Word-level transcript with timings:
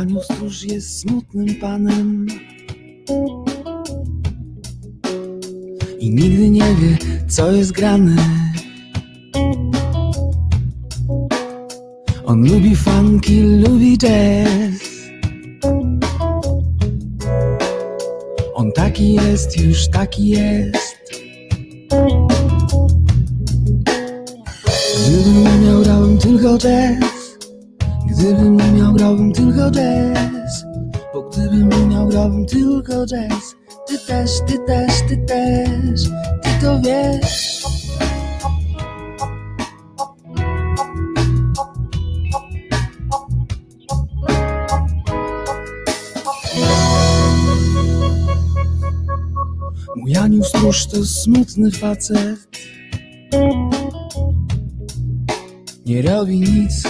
Janiu 0.00 0.22
Stróż 0.22 0.62
jest 0.62 1.00
smutnym 1.00 1.54
panem 1.54 2.26
i 5.98 6.10
nigdy 6.10 6.50
nie 6.50 6.74
wie, 6.74 6.98
co 7.28 7.52
jest 7.52 7.72
grane. 7.72 8.16
On 12.24 12.48
lubi 12.48 12.76
funky, 12.76 13.42
lubi 13.42 13.98
jazz. 13.98 14.80
On 18.54 18.72
taki 18.72 19.14
jest, 19.14 19.60
już 19.60 19.88
taki 19.88 20.28
jest. 20.28 21.10
Gdybym 25.06 25.64
miał, 25.64 25.82
grałbym 25.82 26.18
tylko 26.18 26.58
jazz. 26.58 27.38
Gdybym 28.10 28.69
grałbym 29.00 29.32
tylko 29.32 29.70
jazz. 29.70 30.64
Bo 31.14 31.22
gdybym 31.22 31.68
nie 31.68 31.86
miał, 31.86 32.08
grałbym 32.08 32.46
tylko 32.46 33.06
jazz. 33.06 33.56
Ty 33.86 33.98
też, 33.98 34.30
ty 34.46 34.58
też, 34.66 34.92
ty 35.08 35.16
też. 35.16 36.02
Ty 36.42 36.50
to 36.60 36.80
wiesz. 36.80 37.60
Mój 49.96 50.16
Aniu 50.16 50.44
stróż 50.44 50.86
to 50.86 51.04
smutny 51.04 51.70
facet. 51.70 52.48
Nie 55.86 56.02
robi 56.02 56.40
nic 56.40 56.84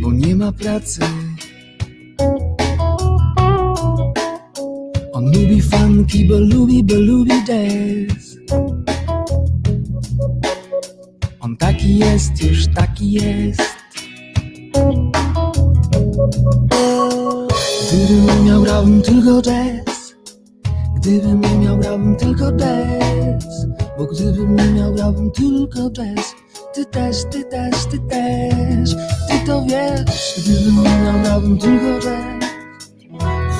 bo 0.00 0.12
nie 0.12 0.36
ma 0.36 0.52
pracy. 0.52 1.00
Funky, 5.70 6.24
bo 6.24 6.38
lubi, 6.38 6.84
bo 6.84 6.94
lubi 6.94 7.44
jazz. 7.44 8.36
On 11.40 11.56
taki 11.56 11.98
jest, 11.98 12.42
już 12.42 12.66
taki 12.74 13.12
jest. 13.12 13.62
Gdybym 17.92 18.44
miał, 18.44 18.62
grałbym 18.62 19.02
tylko 19.02 19.42
jazz. 19.42 20.14
Gdybym 20.96 21.40
nie 21.40 21.58
miał, 21.58 21.78
grałbym 21.78 22.16
tylko 22.16 22.52
jazz. 22.52 23.66
Bo 23.98 24.06
gdybym 24.06 24.56
nie 24.56 24.68
miał, 24.72 24.94
grałbym 24.94 25.30
tylko 25.30 25.90
jazz. 25.90 26.34
Ty 26.74 26.84
też, 26.86 27.16
ty 27.30 27.44
też, 27.44 27.86
ty 27.90 27.98
też 27.98 28.94
Ty 29.28 29.46
to 29.46 29.64
wiesz 29.64 30.34
Gdybym 30.38 30.82
nie 30.82 31.04
miał, 31.04 31.22
grałbym 31.22 31.58
tylko 31.58 32.00
jazz 32.00 32.39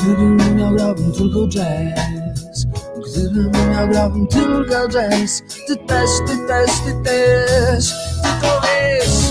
Gdybym 0.03 0.37
nie 0.37 0.51
miał, 0.51 0.75
grałbym 0.75 1.13
tylko 1.13 1.49
jazz 1.49 2.67
Gdybym 3.07 3.51
nie 3.53 3.67
miał, 3.67 3.89
grałbym 3.89 4.27
tylko 4.27 4.89
jazz 4.89 5.43
Ty 5.67 5.77
też, 5.77 6.11
ty 6.27 6.47
też, 6.49 6.71
ty 6.85 7.05
też 7.05 7.95
Ty 8.23 8.29
to 8.41 8.61
wiesz 8.61 9.31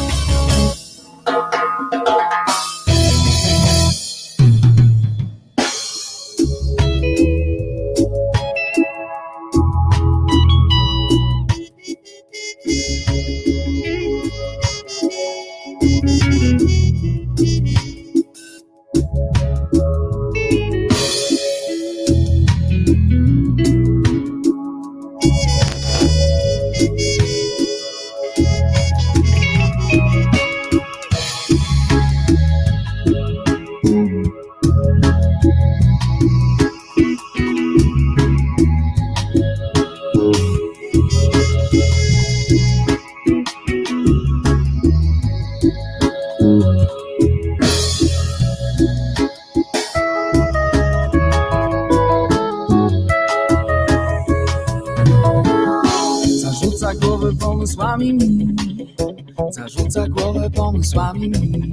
Zarzuca 59.89 60.07
głowę 60.21 60.49
pomysłami 60.49 61.29
mi. 61.29 61.71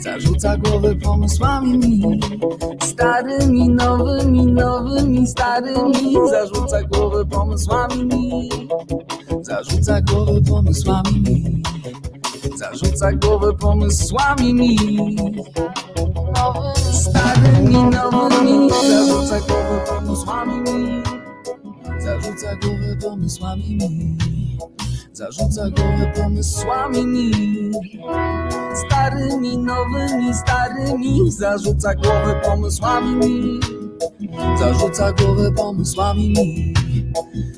Zarzuca 0.00 0.56
głowę 0.56 0.94
pomysłami 0.94 1.78
mi. 1.78 2.20
Starymi, 2.82 3.68
nowymi, 3.68 4.46
nowymi, 4.46 5.26
starymi. 5.26 6.16
Zarzuca 6.30 6.82
głowę 6.82 7.24
pomysłami 7.24 8.04
mi. 8.04 8.48
Zarzuca 9.42 10.00
głowę 10.00 10.40
pomysłami 10.48 11.20
mi. 11.20 11.62
Zarzuca 12.56 13.12
głowę 13.12 13.52
pomysłami 13.52 14.54
mi. 14.54 14.76
Starymi, 16.92 17.74
nowymi. 17.74 18.70
Zarzuca 18.70 19.40
głowę 19.40 19.80
pomysłami 19.88 20.56
mi. 20.60 21.02
Zarzuca 22.00 22.56
głowę 22.56 22.96
pomysłami 23.02 23.76
mi 23.76 24.16
Zarzuca 25.14 25.70
głowę 25.70 26.12
pomysłami 26.16 27.06
mi 27.06 27.32
Starymi, 28.74 29.58
nowymi, 29.58 30.34
starymi. 30.34 31.30
Zarzuca 31.30 31.94
głowę 31.94 32.40
pomysłami 32.44 33.16
mi 33.16 33.60
Zarzuca 34.58 35.12
głowę 35.12 35.52
pomysłami 35.52 36.28
mi 36.28 36.74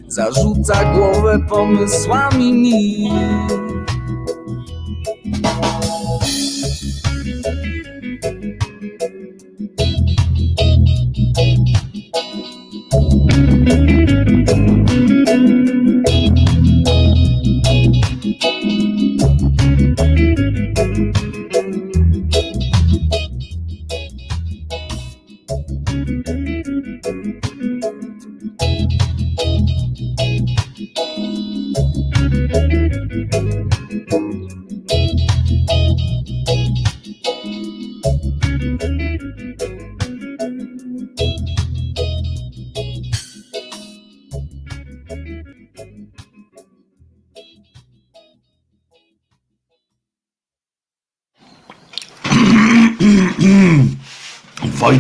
Zarzuca 0.09 0.95
głowę 0.95 1.39
pomysłami 1.49 2.53
mi 2.53 3.11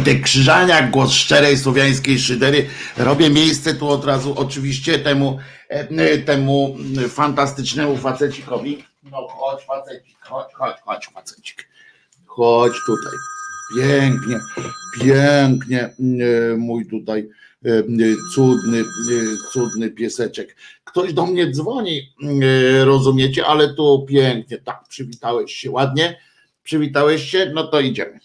Wojtek 0.06 0.24
Krzyżaniak, 0.24 0.90
głos 0.90 1.12
szczerej 1.12 1.58
słowiańskiej 1.58 2.18
szydery. 2.18 2.66
Robię 2.96 3.30
miejsce 3.30 3.74
tu 3.74 3.88
od 3.88 4.04
razu 4.04 4.34
oczywiście 4.36 4.98
temu, 4.98 5.38
e, 5.68 6.18
temu 6.18 6.76
fantastycznemu 7.08 7.96
facecikowi. 7.96 8.84
No 9.10 9.28
chodź 9.28 9.64
facecik, 9.64 10.16
chodź, 10.20 10.54
chodź, 10.54 10.76
chodź 10.84 11.06
facecik. 11.14 11.68
Chodź 12.26 12.72
tutaj. 12.86 13.12
Pięknie, 13.76 14.40
pięknie 15.00 15.82
e, 15.82 16.56
mój 16.56 16.86
tutaj 16.86 17.28
e, 17.64 17.82
cudny, 18.34 18.84
cudny 19.52 19.90
pieseczek. 19.90 20.56
Ktoś 20.84 21.12
do 21.12 21.26
mnie 21.26 21.50
dzwoni, 21.50 22.12
rozumiecie, 22.84 23.46
ale 23.46 23.74
tu 23.74 24.06
pięknie, 24.08 24.58
tak, 24.58 24.84
przywitałeś 24.88 25.52
się 25.52 25.70
ładnie, 25.70 26.20
przywitałeś 26.62 27.30
się, 27.30 27.50
no 27.54 27.66
to 27.66 27.80
idziemy. 27.80 28.20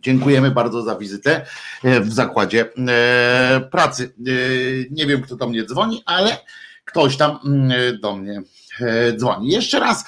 Dziękujemy 0.00 0.50
bardzo 0.50 0.82
za 0.82 0.96
wizytę 0.96 1.46
e, 1.84 2.00
w 2.00 2.12
zakładzie 2.12 2.66
e, 2.88 3.60
pracy. 3.70 4.14
E, 4.18 4.30
nie 4.90 5.06
wiem, 5.06 5.22
kto 5.22 5.36
do 5.36 5.48
mnie 5.48 5.64
dzwoni, 5.64 6.02
ale 6.06 6.38
ktoś 6.84 7.16
tam 7.16 7.38
mm, 7.44 8.00
do 8.00 8.16
mnie 8.16 8.42
dzwoni. 9.16 9.50
Jeszcze 9.50 9.80
raz 9.80 10.04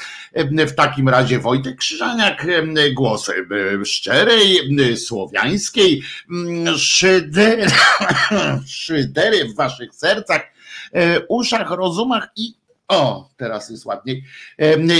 w 0.66 0.74
takim 0.74 1.08
razie 1.08 1.38
Wojtek 1.38 1.76
Krzyżaniak, 1.76 2.46
głos 2.94 3.30
szczerej, 3.84 4.58
słowiańskiej, 4.96 6.02
szydery, 6.76 7.66
szydery 8.66 9.44
w 9.44 9.54
waszych 9.54 9.94
sercach, 9.94 10.42
uszach, 11.28 11.70
rozumach 11.70 12.28
i 12.36 12.54
o, 12.88 13.30
teraz 13.36 13.70
jest 13.70 13.84
ładniej. 13.84 14.24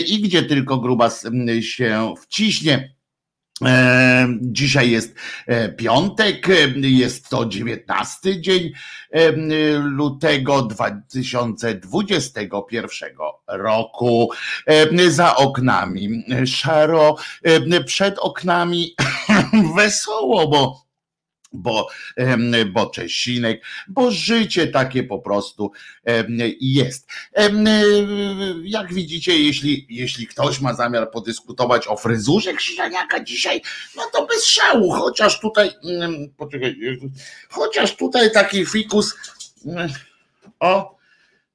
I 0.07 0.21
gdzie 0.21 0.43
tylko 0.43 0.79
grubas 0.79 1.27
się 1.61 2.15
wciśnie. 2.23 2.92
Dzisiaj 4.41 4.91
jest 4.91 5.15
e, 5.47 5.69
piątek, 5.69 6.49
jest 6.77 7.29
to 7.29 7.47
19 7.47 8.41
dzień 8.41 8.73
lutego 9.81 10.63
2021 10.63 13.09
roku. 13.49 14.31
Za 15.09 15.37
oknami 15.37 16.25
szaro, 16.47 17.17
przed 17.87 18.19
oknami 18.19 18.95
wesoło, 19.77 20.49
bo 20.49 20.92
bo, 21.53 21.89
bo 22.73 22.87
Czesinek, 22.87 23.63
bo 23.89 24.11
życie 24.11 24.67
takie 24.67 25.05
po 25.05 25.19
prostu 25.19 25.73
jest. 26.61 27.09
Jak 28.63 28.95
widzicie, 28.95 29.39
jeśli, 29.39 29.87
jeśli 29.91 30.27
ktoś 30.27 30.61
ma 30.61 30.75
zamiar 30.75 31.11
podyskutować 31.11 31.89
o 31.89 31.97
fryzurze 31.97 32.55
Krzyżaniaka 32.55 33.25
dzisiaj, 33.25 33.63
no 33.97 34.03
to 34.13 34.27
bez 34.27 34.47
szału, 34.47 34.91
chociaż 34.91 35.41
tutaj, 35.41 35.71
poczekaj, 36.37 36.77
chociaż 37.51 37.97
tutaj 37.97 38.33
taki 38.33 38.67
fikus, 38.67 39.15
o, 40.61 40.97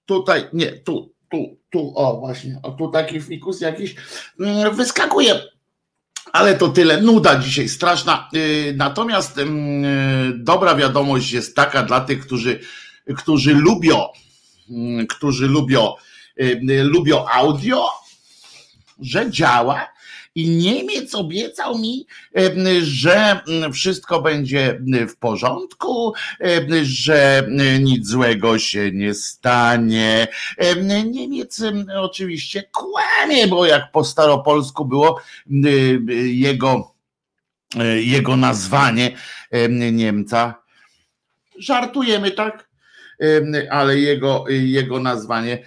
tutaj, 0.06 0.48
nie, 0.54 0.72
tu, 0.72 1.14
tu, 1.30 1.58
tu, 1.70 1.94
o 1.96 2.20
właśnie, 2.20 2.60
o 2.64 2.72
tu 2.72 2.92
taki 2.92 3.22
fikus 3.22 3.62
jakiś 3.62 3.96
wyskakuje 4.72 5.42
ale 6.34 6.56
to 6.56 6.68
tyle, 6.68 7.02
nuda 7.02 7.40
dzisiaj 7.40 7.70
straszna. 7.70 8.30
Y, 8.36 8.74
natomiast 8.78 9.38
y, 9.38 9.46
dobra 10.36 10.76
wiadomość 10.76 11.32
jest 11.32 11.56
taka 11.56 11.84
dla 11.84 12.02
tych, 12.02 12.26
którzy, 12.26 12.60
którzy 13.18 13.54
lubią, 13.54 14.06
mm, 14.70 15.08
którzy 15.08 15.48
lubią, 15.48 15.94
y, 16.42 16.84
lubią 16.84 17.26
audio, 17.28 17.90
że 19.00 19.32
działa 19.32 19.97
i 20.38 20.50
Niemiec 20.50 21.16
obiecał 21.16 21.80
mi, 21.80 22.08
że 22.82 23.40
wszystko 23.74 24.22
będzie 24.22 24.82
w 25.10 25.16
porządku, 25.16 26.14
że 26.84 27.48
nic 27.80 28.08
złego 28.08 28.60
się 28.60 28.92
nie 28.92 29.14
stanie. 29.14 30.28
Niemiec 31.06 31.62
oczywiście 31.96 32.64
kłamie, 32.72 33.48
bo 33.48 33.66
jak 33.66 33.92
po 33.92 34.04
staropolsku 34.04 34.86
było 34.86 35.22
jego, 36.28 36.96
jego 37.96 38.38
nazwanie 38.38 39.12
Niemca. 39.92 40.64
Żartujemy, 41.60 42.32
tak? 42.32 42.70
Ale 43.70 44.00
jego, 44.00 44.46
jego 44.50 45.00
nazwanie 45.00 45.64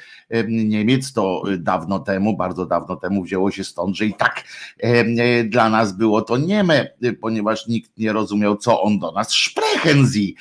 Niemiec, 0.49 1.12
to 1.12 1.42
dawno 1.58 1.99
temu, 1.99 2.37
bardzo 2.37 2.66
dawno 2.66 2.96
temu 2.96 3.22
wzięło 3.22 3.50
się 3.50 3.64
stąd, 3.64 3.96
że 3.96 4.06
i 4.06 4.14
tak 4.14 4.44
e, 4.78 5.44
dla 5.44 5.70
nas 5.70 5.92
było 5.92 6.22
to 6.22 6.37
nieme, 6.37 6.90
ponieważ 7.20 7.66
nikt 7.66 7.99
nie 7.99 8.12
rozumiał, 8.12 8.56
co 8.56 8.82
on 8.82 8.99
do 8.99 9.12
nas 9.12 9.32
sprechen 9.32 10.08
sie. 10.12 10.32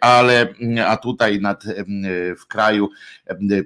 Ale 0.00 0.54
a 0.86 0.96
tutaj 0.96 1.40
nad, 1.40 1.64
w 2.40 2.46
kraju 2.46 2.88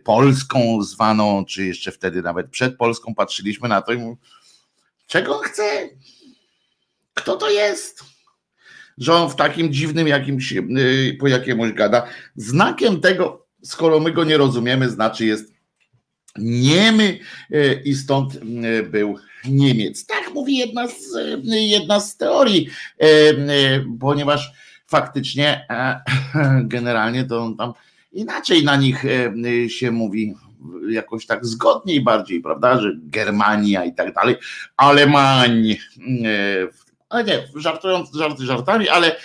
Polską 0.04 0.82
zwaną, 0.82 1.44
czy 1.44 1.66
jeszcze 1.66 1.92
wtedy 1.92 2.22
nawet 2.22 2.50
przed 2.50 2.76
Polską 2.76 3.14
patrzyliśmy 3.14 3.68
na 3.68 3.82
to 3.82 3.92
i 3.92 4.16
czego 5.06 5.38
on 5.38 5.44
chce? 5.44 5.88
Kto 7.14 7.36
to 7.36 7.50
jest? 7.50 8.04
Że 8.98 9.14
on 9.14 9.30
w 9.30 9.36
takim 9.36 9.72
dziwnym 9.72 10.08
jakimś, 10.08 10.54
po 11.20 11.28
jakiemuś 11.28 11.72
gada. 11.72 12.06
Znakiem 12.36 13.00
tego, 13.00 13.47
skoro 13.62 14.00
my 14.00 14.12
go 14.12 14.24
nie 14.24 14.36
rozumiemy, 14.36 14.90
znaczy 14.90 15.26
jest 15.26 15.58
niemy 16.38 17.18
e, 17.50 17.72
i 17.82 17.94
stąd 17.94 18.36
e, 18.36 18.82
był 18.82 19.18
Niemiec. 19.44 20.06
Tak 20.06 20.30
mówi 20.34 20.56
jedna 20.56 20.88
z, 20.88 21.16
e, 21.50 21.58
jedna 21.58 22.00
z 22.00 22.16
teorii, 22.16 22.68
ponieważ 24.00 24.52
faktycznie 24.86 25.66
generalnie 26.62 27.24
to 27.24 27.54
tam 27.58 27.72
inaczej 28.12 28.64
na 28.64 28.76
nich 28.76 29.04
się 29.68 29.90
mówi 29.90 30.34
jakoś 30.90 31.26
tak 31.26 31.46
zgodniej 31.46 32.00
bardziej, 32.00 32.40
prawda, 32.40 32.80
że 32.80 32.92
Germania 33.02 33.84
i 33.84 33.94
tak 33.94 34.14
dalej, 34.14 34.36
Alemań, 34.76 35.76
ale 37.08 37.24
nie, 37.24 37.48
żartując 37.56 38.14
żarty 38.14 38.46
żartami, 38.46 38.88
ale 38.88 39.16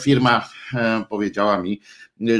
firma 0.00 0.48
powiedziała 1.08 1.62
mi, 1.62 1.80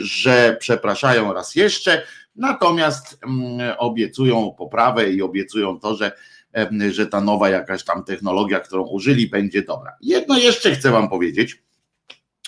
że 0.01 0.57
przepraszają 0.61 1.33
raz 1.33 1.55
jeszcze, 1.55 2.03
natomiast 2.37 3.19
mm, 3.27 3.75
obiecują 3.79 4.55
poprawę 4.59 5.11
i 5.11 5.23
obiecują 5.23 5.81
to, 5.81 5.97
że, 5.97 6.13
że 6.91 7.07
ta 7.07 7.21
nowa 7.21 7.49
jakaś 7.49 7.85
tam 7.85 8.05
technologia, 8.05 8.61
którą 8.61 8.83
użyli, 8.87 9.29
będzie 9.29 9.63
dobra. 9.63 9.97
Jedno 10.01 10.39
jeszcze 10.39 10.71
chcę 10.71 10.91
Wam 10.91 11.09
powiedzieć. 11.09 11.63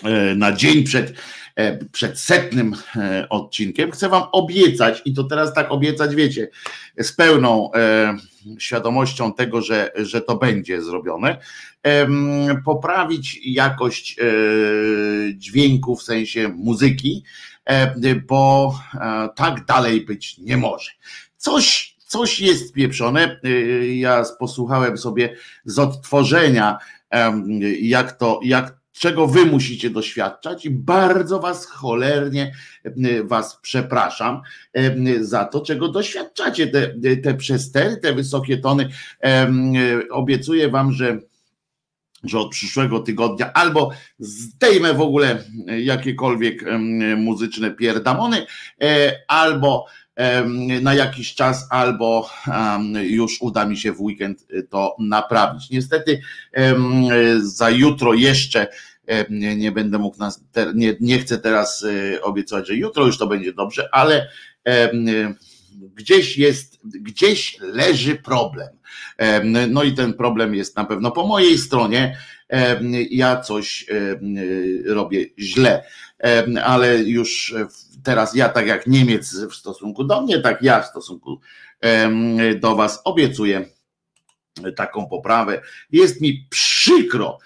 E, 0.05 0.35
na 0.35 0.53
dzień 0.53 0.85
przed, 0.85 1.13
przed 1.93 2.21
setnym 2.21 2.75
e, 2.97 3.27
odcinkiem 3.29 3.91
chcę 3.91 4.09
Wam 4.09 4.23
obiecać, 4.33 5.03
i 5.05 5.15
to 5.15 5.25
teraz 5.25 5.55
tak 5.55 5.73
obiecać, 5.73 6.15
wiecie, 6.15 6.49
z 6.99 7.13
pełną 7.13 7.71
świadomością 8.59 9.33
tego, 9.33 9.63
że, 9.63 9.93
że 9.97 10.21
to 10.21 10.37
będzie 10.37 10.83
zrobione, 10.83 11.37
poprawić 12.65 13.41
jakość 13.45 14.17
dźwięku 15.35 15.97
w 15.97 16.03
sensie 16.03 16.49
muzyki, 16.49 17.25
bo 18.29 18.75
tak 19.37 19.65
dalej 19.65 20.01
być 20.01 20.39
nie 20.39 20.57
może. 20.57 20.91
Coś, 21.37 21.97
coś 22.07 22.41
jest 22.41 22.73
pieprzone. 22.73 23.41
Ja 23.95 24.25
posłuchałem 24.39 24.99
sobie 24.99 25.37
z 25.65 25.79
odtworzenia, 25.79 26.79
jak 27.81 28.13
to, 28.13 28.41
jak 28.43 28.76
czego 28.99 29.27
wy 29.27 29.47
musicie 29.47 29.91
doświadczać 29.91 30.67
i 30.67 30.71
bardzo 30.71 31.41
was 31.41 31.67
cholernie 31.67 32.55
was 33.25 33.59
przepraszam 33.63 34.43
za 35.21 35.45
to, 35.45 35.61
czego 35.61 35.89
doświadczacie, 35.89 36.67
te, 36.67 36.95
te 37.23 37.35
przestery, 37.35 37.97
te 37.97 38.13
wysokie 38.13 38.59
tony. 38.59 38.89
Obiecuję 40.11 40.69
wam, 40.69 40.93
że 40.93 41.19
że 42.25 42.39
od 42.39 42.51
przyszłego 42.51 43.01
tygodnia 43.01 43.53
albo 43.53 43.91
zdejmę 44.19 44.95
w 44.95 45.01
ogóle 45.01 45.45
jakiekolwiek 45.79 46.65
muzyczne 47.17 47.71
pierdamony, 47.71 48.47
e, 48.83 49.13
albo 49.29 49.87
na 50.83 50.95
jakiś 50.95 51.35
czas, 51.35 51.67
albo 51.71 52.31
już 53.03 53.37
uda 53.41 53.67
mi 53.67 53.77
się 53.77 53.93
w 53.93 54.01
weekend 54.01 54.47
to 54.71 54.97
naprawić. 54.99 55.71
Niestety 55.71 56.21
za 57.39 57.71
jutro 57.71 58.15
jeszcze 58.15 58.67
nie 59.31 59.73
będę 59.73 59.99
mógł 59.99 60.19
nas, 60.19 60.45
nie, 60.75 60.97
nie 61.01 61.19
chcę 61.19 61.39
teraz 61.39 61.85
e, 61.85 62.23
obiecywać, 62.23 62.69
że 62.69 62.75
jutro 62.75 63.07
już 63.07 63.19
to 63.19 63.27
będzie 63.27 63.53
dobrze, 63.53 63.89
ale 63.93 64.29
gdzieś 65.95 66.39
jest, 66.39 66.79
gdzieś 66.85 67.59
leży 67.61 68.17
problem. 68.17 68.69
No 69.67 69.83
i 69.83 69.93
ten 69.93 70.15
problem 70.15 70.55
jest 70.55 70.77
na 70.77 70.85
pewno 70.85 71.11
po 71.11 71.27
mojej 71.27 71.59
stronie. 71.59 72.19
Ja 73.11 73.41
coś 73.41 73.87
robię 74.87 75.27
źle, 75.39 75.85
ale 76.65 76.99
już 77.03 77.55
teraz 78.05 78.35
ja, 78.35 78.49
tak 78.49 78.67
jak 78.67 78.87
Niemiec 78.87 79.37
w 79.51 79.55
stosunku 79.55 80.05
do 80.05 80.23
mnie, 80.23 80.41
tak 80.41 80.63
ja 80.63 80.83
w 80.83 80.87
stosunku 80.87 81.41
do 82.61 82.77
Was 82.77 83.01
obiecuję 83.05 83.67
taką 84.77 85.07
poprawę. 85.07 85.63
Jest 85.93 86.21
mi 86.21 86.47
przykro, 86.51 87.39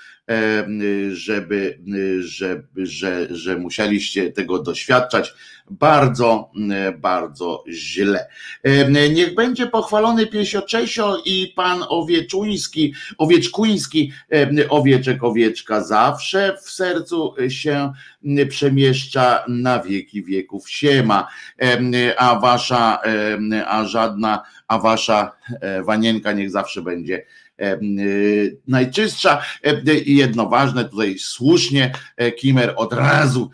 żeby, 1.12 1.78
żeby 2.20 2.86
że, 2.86 3.36
że 3.36 3.56
musieliście 3.56 4.32
tego 4.32 4.62
doświadczać 4.62 5.34
bardzo, 5.70 6.50
bardzo 6.98 7.64
źle. 7.68 8.26
Niech 9.10 9.34
będzie 9.34 9.66
pochwalony 9.66 10.26
piesio 10.26 10.62
Czesio 10.62 11.22
i 11.24 11.52
pan 11.56 11.84
Owieczuński, 11.88 12.94
Owieczkuński, 13.18 14.12
owieczek, 14.68 15.24
owieczka 15.24 15.84
zawsze 15.84 16.56
w 16.62 16.70
sercu 16.70 17.34
się 17.48 17.92
przemieszcza 18.48 19.44
na 19.48 19.82
wieki 19.82 20.22
wieków 20.22 20.70
siema, 20.70 21.28
a 22.18 22.40
wasza, 22.40 22.98
a 23.66 23.84
żadna, 23.84 24.42
a 24.68 24.78
wasza 24.78 25.32
e, 25.60 25.82
wanienka 25.82 26.32
niech 26.32 26.50
zawsze 26.50 26.82
będzie 26.82 27.24
najczystsza 28.68 29.42
i 30.06 30.16
jedno 30.16 30.48
ważne, 30.48 30.84
tutaj 30.84 31.18
słusznie 31.18 31.92
e, 32.16 32.32
Kimer 32.32 32.72
od 32.76 32.92
razu 32.92 33.50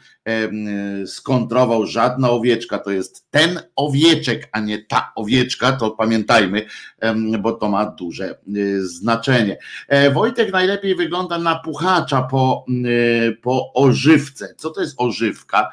skontrował 1.06 1.86
żadna 1.86 2.30
owieczka, 2.30 2.78
to 2.78 2.90
jest 2.90 3.30
ten 3.30 3.60
owieczek, 3.76 4.48
a 4.52 4.60
nie 4.60 4.78
ta 4.78 5.12
owieczka, 5.16 5.72
to 5.72 5.90
pamiętajmy, 5.90 6.66
bo 7.40 7.52
to 7.52 7.68
ma 7.68 7.86
duże 7.86 8.38
znaczenie. 8.78 9.58
E, 9.88 10.10
Wojtek 10.10 10.52
najlepiej 10.52 10.94
wygląda 10.94 11.38
na 11.38 11.58
puchacza 11.58 12.22
po, 12.22 12.64
po 13.42 13.72
ożywce. 13.72 14.54
Co 14.56 14.70
to 14.70 14.80
jest 14.80 14.94
ożywka? 14.98 15.70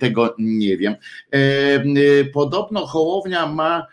Tego 0.00 0.34
nie 0.38 0.76
wiem. 0.76 0.94
Podobno 2.32 2.86
Hołownia 2.86 3.46
ma 3.46 3.86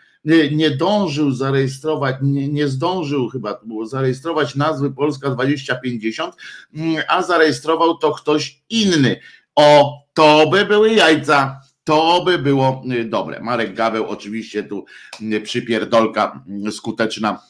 nie 0.52 0.70
dążył 0.70 1.30
zarejestrować, 1.30 2.16
nie, 2.22 2.48
nie 2.48 2.68
zdążył 2.68 3.28
chyba 3.28 3.60
było 3.64 3.86
zarejestrować 3.86 4.54
nazwy 4.54 4.90
Polska 4.90 5.30
2050, 5.30 6.34
mm, 6.74 7.04
a 7.08 7.22
zarejestrował 7.22 7.98
to 7.98 8.12
ktoś 8.12 8.62
inny. 8.70 9.20
O, 9.54 9.98
to 10.14 10.50
by 10.50 10.64
były 10.64 10.94
jajca. 10.94 11.60
To 11.84 12.22
by 12.24 12.38
było 12.38 12.82
y, 12.92 13.04
dobre. 13.04 13.40
Marek 13.40 13.74
Gaweł, 13.74 14.06
oczywiście 14.06 14.62
tu 14.62 14.84
y, 15.20 15.40
przypierdolka 15.40 16.44
y, 16.68 16.72
skuteczna 16.72 17.42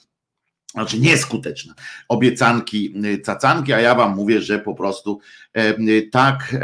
znaczy 0.75 1.00
nieskuteczna, 1.00 1.75
obiecanki, 2.09 2.95
cacanki, 3.25 3.73
a 3.73 3.80
ja 3.80 3.95
wam 3.95 4.16
mówię, 4.16 4.40
że 4.40 4.59
po 4.59 4.75
prostu 4.75 5.21
tak 6.12 6.56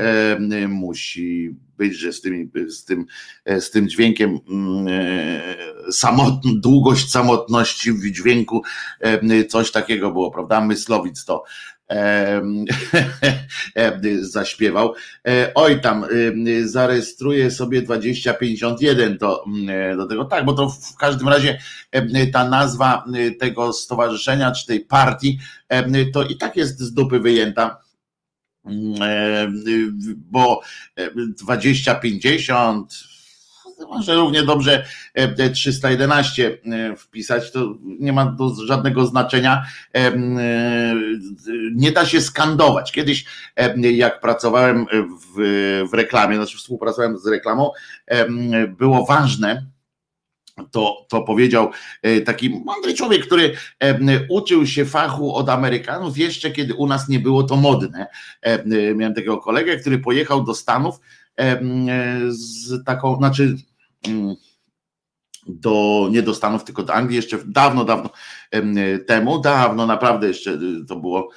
musi 0.69 1.57
być, 1.83 1.99
że 1.99 2.12
z 2.12 2.21
tym, 2.21 2.51
z 2.69 2.85
tym, 2.85 3.07
z 3.47 3.71
tym 3.71 3.89
dźwiękiem 3.89 4.39
mm, 4.49 4.87
e, 4.89 5.93
samotn, 5.93 6.61
długość 6.61 7.11
samotności 7.11 7.93
w 7.93 8.11
dźwięku 8.11 8.62
coś 9.49 9.71
takiego 9.71 10.12
było, 10.12 10.31
prawda? 10.31 10.61
Myslowic 10.61 11.25
to 11.25 11.45
zaśpiewał. 14.21 14.95
E, 15.29 15.53
oj 15.55 15.81
tam, 15.81 16.05
zarejestruję 16.65 17.51
sobie 17.51 17.83
2051 17.83 19.19
do, 19.19 19.45
mm, 19.47 19.97
do 19.97 20.07
tego. 20.07 20.25
Tak, 20.25 20.45
bo 20.45 20.53
to 20.53 20.69
w 20.69 20.97
każdym 20.97 21.29
razie 21.29 21.59
ta 22.33 22.49
nazwa 22.49 23.05
tego 23.41 23.73
stowarzyszenia 23.73 24.53
czy 24.53 24.67
tej 24.67 24.81
partii 24.81 25.39
to 26.12 26.25
i 26.25 26.37
tak 26.37 26.57
jest 26.57 26.81
z 26.81 26.95
dupy 26.95 27.21
wyjęta 27.21 27.82
bo 30.31 30.61
2050 31.16 33.12
może 33.88 34.14
równie 34.14 34.42
dobrze 34.42 34.85
311 35.54 36.59
wpisać, 36.99 37.52
to 37.52 37.75
nie 37.83 38.12
ma 38.12 38.37
to 38.38 38.54
żadnego 38.66 39.07
znaczenia. 39.07 39.66
Nie 41.75 41.92
da 41.92 42.07
się 42.07 42.21
skandować. 42.21 42.92
Kiedyś, 42.92 43.25
jak 43.76 44.21
pracowałem 44.21 44.87
w, 45.37 45.87
w 45.90 45.95
reklamie, 45.95 46.37
znaczy 46.37 46.57
współpracowałem 46.57 47.19
z 47.19 47.26
reklamą, 47.26 47.71
było 48.69 49.07
ważne, 49.07 49.66
to, 50.71 51.07
to 51.09 51.23
powiedział 51.23 51.71
e, 52.03 52.21
taki 52.21 52.51
mądry 52.65 52.95
człowiek, 52.95 53.27
który 53.27 53.55
e, 53.81 53.99
uczył 54.29 54.67
się 54.67 54.85
fachu 54.85 55.35
od 55.35 55.49
Amerykanów 55.49 56.19
jeszcze 56.19 56.51
kiedy 56.51 56.75
u 56.75 56.87
nas 56.87 57.09
nie 57.09 57.21
było 57.21 57.43
to 57.43 57.57
modne. 57.57 58.07
E, 58.43 58.65
miałem 58.95 59.15
takiego 59.15 59.39
kolegę, 59.39 59.77
który 59.77 59.99
pojechał 59.99 60.45
do 60.45 60.55
Stanów 60.55 61.01
z 62.29 62.85
taką, 62.85 63.17
znaczy 63.17 63.57
mm, 64.09 64.35
do, 65.47 66.09
nie 66.11 66.23
do 66.23 66.35
Stanów, 66.35 66.65
tylko 66.65 66.83
do 66.83 66.95
Anglii 66.95 67.17
jeszcze 67.17 67.39
dawno, 67.47 67.85
dawno 67.85 68.11
temu, 69.07 69.41
dawno 69.41 69.87
naprawdę 69.87 70.29
jeszcze 70.29 70.59
to 70.89 70.97
było 70.97 71.31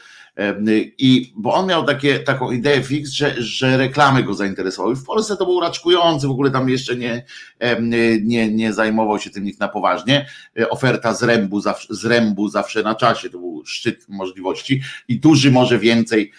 i 0.98 1.34
bo 1.36 1.54
on 1.54 1.68
miał 1.68 1.86
takie, 1.86 2.20
taką 2.20 2.52
ideę 2.52 2.84
fix, 2.84 3.12
że, 3.12 3.36
że 3.38 3.78
reklamy 3.78 4.24
go 4.24 4.34
zainteresowały. 4.34 4.96
W 4.96 5.04
Polsce 5.04 5.38
to 5.38 5.46
był 5.46 5.60
raczkujący, 5.60 6.28
w 6.28 6.32
ogóle 6.32 6.52
tam 6.52 6.70
jeszcze 6.70 6.96
nie, 6.96 7.26
nie, 8.22 8.52
nie 8.52 8.74
zajmował 8.74 9.20
się 9.20 9.30
tym 9.30 9.44
nikt 9.44 9.60
na 9.60 9.68
poważnie. 9.68 10.28
E, 10.60 10.70
oferta 10.70 11.14
z 11.14 11.24
rębu, 11.24 11.62
z 11.90 12.06
rębu 12.06 12.50
zawsze 12.50 12.84
na 12.84 12.96
czasie, 12.96 13.30
to 13.30 13.40
był 13.40 13.66
szczyt 13.66 14.06
możliwości 14.10 14.82
i 15.08 15.20
duży 15.20 15.52
może 15.52 15.80
więcej 15.80 16.32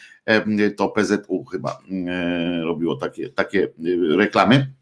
to 0.76 0.88
PZU 0.88 1.44
chyba 1.44 1.78
e, 2.08 2.60
robiło 2.62 2.96
takie, 2.96 3.28
takie 3.28 3.64
e, 3.64 4.16
reklamy. 4.16 4.72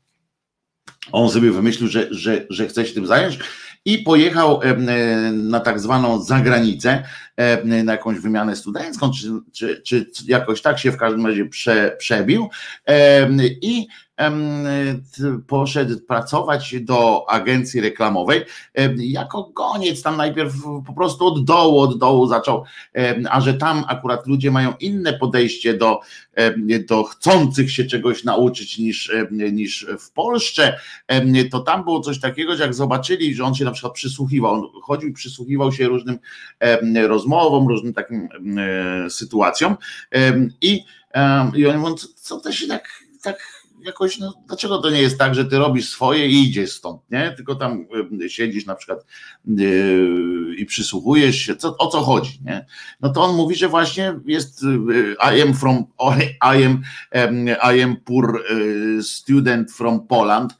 On 1.12 1.30
sobie 1.30 1.50
wymyślił, 1.50 1.88
że, 1.88 2.09
że, 2.11 2.47
że 2.50 2.66
chce 2.66 2.87
się 2.87 2.94
tym 2.94 3.06
zająć 3.06 3.38
i 3.85 3.99
pojechał 3.99 4.61
na 5.33 5.61
tak 5.61 5.80
zwaną 5.80 6.23
zagranicę, 6.23 7.04
na 7.64 7.93
jakąś 7.93 8.19
wymianę 8.19 8.57
studencką, 8.57 9.11
czy, 9.53 9.83
czy, 9.83 10.07
czy 10.07 10.25
jakoś 10.26 10.62
tak 10.62 10.79
się 10.79 10.93
w 10.93 10.97
każdym 10.97 11.26
razie 11.26 11.47
prze, 11.47 11.97
przebił 11.99 12.49
i 13.62 13.87
poszedł 15.47 16.00
pracować 16.00 16.75
do 16.81 17.31
agencji 17.31 17.81
reklamowej 17.81 18.45
jako 18.97 19.50
goniec, 19.55 20.03
tam 20.03 20.17
najpierw 20.17 20.53
po 20.87 20.93
prostu 20.93 21.26
od 21.26 21.45
dołu, 21.45 21.81
od 21.81 21.99
dołu 21.99 22.26
zaczął, 22.26 22.64
a 23.31 23.41
że 23.41 23.55
tam 23.55 23.85
akurat 23.88 24.26
ludzie 24.26 24.50
mają 24.50 24.75
inne 24.81 25.12
podejście 25.12 25.75
do, 25.75 26.00
do 26.88 27.05
chcących 27.05 27.73
się 27.73 27.85
czegoś 27.85 28.25
nauczyć 28.25 28.79
niż, 28.79 29.12
niż 29.31 29.87
w 30.00 30.11
Polsce, 30.11 30.79
to 31.50 31.61
tam 31.61 31.85
było 31.85 32.00
coś 32.00 32.21
takiego, 32.21 32.57
że 32.57 32.62
jak 32.62 32.75
zobaczyli, 32.75 33.35
że 33.35 33.45
on 33.45 33.55
się 33.55 33.64
na 33.64 33.73
przykład 33.73 33.93
przysłuchiwał, 33.93 34.55
on 34.55 34.81
chodził 34.83 35.09
i 35.09 35.12
przysłuchiwał 35.12 35.73
się 35.73 35.88
różnym 35.88 36.19
rozmowom, 37.09 37.24
różnym 37.69 37.95
takim 37.95 38.28
sytuacjom 39.09 39.76
i, 40.61 40.85
i 41.54 41.66
oni 41.66 41.78
mówią, 41.78 41.95
co 42.16 42.40
to 42.40 42.52
się 42.52 42.66
tak, 42.66 42.88
tak 43.23 43.64
jakoś, 43.85 44.19
no, 44.19 44.35
dlaczego 44.47 44.78
to 44.78 44.90
nie 44.90 45.02
jest 45.02 45.19
tak, 45.19 45.35
że 45.35 45.45
ty 45.45 45.59
robisz 45.59 45.88
swoje 45.88 46.28
i 46.28 46.49
idziesz 46.49 46.73
stąd, 46.73 47.02
nie? 47.11 47.33
Tylko 47.37 47.54
tam 47.54 47.87
y, 48.23 48.31
siedzisz 48.31 48.66
na 48.66 48.75
przykład 48.75 49.07
yy, 49.47 50.54
i 50.57 50.66
przysłuchujesz 50.66 51.37
się, 51.37 51.57
co, 51.57 51.76
o 51.78 51.87
co 51.87 52.00
chodzi, 52.00 52.40
nie? 52.45 52.66
No 53.00 53.12
to 53.12 53.23
on 53.23 53.37
mówi, 53.37 53.54
że 53.54 53.69
właśnie 53.69 54.14
jest 54.26 54.62
yy, 54.62 55.16
I 55.37 55.43
am 55.43 55.54
from, 55.54 55.85
I 56.59 56.64
am, 56.64 56.83
um, 57.14 57.49
I 57.49 57.83
am 57.83 57.97
poor 57.97 58.43
yy, 58.50 59.02
student 59.02 59.73
from 59.73 60.07
Poland 60.07 60.54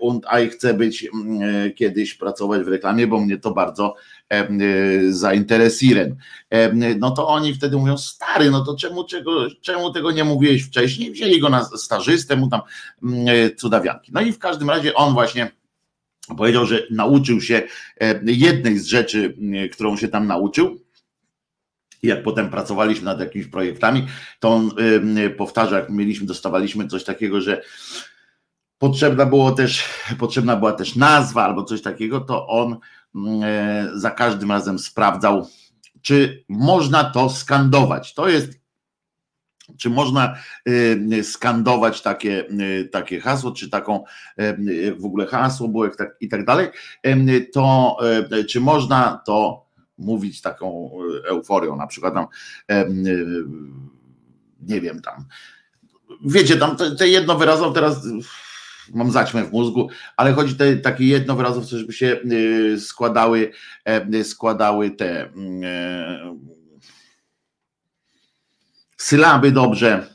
und 0.00 0.26
I 0.44 0.48
chcę 0.48 0.74
być 0.74 1.08
mm, 1.14 1.72
kiedyś 1.72 2.14
pracować 2.14 2.62
w 2.62 2.68
reklamie, 2.68 3.06
bo 3.06 3.20
mnie 3.20 3.38
to 3.38 3.50
bardzo 3.50 3.94
Y, 4.32 5.14
zainteresieren. 5.14 6.16
No 6.98 7.10
to 7.10 7.28
oni 7.28 7.54
wtedy 7.54 7.76
mówią, 7.76 7.98
stary, 7.98 8.50
no 8.50 8.64
to 8.64 8.76
czemu, 8.76 9.04
czego, 9.04 9.46
czemu 9.60 9.92
tego 9.92 10.10
nie 10.10 10.24
mówiłeś 10.24 10.62
wcześniej? 10.62 11.12
Wzięli 11.12 11.40
go 11.40 11.48
na 11.48 11.64
stażystę, 11.64 12.36
mu 12.36 12.48
tam 12.48 12.60
cudawianki. 13.56 14.12
No 14.14 14.20
i 14.20 14.32
w 14.32 14.38
każdym 14.38 14.70
razie 14.70 14.94
on 14.94 15.14
właśnie 15.14 15.50
powiedział, 16.36 16.66
że 16.66 16.82
nauczył 16.90 17.40
się 17.40 17.62
jednej 18.24 18.78
z 18.78 18.86
rzeczy, 18.86 19.36
którą 19.72 19.96
się 19.96 20.08
tam 20.08 20.26
nauczył, 20.26 20.80
jak 22.02 22.22
potem 22.22 22.50
pracowaliśmy 22.50 23.04
nad 23.04 23.20
jakimiś 23.20 23.46
projektami, 23.46 24.06
to 24.40 24.48
on 24.48 24.70
powtarza, 25.36 25.78
jak 25.78 25.90
mieliśmy, 25.90 26.26
dostawaliśmy 26.26 26.88
coś 26.88 27.04
takiego, 27.04 27.40
że 27.40 27.62
potrzebna 28.78 29.26
było 29.26 29.52
też, 29.52 29.84
potrzebna 30.18 30.56
była 30.56 30.72
też 30.72 30.96
nazwa 30.96 31.44
albo 31.44 31.64
coś 31.64 31.82
takiego, 31.82 32.20
to 32.20 32.46
on 32.48 32.76
E, 32.76 33.01
za 33.94 34.10
każdym 34.10 34.52
razem 34.52 34.78
sprawdzał, 34.78 35.48
czy 36.02 36.44
można 36.48 37.04
to 37.04 37.30
skandować. 37.30 38.14
To 38.14 38.28
jest 38.28 38.62
czy 39.78 39.90
można 39.90 40.36
e, 41.18 41.24
skandować 41.24 42.02
takie, 42.02 42.48
e, 42.48 42.84
takie 42.84 43.20
hasło, 43.20 43.52
czy 43.52 43.70
taką 43.70 44.04
w 44.98 45.04
ogóle 45.04 45.26
hasło 45.26 45.68
było 45.68 45.88
tak, 45.88 46.16
i 46.20 46.28
tak 46.28 46.44
dalej, 46.44 46.68
to 47.52 47.96
czy 48.48 48.60
można 48.60 49.22
to 49.26 49.66
mówić 49.98 50.40
taką 50.40 50.90
euforią, 51.28 51.76
na 51.76 51.86
przykład 51.86 52.14
tam 52.14 52.26
nie 54.60 54.80
wiem 54.80 55.02
tam, 55.02 55.24
wiecie 56.24 56.56
tam 56.56 56.76
te, 56.76 56.96
te 56.96 57.08
jedno 57.08 57.38
wyrazowe 57.38 57.74
teraz 57.74 58.06
mam 58.94 59.10
zaćmę 59.10 59.44
w 59.44 59.52
mózgu, 59.52 59.88
ale 60.16 60.32
chodzi 60.32 60.54
te 60.54 60.76
takie 60.76 61.04
jedno 61.04 61.36
wyrazowce, 61.36 61.78
żeby 61.78 61.92
się 61.92 62.20
y, 62.32 62.80
składały, 62.80 63.52
e, 63.84 64.24
składały 64.24 64.90
te 64.90 65.20
e, 65.20 65.30
sylaby 68.96 69.52
dobrze, 69.52 70.14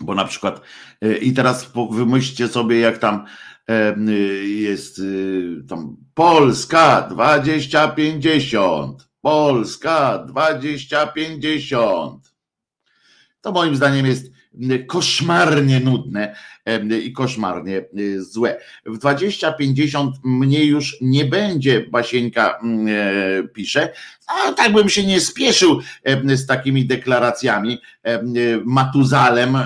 bo 0.00 0.14
na 0.14 0.24
przykład 0.24 0.60
e, 1.02 1.16
i 1.16 1.32
teraz 1.32 1.72
wymyślcie 1.90 2.48
sobie 2.48 2.80
jak 2.80 2.98
tam 2.98 3.24
jest 4.44 5.00
tam 5.68 5.96
Polska 6.14 7.08
2050 7.10 9.08
Polska 9.20 10.18
2050 10.18 12.34
to 13.40 13.52
moim 13.52 13.76
zdaniem 13.76 14.06
jest 14.06 14.37
koszmarnie 14.86 15.80
nudne 15.80 16.36
i 17.02 17.12
koszmarnie 17.12 17.84
złe. 18.18 18.60
W 18.86 18.98
2050 18.98 20.16
mnie 20.24 20.64
już 20.64 20.96
nie 21.00 21.24
będzie, 21.24 21.80
Basieńka 21.80 22.60
pisze, 23.54 23.92
a 24.26 24.52
tak 24.52 24.72
bym 24.72 24.88
się 24.88 25.06
nie 25.06 25.20
spieszył 25.20 25.80
z 26.24 26.46
takimi 26.46 26.86
deklaracjami. 26.86 27.80
Matuzalem 28.64 29.58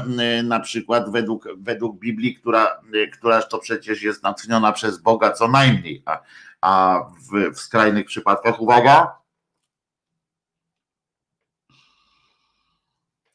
na 0.45 0.61
przykład 0.61 1.13
według, 1.13 1.49
według 1.57 1.99
Biblii, 1.99 2.35
która, 2.35 2.81
któraż 3.13 3.49
to 3.49 3.59
przecież 3.59 4.03
jest 4.03 4.23
natchniona 4.23 4.73
przez 4.73 4.99
Boga 4.99 5.33
co 5.33 5.49
najmniej, 5.49 6.03
a, 6.07 6.21
a 6.61 7.01
w, 7.31 7.55
w 7.55 7.61
skrajnych 7.61 8.07
przypadkach, 8.07 8.61
uwaga, 8.61 9.23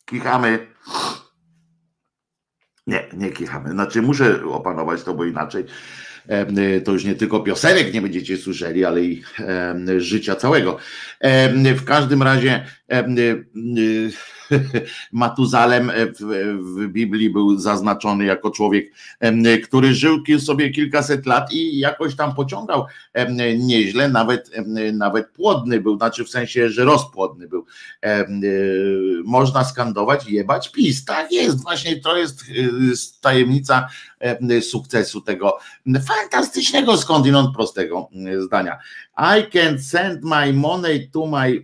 kichamy. 0.05 0.67
Nie, 2.87 3.03
nie 3.13 3.31
kichamy. 3.31 3.71
Znaczy 3.71 4.01
muszę 4.01 4.45
opanować 4.45 5.03
to, 5.03 5.13
bo 5.13 5.25
inaczej 5.25 5.65
to 6.85 6.91
już 6.91 7.05
nie 7.05 7.15
tylko 7.15 7.39
piosenek 7.39 7.93
nie 7.93 8.01
będziecie 8.01 8.37
słyszeli, 8.37 8.85
ale 8.85 9.03
i 9.03 9.23
życia 9.97 10.35
całego. 10.35 10.77
W 11.75 11.83
każdym 11.85 12.23
razie 12.23 12.65
Matuzalem 15.11 15.91
w, 16.19 16.23
w 16.59 16.87
Biblii 16.87 17.29
był 17.29 17.59
zaznaczony 17.59 18.25
jako 18.25 18.51
człowiek, 18.51 18.91
który 19.63 19.93
żył 19.93 20.23
sobie 20.39 20.69
kilkaset 20.69 21.25
lat 21.25 21.53
i 21.53 21.79
jakoś 21.79 22.15
tam 22.15 22.35
pociągał 22.35 22.85
nieźle, 23.57 24.09
nawet, 24.09 24.51
nawet 24.93 25.29
płodny 25.29 25.81
był, 25.81 25.97
znaczy 25.97 26.25
w 26.25 26.29
sensie, 26.29 26.69
że 26.69 26.85
rozpłodny 26.85 27.47
był. 27.47 27.65
Można 29.25 29.63
skandować, 29.63 30.29
jebać 30.29 30.71
PiS. 30.71 31.05
Tak 31.05 31.31
jest, 31.31 31.63
właśnie 31.63 31.99
to 31.99 32.17
jest 32.17 32.41
y, 32.49 33.21
tajemnica 33.21 33.87
sukcesu 34.61 35.21
tego 35.21 35.57
fantastycznego 36.07 36.97
skądinąd 36.97 37.55
prostego 37.55 38.09
zdania. 38.39 38.77
I 39.17 39.41
can 39.41 39.79
send 39.79 40.23
my 40.23 40.53
money 40.53 41.09
to 41.11 41.25
my 41.25 41.63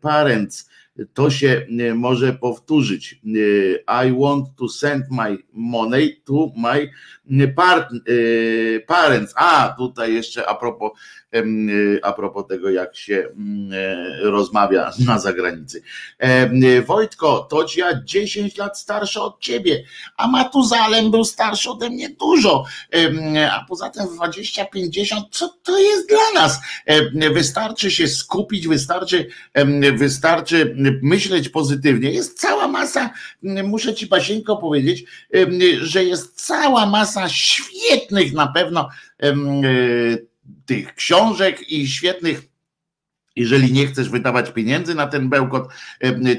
parents 0.00 0.68
to 1.14 1.30
się 1.30 1.66
e, 1.80 1.94
może 1.94 2.32
powtórzyć. 2.32 3.20
E, 3.86 4.06
I 4.06 4.12
want 4.12 4.56
to 4.56 4.68
send 4.68 5.04
my 5.10 5.38
money 5.52 6.16
to 6.24 6.52
my 6.56 6.90
e, 7.30 8.80
parents. 8.80 9.34
A, 9.36 9.74
tutaj 9.78 10.14
jeszcze 10.14 10.48
a 10.48 10.54
propos 10.54 10.92
a 12.02 12.12
propos 12.12 12.46
tego, 12.48 12.70
jak 12.70 12.96
się 12.96 13.28
mm, 13.36 13.72
e, 13.72 14.30
rozmawia 14.30 14.90
na 15.06 15.18
zagranicy. 15.18 15.82
Wojtko, 16.86 17.46
to 17.50 17.66
ja 17.76 18.02
10 18.04 18.56
lat 18.56 18.78
starszy 18.78 19.20
od 19.20 19.40
ciebie, 19.40 19.84
a 20.16 20.28
Matuzalem 20.28 21.10
był 21.10 21.24
starszy 21.24 21.70
ode 21.70 21.90
mnie 21.90 22.08
dużo, 22.08 22.64
a 23.50 23.64
poza 23.68 23.90
tym 23.90 24.06
20-50, 24.06 25.22
co 25.30 25.48
to 25.62 25.78
jest 25.78 26.08
dla 26.08 26.42
nas? 26.42 26.60
Wystarczy 27.34 27.90
się 27.90 28.08
skupić, 28.08 28.68
wystarczy, 28.68 29.26
wystarczy 29.94 30.74
myśleć 31.02 31.48
pozytywnie. 31.48 32.10
Jest 32.10 32.40
cała 32.40 32.68
masa, 32.68 33.10
muszę 33.42 33.94
ci 33.94 34.06
Basieńko 34.06 34.56
powiedzieć, 34.56 35.04
że 35.80 36.04
jest 36.04 36.46
cała 36.46 36.86
masa 36.86 37.13
świetnych 37.28 38.32
na 38.32 38.46
pewno 38.46 38.88
tych 40.66 40.94
książek 40.94 41.72
i 41.72 41.88
świetnych 41.88 42.42
jeżeli 43.36 43.72
nie 43.72 43.86
chcesz 43.86 44.08
wydawać 44.08 44.50
pieniędzy 44.50 44.94
na 44.94 45.06
ten 45.06 45.28
bełkot, 45.28 45.68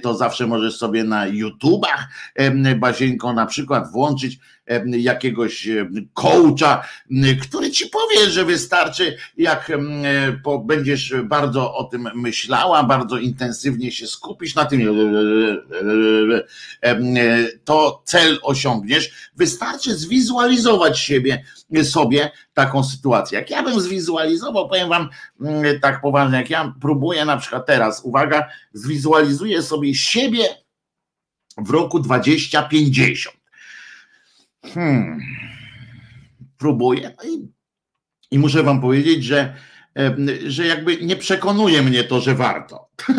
to 0.04 0.16
zawsze 0.16 0.48
możesz 0.48 0.78
sobie 0.78 1.04
na 1.04 1.28
YouTubach 1.28 2.08
Bazieńko 2.76 3.34
na 3.34 3.46
przykład 3.46 3.92
włączyć 3.92 4.40
jakiegoś 4.86 5.68
coacha, 6.14 6.88
który 7.42 7.72
ci 7.72 7.90
powie, 7.90 8.30
że 8.30 8.46
wystarczy, 8.46 9.18
jak 9.38 9.72
będziesz 10.66 11.14
bardzo 11.24 11.76
o 11.76 11.84
tym 11.84 12.10
myślała, 12.16 12.84
bardzo 12.84 13.18
intensywnie 13.18 13.92
się 13.92 14.08
skupisz 14.08 14.56
na 14.56 14.66
tym, 14.66 14.82
to 17.66 18.02
cel 18.06 18.40
osiągniesz. 18.44 19.32
Wystarczy 19.36 19.96
zwizualizować 19.96 21.00
siebie, 21.00 21.44
sobie 21.84 22.32
taką 22.54 22.84
sytuację. 22.84 23.40
Jak 23.40 23.50
ja 23.50 23.64
bym 23.64 23.82
zwizualizował, 23.82 24.70
powiem 24.70 24.90
wam 24.90 25.10
tak 25.82 26.02
poważnie, 26.02 26.38
jak 26.38 26.50
ja 26.50 26.74
próbuję 26.82 27.26
na 27.26 27.38
przykład 27.38 27.66
teraz, 27.66 28.02
uwaga, 28.04 28.48
zwizualizuję 28.74 29.62
sobie 29.62 29.96
siebie 29.96 30.44
w 31.58 31.70
roku 31.70 32.00
2050 32.00 33.36
Hmm. 34.74 35.20
Próbuję. 36.58 37.12
No 37.18 37.30
i, 37.30 37.52
I 38.32 38.40
muszę 38.40 38.64
wam 38.64 38.82
powiedzieć, 38.82 39.24
że 39.24 39.56
że 40.48 40.66
jakby 40.66 40.98
nie 40.98 41.16
przekonuje 41.16 41.82
mnie 41.82 42.04
to, 42.04 42.22
że 42.22 42.36
warto. 42.36 42.90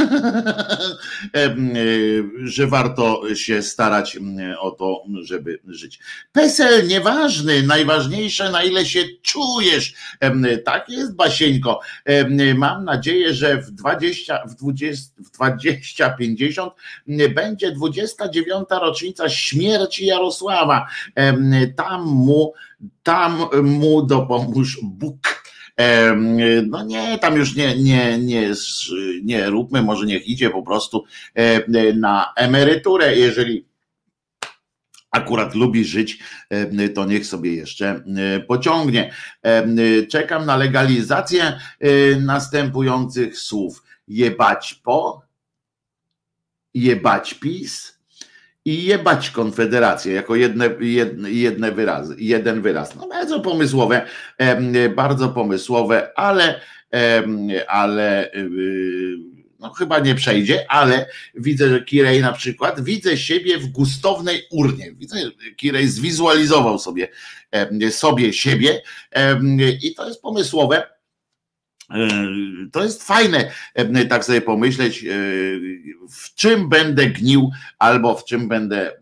że 2.45 2.67
warto 2.67 3.35
się 3.35 3.63
starać 3.63 4.19
o 4.61 4.71
to, 4.71 5.03
żeby 5.23 5.61
żyć. 5.67 5.99
PESEL 6.33 6.87
nieważny, 6.87 7.63
najważniejsze 7.63 8.51
na 8.51 8.63
ile 8.63 8.87
się 8.87 9.05
czujesz. 9.23 9.95
Tak 10.65 10.89
jest, 10.89 11.17
Basieńko. 11.17 11.81
Mam 12.55 12.85
nadzieję, 12.85 13.35
że 13.35 13.63
w 13.63 13.71
20, 13.71 14.47
w 14.47 14.55
20, 14.55 15.13
w 15.19 15.31
20 15.31 16.11
50 16.11 16.73
będzie 17.35 17.73
29. 17.73 18.65
rocznica 18.71 19.29
śmierci 19.29 20.07
Jarosława. 20.07 20.87
Tam 21.77 22.03
mu, 22.05 22.53
tam 23.03 23.49
mu 23.63 24.03
dopomóż 24.03 24.79
Bóg 24.83 25.46
no 26.67 26.85
nie, 26.85 27.19
tam 27.19 27.37
już 27.37 27.55
nie, 27.57 27.77
nie, 27.77 28.19
nie, 28.19 28.55
nie 29.23 29.51
róbmy, 29.51 29.83
może 29.83 30.07
niech 30.07 30.29
idzie 30.29 30.51
po 30.51 30.63
prostu 30.63 31.05
na 31.95 32.33
emeryturę, 32.37 33.17
jeżeli 33.17 33.67
akurat 35.11 35.55
lubi 35.55 35.85
żyć, 35.85 36.19
to 36.95 37.05
niech 37.05 37.27
sobie 37.27 37.55
jeszcze 37.55 38.05
pociągnie. 38.49 39.13
Czekam 40.11 40.47
na 40.47 40.57
legalizację 40.57 41.59
następujących 42.21 43.39
słów. 43.39 43.83
Jebać 44.09 44.75
po, 44.75 45.23
jebać 46.75 47.35
PiS, 47.35 47.96
i 48.67 48.85
jebać 48.85 49.31
Konfederację 49.31 50.13
jako 50.13 50.37
jedne, 50.37 50.71
jedne, 50.81 51.31
jedne 51.31 51.73
wyrazy, 51.73 52.17
jeden 52.19 52.63
wyraz. 52.63 52.97
No 52.97 53.09
bardzo 53.09 53.41
pomysłowe, 53.41 54.07
bardzo 54.97 55.29
pomysłowe, 55.29 56.19
ale, 56.19 56.61
ale 57.69 58.31
no 59.61 59.73
chyba 59.73 59.99
nie 59.99 60.15
przejdzie, 60.15 60.67
ale 60.69 61.07
widzę, 61.35 61.69
że 61.69 61.85
Kirej 61.85 62.21
na 62.21 62.33
przykład, 62.33 62.85
widzę 62.85 63.17
siebie 63.17 63.59
w 63.59 63.67
gustownej 63.67 64.43
urnie. 64.51 64.93
Widzę, 64.93 65.17
Kirej 65.57 65.89
zwizualizował 65.89 66.79
sobie, 66.79 67.09
sobie 67.91 68.33
siebie 68.33 68.83
i 69.83 69.95
to 69.95 70.09
jest 70.09 70.23
pomysłowe 70.23 70.96
to 72.73 72.85
jest 72.85 73.03
fajne, 73.03 73.51
e, 73.75 74.05
tak 74.05 74.25
sobie 74.25 74.41
pomyśleć, 74.41 75.05
e, 75.05 75.09
w 76.11 76.35
czym 76.35 76.69
będę 76.69 77.07
gnił, 77.07 77.51
albo 77.79 78.15
w 78.15 78.25
czym 78.25 78.49
będę 78.49 78.93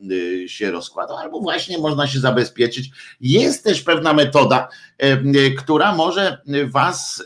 się 0.47 0.71
rozkładał, 0.71 1.17
albo 1.17 1.41
właśnie 1.41 1.79
można 1.79 2.07
się 2.07 2.21
zabezpieczyć. 2.21 2.91
Jest 3.21 3.65
też 3.65 3.83
pewna 3.83 4.13
metoda, 4.13 4.69
która 5.59 5.95
może 5.95 6.39
Was 6.67 7.25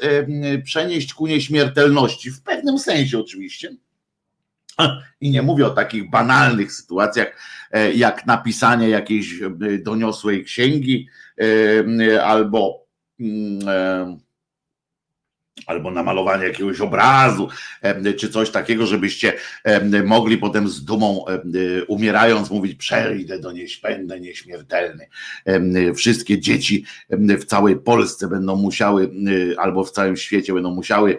przenieść 0.64 1.14
ku 1.14 1.26
nieśmiertelności, 1.26 2.30
w 2.30 2.42
pewnym 2.42 2.78
sensie 2.78 3.18
oczywiście. 3.18 3.76
I 5.20 5.30
nie 5.30 5.42
mówię 5.42 5.66
o 5.66 5.70
takich 5.70 6.10
banalnych 6.10 6.72
sytuacjach, 6.72 7.40
jak 7.94 8.26
napisanie 8.26 8.88
jakiejś 8.88 9.34
doniosłej 9.82 10.44
księgi, 10.44 11.08
albo 12.22 12.86
mm, 13.20 14.18
albo 15.66 15.90
namalowanie 15.90 16.44
jakiegoś 16.44 16.80
obrazu, 16.80 17.48
czy 18.18 18.28
coś 18.28 18.50
takiego, 18.50 18.86
żebyście 18.86 19.32
mogli 20.04 20.38
potem 20.38 20.68
z 20.68 20.84
dumą 20.84 21.24
umierając 21.88 22.50
mówić, 22.50 22.74
przejdę 22.74 23.38
do 23.38 23.52
nieś, 23.52 23.80
będę 23.80 24.20
nieśmiertelny. 24.20 25.08
Wszystkie 25.94 26.40
dzieci 26.40 26.84
w 27.10 27.44
całej 27.44 27.76
Polsce 27.76 28.28
będą 28.28 28.56
musiały, 28.56 29.10
albo 29.58 29.84
w 29.84 29.90
całym 29.90 30.16
świecie 30.16 30.54
będą 30.54 30.70
musiały 30.70 31.18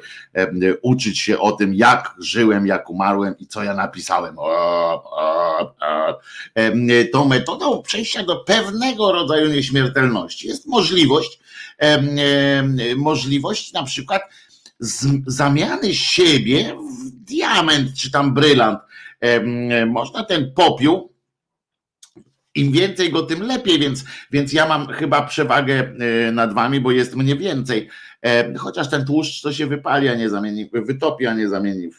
uczyć 0.81 1.19
się 1.19 1.39
o 1.39 1.51
tym, 1.51 1.73
jak 1.73 2.15
żyłem, 2.19 2.67
jak 2.67 2.89
umarłem 2.89 3.35
i 3.39 3.47
co 3.47 3.63
ja 3.63 3.73
napisałem. 3.73 4.35
Tą 7.11 7.25
metodą 7.25 7.81
przejścia 7.81 8.23
do 8.23 8.35
pewnego 8.35 9.11
rodzaju 9.11 9.47
nieśmiertelności 9.47 10.47
jest 10.47 10.67
możliwość, 10.67 11.39
możliwość 12.97 13.73
na 13.73 13.83
przykład 13.83 14.21
zamiany 15.27 15.93
siebie 15.93 16.75
w 16.75 17.11
diament 17.11 17.93
czy 17.97 18.11
tam 18.11 18.33
brylant. 18.33 18.79
Można 19.87 20.23
ten 20.23 20.53
popiół 20.53 21.13
im 22.55 22.71
więcej 22.71 23.11
go, 23.11 23.23
tym 23.23 23.41
lepiej, 23.41 23.79
więc, 23.79 24.03
więc 24.31 24.53
ja 24.53 24.67
mam 24.67 24.87
chyba 24.87 25.21
przewagę 25.21 25.93
nad 26.31 26.53
wami, 26.53 26.81
bo 26.81 26.91
jest 26.91 27.15
mnie 27.15 27.35
więcej. 27.35 27.89
Chociaż 28.57 28.89
ten 28.89 29.05
tłuszcz 29.05 29.41
to 29.41 29.53
się 29.53 29.67
wypali, 29.67 30.09
a 30.09 30.15
nie 30.15 30.29
zamieni, 30.29 30.69
wytopi, 30.73 31.27
a 31.27 31.33
nie 31.33 31.49
zamieni 31.49 31.91
w, 31.91 31.95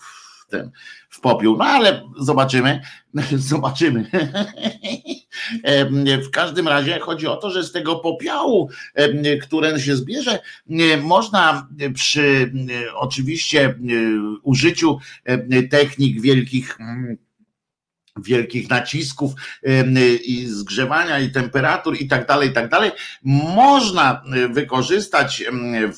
w 0.00 0.50
ten 0.50 0.70
w 1.12 1.20
popiół. 1.20 1.56
No 1.56 1.64
ale 1.64 2.02
zobaczymy, 2.18 2.80
zobaczymy. 3.52 4.10
W 6.26 6.30
każdym 6.30 6.68
razie 6.68 6.98
chodzi 6.98 7.26
o 7.26 7.36
to, 7.36 7.50
że 7.50 7.64
z 7.64 7.72
tego 7.72 7.96
popiołu, 7.96 8.70
który 9.42 9.80
się 9.80 9.96
zbierze, 9.96 10.38
można 11.02 11.68
przy 11.94 12.52
oczywiście 12.94 13.74
użyciu 14.42 14.98
technik 15.70 16.20
wielkich 16.20 16.78
wielkich 18.16 18.70
nacisków 18.70 19.32
i 20.24 20.46
zgrzewania 20.46 21.18
i 21.18 21.30
temperatur 21.30 21.96
i 22.00 22.08
tak 22.08 22.26
dalej, 22.26 22.50
i 22.50 22.52
tak 22.52 22.68
dalej. 22.68 22.90
Można 23.54 24.24
wykorzystać 24.50 25.44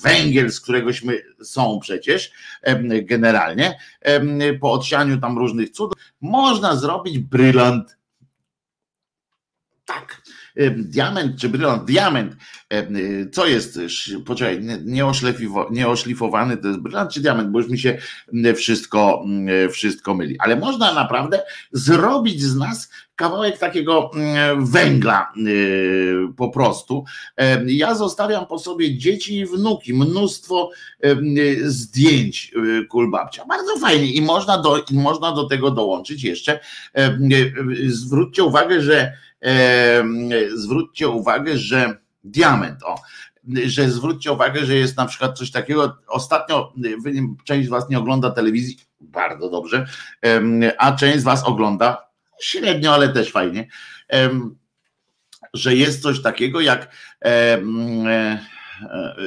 węgiel, 0.03 0.51
z 0.51 0.61
któregośmy 0.61 1.23
są 1.43 1.79
przecież 1.83 2.33
generalnie, 3.03 3.79
po 4.61 4.73
odsianiu 4.73 5.21
tam 5.21 5.39
różnych 5.39 5.71
cudów. 5.71 5.99
Można 6.21 6.77
zrobić 6.77 7.19
brylant. 7.19 7.97
Tak 9.85 10.23
diament 10.77 11.41
czy 11.41 11.49
brylant, 11.49 11.85
diament, 11.85 12.37
co 13.33 13.47
jest, 13.47 13.79
poczekaj, 14.27 14.61
nieoszlifowany 15.71 16.57
to 16.57 16.69
jest 16.69 16.81
brylant 16.81 17.11
czy 17.13 17.21
diament, 17.21 17.51
bo 17.51 17.59
już 17.59 17.69
mi 17.69 17.79
się 17.79 17.99
wszystko, 18.57 19.25
wszystko 19.71 20.15
myli, 20.15 20.37
ale 20.39 20.57
można 20.57 20.95
naprawdę 20.95 21.43
zrobić 21.73 22.43
z 22.43 22.57
nas 22.57 22.91
kawałek 23.17 23.59
takiego 23.59 24.11
węgla 24.59 25.33
po 26.37 26.49
prostu. 26.49 27.05
Ja 27.67 27.95
zostawiam 27.95 28.47
po 28.47 28.59
sobie 28.59 28.99
dzieci 28.99 29.39
i 29.39 29.47
wnuki, 29.47 29.95
mnóstwo 29.95 30.71
zdjęć 31.65 32.55
kulbabcia. 32.91 33.45
Bardzo 33.47 33.79
fajnie 33.79 34.13
i 34.13 34.23
można 34.23 34.59
do, 34.59 34.85
można 34.91 35.33
do 35.33 35.45
tego 35.45 35.71
dołączyć 35.71 36.25
jeszcze. 36.25 36.61
Zwróćcie 37.87 38.45
uwagę, 38.45 38.81
że 38.81 39.13
zwróćcie 40.55 41.09
uwagę, 41.09 41.59
że 41.59 41.97
diament, 42.25 42.83
o, 42.83 43.01
że 43.67 43.91
zwróćcie 43.91 44.33
uwagę, 44.33 44.67
że 44.67 44.75
jest 44.75 44.97
na 44.97 45.07
przykład 45.07 45.39
coś 45.39 45.51
takiego, 45.51 45.97
ostatnio 46.07 46.73
część 47.45 47.67
z 47.67 47.71
was 47.71 47.89
nie 47.89 47.99
ogląda 47.99 48.31
telewizji, 48.31 48.79
bardzo 49.01 49.51
dobrze, 49.51 49.87
a 50.79 50.93
część 50.93 51.21
z 51.21 51.25
was 51.25 51.45
ogląda 51.45 52.07
średnio, 52.41 52.95
ale 52.95 53.09
też 53.09 53.33
fajnie, 53.33 53.69
że 55.55 55.75
jest 55.75 56.03
coś 56.03 56.23
takiego 56.23 56.61
jak 56.61 56.97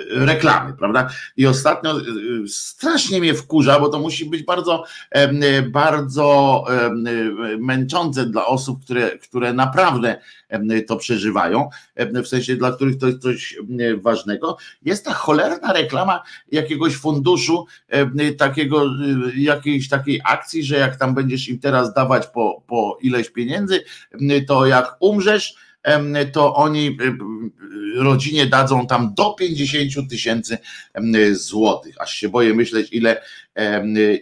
reklamy, 0.09 0.73
prawda? 0.73 1.09
I 1.37 1.47
ostatnio 1.47 1.99
e, 1.99 2.03
strasznie 2.47 3.19
mnie 3.19 3.33
wkurza, 3.33 3.79
bo 3.79 3.89
to 3.89 3.99
musi 3.99 4.25
być 4.25 4.43
bardzo, 4.43 4.83
bardzo 5.69 6.63
męczące 7.59 8.25
dla 8.25 8.45
osób, 8.45 8.83
które, 8.83 9.17
które 9.17 9.53
naprawdę 9.53 10.21
to 10.87 10.95
przeżywają, 10.95 11.69
w 12.23 12.27
sensie 12.27 12.55
dla 12.55 12.71
których 12.71 12.97
to 12.97 13.07
jest 13.07 13.21
coś 13.21 13.57
ważnego. 14.01 14.57
Jest 14.85 15.05
ta 15.05 15.13
cholerna 15.13 15.73
reklama 15.73 16.23
jakiegoś 16.51 16.95
funduszu, 16.95 17.65
takiego, 18.37 18.85
jakiejś 19.35 19.89
takiej 19.89 20.21
akcji, 20.25 20.63
że 20.63 20.77
jak 20.77 20.95
tam 20.95 21.15
będziesz 21.15 21.49
im 21.49 21.59
teraz 21.59 21.93
dawać 21.93 22.27
po, 22.27 22.63
po 22.67 22.97
ileś 23.01 23.29
pieniędzy, 23.29 23.83
to 24.47 24.65
jak 24.65 24.95
umrzesz, 24.99 25.55
to 26.31 26.55
oni 26.55 26.97
rodzinie 27.95 28.45
dadzą 28.45 28.87
tam 28.87 29.13
do 29.13 29.33
50 29.33 30.09
tysięcy 30.09 30.57
złotych. 31.31 31.95
Aż 32.01 32.13
się 32.13 32.29
boję 32.29 32.53
myśleć, 32.53 32.87
ile, 32.91 33.21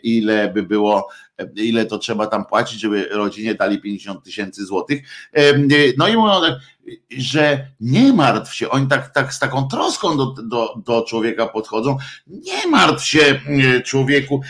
ile 0.04 0.54
by 0.54 0.64
było, 0.64 1.10
ile 1.56 1.86
to 1.86 1.98
trzeba 1.98 2.28
tam 2.28 2.46
płacić, 2.46 2.80
żeby 2.80 3.10
rodzinie 3.12 3.56
dali 3.56 3.82
50 3.82 4.24
tysięcy 4.24 4.66
złotych. 4.66 5.02
No 5.98 6.08
i 6.08 6.16
mówią 6.16 6.42
tak, 6.42 6.54
że 7.18 7.68
nie 7.80 8.14
martw 8.14 8.54
się, 8.54 8.70
oni 8.70 8.88
tak, 8.88 9.14
tak 9.14 9.34
z 9.34 9.40
taką 9.40 9.68
troską 9.68 10.18
do, 10.18 10.26
do, 10.26 10.76
do 10.86 11.02
człowieka 11.02 11.48
podchodzą. 11.48 11.98
Nie 12.28 12.68
martw 12.68 13.06
się, 13.06 13.40
człowieku, 13.86 14.42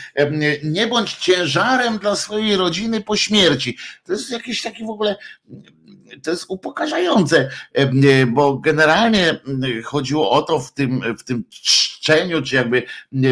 nie 0.64 0.88
bądź 0.88 1.14
ciężarem 1.14 1.98
dla 1.98 2.16
swojej 2.16 2.56
rodziny 2.56 3.02
po 3.02 3.16
śmierci. 3.16 3.78
To 4.04 4.14
jest 4.14 4.32
jakiś 4.32 4.62
taki 4.62 4.86
w 4.86 4.90
ogóle 4.90 5.16
to 6.24 6.32
jest 6.32 6.46
upokarzające, 6.48 7.50
bo 8.28 8.58
generalnie 8.58 9.40
chodziło 9.84 10.32
o 10.32 10.42
to 10.42 10.60
w 10.60 10.74
tym, 10.74 11.02
w 11.20 11.24
tym 11.24 11.44
czczeniu, 11.50 12.42
czy 12.42 12.56
jakby 12.56 12.84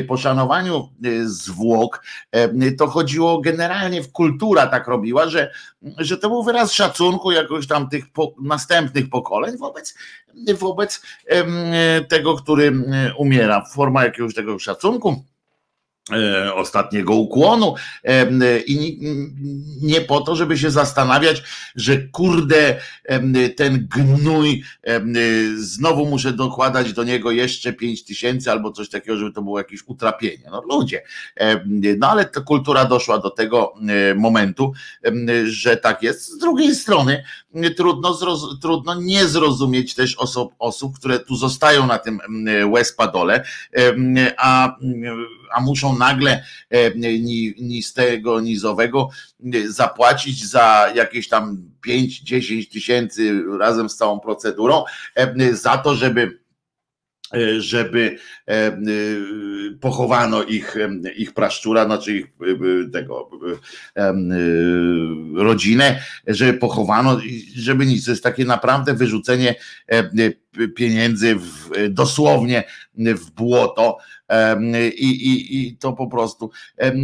poszanowaniu 0.07 0.89
zwłok, 1.25 2.03
to 2.77 2.87
chodziło 2.87 3.41
generalnie 3.41 4.03
w 4.03 4.11
kultura 4.11 4.67
tak 4.67 4.87
robiła, 4.87 5.29
że, 5.29 5.51
że 5.97 6.17
to 6.17 6.29
był 6.29 6.43
wyraz 6.43 6.71
szacunku 6.71 7.31
jakoś 7.31 7.67
tam 7.67 7.89
tych 7.89 8.11
po, 8.11 8.35
następnych 8.41 9.09
pokoleń 9.09 9.57
wobec, 9.57 9.95
wobec 10.57 11.01
tego, 12.09 12.35
który 12.35 12.73
umiera, 13.17 13.65
forma 13.73 14.03
jakiegoś 14.03 14.33
tego 14.33 14.59
szacunku. 14.59 15.09
E, 15.09 15.32
ostatniego 16.55 17.15
ukłonu 17.15 17.75
e, 18.03 18.59
i 18.59 18.99
nie 19.81 20.01
po 20.01 20.21
to, 20.21 20.35
żeby 20.35 20.57
się 20.57 20.71
zastanawiać, 20.71 21.43
że 21.75 21.97
kurde 21.97 22.79
ten 23.55 23.87
gnój 23.87 24.63
znowu 25.55 26.05
muszę 26.05 26.33
dokładać 26.33 26.93
do 26.93 27.03
niego 27.03 27.31
jeszcze 27.31 27.73
pięć 27.73 28.03
tysięcy 28.03 28.51
albo 28.51 28.71
coś 28.71 28.89
takiego, 28.89 29.17
żeby 29.17 29.31
to 29.31 29.41
było 29.41 29.57
jakieś 29.57 29.83
utrapienie. 29.87 30.43
No 30.51 30.61
ludzie, 30.69 31.03
no 31.97 32.09
ale 32.09 32.25
ta 32.25 32.41
kultura 32.41 32.85
doszła 32.85 33.17
do 33.17 33.29
tego 33.29 33.73
e, 34.11 34.15
momentu, 34.15 34.73
że 35.43 35.77
tak 35.77 36.03
jest. 36.03 36.29
Z 36.29 36.37
drugiej 36.37 36.75
strony 36.75 37.23
trudno, 37.77 38.17
trudno 38.61 39.01
nie 39.01 39.25
zrozumieć 39.25 39.95
też 39.95 40.15
osób, 40.15 40.53
osób, 40.59 40.99
które 40.99 41.19
tu 41.19 41.35
zostają 41.35 41.87
na 41.87 41.99
tym 41.99 42.19
łespadole, 42.71 43.43
a 44.37 44.77
a 45.53 45.61
muszą 45.61 45.97
nagle 45.97 46.43
e, 46.69 46.95
ni 47.57 47.83
z 47.83 47.93
tego 47.93 48.41
nizowego 48.41 49.09
e, 49.53 49.67
zapłacić 49.67 50.45
za 50.45 50.91
jakieś 50.95 51.27
tam 51.27 51.57
5-10 51.87 52.71
tysięcy 52.71 53.43
razem 53.59 53.89
z 53.89 53.95
całą 53.95 54.19
procedurą 54.19 54.83
e, 55.15 55.53
za 55.55 55.77
to, 55.77 55.95
żeby 55.95 56.43
żeby 57.57 58.17
pochowano 59.81 60.43
ich, 60.43 60.75
ich 61.15 61.33
praszczura, 61.33 61.85
znaczy 61.85 62.15
ich 62.17 62.27
tego 62.93 63.29
rodzinę, 65.35 66.03
żeby 66.27 66.53
pochowano, 66.53 67.19
żeby 67.55 67.85
nic. 67.85 68.05
To 68.05 68.11
jest 68.11 68.23
takie 68.23 68.45
naprawdę 68.45 68.93
wyrzucenie 68.93 69.55
pieniędzy 70.75 71.35
w, 71.35 71.69
dosłownie 71.89 72.63
w 72.95 73.31
błoto 73.31 73.97
i, 74.97 75.05
i, 75.05 75.67
i 75.67 75.77
to 75.77 75.93
po 75.93 76.07
prostu. 76.07 76.51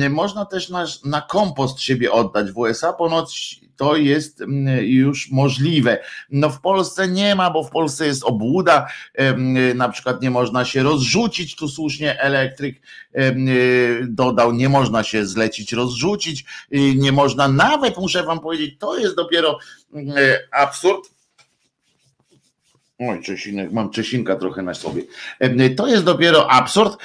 Można 0.10 0.46
też 0.46 0.70
na, 0.70 0.86
na 1.06 1.22
kompost 1.22 1.80
siebie 1.80 2.12
oddać. 2.12 2.52
W 2.52 2.58
USA, 2.58 2.94
ponoć 2.94 3.60
to 3.76 3.96
jest 3.96 4.44
już 4.82 5.32
możliwe. 5.32 6.00
No 6.32 6.50
w 6.50 6.62
Polsce 6.62 7.08
nie 7.08 7.36
ma, 7.36 7.50
bo 7.50 7.64
w 7.64 7.70
Polsce 7.70 8.06
jest 8.06 8.24
obłuda, 8.24 8.88
na 9.76 9.90
przykład 9.90 10.22
nie 10.22 10.32
można 10.32 10.66
się 10.66 10.84
rozrzucić, 10.84 11.56
tu 11.56 11.68
słusznie 11.68 12.22
elektryk 12.22 12.82
dodał, 14.08 14.52
nie 14.52 14.70
można 14.70 15.04
się 15.04 15.26
zlecić, 15.26 15.74
rozrzucić, 15.74 16.46
nie 16.96 17.12
można 17.12 17.48
nawet, 17.48 17.98
muszę 17.98 18.24
wam 18.24 18.40
powiedzieć, 18.40 18.76
to 18.80 18.98
jest 18.98 19.16
dopiero 19.16 19.60
absurd, 20.52 21.19
Oj, 23.00 23.22
Czesinek, 23.22 23.72
mam 23.72 23.90
Czesinka 23.90 24.36
trochę 24.36 24.62
na 24.62 24.74
sobie. 24.74 25.02
To 25.78 25.88
jest 25.88 26.04
dopiero 26.04 26.52
absurd, 26.52 26.98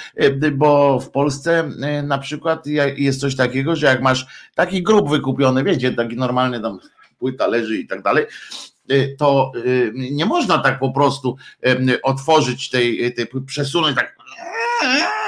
bo 0.53 1.01
w 1.01 1.11
Polsce 1.11 1.71
na 2.03 2.19
przykład 2.19 2.67
jest 2.97 3.21
coś 3.21 3.37
takiego, 3.37 3.77
że 3.77 3.87
jak 3.87 4.03
masz 4.03 4.27
taki 4.55 4.83
grób 4.83 5.11
wykupiony, 5.11 5.65
wiecie, 5.65 5.93
taki 5.93 6.17
normalny 6.17 6.61
tam 6.61 6.79
płyta 7.19 7.47
leży 7.47 7.79
i 7.79 7.87
tak 7.87 8.03
dalej, 8.03 8.27
to 9.19 9.53
nie 9.95 10.27
można 10.27 10.59
tak 10.59 10.79
po 10.79 10.91
prostu 10.91 11.37
otworzyć 12.03 12.71
tej, 12.71 13.15
tej 13.15 13.27
przesunąć 13.47 13.97
tak 13.97 14.17
E, 14.85 15.24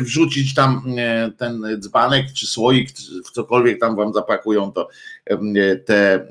wrzucić 0.00 0.54
tam 0.54 0.82
e, 0.98 1.30
ten 1.38 1.62
dzbanek 1.78 2.32
czy 2.32 2.46
słoik, 2.46 2.90
w 3.26 3.30
cokolwiek 3.30 3.80
tam 3.80 3.96
wam 3.96 4.12
zapakują 4.12 4.72
to 4.72 4.88
e, 5.26 5.76
te, 5.76 6.28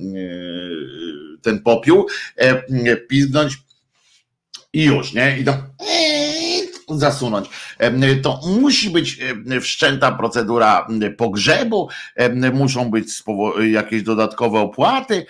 ten 1.42 1.60
popiół, 1.60 2.08
piznąć 3.10 3.58
i 4.74 4.84
już, 4.84 5.14
nie? 5.14 5.40
I 5.40 5.44
tam 5.44 5.56
zasunąć. 6.90 7.50
To 8.22 8.40
musi 8.62 8.90
być 8.90 9.20
wszczęta 9.62 10.12
procedura 10.12 10.88
pogrzebu, 11.18 11.90
muszą 12.54 12.92
być 12.92 13.08
jakieś 13.72 14.04
dodatkowe 14.04 14.60
opłaty 14.60 15.26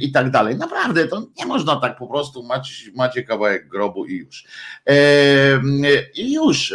i 0.00 0.12
tak 0.12 0.30
dalej. 0.30 0.56
Naprawdę, 0.56 1.08
to 1.08 1.26
nie 1.38 1.46
można 1.46 1.76
tak 1.76 1.98
po 1.98 2.06
prostu, 2.06 2.42
macie, 2.42 2.74
macie 2.94 3.22
kawałek 3.22 3.68
grobu 3.68 4.06
i 4.06 4.16
już. 4.16 4.44
I 6.14 6.32
już. 6.32 6.74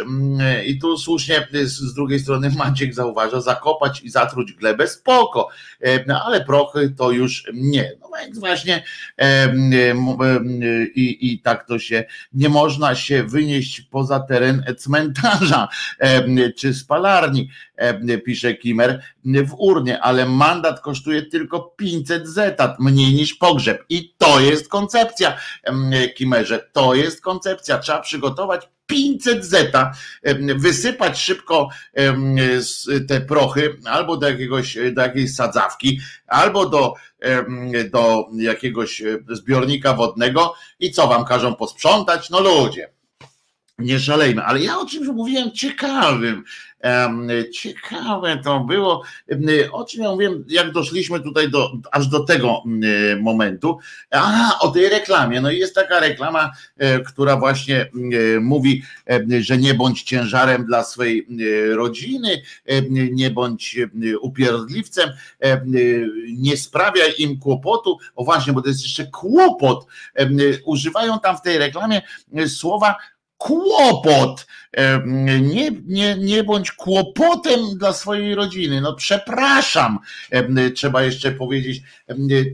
I 0.66 0.78
tu 0.78 0.98
słusznie 0.98 1.48
z 1.62 1.94
drugiej 1.94 2.20
strony 2.20 2.50
Maciek 2.58 2.94
zauważa, 2.94 3.40
zakopać 3.40 4.02
i 4.02 4.10
zatruć 4.10 4.52
glebę 4.52 4.88
spoko, 4.88 5.48
ale 6.24 6.44
prochy 6.44 6.94
to 6.98 7.10
już 7.10 7.44
nie. 7.54 7.92
No 8.00 8.08
więc 8.22 8.38
właśnie 8.38 8.84
i, 10.94 11.18
i 11.20 11.40
tak 11.40 11.66
to 11.66 11.78
się, 11.78 12.04
nie 12.32 12.48
można 12.48 12.94
się 12.94 13.24
wynieść 13.24 13.80
poza 13.98 14.20
teren 14.20 14.62
cmentarza 14.78 15.68
czy 16.56 16.74
spalarni, 16.74 17.50
pisze 18.24 18.54
Kimer, 18.54 19.02
w 19.24 19.54
urnie, 19.58 20.00
ale 20.00 20.26
mandat 20.26 20.80
kosztuje 20.80 21.22
tylko 21.22 21.60
500 21.60 22.28
zetat, 22.28 22.80
mniej 22.80 23.14
niż 23.14 23.34
pogrzeb. 23.34 23.84
I 23.88 24.14
to 24.18 24.40
jest 24.40 24.68
koncepcja, 24.68 25.36
Kimerze, 26.16 26.68
to 26.72 26.94
jest 26.94 27.20
koncepcja. 27.20 27.78
Trzeba 27.78 28.00
przygotować 28.00 28.68
500 28.86 29.44
zeta, 29.44 29.92
wysypać 30.56 31.18
szybko 31.18 31.68
te 33.08 33.20
prochy 33.20 33.76
albo 33.84 34.16
do 34.16 34.28
jakiegoś, 34.28 34.78
do 34.92 35.02
jakiejś 35.02 35.34
sadzawki, 35.34 36.00
albo 36.26 36.66
do, 36.66 36.94
do 37.92 38.26
jakiegoś 38.34 39.02
zbiornika 39.28 39.94
wodnego 39.94 40.54
i 40.80 40.90
co 40.90 41.08
wam 41.08 41.24
każą 41.24 41.54
posprzątać? 41.54 42.30
No 42.30 42.40
ludzie 42.40 42.97
nie 43.78 44.00
szalejmy, 44.00 44.44
ale 44.44 44.60
ja 44.60 44.78
o 44.78 44.86
czymś 44.86 45.08
mówiłem 45.08 45.52
ciekawym, 45.52 46.44
Ciekawe 47.52 48.40
to 48.44 48.60
było, 48.60 49.02
o 49.72 49.84
czym 49.84 50.02
ja 50.02 50.10
mówiłem, 50.10 50.44
jak 50.48 50.72
doszliśmy 50.72 51.20
tutaj 51.20 51.50
do, 51.50 51.72
aż 51.92 52.06
do 52.08 52.20
tego 52.20 52.62
momentu. 53.20 53.78
Aha, 54.10 54.58
o 54.60 54.68
tej 54.68 54.88
reklamie. 54.88 55.40
No 55.40 55.50
i 55.50 55.58
jest 55.58 55.74
taka 55.74 56.00
reklama, 56.00 56.50
e, 56.76 57.00
która 57.00 57.36
właśnie 57.36 57.90
mówi, 58.40 58.82
że 59.40 59.58
nie 59.58 59.74
bądź 59.74 60.02
ciężarem 60.02 60.64
dla 60.64 60.84
swojej 60.84 61.26
rodziny, 61.70 62.42
nie 62.90 63.30
bądź 63.30 63.76
upierdliwcem, 64.20 65.10
nie 66.36 66.56
sprawiaj 66.56 67.14
im 67.18 67.38
kłopotu. 67.38 67.98
O 68.16 68.24
właśnie, 68.24 68.52
bo 68.52 68.62
to 68.62 68.68
jest 68.68 68.82
jeszcze 68.82 69.06
kłopot. 69.06 69.86
Używają 70.64 71.20
tam 71.20 71.36
w 71.36 71.42
tej 71.42 71.58
reklamie 71.58 72.02
słowa 72.46 72.96
kłopot. 73.38 74.46
Nie, 75.42 75.70
nie, 75.86 76.16
nie 76.18 76.44
bądź 76.44 76.72
kłopotem 76.72 77.60
dla 77.76 77.92
swojej 77.92 78.34
rodziny. 78.34 78.80
No 78.80 78.94
przepraszam, 78.94 79.98
trzeba 80.74 81.02
jeszcze 81.02 81.32
powiedzieć. 81.32 81.82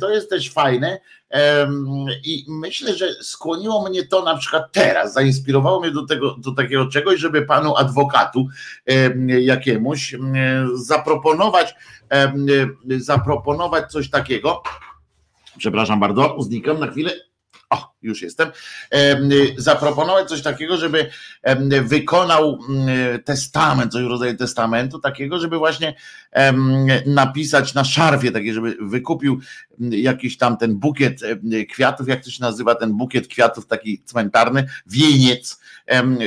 To 0.01 0.11
jest 0.11 0.31
też 0.31 0.51
fajne. 0.51 1.01
I 2.25 2.45
myślę, 2.49 2.95
że 2.95 3.15
skłoniło 3.23 3.89
mnie 3.89 4.07
to 4.07 4.23
na 4.23 4.37
przykład 4.37 4.73
teraz, 4.73 5.13
zainspirowało 5.13 5.81
mnie 5.81 5.91
do 5.91 6.07
tego, 6.07 6.37
do 6.39 6.53
takiego 6.53 6.87
czegoś, 6.87 7.21
żeby 7.21 7.43
panu 7.43 7.77
adwokatu 7.77 8.47
jakiemuś 9.27 10.17
zaproponować, 10.75 11.75
zaproponować 12.99 13.93
coś 13.93 14.11
takiego. 14.11 14.63
Przepraszam 15.59 16.01
bardzo, 16.01 16.37
znikam 16.41 16.81
na 16.81 16.87
chwilę 16.87 17.13
o, 17.75 17.95
już 18.03 18.23
jestem, 18.23 18.51
zaproponować 19.57 20.29
coś 20.29 20.43
takiego, 20.43 20.77
żeby 20.77 21.11
wykonał 21.83 22.59
mm, 22.69 23.23
testament, 23.23 23.93
coś 23.93 24.05
w 24.05 24.07
rodzaju 24.07 24.37
testamentu, 24.37 24.99
takiego, 24.99 25.39
żeby 25.39 25.59
właśnie 25.59 25.95
napisać 27.07 27.75
na 27.75 27.85
szarfie, 27.85 28.33
takie, 28.33 28.55
żeby 28.55 28.77
wykupił 28.81 29.41
mm, 29.81 29.93
jakiś 29.93 30.39
tam 30.39 30.57
ten 30.57 30.77
bukiet 30.77 31.21
kwiatów, 31.71 32.09
jak 32.09 32.25
to 32.25 32.31
się 32.31 32.43
nazywa, 32.43 32.75
ten 32.75 32.93
bukiet 32.93 33.29
kwiatów 33.29 33.67
taki 33.67 34.03
cmentarny, 34.05 34.67
wieniec, 34.87 35.61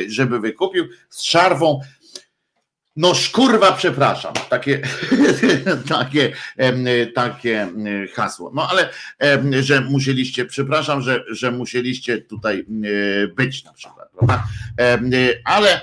żeby 0.07 0.39
wykupił 0.39 0.85
z 1.09 1.23
szarfą 1.23 1.79
no 2.97 3.15
szkurwa, 3.15 3.71
przepraszam, 3.71 4.33
takie, 4.49 4.81
takie, 5.89 6.33
takie 7.15 7.67
hasło. 8.13 8.51
No 8.55 8.67
ale, 8.69 8.89
że 9.61 9.81
musieliście, 9.81 10.45
przepraszam, 10.45 11.01
że, 11.01 11.23
że 11.31 11.51
musieliście 11.51 12.17
tutaj 12.17 12.65
być 13.35 13.63
na 13.63 13.73
przykład, 13.73 14.09
prawda? 14.11 14.43
Ale 15.45 15.81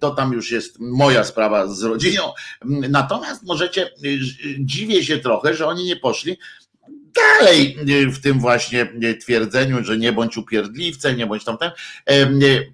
to 0.00 0.10
tam 0.10 0.32
już 0.32 0.50
jest 0.50 0.80
moja 0.80 1.24
sprawa 1.24 1.66
z 1.66 1.82
rodziną. 1.82 2.22
Natomiast 2.64 3.42
możecie, 3.42 3.90
dziwię 4.58 5.04
się 5.04 5.18
trochę, 5.18 5.54
że 5.54 5.66
oni 5.66 5.84
nie 5.84 5.96
poszli 5.96 6.38
dalej 7.14 7.78
w 8.12 8.20
tym 8.20 8.40
właśnie 8.40 8.88
twierdzeniu, 9.20 9.84
że 9.84 9.98
nie 9.98 10.12
bądź 10.12 10.36
upierdliwcem, 10.36 11.16
nie 11.16 11.26
bądź 11.26 11.44
tamten, 11.44 11.70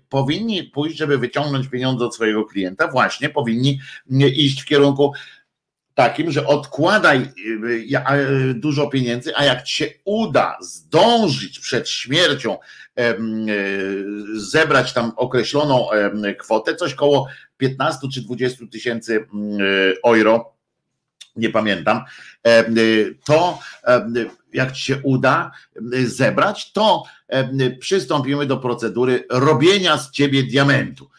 powinni 0.08 0.64
pójść, 0.64 0.96
żeby 0.96 1.18
wyciągnąć 1.18 1.68
pieniądze 1.68 2.04
od 2.04 2.14
swojego 2.14 2.44
klienta, 2.44 2.88
właśnie 2.88 3.28
powinni 3.28 3.80
iść 4.36 4.62
w 4.62 4.66
kierunku 4.66 5.12
takim, 5.94 6.30
że 6.30 6.46
odkładaj 6.46 7.28
dużo 8.54 8.86
pieniędzy, 8.86 9.36
a 9.36 9.44
jak 9.44 9.62
ci 9.62 9.74
się 9.74 9.90
uda 10.04 10.58
zdążyć 10.60 11.58
przed 11.60 11.88
śmiercią 11.88 12.58
zebrać 14.34 14.92
tam 14.92 15.12
określoną 15.16 15.88
kwotę, 16.38 16.74
coś 16.74 16.94
koło 16.94 17.28
15 17.56 18.08
czy 18.14 18.22
20 18.22 18.64
tysięcy 18.72 19.26
euro, 20.04 20.54
nie 21.36 21.50
pamiętam, 21.50 22.04
to 23.24 23.58
e, 23.84 24.10
jak 24.52 24.72
ci 24.72 24.84
się 24.84 25.00
uda 25.02 25.50
e, 25.76 26.06
zebrać, 26.06 26.72
to 26.72 27.04
przystąpimy 27.80 28.46
do 28.46 28.56
procedury 28.56 29.24
robienia 29.30 29.98
z 29.98 30.10
ciebie 30.10 30.42
diamentu. 30.42 31.10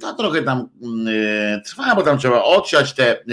To 0.00 0.14
trochę 0.14 0.42
tam 0.42 0.68
trwa, 1.66 1.94
bo 1.94 2.02
tam 2.02 2.18
trzeba 2.18 2.44
odsiać 2.44 2.94
te 2.94 3.24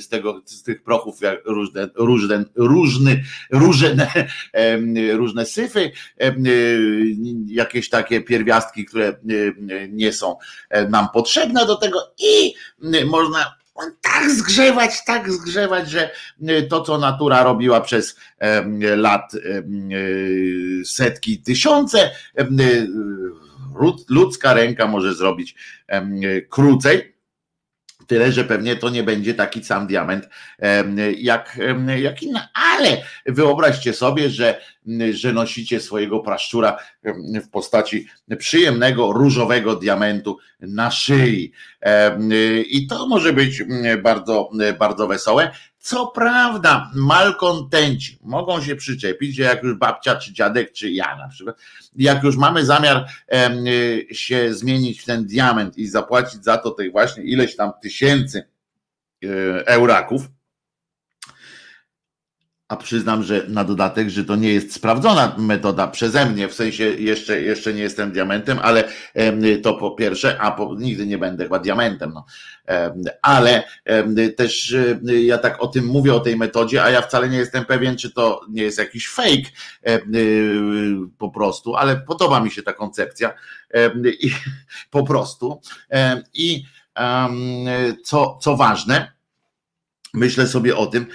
z 0.00 0.08
tego, 0.08 0.42
z 0.44 0.62
tych 0.62 0.82
prochów 0.82 1.20
różne, 1.44 1.88
różne, 1.94 2.44
różne, 2.54 3.16
różne, 3.50 4.08
różne 5.12 5.46
syfy, 5.46 5.92
jakieś 7.46 7.88
takie 7.88 8.20
pierwiastki, 8.20 8.84
które 8.84 9.16
nie 9.88 10.12
są 10.12 10.36
nam 10.88 11.08
potrzebne 11.14 11.66
do 11.66 11.76
tego 11.76 11.98
i 12.18 12.54
można 13.06 13.58
tak 14.00 14.30
zgrzewać, 14.30 15.04
tak 15.04 15.32
zgrzewać, 15.32 15.90
że 15.90 16.10
y, 16.48 16.62
to, 16.62 16.80
co 16.80 16.98
natura 16.98 17.42
robiła 17.42 17.80
przez 17.80 18.16
lat 18.96 19.34
y, 19.34 20.82
setki, 20.84 21.42
tysiące, 21.42 22.10
y, 22.40 22.88
ludzka 24.08 24.54
ręka 24.54 24.86
może 24.86 25.14
zrobić 25.14 25.54
krócej. 26.48 27.18
Tyle, 28.06 28.32
że 28.32 28.44
pewnie 28.44 28.76
to 28.76 28.90
nie 28.90 29.02
będzie 29.02 29.34
taki 29.34 29.64
sam 29.64 29.86
diament 29.86 30.28
jak, 31.16 31.58
jak 31.96 32.22
inna. 32.22 32.48
Ale 32.54 33.02
wyobraźcie 33.26 33.92
sobie, 33.92 34.30
że, 34.30 34.60
że 35.10 35.32
nosicie 35.32 35.80
swojego 35.80 36.20
praszczura 36.20 36.76
w 37.44 37.48
postaci 37.48 38.06
przyjemnego 38.38 39.12
różowego 39.12 39.76
diamentu 39.76 40.38
na 40.60 40.90
szyi. 40.90 41.52
I 42.70 42.86
to 42.86 43.08
może 43.08 43.32
być 43.32 43.62
bardzo, 44.02 44.50
bardzo 44.78 45.06
wesołe. 45.06 45.50
Co 45.78 46.06
prawda, 46.06 46.90
malkontenci 46.94 48.18
mogą 48.22 48.60
się 48.60 48.76
przyczepić, 48.76 49.36
że 49.36 49.42
jak 49.42 49.62
już 49.62 49.74
babcia, 49.74 50.16
czy 50.16 50.32
dziadek, 50.32 50.72
czy 50.72 50.90
ja 50.90 51.16
na 51.16 51.28
przykład, 51.28 51.56
jak 51.96 52.22
już 52.22 52.36
mamy 52.36 52.64
zamiar 52.64 53.06
się 54.12 54.54
zmienić 54.54 55.00
w 55.00 55.04
ten 55.04 55.26
diament 55.26 55.78
i 55.78 55.86
zapłacić 55.86 56.44
za 56.44 56.58
to 56.58 56.70
tej 56.70 56.90
właśnie 56.90 57.24
ileś 57.24 57.56
tam 57.56 57.72
tysięcy 57.82 58.42
e, 59.24 59.28
euraków, 59.66 60.22
a 62.68 62.76
przyznam, 62.76 63.22
że 63.22 63.44
na 63.48 63.64
dodatek, 63.64 64.08
że 64.08 64.24
to 64.24 64.36
nie 64.36 64.52
jest 64.52 64.74
sprawdzona 64.74 65.34
metoda 65.38 65.88
przeze 65.88 66.26
mnie, 66.26 66.48
w 66.48 66.54
sensie 66.54 66.84
jeszcze, 66.84 67.42
jeszcze 67.42 67.74
nie 67.74 67.82
jestem 67.82 68.12
diamentem, 68.12 68.58
ale 68.62 68.84
to 69.62 69.74
po 69.74 69.90
pierwsze, 69.90 70.40
a 70.40 70.50
po, 70.50 70.74
nigdy 70.74 71.06
nie 71.06 71.18
będę 71.18 71.44
chyba 71.44 71.58
diamentem, 71.58 72.12
no. 72.14 72.24
ale 73.22 73.62
też 74.36 74.76
ja 75.04 75.38
tak 75.38 75.62
o 75.62 75.66
tym 75.66 75.86
mówię, 75.86 76.14
o 76.14 76.20
tej 76.20 76.36
metodzie, 76.36 76.84
a 76.84 76.90
ja 76.90 77.02
wcale 77.02 77.28
nie 77.28 77.38
jestem 77.38 77.64
pewien, 77.64 77.96
czy 77.96 78.10
to 78.12 78.40
nie 78.50 78.62
jest 78.62 78.78
jakiś 78.78 79.08
fake 79.08 79.50
po 81.18 81.30
prostu, 81.30 81.74
ale 81.74 81.96
podoba 81.96 82.40
mi 82.40 82.50
się 82.50 82.62
ta 82.62 82.72
koncepcja 82.72 83.34
i 84.20 84.30
po 84.90 85.04
prostu 85.04 85.60
i 86.34 86.64
co, 88.04 88.38
co 88.42 88.56
ważne, 88.56 89.12
myślę 90.14 90.46
sobie 90.46 90.76
o 90.76 90.86
tym, 90.86 91.06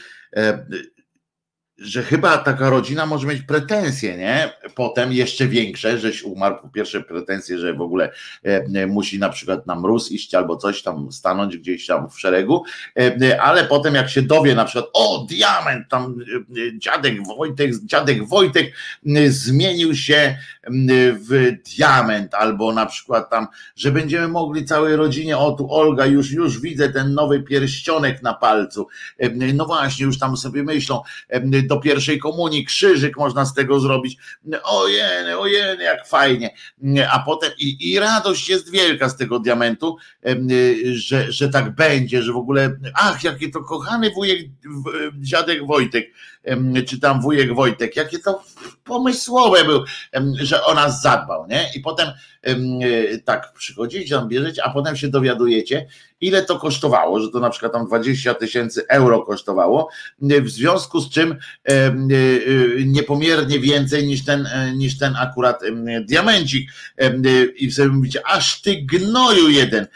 że 1.83 2.03
chyba 2.03 2.37
taka 2.37 2.69
rodzina 2.69 3.05
może 3.05 3.27
mieć 3.27 3.41
pretensje, 3.41 4.17
nie? 4.17 4.53
Potem 4.75 5.13
jeszcze 5.13 5.47
większe, 5.47 5.97
żeś 5.97 6.23
umarł, 6.23 6.55
po 6.61 6.69
pierwsze 6.69 7.01
pretensje, 7.01 7.57
że 7.57 7.73
w 7.73 7.81
ogóle 7.81 8.11
e, 8.43 8.87
musi 8.87 9.19
na 9.19 9.29
przykład 9.29 9.67
na 9.67 9.75
mróz 9.75 10.11
iść 10.11 10.35
albo 10.35 10.57
coś 10.57 10.83
tam 10.83 11.11
stanąć 11.11 11.57
gdzieś 11.57 11.87
tam 11.87 12.09
w 12.09 12.19
szeregu, 12.19 12.63
e, 12.99 13.41
ale 13.41 13.63
potem 13.63 13.95
jak 13.95 14.09
się 14.09 14.21
dowie 14.21 14.55
na 14.55 14.65
przykład, 14.65 14.85
o 14.93 15.25
diament, 15.29 15.89
tam 15.89 16.15
e, 16.57 16.79
dziadek 16.79 17.27
Wojtek, 17.27 17.71
dziadek 17.85 18.27
Wojtek 18.27 18.73
zmienił 19.27 19.95
się 19.95 20.37
w 21.29 21.51
diament, 21.75 22.33
albo 22.33 22.73
na 22.73 22.85
przykład 22.85 23.29
tam, 23.29 23.47
że 23.75 23.91
będziemy 23.91 24.27
mogli 24.27 24.65
całej 24.65 24.95
rodzinie, 24.95 25.37
o 25.37 25.51
tu 25.51 25.73
Olga, 25.73 26.05
już, 26.05 26.31
już 26.31 26.59
widzę 26.59 26.89
ten 26.89 27.13
nowy 27.13 27.43
pierścionek 27.43 28.23
na 28.23 28.33
palcu, 28.33 28.87
no 29.53 29.65
właśnie, 29.65 30.05
już 30.05 30.19
tam 30.19 30.37
sobie 30.37 30.63
myślą, 30.63 31.01
do 31.63 31.72
pierwszej 31.79 32.19
komunii, 32.19 32.65
krzyżyk 32.65 33.17
można 33.17 33.45
z 33.45 33.53
tego 33.53 33.79
zrobić. 33.79 34.17
Ojej, 34.63 35.33
ojej, 35.37 35.79
jak 35.79 36.07
fajnie. 36.07 36.55
A 37.11 37.19
potem 37.19 37.51
i, 37.59 37.91
i 37.91 37.99
radość 37.99 38.49
jest 38.49 38.71
wielka 38.71 39.09
z 39.09 39.17
tego 39.17 39.39
diamentu, 39.39 39.97
że, 40.93 41.31
że 41.31 41.49
tak 41.49 41.75
będzie, 41.75 42.23
że 42.23 42.33
w 42.33 42.37
ogóle, 42.37 42.77
ach, 42.93 43.23
jakie 43.23 43.49
to 43.49 43.63
kochany 43.63 44.11
wujek, 44.11 44.39
dziadek 45.19 45.67
Wojtek, 45.67 46.11
czy 46.87 46.99
tam 46.99 47.21
wujek 47.21 47.55
Wojtek, 47.55 47.95
jakie 47.95 48.19
to 48.19 48.43
pomysłowe 48.83 49.65
był, 49.65 49.83
że 50.41 50.63
o 50.63 50.73
nas 50.73 51.01
zadbał, 51.01 51.47
nie? 51.47 51.65
I 51.75 51.79
potem 51.79 52.07
tak 53.25 53.53
przychodzicie, 53.53 54.15
tam 54.15 54.27
bierzecie, 54.27 54.63
a 54.63 54.69
potem 54.69 54.95
się 54.95 55.07
dowiadujecie, 55.07 55.87
ile 56.23 56.41
to 56.45 56.59
kosztowało, 56.59 57.19
że 57.19 57.29
to 57.29 57.39
na 57.39 57.49
przykład 57.49 57.73
tam 57.73 57.87
20 57.87 58.33
tysięcy 58.33 58.87
euro 58.87 59.21
kosztowało, 59.21 59.89
w 60.21 60.49
związku 60.49 60.99
z 60.99 61.09
czym 61.09 61.31
e, 61.31 61.37
e, 61.71 61.93
niepomiernie 62.85 63.59
więcej 63.59 64.07
niż 64.07 64.25
ten, 64.25 64.45
e, 64.45 64.75
niż 64.75 64.97
ten 64.97 65.15
akurat 65.15 65.61
diamencik 66.05 66.69
i 67.55 67.71
sobie 67.71 67.89
mówicie, 67.89 68.27
aż 68.27 68.61
ty 68.61 68.75
gnoju 68.75 69.49
jeden, 69.49 69.87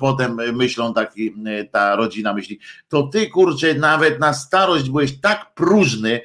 potem 0.00 0.36
myślą 0.52 0.94
taki, 0.94 1.34
ta 1.70 1.96
rodzina 1.96 2.34
myśli, 2.34 2.60
to 2.88 3.02
ty 3.02 3.26
kurczę 3.26 3.74
nawet 3.74 4.20
na 4.20 4.34
starość 4.34 4.90
byłeś 4.90 5.20
tak 5.20 5.54
próżny, 5.62 6.20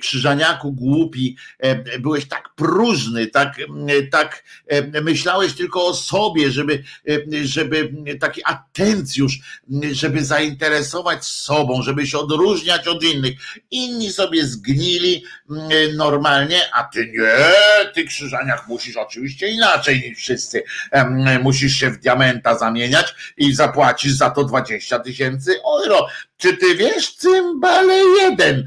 krzyżaniaku 0.00 0.72
głupi, 0.72 1.36
byłeś 2.00 2.28
tak 2.28 2.48
próżny, 2.56 3.26
tak, 3.26 3.56
tak 4.10 4.44
myślałeś 5.02 5.52
tylko 5.52 5.86
o 5.86 5.94
sobie, 5.94 6.50
żeby, 6.50 6.82
żeby 7.42 7.92
tak 8.20 8.32
taki 8.32 8.42
atencjusz, 8.44 9.38
żeby 9.92 10.24
zainteresować 10.24 11.24
sobą, 11.24 11.82
żeby 11.82 12.06
się 12.06 12.18
odróżniać 12.18 12.88
od 12.88 13.04
innych. 13.04 13.32
Inni 13.70 14.12
sobie 14.12 14.46
zgnili 14.46 15.24
normalnie, 15.96 16.60
a 16.74 16.84
ty 16.84 17.12
nie, 17.18 17.92
ty 17.94 18.04
krzyżaniach 18.04 18.68
musisz 18.68 18.96
oczywiście 18.96 19.48
inaczej 19.48 20.00
niż 20.00 20.18
wszyscy. 20.18 20.62
Musisz 21.42 21.72
się 21.76 21.90
w 21.90 21.98
diamenta 21.98 22.58
zamieniać 22.58 23.14
i 23.36 23.54
zapłacisz 23.54 24.12
za 24.12 24.30
to 24.30 24.44
20 24.44 24.98
tysięcy 24.98 25.60
euro. 25.84 26.06
Czy 26.36 26.56
ty 26.56 26.74
wiesz, 26.76 27.14
cymbale 27.14 27.91
jeden, 28.44 28.66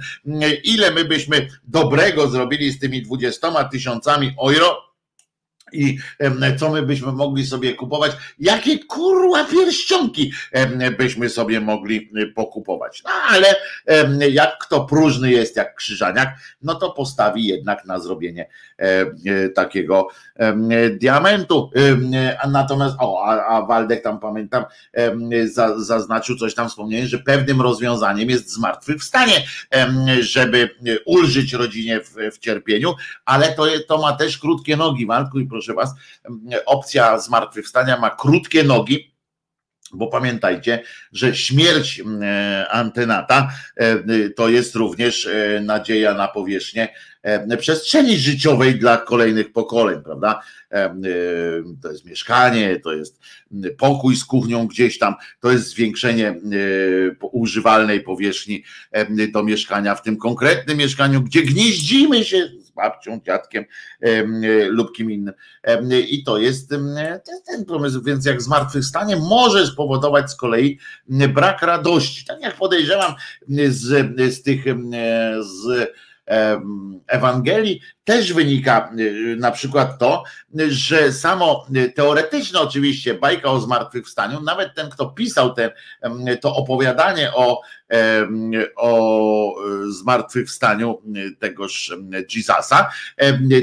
ile 0.63 0.91
my 0.91 1.05
byśmy 1.05 1.47
dobrego 1.63 2.27
zrobili 2.27 2.71
z 2.71 2.79
tymi 2.79 3.01
20 3.01 3.63
tysiącami 3.63 4.35
euro? 4.47 4.94
I 5.83 5.99
co 6.57 6.69
my 6.69 6.81
byśmy 6.81 7.11
mogli 7.11 7.45
sobie 7.45 7.73
kupować, 7.73 8.11
jakie 8.39 8.79
kurła 8.79 9.43
pierścionki 9.43 10.33
byśmy 10.97 11.29
sobie 11.29 11.61
mogli 11.61 12.09
y, 12.17 12.27
pokupować. 12.27 13.03
No 13.03 13.09
ale 13.29 13.55
jak 14.31 14.57
kto 14.57 14.85
próżny 14.85 15.31
jest 15.31 15.55
jak 15.55 15.75
krzyżaniak, 15.75 16.29
no 16.61 16.75
to 16.75 16.91
postawi 16.91 17.45
jednak 17.47 17.85
na 17.85 17.99
zrobienie 17.99 18.49
y, 19.25 19.49
takiego 19.49 20.07
diamentu. 20.99 21.71
Natomiast, 22.51 22.95
o, 22.99 23.23
a, 23.25 23.61
Waldek 23.61 24.03
tam 24.03 24.19
pamiętam, 24.19 24.65
zaznaczył 25.75 26.35
coś 26.35 26.55
tam 26.55 26.69
wspomnienie, 26.69 27.07
że 27.07 27.19
pewnym 27.19 27.61
rozwiązaniem 27.61 28.29
jest 28.29 28.53
zmartwychwstanie, 28.53 29.45
żeby 30.19 30.69
ulżyć 31.05 31.53
rodzinie 31.53 31.99
w, 32.01 32.35
w 32.35 32.39
cierpieniu, 32.39 32.93
ale 33.25 33.53
to, 33.53 33.65
to 33.87 33.97
ma 33.97 34.13
też 34.13 34.37
krótkie 34.37 34.77
nogi, 34.77 35.05
Waldku, 35.05 35.39
i 35.39 35.45
proszę 35.45 35.64
was, 35.73 35.89
opcja 36.65 37.19
zmartwychwstania 37.19 37.99
ma 37.99 38.09
krótkie 38.09 38.63
nogi, 38.63 39.15
bo 39.93 40.07
pamiętajcie, 40.07 40.83
że 41.11 41.35
śmierć 41.35 42.03
antenata 42.69 43.51
to 44.35 44.49
jest 44.49 44.75
również 44.75 45.29
nadzieja 45.61 46.13
na 46.13 46.27
powierzchnię 46.27 46.93
przestrzeni 47.59 48.17
życiowej 48.17 48.79
dla 48.79 48.97
kolejnych 48.97 49.51
pokoleń, 49.51 50.03
prawda? 50.03 50.41
To 51.81 51.91
jest 51.91 52.05
mieszkanie, 52.05 52.79
to 52.79 52.93
jest 52.93 53.19
pokój 53.77 54.15
z 54.15 54.25
kuchnią 54.25 54.67
gdzieś 54.67 54.97
tam, 54.97 55.15
to 55.39 55.51
jest 55.51 55.67
zwiększenie 55.67 56.35
używalnej 57.21 58.01
powierzchni 58.01 58.63
do 59.31 59.43
mieszkania 59.43 59.95
w 59.95 60.01
tym 60.01 60.17
konkretnym 60.17 60.77
mieszkaniu, 60.77 61.21
gdzie 61.21 61.41
gnieździmy 61.41 62.25
się 62.25 62.49
babcią, 62.75 63.21
dziadkiem 63.25 63.65
lub 64.69 64.95
kim 64.95 65.11
innym. 65.11 65.33
I 66.09 66.23
to 66.23 66.37
jest, 66.37 66.69
ten 67.45 67.65
pomysł, 67.67 68.01
więc 68.01 68.25
jak 68.25 68.41
zmartwychwstanie 68.41 69.15
może 69.15 69.67
spowodować 69.67 70.31
z 70.31 70.35
kolei 70.35 70.79
brak 71.09 71.61
radości. 71.61 72.25
Tak 72.25 72.41
jak 72.41 72.55
podejrzewam 72.55 73.13
z, 73.69 74.15
z 74.33 74.41
tych 74.41 74.63
z 75.39 75.89
Ewangelii 77.07 77.81
też 78.03 78.33
wynika 78.33 78.91
na 79.37 79.51
przykład 79.51 79.99
to, 79.99 80.23
że 80.67 81.13
samo 81.13 81.67
teoretyczne 81.95 82.59
oczywiście 82.59 83.13
bajka 83.13 83.51
o 83.51 83.59
zmartwychwstaniu, 83.59 84.41
nawet 84.41 84.75
ten, 84.75 84.89
kto 84.89 85.09
pisał 85.09 85.53
ten, 85.53 85.71
to 86.41 86.55
opowiadanie 86.55 87.33
o, 87.33 87.61
o 88.75 89.55
zmartwychwstaniu 89.89 91.01
tegoż 91.39 91.95
Jezusa, 92.35 92.89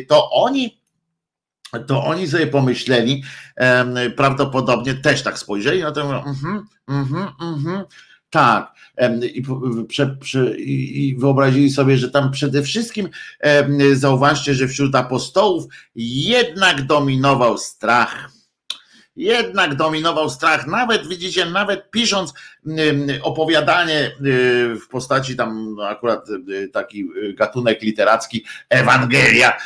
to 0.08 0.30
oni 0.30 0.82
to 1.86 2.04
oni 2.04 2.28
sobie 2.28 2.46
pomyśleli, 2.46 3.22
prawdopodobnie 4.16 4.94
też 4.94 5.22
tak 5.22 5.38
spojrzeli 5.38 5.82
na 5.82 5.92
to, 5.92 6.02
mhm, 6.02 6.66
mhm, 6.88 7.28
mhm, 7.40 7.84
tak. 8.30 8.72
I, 9.34 9.42
I, 11.08 11.16
wyobrazili 11.16 11.70
sobie, 11.70 11.96
że 11.96 12.10
tam 12.10 12.30
przede 12.30 12.62
wszystkim 12.62 13.08
zauważcie, 13.92 14.54
że 14.54 14.68
wśród 14.68 14.94
apostołów 14.94 15.64
jednak 15.94 16.82
dominował 16.82 17.58
strach. 17.58 18.30
Jednak 19.16 19.74
dominował 19.74 20.30
strach, 20.30 20.66
nawet 20.66 21.08
widzicie, 21.08 21.46
nawet 21.46 21.90
pisząc 21.90 22.34
opowiadanie 23.22 23.98
y, 24.00 24.10
w 24.76 24.88
postaci 24.90 25.36
tam 25.36 25.76
akurat 25.80 26.28
y, 26.48 26.68
taki 26.68 27.08
gatunek 27.34 27.82
literacki, 27.82 28.44
Ewangelia, 28.68 29.58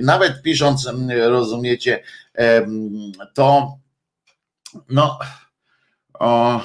nawet 0.00 0.42
pisząc, 0.42 0.88
rozumiecie, 1.28 2.02
to 3.34 3.78
no 4.88 5.18
o 6.14 6.60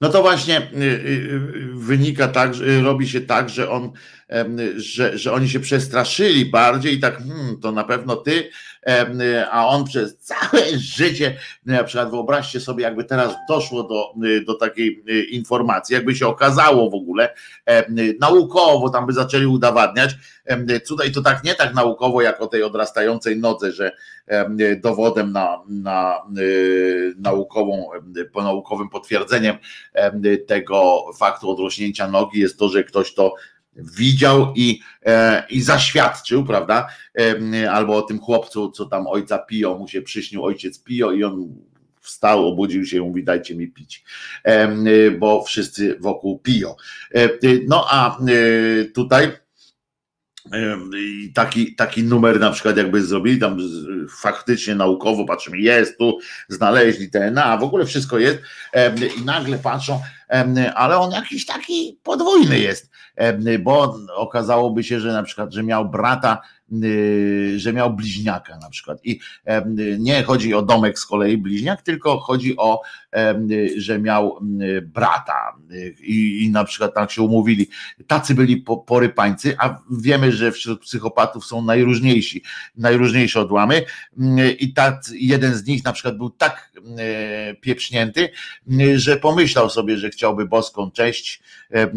no 0.00 0.08
to 0.08 0.22
właśnie 0.22 0.58
y, 0.58 0.82
y, 0.82 1.40
wynika 1.74 2.28
tak, 2.28 2.54
że 2.54 2.80
robi 2.80 3.08
się 3.08 3.20
tak, 3.20 3.50
że 3.50 3.70
on, 3.70 3.92
że, 4.76 5.18
że 5.18 5.32
oni 5.32 5.48
się 5.48 5.60
przestraszyli 5.60 6.46
bardziej 6.46 6.94
i 6.94 7.00
tak, 7.00 7.18
hmm, 7.18 7.60
to 7.60 7.72
na 7.72 7.84
pewno 7.84 8.16
ty, 8.16 8.50
a 9.50 9.68
on 9.68 9.84
przez 9.84 10.18
całe 10.18 10.78
życie, 10.96 11.36
na 11.66 11.84
przykład 11.84 12.10
wyobraźcie 12.10 12.60
sobie, 12.60 12.82
jakby 12.82 13.04
teraz 13.04 13.34
doszło 13.48 13.82
do, 13.82 14.14
do 14.46 14.54
takiej 14.54 15.04
informacji, 15.30 15.94
jakby 15.94 16.14
się 16.14 16.26
okazało 16.26 16.90
w 16.90 16.94
ogóle 16.94 17.34
naukowo, 18.20 18.90
tam 18.90 19.06
by 19.06 19.12
zaczęli 19.12 19.46
udowadniać. 19.46 20.16
Cuda 20.84 21.04
i 21.04 21.12
to 21.12 21.22
tak 21.22 21.44
nie 21.44 21.54
tak 21.54 21.74
naukowo, 21.74 22.22
jak 22.22 22.42
o 22.42 22.46
tej 22.46 22.62
odrastającej 22.62 23.36
nodze, 23.36 23.72
że 23.72 23.92
dowodem 24.82 25.32
na, 25.32 25.62
na 25.68 26.22
naukową, 27.16 27.90
po 28.32 28.42
naukowym 28.42 28.88
potwierdzeniem 28.88 29.56
tego 30.46 31.04
faktu 31.18 31.50
odrośnięcia 31.50 32.08
nogi 32.08 32.40
jest 32.40 32.58
to, 32.58 32.68
że 32.68 32.84
ktoś 32.84 33.14
to 33.14 33.34
widział 33.78 34.52
i, 34.56 34.80
e, 35.06 35.42
i 35.50 35.62
zaświadczył, 35.62 36.44
prawda? 36.44 36.88
Albo 37.70 37.96
o 37.96 38.02
tym 38.02 38.18
chłopcu, 38.18 38.70
co 38.70 38.86
tam 38.86 39.06
ojca 39.06 39.38
Pio, 39.38 39.78
mu 39.78 39.88
się 39.88 40.02
przyśnił 40.02 40.44
ojciec 40.44 40.82
Pio 40.82 41.12
i 41.12 41.24
on 41.24 41.54
wstał, 42.08 42.48
obudził 42.48 42.84
się 42.84 42.96
i 42.96 43.00
mówi 43.00 43.24
dajcie 43.24 43.54
mi 43.54 43.68
pić, 43.68 44.04
bo 45.18 45.44
wszyscy 45.44 45.96
wokół 46.00 46.38
piją. 46.38 46.74
E, 47.14 47.28
no 47.68 47.86
a 47.90 48.18
e, 48.18 48.84
tutaj 48.84 49.32
i 51.00 51.32
taki, 51.32 51.74
taki 51.74 52.02
numer 52.02 52.40
na 52.40 52.50
przykład 52.50 52.76
jakby 52.76 53.02
zrobili 53.02 53.40
tam 53.40 53.58
faktycznie 54.20 54.74
naukowo, 54.74 55.24
patrzymy, 55.24 55.58
jest 55.58 55.98
tu, 55.98 56.18
znaleźli 56.48 57.10
DNA, 57.10 57.56
w 57.56 57.62
ogóle 57.62 57.86
wszystko 57.86 58.18
jest 58.18 58.38
i 59.18 59.24
nagle 59.24 59.58
patrzą, 59.58 60.00
ale 60.74 60.98
on 60.98 61.12
jakiś 61.12 61.46
taki 61.46 61.98
podwójny 62.02 62.60
jest, 62.60 62.90
bo 63.58 63.98
okazałoby 64.14 64.84
się, 64.84 65.00
że 65.00 65.12
na 65.12 65.22
przykład, 65.22 65.52
że 65.52 65.62
miał 65.62 65.88
brata, 65.88 66.40
że 67.56 67.72
miał 67.72 67.94
bliźniaka 67.94 68.58
na 68.58 68.70
przykład. 68.70 68.98
I 69.04 69.20
nie 69.98 70.22
chodzi 70.22 70.54
o 70.54 70.62
domek 70.62 70.98
z 70.98 71.06
kolei 71.06 71.38
bliźniak, 71.38 71.82
tylko 71.82 72.18
chodzi 72.18 72.56
o, 72.56 72.82
że 73.76 73.98
miał 73.98 74.38
brata. 74.82 75.56
I, 76.00 76.44
i 76.44 76.50
na 76.50 76.64
przykład 76.64 76.94
tak 76.94 77.10
się 77.10 77.22
umówili, 77.22 77.68
tacy 78.06 78.34
byli 78.34 78.64
porypańcy, 78.86 79.56
a 79.58 79.78
wiemy, 79.90 80.32
że 80.32 80.52
wśród 80.52 80.80
psychopatów 80.80 81.44
są 81.44 81.62
najróżniejsi, 81.62 82.42
najróżniejsze 82.76 83.40
odłamy. 83.40 83.84
I 84.58 84.72
tak 84.72 85.02
jeden 85.12 85.54
z 85.54 85.66
nich 85.66 85.84
na 85.84 85.92
przykład 85.92 86.16
był 86.16 86.30
tak 86.30 86.72
pieprznięty, 87.60 88.30
że 88.94 89.16
pomyślał 89.16 89.70
sobie, 89.70 89.98
że 89.98 90.10
chciałby 90.10 90.46
boską 90.46 90.90
cześć, 90.90 91.42
e, 91.70 91.90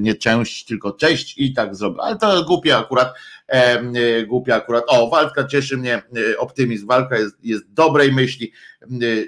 nie 0.00 0.14
część, 0.14 0.64
tylko 0.64 0.92
cześć 0.92 1.34
i 1.38 1.52
tak 1.52 1.74
zrobił. 1.74 2.00
Ale 2.00 2.16
to 2.16 2.44
głupie 2.44 2.76
akurat, 2.76 3.14
e, 3.48 4.22
głupie 4.26 4.54
akurat. 4.54 4.84
O, 4.86 5.10
walka 5.10 5.44
cieszy 5.44 5.76
mnie, 5.76 5.94
e, 5.94 6.38
optymizm. 6.38 6.86
Walka 6.86 7.18
jest, 7.18 7.36
jest 7.42 7.72
dobrej 7.72 8.12
myśli, 8.12 8.52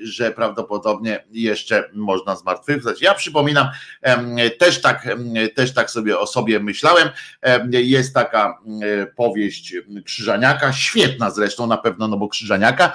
że 0.03 0.31
prawdopodobnie 0.31 1.25
jeszcze 1.33 1.91
można 1.93 2.37
zmartwychwstać. 2.37 3.03
Ja 3.03 3.15
przypominam, 3.15 3.69
też 4.59 4.81
tak, 4.81 5.09
też 5.55 5.75
tak 5.75 5.91
sobie 5.91 6.19
o 6.19 6.27
sobie 6.27 6.61
myślałem. 6.61 7.09
Jest 7.71 8.15
taka 8.15 8.59
powieść 9.17 9.75
Krzyżaniaka, 10.05 10.73
świetna 10.73 11.31
zresztą 11.31 11.67
na 11.67 11.77
pewno, 11.77 12.09
no 12.09 12.17
bo 12.17 12.29
Krzyżaniaka, 12.29 12.93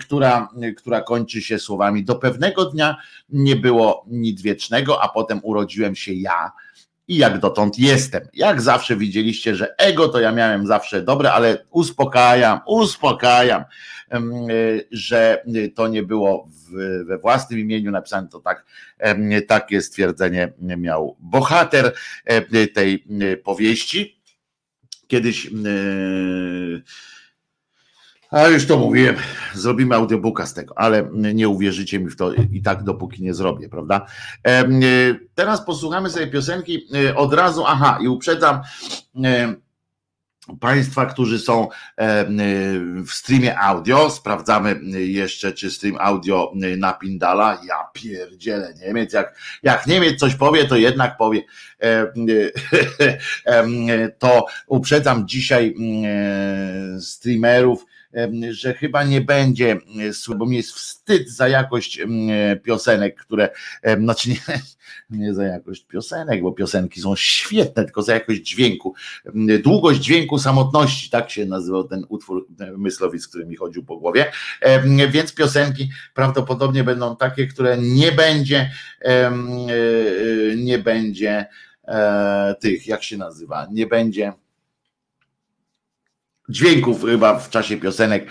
która, 0.00 0.48
która 0.76 1.00
kończy 1.00 1.42
się 1.42 1.58
słowami 1.58 2.04
do 2.04 2.14
pewnego 2.14 2.64
dnia 2.64 2.96
nie 3.28 3.56
było 3.56 4.04
nic 4.08 4.42
wiecznego, 4.42 5.02
a 5.02 5.08
potem 5.08 5.40
urodziłem 5.42 5.96
się 5.96 6.12
ja 6.12 6.52
i 7.08 7.16
jak 7.16 7.38
dotąd 7.38 7.78
jestem. 7.78 8.28
Jak 8.34 8.60
zawsze 8.60 8.96
widzieliście, 8.96 9.54
że 9.54 9.78
ego 9.78 10.08
to 10.08 10.20
ja 10.20 10.32
miałem 10.32 10.66
zawsze 10.66 11.02
dobre, 11.02 11.32
ale 11.32 11.64
uspokajam, 11.70 12.60
uspokajam, 12.66 13.64
że 14.90 15.42
to 15.74 15.88
nie 15.88 16.02
było 16.02 16.48
we 17.06 17.18
własnym 17.18 17.58
imieniu 17.58 17.90
napisane, 17.90 18.28
to 18.28 18.40
tak, 18.40 18.64
takie 19.46 19.82
stwierdzenie 19.82 20.52
miał 20.58 21.16
bohater 21.20 21.92
tej 22.74 23.04
powieści. 23.44 24.20
Kiedyś 25.06 25.50
a 28.36 28.48
już 28.48 28.66
to 28.66 28.78
mówiłem, 28.78 29.16
zrobimy 29.54 29.94
audiobooka 29.94 30.46
z 30.46 30.54
tego, 30.54 30.78
ale 30.78 31.08
nie 31.12 31.48
uwierzycie 31.48 31.98
mi 31.98 32.10
w 32.10 32.16
to 32.16 32.34
i 32.34 32.62
tak 32.62 32.82
dopóki 32.82 33.22
nie 33.22 33.34
zrobię, 33.34 33.68
prawda? 33.68 34.06
E, 34.46 34.64
teraz 35.34 35.64
posłuchamy 35.64 36.10
sobie 36.10 36.26
piosenki 36.26 36.88
e, 37.08 37.16
od 37.16 37.34
razu, 37.34 37.64
aha, 37.66 37.98
i 38.02 38.08
uprzedzam 38.08 38.60
e, 39.24 39.54
Państwa, 40.60 41.06
którzy 41.06 41.38
są 41.38 41.68
w 43.06 43.10
streamie 43.10 43.58
audio, 43.58 44.10
sprawdzamy 44.10 44.80
jeszcze, 44.92 45.52
czy 45.52 45.70
stream 45.70 45.96
audio 46.00 46.52
napindala. 46.76 47.60
Ja 47.68 47.74
pierdzielę, 47.92 48.74
Niemiec, 48.80 49.12
jak, 49.12 49.38
jak 49.62 49.86
Niemiec 49.86 50.20
coś 50.20 50.34
powie, 50.34 50.64
to 50.64 50.76
jednak 50.76 51.16
powie. 51.16 51.42
To 54.18 54.46
uprzedzam 54.66 55.28
dzisiaj 55.28 55.74
streamerów, 57.00 57.86
że 58.50 58.74
chyba 58.74 59.04
nie 59.04 59.20
będzie, 59.20 59.76
bo 60.36 60.46
mi 60.46 60.56
jest 60.56 60.72
wstyd 60.72 61.30
za 61.30 61.48
jakość 61.48 62.00
piosenek, 62.62 63.20
które, 63.20 63.48
znaczy 63.98 64.30
nie, 64.30 64.36
nie 65.20 65.34
za 65.34 65.44
jakość 65.44 65.84
piosenek, 65.84 66.42
bo 66.42 66.52
piosenki 66.52 67.00
są 67.00 67.16
świetne, 67.16 67.84
tylko 67.84 68.02
za 68.02 68.14
jakość 68.14 68.40
dźwięku. 68.40 68.94
Długość 69.64 70.00
dźwięku 70.00 70.38
samotności, 70.38 71.10
tak 71.10 71.30
się 71.30 71.46
nazywał 71.46 71.84
ten 71.84 72.04
utwór 72.08 72.46
myslowic, 72.76 73.28
który 73.28 73.46
mi 73.46 73.56
chodził 73.56 73.84
po 73.84 73.96
głowie. 73.96 74.32
Więc 75.10 75.34
piosenki 75.34 75.90
prawdopodobnie 76.14 76.84
będą 76.84 77.16
takie, 77.16 77.46
które 77.46 77.78
nie 77.78 78.12
będzie, 78.12 78.70
e, 79.00 79.32
nie 80.56 80.78
będzie 80.78 81.46
e, 81.84 82.54
tych, 82.60 82.86
jak 82.86 83.02
się 83.02 83.16
nazywa, 83.16 83.66
nie 83.72 83.86
będzie 83.86 84.32
dźwięków 86.48 87.04
chyba 87.04 87.38
w 87.38 87.50
czasie 87.50 87.76
piosenek 87.76 88.26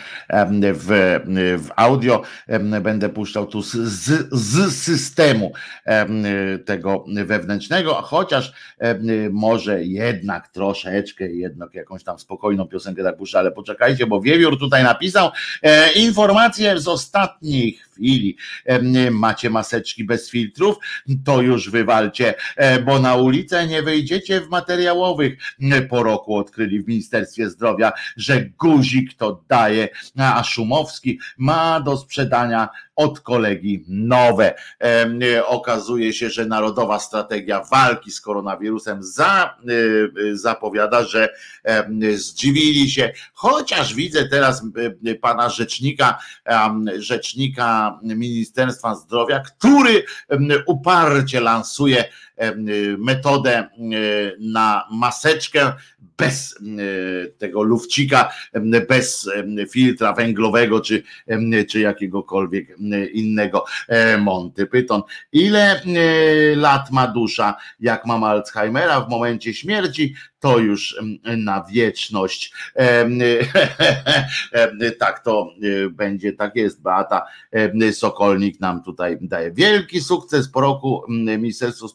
w, 0.73 1.19
w 1.57 1.69
audio. 1.75 2.21
Będę 2.81 3.09
puszczał 3.09 3.47
tu 3.47 3.61
z, 3.61 3.75
z 4.31 4.75
systemu 4.75 5.53
tego 6.65 7.05
wewnętrznego, 7.25 7.93
chociaż 7.93 8.53
może 9.31 9.83
jednak 9.83 10.47
troszeczkę, 10.47 11.27
jednak 11.27 11.73
jakąś 11.73 12.03
tam 12.03 12.19
spokojną 12.19 12.67
piosenkę 12.67 13.03
tak 13.03 13.17
puszczę, 13.17 13.39
ale 13.39 13.51
poczekajcie, 13.51 14.07
bo 14.07 14.21
Wiewiór 14.21 14.59
tutaj 14.59 14.83
napisał 14.83 15.31
e, 15.63 15.91
informacje 15.93 16.79
z 16.79 16.87
ostatnich 16.87 17.89
chwili 17.95 18.37
macie 19.11 19.49
maseczki 19.49 20.03
bez 20.03 20.29
filtrów, 20.29 20.75
to 21.25 21.41
już 21.41 21.69
wywalcie, 21.69 22.33
e, 22.55 22.79
bo 22.79 22.99
na 22.99 23.15
ulicę 23.15 23.67
nie 23.67 23.81
wyjdziecie 23.83 24.41
w 24.41 24.49
materiałowych. 24.49 25.37
Po 25.89 26.03
roku 26.03 26.35
odkryli 26.35 26.83
w 26.83 26.87
Ministerstwie 26.87 27.49
Zdrowia, 27.49 27.91
że 28.17 28.45
guzik 28.45 29.13
to 29.13 29.41
daje, 29.49 29.89
a 30.17 30.43
Szumowski 30.43 31.19
ma 31.37 31.79
do 31.79 31.97
sprzedania 31.97 32.69
od 32.95 33.19
kolegi 33.19 33.83
nowe. 33.87 34.53
Okazuje 35.45 36.13
się, 36.13 36.29
że 36.29 36.45
Narodowa 36.45 36.99
Strategia 36.99 37.63
Walki 37.71 38.11
z 38.11 38.21
Koronawirusem 38.21 39.03
za, 39.03 39.57
e, 39.67 40.31
e, 40.31 40.37
zapowiada, 40.37 41.03
że 41.03 41.29
zdziwili 42.15 42.89
się, 42.89 43.13
chociaż 43.33 43.93
widzę 43.93 44.29
teraz 44.29 44.63
pana 45.21 45.49
rzecznika, 45.49 46.19
rzecznika 46.97 47.99
Ministerstwa 48.03 48.95
Zdrowia, 48.95 49.39
który 49.39 50.03
uparcie 50.65 51.39
lansuje 51.39 52.05
metodę 52.97 53.69
na 54.39 54.87
maseczkę 54.91 55.73
bez 56.17 56.55
tego 57.37 57.63
lufcika, 57.63 58.31
bez 58.87 59.29
filtra 59.71 60.13
węglowego 60.13 60.81
czy, 60.81 61.03
czy 61.69 61.79
jakiegokolwiek 61.79 62.79
innego. 62.93 63.65
E, 63.87 64.17
Monty 64.17 64.65
Python. 64.65 65.01
Ile 65.31 65.81
lat 66.55 66.91
ma 66.91 67.07
dusza, 67.07 67.55
jak 67.79 68.05
mam 68.05 68.23
Alzheimera 68.23 69.01
w 69.01 69.09
momencie 69.09 69.53
śmierci, 69.53 70.15
to 70.45 70.59
już 70.59 70.95
na 71.37 71.63
wieczność. 71.71 72.51
Tak 74.99 75.23
to 75.23 75.49
e, 75.63 75.89
będzie, 75.89 76.33
tak 76.33 76.55
jest. 76.55 76.81
Beata 76.81 77.25
Sokolnik 77.91 78.59
nam 78.59 78.83
tutaj 78.83 79.17
daje 79.21 79.51
wielki 79.51 80.01
sukces. 80.01 80.49
Po 80.49 80.61
roku 80.61 81.03
Ministerstwo 81.09 81.87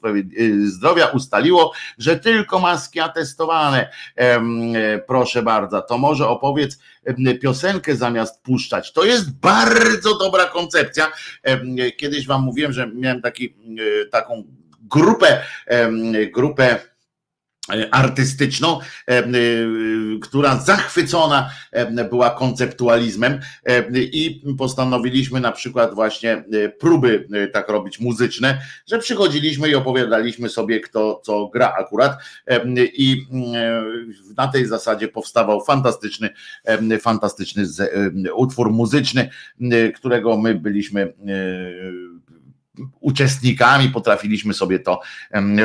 Zdrowia 0.65 1.07
ustaliło, 1.07 1.73
że 1.99 2.17
tylko 2.17 2.59
maski 2.59 3.01
atestowane. 3.01 3.91
Proszę 5.07 5.43
bardzo, 5.43 5.83
to 5.83 5.99
może 5.99 6.29
opowiedz 6.29 6.79
piosenkę 7.43 7.97
zamiast 7.97 8.43
puszczać. 8.43 8.93
To 8.93 9.05
jest 9.05 9.33
bardzo 9.33 10.19
dobra 10.19 10.45
koncepcja. 10.45 11.13
Kiedyś 11.97 12.27
wam 12.27 12.43
mówiłem, 12.43 12.73
że 12.73 12.91
miałem 12.95 13.23
taki, 13.23 13.55
taką 14.11 14.45
grupę, 14.83 15.43
grupę 16.33 16.79
E, 16.81 16.90
artystyczną, 17.91 18.81
e, 18.81 19.19
e, 19.19 19.25
która 20.23 20.57
zachwycona 20.57 21.51
była 22.11 22.31
konceptualizmem 22.31 23.41
i 23.95 24.43
postanowiliśmy 24.59 25.41
na 25.41 25.53
przykład 25.53 25.95
właśnie 25.95 26.45
próby 26.79 27.29
tak 27.53 27.69
robić 27.69 28.01
muzyczne, 28.01 28.63
że 28.87 28.99
przychodziliśmy 28.99 29.69
i 29.69 29.75
opowiadaliśmy 29.75 30.49
sobie 30.49 30.81
kto 30.81 31.21
co 31.25 31.47
gra 31.47 31.75
akurat 31.79 32.19
i 32.77 33.27
na 34.37 34.49
tej 34.49 34.67
zasadzie 34.67 35.09
powstawał 35.09 35.65
fantastyczny 35.65 36.31
fantastyczny 37.01 37.65
utwór 38.35 38.71
muzyczny, 38.71 39.31
którego 39.97 40.37
my 40.37 40.55
byliśmy 40.55 41.13
uczestnikami, 43.01 43.89
potrafiliśmy 43.89 44.55
sobie 44.55 44.79
to 44.79 45.01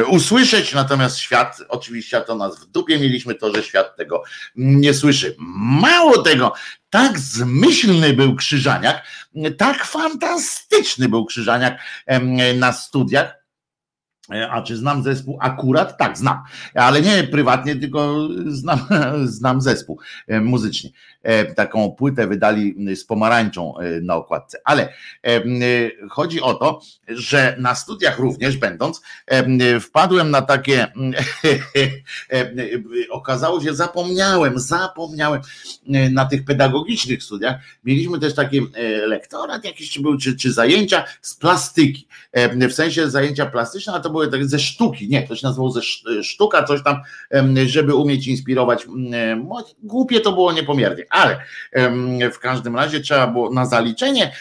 usłyszeć, 0.10 0.74
natomiast 0.74 1.18
świat, 1.18 1.58
oczywiście 1.70 2.22
to 2.22 2.36
nas 2.36 2.60
w 2.60 2.66
dupie 2.66 3.00
mieliśmy 3.00 3.36
to, 3.36 3.56
że 3.56 3.64
świat 3.64 3.96
tego 3.96 4.24
nie 4.56 4.94
słyszy. 4.94 5.36
Mało 5.82 6.22
tego, 6.22 6.54
tak 6.90 7.20
zmyślny 7.20 8.14
był 8.14 8.36
Krzyżaniak, 8.36 9.08
tak 9.58 9.86
fantastyczny 9.86 11.10
był 11.10 11.26
Krzyżaniak 11.26 11.80
na 12.56 12.74
studiach, 12.74 13.46
E, 14.32 14.52
a 14.52 14.62
czy 14.62 14.78
znam 14.78 15.04
zespół? 15.04 15.38
Akurat 15.42 15.98
tak, 15.98 16.18
znam, 16.18 16.44
ale 16.74 17.02
nie 17.02 17.24
prywatnie, 17.24 17.76
tylko 17.76 18.28
znam, 18.46 18.80
znam 19.38 19.62
zespół 19.62 20.00
e, 20.28 20.42
muzycznie. 20.42 20.90
E, 21.26 21.46
taką 21.46 21.92
płytę 21.92 22.28
wydali 22.28 22.96
z 22.96 23.06
pomarańczą 23.06 23.74
na 24.02 24.16
okładce. 24.16 24.62
Ale 24.64 24.94
chodzi 26.10 26.42
o 26.42 26.54
to, 26.54 26.82
że 27.08 27.56
na 27.60 27.76
studiach 27.76 28.20
również 28.20 28.58
będąc, 28.58 29.02
wpadłem 29.82 30.32
na 30.32 30.42
takie, 30.42 30.88
okazało 33.10 33.62
się, 33.62 33.74
zapomniałem, 33.74 34.60
zapomniałem 34.60 35.42
na 36.12 36.26
tych 36.26 36.46
pedagogicznych 36.46 37.24
studiach. 37.24 37.56
Mieliśmy 37.84 38.20
też 38.20 38.36
taki 38.36 38.62
lektorat 39.08 39.66
jakiś, 39.66 39.92
czy, 39.92 40.02
był, 40.02 40.18
czy, 40.18 40.36
czy 40.36 40.54
zajęcia 40.54 41.04
z 41.22 41.36
plastyki. 41.36 42.08
W 42.70 42.74
sensie 42.74 43.10
zajęcia 43.10 43.46
plastyczne, 43.46 43.94
a 43.94 44.00
to 44.00 44.10
były 44.10 44.32
tak 44.32 44.46
ze 44.46 44.60
sztuki, 44.60 45.10
nie, 45.10 45.28
to 45.28 45.36
się 45.36 45.48
nazywało 45.48 45.72
ze 45.72 45.82
sztuka, 46.24 46.64
coś 46.64 46.84
tam, 46.84 47.02
żeby 47.66 47.96
umieć 47.96 48.28
inspirować. 48.28 48.88
Głupie 49.84 50.20
to 50.20 50.32
było 50.32 50.54
niepomiernie, 50.54 51.06
ale 51.16 51.42
w 52.32 52.40
każdym 52.40 52.76
razie 52.76 53.00
trzeba 53.00 53.28
było 53.28 53.50
na 53.50 53.66
zaliczenie 53.66 54.36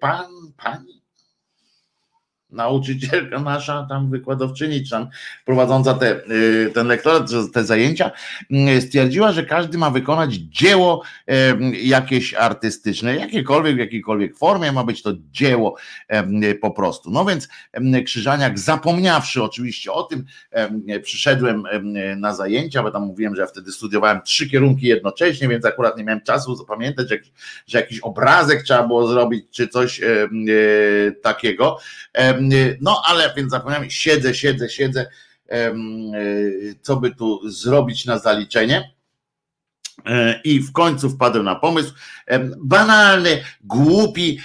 pan, 0.00 0.26
pani 0.56 0.97
nauczycielka 2.50 3.40
nasza, 3.50 3.86
tam 3.88 4.10
wykładowczyni, 4.10 4.84
czy 4.84 4.90
tam 4.90 5.08
prowadząca 5.44 5.94
te, 5.94 6.20
y, 6.30 6.70
ten 6.74 6.86
lektorat, 6.86 7.30
te 7.52 7.64
zajęcia, 7.64 8.10
y, 8.76 8.80
stwierdziła, 8.80 9.32
że 9.32 9.44
każdy 9.44 9.78
ma 9.78 9.90
wykonać 9.90 10.34
dzieło 10.34 11.02
jakieś 11.82 12.34
artystyczne, 12.34 13.16
jakiekolwiek, 13.16 13.76
w 13.76 13.78
jakiejkolwiek 13.78 14.36
formie, 14.36 14.72
ma 14.72 14.84
być 14.84 15.02
to 15.02 15.12
dzieło 15.30 15.76
po 16.60 16.70
prostu. 16.70 17.10
No 17.10 17.24
więc 17.24 17.48
Krzyżaniak, 18.04 18.58
zapomniawszy 18.58 19.42
oczywiście 19.42 19.92
o 19.92 20.02
tym, 20.02 20.24
przyszedłem 21.02 21.64
na 22.16 22.34
zajęcia, 22.34 22.82
bo 22.82 22.90
tam 22.90 23.02
mówiłem, 23.02 23.36
że 23.36 23.42
ja 23.42 23.46
wtedy 23.46 23.72
studiowałem 23.72 24.22
trzy 24.22 24.50
kierunki 24.50 24.86
jednocześnie, 24.86 25.48
więc 25.48 25.64
akurat 25.64 25.96
nie 25.96 26.04
miałem 26.04 26.20
czasu 26.20 26.56
zapamiętać, 26.56 27.08
że 27.66 27.80
jakiś 27.80 28.00
obrazek 28.00 28.62
trzeba 28.62 28.86
było 28.86 29.06
zrobić, 29.06 29.44
czy 29.50 29.68
coś 29.68 30.00
e, 30.00 30.28
takiego 31.22 31.78
no 32.80 33.02
ale 33.04 33.34
więc 33.36 33.50
zapomniałem, 33.50 33.90
siedzę, 33.90 34.34
siedzę, 34.34 34.68
siedzę, 34.70 35.06
e, 35.50 35.74
co 36.82 36.96
by 36.96 37.14
tu 37.14 37.50
zrobić 37.50 38.04
na 38.04 38.18
zaliczenie. 38.18 38.97
E, 40.06 40.40
I 40.44 40.60
w 40.60 40.72
końcu 40.72 41.10
wpadłem 41.10 41.44
na 41.44 41.54
pomysł, 41.54 41.92
banalny, 42.58 43.42
głupi, 43.64 44.38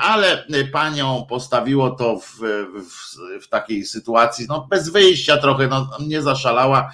ale 0.00 0.44
panią 0.72 1.26
postawiło 1.28 1.90
to 1.90 2.20
w, 2.20 2.38
w, 2.38 3.44
w, 3.44 3.48
takiej 3.48 3.84
sytuacji, 3.84 4.46
no 4.48 4.66
bez 4.70 4.88
wyjścia 4.88 5.36
trochę, 5.36 5.68
no 5.68 5.88
nie 6.06 6.22
zaszalała, 6.22 6.92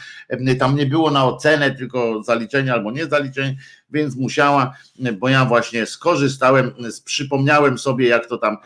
tam 0.58 0.76
nie 0.76 0.86
było 0.86 1.10
na 1.10 1.24
ocenę, 1.24 1.70
tylko 1.70 2.22
zaliczenie 2.22 2.72
albo 2.72 2.90
nie 2.90 3.06
zaliczenie, 3.06 3.56
więc 3.90 4.16
musiała, 4.16 4.74
bo 5.18 5.28
ja 5.28 5.44
właśnie 5.44 5.86
skorzystałem, 5.86 6.72
przypomniałem 7.04 7.78
sobie, 7.78 8.08
jak 8.08 8.26
to 8.26 8.38
tam 8.38 8.56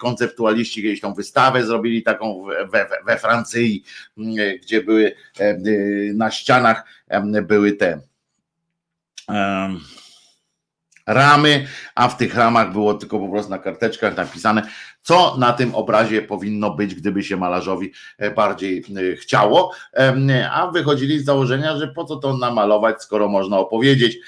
konceptualiści 0.00 0.82
kiedyś 0.82 1.00
tą 1.00 1.14
wystawę 1.14 1.66
zrobili 1.66 2.02
taką 2.02 2.44
we, 2.72 2.88
we 3.06 3.18
Francji, 3.18 3.84
gdzie 4.62 4.82
były 4.82 5.14
na 6.14 6.30
ścianach 6.30 6.84
były 7.42 7.72
te 7.72 8.00
ramy, 11.06 11.66
a 11.94 12.08
w 12.08 12.16
tych 12.16 12.34
ramach 12.34 12.72
było 12.72 12.94
tylko 12.94 13.18
po 13.18 13.28
prostu 13.28 13.50
na 13.50 13.58
karteczkach 13.58 14.16
napisane, 14.16 14.62
co 15.02 15.36
na 15.38 15.52
tym 15.52 15.74
obrazie 15.74 16.22
powinno 16.22 16.70
być, 16.70 16.94
gdyby 16.94 17.22
się 17.22 17.36
malarzowi 17.36 17.92
e, 18.18 18.30
bardziej 18.30 18.84
e, 19.12 19.16
chciało, 19.16 19.72
a 20.50 20.70
wychodzili 20.70 21.18
z 21.18 21.24
założenia, 21.24 21.76
że 21.76 21.88
po 21.88 22.04
co 22.04 22.16
to 22.16 22.38
namalować, 22.38 23.02
skoro 23.02 23.28
można 23.28 23.58
opowiedzieć. 23.58 24.18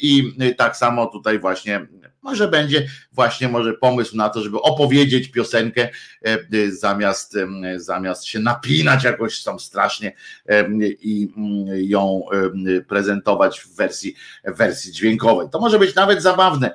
I 0.00 0.32
tak 0.56 0.76
samo 0.76 1.06
tutaj 1.06 1.38
właśnie 1.38 1.86
może 2.24 2.48
będzie 2.48 2.86
właśnie 3.12 3.48
może 3.48 3.74
pomysł 3.74 4.16
na 4.16 4.28
to, 4.28 4.40
żeby 4.40 4.60
opowiedzieć 4.60 5.28
piosenkę 5.28 5.82
e, 5.82 6.28
e, 6.28 6.70
zamiast, 6.70 7.36
zamiast 7.76 8.24
się 8.24 8.38
napinać 8.38 9.04
jakoś 9.04 9.42
tam 9.42 9.60
strasznie 9.60 10.12
i 10.80 11.32
mm, 11.36 11.66
ją 11.76 12.22
prezentować 12.88 13.60
w 13.60 13.76
wersji, 13.76 14.14
w 14.44 14.56
wersji 14.56 14.92
dźwiękowej. 14.92 15.48
To 15.52 15.60
może 15.60 15.78
być 15.78 15.94
nawet 15.94 16.22
zabawne 16.22 16.74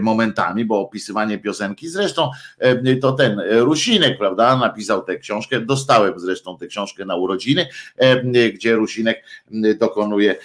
momentami, 0.00 0.64
bo 0.64 0.80
opisywanie 0.80 1.38
piosenki, 1.38 1.88
zresztą 1.88 2.30
to 3.00 3.12
ten 3.12 3.40
Rusinek, 3.50 4.18
prawda, 4.18 4.56
napisał 4.56 5.02
tę 5.02 5.18
książkę, 5.18 5.60
dostałem 5.60 6.20
zresztą 6.20 6.58
tę 6.58 6.66
książkę 6.66 7.04
na 7.04 7.16
urodziny, 7.16 7.66
gdzie 8.54 8.74
Rusinek 8.74 9.24
dokonuje 9.78 10.36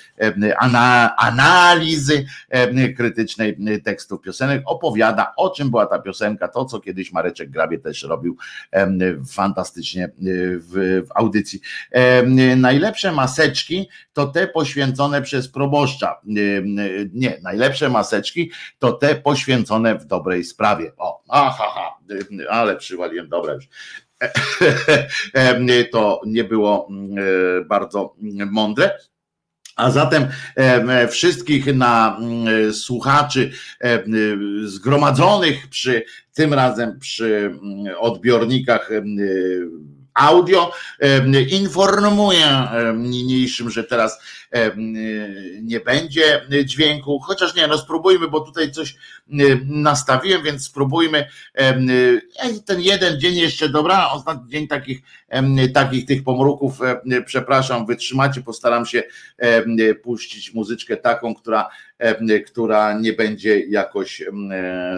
analizy 1.17 2.25
krytycznej 2.97 3.57
tekstów 3.83 4.21
piosenki 4.21 4.32
piosenek, 4.33 4.63
opowiada 4.65 5.33
o 5.37 5.49
czym 5.49 5.69
była 5.69 5.85
ta 5.85 5.99
piosenka, 5.99 6.47
to 6.47 6.65
co 6.65 6.79
kiedyś 6.79 7.11
Mareczek 7.11 7.49
Grabie 7.49 7.79
też 7.79 8.03
robił 8.03 8.37
fantastycznie 9.31 10.05
e, 10.05 10.11
w, 10.17 11.03
w 11.07 11.07
audycji. 11.15 11.59
Najlepsze 12.57 13.11
maseczki 13.11 13.89
to 14.13 14.27
te 14.27 14.47
poświęcone 14.47 15.21
przez 15.21 15.47
proboszcza. 15.47 16.19
Nie, 17.13 17.37
najlepsze 17.41 17.89
maseczki 17.89 18.51
to 18.79 18.91
te 18.91 19.15
poświęcone 19.15 19.95
w 19.95 20.05
dobrej 20.05 20.43
sprawie. 20.43 20.91
O, 20.97 21.23
aha, 21.29 21.63
aha, 21.67 21.97
ale 22.49 22.75
przywaliłem, 22.75 23.29
dobra 23.29 23.53
już 23.53 23.67
to 25.91 26.21
nie 26.25 26.43
było 26.43 26.87
e, 26.89 27.65
bardzo 27.65 28.15
mądre. 28.51 28.97
A 29.75 29.91
zatem 29.91 30.27
e, 30.55 31.07
wszystkich 31.07 31.75
na 31.75 32.17
mm, 32.19 32.73
słuchaczy 32.73 33.51
e, 33.81 34.03
zgromadzonych 34.63 35.69
przy 35.69 36.03
tym 36.33 36.53
razem 36.53 36.99
przy 36.99 37.35
mm, 37.35 37.95
odbiornikach 37.99 38.89
audio. 40.13 40.71
Informuję 41.49 42.67
niniejszym, 42.95 43.69
że 43.69 43.83
teraz 43.83 44.19
nie 45.61 45.79
będzie 45.79 46.47
dźwięku, 46.65 47.19
chociaż 47.19 47.55
nie, 47.55 47.67
no 47.67 47.77
spróbujmy, 47.77 48.27
bo 48.27 48.39
tutaj 48.39 48.71
coś 48.71 48.95
nastawiłem, 49.65 50.43
więc 50.43 50.65
spróbujmy 50.65 51.27
ten 52.65 52.81
jeden 52.81 53.19
dzień 53.19 53.35
jeszcze, 53.35 53.69
dobra, 53.69 54.09
ostatni 54.11 54.51
dzień 54.51 54.67
takich, 54.67 55.01
takich 55.73 56.05
tych 56.05 56.23
pomruków, 56.23 56.79
przepraszam, 57.25 57.85
wytrzymacie, 57.85 58.41
postaram 58.41 58.85
się 58.85 59.03
puścić 60.03 60.53
muzyczkę 60.53 60.97
taką, 60.97 61.35
która 61.35 61.69
która 62.47 62.99
nie 62.99 63.13
będzie 63.13 63.59
jakoś 63.59 64.23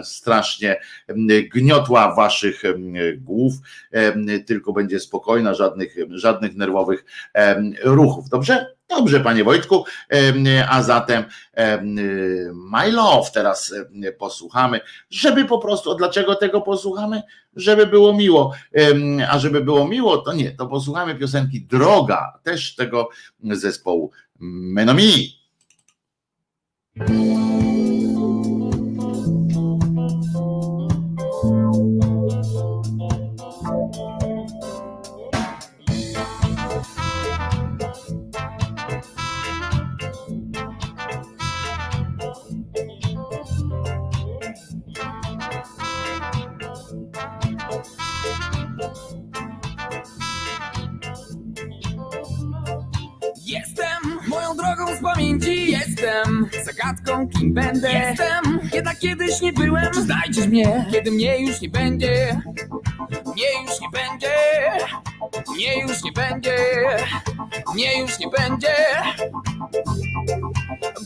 strasznie 0.02 0.76
gniotła 1.54 2.14
waszych 2.14 2.62
głów, 3.18 3.54
tylko 4.46 4.72
będzie 4.72 5.00
spokojna, 5.00 5.54
żadnych, 5.54 5.96
żadnych 6.10 6.56
nerwowych 6.56 7.04
ruchów. 7.84 8.28
Dobrze? 8.28 8.76
Dobrze, 8.88 9.20
panie 9.20 9.44
Wojtku, 9.44 9.84
a 10.68 10.82
zatem 10.82 11.24
My 12.52 12.92
Love 12.92 13.30
teraz 13.34 13.74
posłuchamy, 14.18 14.80
żeby 15.10 15.44
po 15.44 15.58
prostu, 15.58 15.94
dlaczego 15.94 16.34
tego 16.34 16.60
posłuchamy? 16.60 17.22
Żeby 17.56 17.86
było 17.86 18.14
miło, 18.14 18.54
a 19.30 19.38
żeby 19.38 19.60
było 19.60 19.88
miło, 19.88 20.18
to 20.18 20.32
nie, 20.32 20.50
to 20.50 20.66
posłuchamy 20.66 21.14
piosenki 21.14 21.60
Droga, 21.60 22.38
też 22.42 22.74
tego 22.74 23.08
zespołu 23.42 24.10
Menomi. 24.38 25.45
Thank 26.98 27.10
you. 27.10 27.95
Zagadką, 56.86 57.28
kim 57.28 57.54
będę. 57.54 57.92
Jestem, 57.92 58.60
jednak 58.72 58.98
kiedyś 58.98 59.40
nie 59.40 59.52
byłem. 59.52 59.92
Czy 59.94 60.02
znajdziesz 60.02 60.46
mnie, 60.46 60.86
kiedy 60.92 61.10
mnie 61.10 61.38
już 61.38 61.60
nie 61.60 61.68
będzie. 61.68 62.40
Mnie 63.26 63.62
już 63.62 63.80
nie 63.80 63.88
będzie. 63.92 64.32
Mnie 65.54 65.82
już 65.82 66.02
nie 66.04 66.12
będzie. 66.12 66.56
Mnie 67.74 68.00
już 68.00 68.18
nie 68.18 68.28
będzie. 68.28 68.74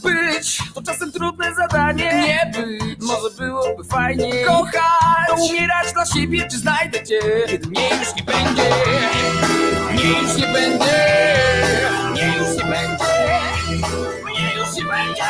Być 0.02 0.58
to 0.74 0.82
czasem 0.82 1.12
trudne 1.12 1.54
zadanie. 1.54 2.04
Nie 2.26 2.52
być, 2.62 2.98
może 3.00 3.36
byłoby 3.38 3.84
fajnie. 3.84 4.44
Kochać, 4.44 5.28
to 5.28 5.34
umierać 5.34 5.92
dla 5.92 6.06
siebie, 6.06 6.48
czy 6.50 6.58
znajdę 6.58 7.02
cię? 7.02 7.20
Kiedy 7.46 7.68
mnie 7.68 7.88
już 7.98 8.14
nie 8.16 8.22
będzie. 8.22 8.62
Mnie 9.92 10.20
już 10.22 10.36
nie 10.36 10.46
będzie. 10.46 11.34
Mnie 12.12 12.34
już 12.38 12.64
nie 12.64 12.70
będzie 12.70 13.19
Mnie 14.90 15.06
już 15.06 15.18
nie 15.18 15.28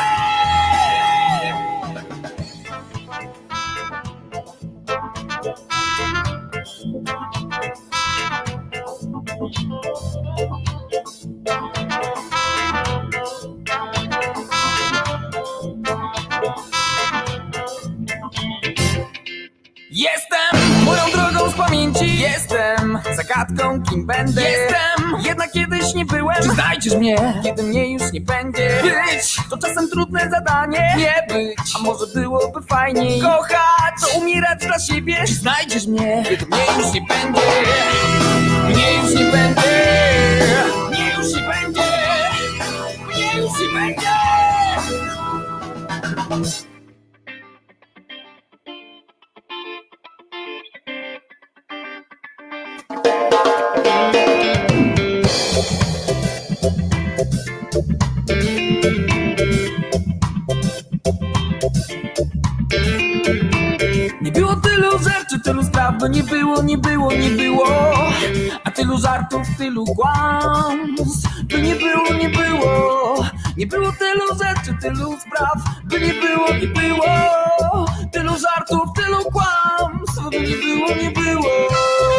będzie 20.79 21.20
Pamięci 22.01 22.21
Jestem 22.21 22.99
zagadką 23.15 23.83
kim 23.83 24.05
będę. 24.05 24.41
Jestem. 24.41 25.21
Jednak 25.25 25.51
kiedyś 25.51 25.93
nie 25.93 26.05
byłem. 26.05 26.35
Czy 26.43 26.49
znajdziesz 26.49 26.95
mnie, 26.95 27.41
kiedy 27.43 27.63
mnie 27.63 27.93
już 27.93 28.11
nie 28.11 28.21
będzie. 28.21 28.81
Być. 28.83 29.37
To 29.49 29.57
czasem 29.57 29.89
trudne 29.89 30.29
zadanie. 30.29 30.95
Nie 30.97 31.27
być, 31.29 31.57
a 31.79 31.81
może 31.81 32.05
byłoby 32.15 32.61
fajniej. 32.61 33.21
Kochać, 33.21 33.93
to 34.01 34.17
umierać 34.19 34.59
dla 34.59 34.79
siebie. 34.79 35.23
Czy 35.27 35.33
znajdziesz 35.33 35.87
mnie, 35.87 36.23
kiedy 36.29 36.45
mnie 36.45 36.65
już 36.77 36.93
nie 36.93 37.01
będzie. 37.01 37.41
Mnie 38.69 38.93
już 38.93 39.13
nie 39.13 39.31
będzie. 39.31 39.61
Mnie 40.89 41.13
już 41.17 41.35
nie 41.35 41.41
będzie. 41.41 41.81
Mnie 43.07 43.41
już 43.41 43.51
nie 43.59 43.79
będzie 43.79 44.11
tylu 65.43 65.63
spraw, 65.63 65.97
by 65.99 66.09
nie 66.09 66.23
było, 66.23 66.61
nie 66.63 66.77
było, 66.77 67.11
nie 67.11 67.29
było. 67.29 67.67
A 68.63 68.71
tylu 68.71 68.97
żartów, 68.97 69.47
tylu 69.57 69.85
kłamstw, 69.85 71.43
by 71.43 71.61
nie 71.61 71.75
było, 71.75 72.13
nie 72.19 72.29
było. 72.29 73.25
Nie 73.57 73.67
było 73.67 73.91
tylu 73.91 74.27
rzeczy, 74.43 74.77
tylu 74.81 75.19
spraw, 75.19 75.57
by 75.83 76.01
nie 76.01 76.13
było, 76.13 76.47
nie 76.61 76.67
było. 76.67 77.05
Tylu 78.11 78.31
żartów, 78.37 78.89
tylu 78.95 79.17
kłamstw, 79.31 80.29
by 80.31 80.39
nie 80.39 80.55
było, 80.55 80.89
nie 81.01 81.11
było 81.11 82.10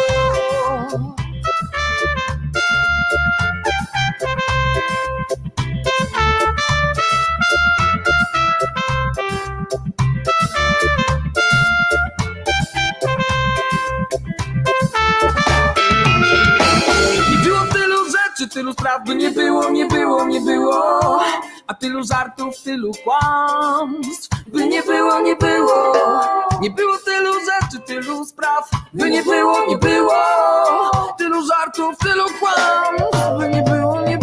tylu 18.53 18.73
spraw, 18.73 19.03
by 19.05 19.15
nie 19.15 19.31
było, 19.31 19.69
nie 19.69 19.85
było, 19.85 20.25
nie 20.25 20.41
było. 20.41 21.21
A 21.67 21.73
tylu 21.73 22.03
żartów, 22.03 22.61
tylu 22.63 22.91
kłamstw, 23.03 24.29
by 24.47 24.67
nie 24.67 24.81
było, 24.83 25.19
nie 25.19 25.35
było. 25.35 25.93
Nie 26.61 26.69
było 26.69 26.97
tylu 27.05 27.33
rzeczy, 27.33 27.83
tylu 27.85 28.25
spraw, 28.25 28.69
by 28.93 29.09
nie 29.09 29.23
było, 29.23 29.65
nie 29.65 29.77
było. 29.77 30.13
Tylu 31.17 31.47
żartów, 31.47 31.97
tylu 31.97 32.23
kłamstw, 32.39 33.39
by 33.39 33.49
nie 33.49 33.63
było, 33.63 34.01
nie 34.01 34.17
było 34.17 34.22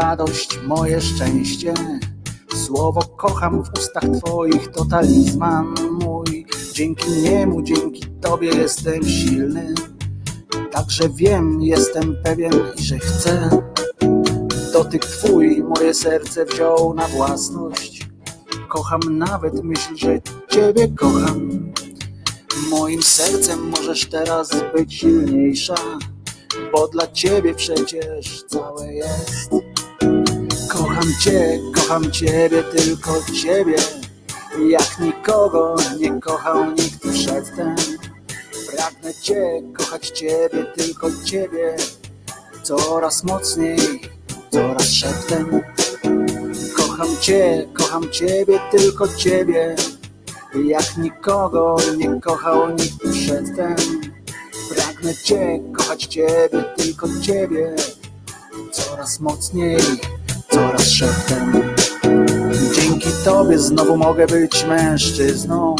radość, 0.00 0.60
moje 0.66 1.00
szczęście. 1.00 1.74
Słowo 2.54 3.02
kocham 3.02 3.64
w 3.64 3.78
ustach 3.78 4.04
Twoich, 4.18 4.68
to 4.68 4.84
talizman 4.84 5.74
mój. 5.90 6.46
Dzięki 6.72 7.10
niemu, 7.10 7.62
dzięki 7.62 8.06
Tobie 8.20 8.48
jestem 8.48 9.04
silny. 9.04 9.74
Także 10.70 11.08
wiem, 11.08 11.62
jestem 11.62 12.16
pewien 12.24 12.52
i 12.76 12.82
że 12.82 12.98
chcę. 12.98 13.50
Dotyk 14.72 15.06
Twój 15.06 15.62
moje 15.62 15.94
serce 15.94 16.44
wziął 16.44 16.94
na 16.94 17.08
własność. 17.08 18.08
Kocham 18.68 19.00
nawet 19.18 19.64
myśl, 19.64 19.96
że 19.96 20.20
Ciebie 20.48 20.88
kocham. 20.88 21.72
Moim 22.70 23.02
sercem 23.02 23.68
możesz 23.68 24.06
teraz 24.06 24.50
być 24.74 24.94
silniejsza 24.94 25.74
bo 26.72 26.88
dla 26.88 27.06
ciebie 27.06 27.54
przecież 27.54 28.42
całe 28.42 28.94
jest. 28.94 29.50
Kocham 31.00 31.20
cię, 31.20 31.58
kocham 31.74 32.10
ciebie, 32.10 32.62
tylko 32.62 33.22
ciebie, 33.42 33.76
jak 34.68 34.98
nikogo 35.00 35.76
nie 35.98 36.20
kochał 36.20 36.70
nikt 36.70 37.00
przedtem. 37.12 37.74
Pragnę 38.72 39.14
cię, 39.14 39.62
kochać 39.78 40.08
ciebie, 40.08 40.64
tylko 40.76 41.08
ciebie, 41.24 41.76
coraz 42.62 43.24
mocniej, 43.24 43.78
coraz 44.50 44.92
szeptem. 44.92 45.60
Kocham 46.76 47.16
cię, 47.20 47.66
kocham 47.74 48.10
ciebie, 48.10 48.60
tylko 48.70 49.08
ciebie, 49.08 49.76
jak 50.64 50.96
nikogo 50.96 51.76
nie 51.96 52.20
kochał 52.20 52.70
nikt 52.70 52.98
przedtem. 53.12 53.76
Pragnę 54.74 55.14
Cię, 55.14 55.60
kochać 55.76 56.04
Ciebie, 56.04 56.64
tylko 56.76 57.08
Ciebie 57.20 57.74
Coraz 58.72 59.20
mocniej, 59.20 59.78
szeptem 60.80 61.62
Dzięki 62.74 63.08
Tobie 63.24 63.58
znowu 63.58 63.96
mogę 63.96 64.26
być 64.26 64.64
mężczyzną. 64.64 65.76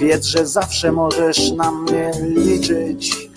Wiedz, 0.00 0.24
że 0.24 0.46
zawsze 0.46 0.92
możesz 0.92 1.50
na 1.50 1.70
mnie 1.70 2.10
liczyć. 2.36 3.30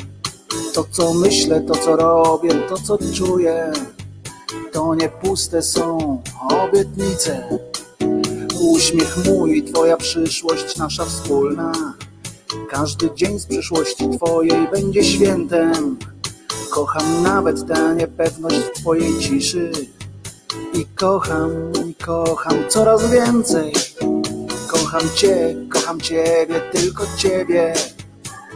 To 0.73 0.85
co 0.91 1.13
myślę, 1.13 1.61
to 1.61 1.75
co 1.75 1.95
robię, 1.95 2.49
to 2.69 2.77
co 2.77 2.97
czuję 3.13 3.71
To 4.71 4.95
nie 4.95 5.09
puste 5.09 5.61
są 5.61 6.21
obietnice. 6.49 7.59
Uśmiech 8.61 9.17
mój, 9.25 9.63
Twoja 9.63 9.97
przyszłość, 9.97 10.77
nasza 10.77 11.05
wspólna. 11.05 11.71
Każdy 12.69 13.09
dzień 13.15 13.39
z 13.39 13.45
przyszłości 13.45 14.09
Twojej 14.09 14.67
będzie 14.71 15.03
świętem. 15.03 15.97
Kocham 16.69 17.23
nawet 17.23 17.67
tę 17.67 17.95
niepewność 17.95 18.55
w 18.55 18.71
Twojej 18.81 19.19
ciszy. 19.19 19.71
I 20.73 20.85
kocham, 20.95 21.51
i 21.89 21.95
kocham 21.95 22.69
coraz 22.69 23.11
więcej. 23.11 23.73
Kocham 24.67 25.09
Cię, 25.15 25.55
kocham 25.73 26.01
Ciebie, 26.01 26.61
tylko 26.71 27.03
Ciebie. 27.17 27.73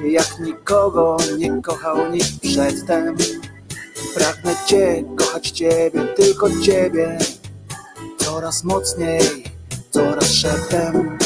Jak 0.03 0.39
nikogo 0.39 1.17
nie 1.37 1.61
kochał 1.61 2.11
nikt 2.11 2.39
przedtem. 2.41 3.15
Pragnę 4.15 4.55
Cię, 4.65 5.03
kochać 5.17 5.51
Ciebie, 5.51 6.07
tylko 6.15 6.49
Ciebie. 6.63 7.17
Coraz 8.17 8.63
mocniej, 8.63 9.43
coraz 9.89 10.33
szeptem. 10.33 11.17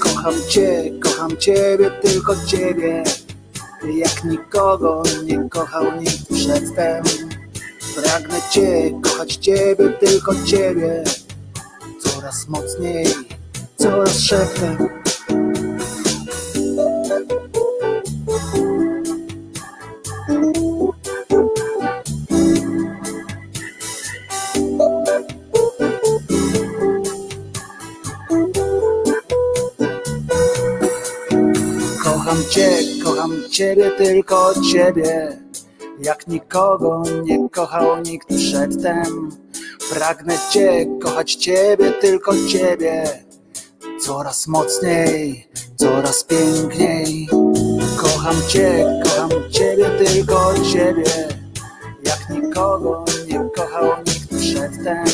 Kocham 0.00 0.34
Cię, 0.48 0.90
kocham 1.02 1.36
Ciebie, 1.36 1.90
tylko 1.90 2.34
Ciebie 2.46 3.04
Jak 3.94 4.24
nikogo 4.24 5.02
nie 5.24 5.48
kochał 5.48 6.00
nikt 6.00 6.26
przedtem 6.34 7.25
Pragnę 8.02 8.40
Cię, 8.50 9.00
kochać 9.02 9.36
Ciebie, 9.36 9.88
tylko 10.00 10.34
Ciebie. 10.44 11.04
Coraz 12.00 12.48
mocniej, 12.48 13.06
coraz 13.76 14.20
szeptem. 14.20 14.88
Kocham 32.04 32.44
Cię, 32.50 32.78
kocham 33.04 33.32
Ciebie, 33.50 33.90
tylko 33.90 34.54
Ciebie. 34.72 35.45
Jak 35.98 36.26
nikogo 36.26 37.02
nie 37.22 37.48
kochał 37.48 38.02
nikt 38.02 38.28
przedtem. 38.28 39.30
Pragnę 39.90 40.38
cię, 40.50 40.86
kochać 41.02 41.34
ciebie, 41.34 41.92
tylko 41.92 42.32
ciebie. 42.48 43.04
Coraz 44.00 44.46
mocniej, 44.46 45.48
coraz 45.76 46.24
piękniej. 46.24 47.28
Kocham 47.96 48.36
cię, 48.48 49.00
kocham 49.04 49.30
ciebie, 49.50 49.90
tylko 49.90 50.54
ciebie. 50.72 51.04
Jak 52.04 52.30
nikogo 52.30 53.04
nie 53.28 53.48
kochał 53.56 53.84
nikt 54.06 54.28
przedtem. 54.28 55.04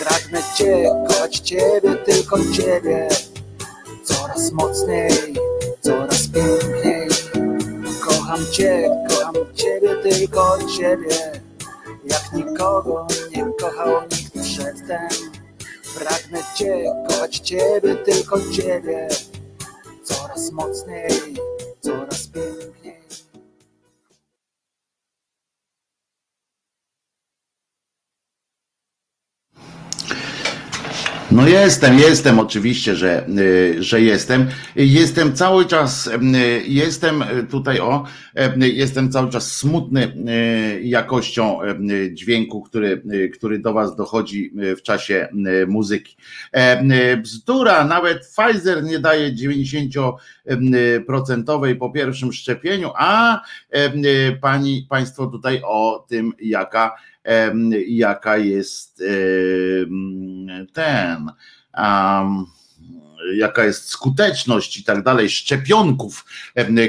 Pragnę 0.00 0.42
cię, 0.56 0.90
kochać 1.08 1.38
ciebie, 1.38 1.94
tylko 1.94 2.38
ciebie. 2.52 3.08
Coraz 4.04 4.52
mocniej, 4.52 5.34
coraz 5.80 6.28
piękniej. 6.28 6.89
Kocham 8.30 8.46
cię, 8.52 8.90
kocham 9.08 9.34
ciebie, 9.54 9.96
tylko 10.02 10.58
ciebie. 10.78 11.32
Jak 12.04 12.32
nikogo 12.32 13.06
nie 13.36 13.46
kochał 13.60 14.02
nikt 14.02 14.32
przedtem. 14.32 15.08
Pragnę 15.98 16.42
cię, 16.56 16.84
kochać 17.08 17.38
ciebie, 17.38 17.94
tylko 17.94 18.38
ciebie. 18.52 19.08
Coraz 20.04 20.52
mocniej, 20.52 21.36
coraz 21.80 22.26
piękniej. 22.26 22.79
No 31.32 31.48
jestem, 31.48 31.98
jestem 31.98 32.38
oczywiście, 32.38 32.96
że, 32.96 33.26
y, 33.28 33.82
że 33.82 34.00
jestem. 34.00 34.46
Jestem 34.76 35.34
cały 35.34 35.66
czas, 35.66 36.06
y, 36.06 36.10
jestem 36.66 37.24
tutaj 37.50 37.80
o, 37.80 38.04
y, 38.62 38.68
jestem 38.68 39.12
cały 39.12 39.30
czas 39.30 39.56
smutny 39.56 40.16
jakością 40.82 41.58
dźwięku, 42.12 42.62
który, 42.62 43.02
który 43.34 43.58
do 43.58 43.72
Was 43.72 43.96
dochodzi 43.96 44.52
w 44.78 44.82
czasie 44.82 45.28
muzyki. 45.68 46.16
E, 46.52 47.16
bzdura, 47.16 47.84
nawet 47.84 48.26
Pfizer 48.26 48.84
nie 48.84 48.98
daje 48.98 49.34
90% 49.34 51.76
po 51.78 51.90
pierwszym 51.90 52.32
szczepieniu, 52.32 52.90
a 52.96 53.40
pani, 54.40 54.86
Państwo 54.88 55.26
tutaj 55.26 55.62
o 55.64 56.06
tym, 56.08 56.32
jaka 56.40 56.96
jaka 57.86 58.36
jest 58.36 59.02
ten, 60.72 61.30
jaka 63.36 63.64
jest 63.64 63.88
skuteczność 63.88 64.76
i 64.76 64.84
tak 64.84 65.02
dalej 65.02 65.30
szczepionków, 65.30 66.24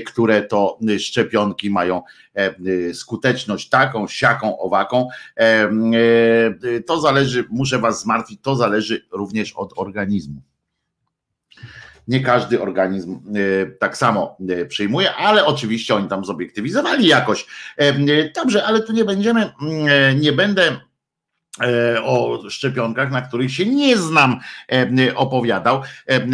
które 0.06 0.42
to 0.42 0.80
szczepionki 1.00 1.70
mają 1.70 2.02
skuteczność 2.94 3.70
taką, 3.70 4.08
siaką, 4.08 4.60
owaką. 4.60 5.08
To 6.86 7.02
zależy, 7.02 7.46
muszę 7.50 7.80
Was 7.80 8.02
zmartwić, 8.02 8.39
to 8.42 8.56
zależy 8.56 9.08
również 9.12 9.54
od 9.54 9.74
organizmu. 9.76 10.42
Nie 12.12 12.20
każdy 12.20 12.62
organizm 12.62 13.20
e, 13.36 13.66
tak 13.80 13.97
samo 13.97 14.38
e, 14.49 14.66
przyjmuje, 14.66 15.14
ale 15.14 15.45
oczywiście 15.45 15.95
oni 15.95 16.07
tam 16.07 16.26
zobiektywizowali 16.26 17.07
jakoś. 17.07 17.45
E, 17.78 17.93
dobrze, 18.30 18.64
ale 18.64 18.82
tu 18.82 18.93
nie 18.93 19.05
będziemy, 19.05 19.51
nie 20.16 20.32
będę 20.32 20.80
o 22.04 22.49
szczepionkach, 22.49 23.12
na 23.12 23.22
których 23.22 23.52
się 23.54 23.66
nie 23.66 23.97
znam, 23.97 24.39
e, 24.72 25.16
opowiadał. 25.16 25.82
E, 26.08 26.28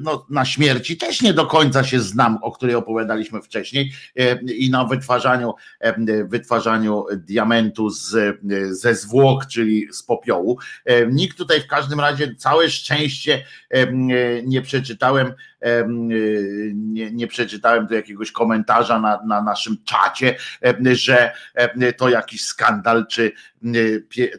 no, 0.00 0.26
na 0.30 0.44
śmierci 0.44 0.96
też 0.96 1.22
nie 1.22 1.32
do 1.32 1.46
końca 1.46 1.84
się 1.84 2.00
znam, 2.00 2.38
o 2.42 2.52
której 2.52 2.74
opowiadaliśmy 2.74 3.42
wcześniej 3.42 3.92
i 4.58 4.70
na 4.70 4.84
wytwarzaniu, 4.84 5.54
wytwarzaniu 6.24 7.04
diamentu 7.16 7.90
z, 7.90 8.38
ze 8.70 8.94
zwłok, 8.94 9.46
czyli 9.46 9.88
z 9.92 10.02
popiołu. 10.02 10.58
Nikt 11.10 11.38
tutaj 11.38 11.60
w 11.60 11.66
każdym 11.66 12.00
razie 12.00 12.34
całe 12.34 12.70
szczęście 12.70 13.44
nie 14.44 14.62
przeczytałem 14.62 15.32
nie, 15.94 17.10
nie 17.10 17.26
przeczytałem 17.26 17.88
tu 17.88 17.94
jakiegoś 17.94 18.32
komentarza 18.32 19.00
na, 19.00 19.20
na 19.26 19.42
naszym 19.42 19.76
czacie, 19.84 20.36
że 20.92 21.32
to 21.96 22.08
jakiś 22.08 22.44
skandal, 22.44 23.06
czy 23.06 23.32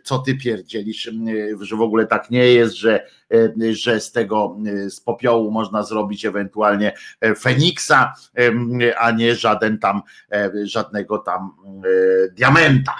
co 0.03 0.19
ty 0.19 0.35
pierdzielisz, 0.35 1.09
że 1.61 1.75
w 1.75 1.81
ogóle 1.81 2.05
tak 2.05 2.29
nie 2.29 2.45
jest, 2.45 2.75
że, 2.75 3.07
że 3.71 3.99
z 3.99 4.11
tego 4.11 4.57
z 4.89 5.01
popiołu 5.01 5.51
można 5.51 5.83
zrobić 5.83 6.25
ewentualnie 6.25 6.93
Feniksa, 7.39 8.13
a 8.97 9.11
nie 9.11 9.35
żaden 9.35 9.79
tam, 9.79 10.01
żadnego 10.63 11.17
tam 11.17 11.51
diamenta. 12.31 12.95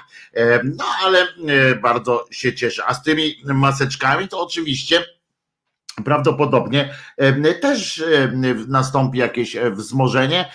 No 0.63 0.85
ale 1.03 1.27
bardzo 1.81 2.25
się 2.31 2.53
cieszę. 2.53 2.83
A 2.87 2.93
z 2.93 3.03
tymi 3.03 3.35
maseczkami 3.45 4.27
to 4.27 4.41
oczywiście 4.41 5.03
prawdopodobnie 6.03 6.89
też 7.61 8.03
nastąpi 8.67 9.17
jakieś 9.17 9.57
wzmożenie, 9.71 10.45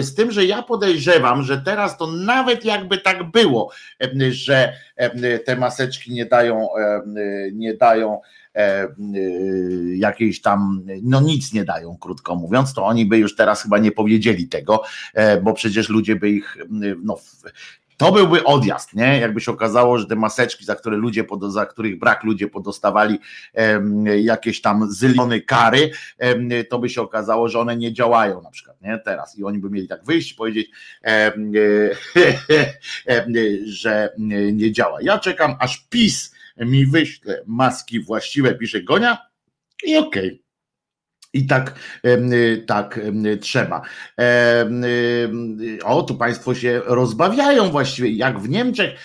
z 0.00 0.14
tym, 0.14 0.30
że 0.32 0.44
ja 0.44 0.62
podejrzewam, 0.62 1.42
że 1.42 1.58
teraz 1.58 1.96
to 1.96 2.06
nawet 2.06 2.64
jakby 2.64 2.98
tak 2.98 3.30
było, 3.30 3.72
że 4.30 4.72
te 5.44 5.56
maseczki 5.56 6.12
nie 6.12 6.26
dają, 6.26 6.68
nie 7.52 7.74
dają 7.74 8.20
jakiejś 9.96 10.40
tam, 10.40 10.82
no 11.02 11.20
nic 11.20 11.52
nie 11.52 11.64
dają, 11.64 11.96
krótko 12.00 12.34
mówiąc, 12.34 12.74
to 12.74 12.84
oni 12.84 13.06
by 13.06 13.18
już 13.18 13.36
teraz 13.36 13.62
chyba 13.62 13.78
nie 13.78 13.92
powiedzieli 13.92 14.48
tego, 14.48 14.82
bo 15.42 15.52
przecież 15.52 15.88
ludzie 15.88 16.16
by 16.16 16.30
ich, 16.30 16.56
no 17.02 17.18
to 18.02 18.12
byłby 18.12 18.44
odjazd, 18.44 18.94
nie? 18.94 19.20
Jakby 19.20 19.40
się 19.40 19.52
okazało, 19.52 19.98
że 19.98 20.06
te 20.06 20.16
maseczki, 20.16 20.64
za 20.64 20.74
które 20.74 20.96
ludzie, 20.96 21.24
za 21.48 21.66
których 21.66 21.98
brak 21.98 22.24
ludzie 22.24 22.48
podostawali 22.48 23.18
jakieś 24.22 24.60
tam 24.60 24.92
zyliony 24.92 25.40
kary, 25.40 25.90
to 26.68 26.78
by 26.78 26.88
się 26.88 27.02
okazało, 27.02 27.48
że 27.48 27.58
one 27.58 27.76
nie 27.76 27.92
działają 27.92 28.42
na 28.42 28.50
przykład, 28.50 28.82
nie? 28.82 28.98
Teraz. 28.98 29.38
I 29.38 29.44
oni 29.44 29.58
by 29.58 29.70
mieli 29.70 29.88
tak 29.88 30.04
wyjść 30.04 30.32
i 30.32 30.34
powiedzieć, 30.34 30.70
że 33.64 34.14
nie 34.52 34.72
działa. 34.72 34.98
Ja 35.02 35.18
czekam, 35.18 35.56
aż 35.60 35.86
PiS 35.90 36.34
mi 36.56 36.86
wyśle 36.86 37.42
maski 37.46 38.00
właściwe, 38.00 38.54
pisze 38.54 38.82
Gonia 38.82 39.18
i 39.84 39.96
okej. 39.96 40.26
Okay. 40.26 40.51
I 41.32 41.46
tak, 41.46 41.74
y, 42.06 42.64
tak 42.66 43.00
trzeba. 43.40 43.82
Y, 44.20 45.84
o, 45.84 46.02
tu 46.02 46.14
Państwo 46.14 46.54
się 46.54 46.80
rozbawiają 46.86 47.70
właściwie. 47.70 48.10
Jak 48.10 48.38
w 48.38 48.48
Niemczech, 48.48 49.00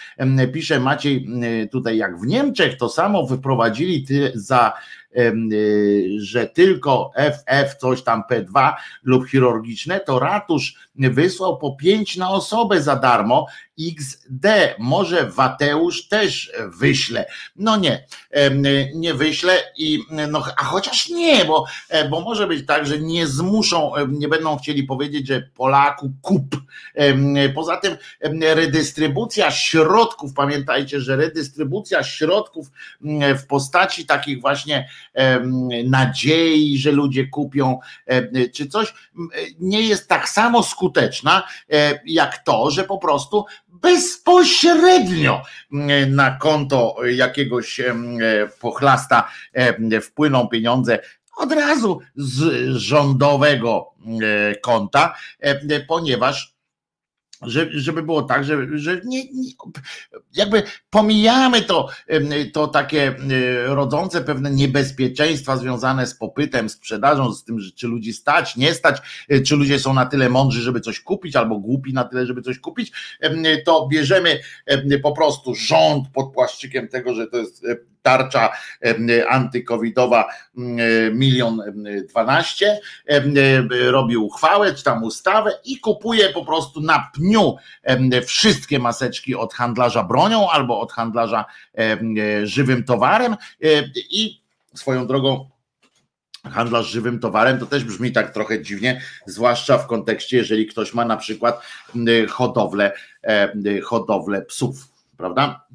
pisze 0.53 0.79
Maciej 0.79 1.27
y, 1.63 1.67
tutaj, 1.67 1.97
jak 1.97 2.19
w 2.19 2.27
Niemczech 2.27 2.77
to 2.77 2.89
samo 2.89 3.27
wyprowadzili 3.27 4.05
za 4.33 4.73
że 6.17 6.47
tylko 6.47 7.11
FF, 7.15 7.75
coś 7.75 8.01
tam 8.03 8.23
P2 8.31 8.73
lub 9.03 9.27
chirurgiczne, 9.27 9.99
to 9.99 10.19
ratusz 10.19 10.75
wysłał 10.95 11.57
po 11.57 11.75
5 11.75 12.17
na 12.17 12.29
osobę 12.29 12.81
za 12.81 12.95
darmo 12.95 13.45
XD. 13.79 14.75
Może 14.79 15.29
Wateusz 15.29 16.07
też 16.07 16.51
wyśle. 16.79 17.25
No 17.55 17.77
nie, 17.77 18.05
nie 18.95 19.13
wyśle 19.13 19.53
i 19.77 19.99
no, 20.29 20.43
a 20.57 20.63
chociaż 20.63 21.09
nie, 21.09 21.45
bo, 21.45 21.65
e, 21.89 22.09
bo 22.09 22.21
może 22.21 22.47
być 22.47 22.65
tak, 22.65 22.87
że 22.87 22.99
nie 22.99 23.27
zmuszą, 23.27 23.91
nie 24.09 24.27
będą 24.27 24.57
chcieli 24.57 24.83
powiedzieć, 24.83 25.27
że 25.27 25.41
Polaku 25.41 26.11
kup. 26.21 26.55
Poza 27.55 27.77
tym 27.77 27.97
redystrybucja 28.41 29.51
środków, 29.51 30.33
pamiętajcie, 30.33 31.01
że 31.01 31.15
redystrybucja 31.15 32.03
środków 32.03 32.67
w 33.37 33.45
postaci 33.47 34.05
takich 34.05 34.41
właśnie 34.41 34.89
nadziei, 35.85 36.77
że 36.77 36.91
ludzie 36.91 37.27
kupią 37.27 37.79
czy 38.53 38.67
coś, 38.67 38.93
nie 39.59 39.81
jest 39.81 40.07
tak 40.07 40.29
samo 40.29 40.63
skuteczna 40.63 41.43
e, 41.71 41.99
jak 42.05 42.37
to, 42.37 42.71
że 42.71 42.83
po 42.83 42.97
prostu 42.97 43.45
bezpośrednio 43.81 45.41
mm, 45.73 46.15
na 46.15 46.31
konto 46.31 46.95
jakiegoś 47.05 47.81
pochlasta 48.59 49.31
wpłyną 50.01 50.47
pieniądze 50.47 50.99
od 51.37 51.51
razu 51.51 51.99
z 52.15 52.67
rządowego 52.75 53.93
e, 54.51 54.55
konta, 54.55 55.15
ponieważ 55.87 56.56
żeby 57.71 58.03
było 58.03 58.21
tak, 58.21 58.43
że, 58.43 58.57
że 58.73 59.01
nie, 59.05 59.23
nie, 59.23 59.51
jakby 60.33 60.63
pomijamy 60.89 61.61
to, 61.61 61.89
to 62.53 62.67
takie 62.67 63.15
rodzące 63.65 64.21
pewne 64.21 64.51
niebezpieczeństwa 64.51 65.57
związane 65.57 66.07
z 66.07 66.15
popytem, 66.15 66.69
sprzedażą, 66.69 67.33
z 67.33 67.43
tym, 67.43 67.57
czy 67.75 67.87
ludzi 67.87 68.13
stać, 68.13 68.55
nie 68.55 68.73
stać, 68.73 68.97
e, 69.29 69.41
czy 69.41 69.55
ludzie 69.55 69.79
są 69.79 69.93
na 69.93 70.05
tyle 70.05 70.29
mądrzy, 70.29 70.61
żeby 70.61 70.81
coś 70.81 70.99
kupić, 70.99 71.35
albo 71.35 71.59
głupi 71.59 71.93
na 71.93 72.03
tyle, 72.03 72.25
żeby 72.25 72.41
coś 72.41 72.59
kupić, 72.59 72.91
to 73.65 73.87
bierzemy 73.87 74.39
po 75.03 75.11
prostu 75.11 75.55
rząd 75.55 76.07
pod 76.13 76.33
płaszczykiem 76.33 76.87
tego, 76.87 77.13
że 77.13 77.27
to 77.27 77.37
jest 77.37 77.65
e, 77.65 77.75
tarcza 78.01 78.49
antykowidowa 79.29 80.25
milion 81.11 81.61
dwanaście, 82.09 82.79
robi 83.69 84.17
uchwałę 84.17 84.73
czy 84.73 84.83
tam 84.83 85.03
ustawę 85.03 85.51
i 85.65 85.79
kupuje 85.79 86.29
po 86.29 86.45
prostu 86.45 86.81
na 86.81 87.11
pniu 87.13 87.55
wszystkie 88.25 88.79
maseczki 88.79 89.35
od 89.35 89.53
handlarza 89.53 90.03
bronią 90.03 90.49
albo 90.49 90.79
od 90.79 90.91
handlarza 90.91 91.45
żywym 92.43 92.83
towarem 92.83 93.35
i 94.11 94.41
swoją 94.75 95.07
drogą 95.07 95.49
handlarz 96.51 96.87
żywym 96.87 97.19
towarem, 97.19 97.59
to 97.59 97.65
też 97.65 97.83
brzmi 97.83 98.11
tak 98.11 98.33
trochę 98.33 98.61
dziwnie, 98.61 99.01
zwłaszcza 99.25 99.77
w 99.77 99.87
kontekście, 99.87 100.37
jeżeli 100.37 100.67
ktoś 100.67 100.93
ma 100.93 101.05
na 101.05 101.17
przykład 101.17 101.61
hodowlę, 102.29 102.91
hodowlę 103.83 104.41
psów, 104.41 104.87
prawda? 105.17 105.65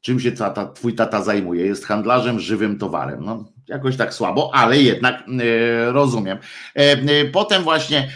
Czym 0.00 0.20
się 0.20 0.32
tata, 0.32 0.72
twój 0.72 0.94
tata 0.94 1.22
zajmuje? 1.22 1.66
Jest 1.66 1.86
handlarzem 1.86 2.40
żywym 2.40 2.78
towarem. 2.78 3.24
No, 3.24 3.44
jakoś 3.70 3.96
tak 3.96 4.14
słabo, 4.14 4.50
ale 4.54 4.78
jednak 4.78 5.14
e, 5.14 5.92
rozumiem. 5.92 6.38
E, 6.76 6.80
e, 6.92 7.24
potem 7.24 7.62
właśnie 7.62 8.10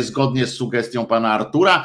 zgodnie 0.00 0.46
z 0.46 0.54
sugestią 0.54 1.06
pana 1.06 1.32
Artura 1.32 1.84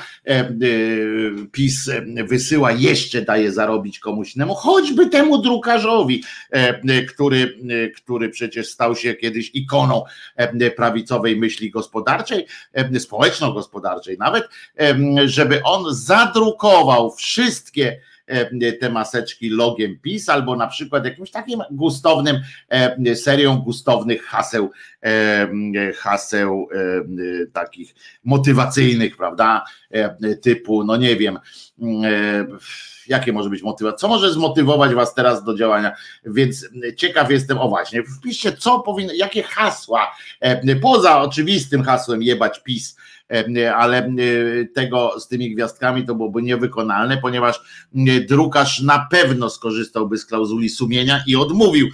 PiS 1.51 1.89
wysyła, 2.27 2.71
jeszcze 2.71 3.21
daje 3.21 3.51
zarobić 3.51 3.99
komuś 3.99 4.35
innemu, 4.35 4.55
choćby 4.55 5.09
temu 5.09 5.41
drukarzowi, 5.41 6.23
który, 7.07 7.57
który 7.95 8.29
przecież 8.29 8.69
stał 8.69 8.95
się 8.95 9.13
kiedyś 9.13 9.51
ikoną 9.53 10.03
prawicowej 10.75 11.37
myśli 11.37 11.71
gospodarczej, 11.71 12.45
społeczno-gospodarczej 12.99 14.17
nawet, 14.17 14.49
żeby 15.25 15.63
on 15.63 15.85
zadrukował 15.95 17.11
wszystkie 17.11 17.99
te 18.81 18.89
maseczki 18.89 19.49
logiem 19.49 19.99
PiS, 19.99 20.29
albo 20.29 20.55
na 20.55 20.67
przykład 20.67 21.05
jakimś 21.05 21.31
takim 21.31 21.61
gustownym, 21.71 22.41
e, 22.69 23.15
serią 23.15 23.57
gustownych 23.57 24.23
haseł, 24.23 24.71
e, 25.03 25.47
haseł 25.93 26.67
takich 27.53 27.95
motywacyjnych, 28.23 29.17
prawda? 29.17 29.63
Typu, 30.41 30.83
no 30.83 30.97
nie 30.97 31.15
wiem, 31.15 31.39
jakie 33.07 33.33
może 33.33 33.49
być 33.49 33.61
motywacja, 33.61 33.97
co 33.97 34.07
może 34.07 34.33
zmotywować 34.33 34.93
was 34.93 35.13
teraz 35.13 35.43
do 35.43 35.55
działania, 35.55 35.95
więc 36.25 36.69
ciekaw 36.97 37.31
jestem, 37.31 37.57
o 37.57 37.69
właśnie, 37.69 38.03
wpiszcie, 38.03 38.53
co 38.53 38.79
powinno, 38.79 39.13
jakie 39.13 39.43
hasła, 39.43 40.15
poza 40.81 41.21
oczywistym 41.21 41.83
hasłem 41.83 42.23
jebać 42.23 42.63
PiS, 42.63 42.95
ale 43.75 44.13
tego 44.75 45.19
z 45.19 45.27
tymi 45.27 45.55
gwiazdkami 45.55 46.05
to 46.05 46.15
byłoby 46.15 46.41
niewykonalne, 46.41 47.17
ponieważ 47.17 47.61
drukarz 48.29 48.81
na 48.81 49.07
pewno 49.11 49.49
skorzystałby 49.49 50.17
z 50.17 50.25
klauzuli 50.25 50.69
sumienia 50.69 51.23
i 51.27 51.35
odmówił 51.35 51.87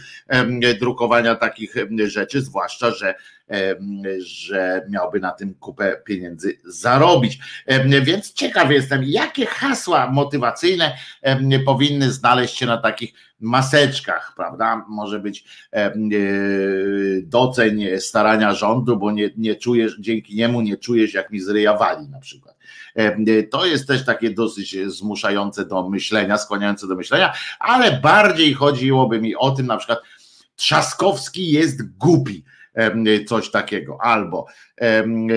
drukowania 0.79 1.35
takich 1.35 1.75
rzeczy, 2.05 2.41
zwłaszcza, 2.41 2.91
że 2.91 3.15
że 4.19 4.81
miałby 4.89 5.19
na 5.19 5.31
tym 5.31 5.53
kupę 5.53 6.01
pieniędzy 6.05 6.57
zarobić. 6.65 7.39
Więc 8.01 8.33
ciekaw 8.33 8.71
jestem, 8.71 9.03
jakie 9.03 9.45
hasła 9.45 10.11
motywacyjne 10.11 10.97
powinny 11.65 12.11
znaleźć 12.11 12.57
się 12.57 12.65
na 12.65 12.77
takich 12.77 13.13
maseczkach, 13.39 14.33
prawda? 14.35 14.85
Może 14.89 15.19
być 15.19 15.45
e, 15.73 15.93
doceń 17.23 17.85
starania 17.99 18.53
rządu, 18.53 18.97
bo 18.97 19.11
nie, 19.11 19.29
nie 19.37 19.55
czujesz, 19.55 19.97
dzięki 19.99 20.35
niemu 20.35 20.61
nie 20.61 20.77
czujesz, 20.77 21.13
jak 21.13 21.31
mi 21.31 21.39
zryja 21.39 21.77
wali 21.77 22.09
na 22.09 22.19
przykład. 22.19 22.59
To 23.51 23.65
jest 23.65 23.87
też 23.87 24.05
takie 24.05 24.29
dosyć 24.29 24.77
zmuszające 24.87 25.65
do 25.65 25.89
myślenia, 25.89 26.37
skłaniające 26.37 26.87
do 26.87 26.95
myślenia, 26.95 27.33
ale 27.59 27.99
bardziej 27.99 28.53
chodziłoby 28.53 29.21
mi 29.21 29.35
o 29.35 29.51
tym 29.51 29.65
na 29.65 29.77
przykład 29.77 29.99
Trzaskowski 30.55 31.51
jest 31.51 31.97
głupi 31.97 32.43
coś 33.27 33.51
takiego, 33.51 33.97
albo 34.01 34.45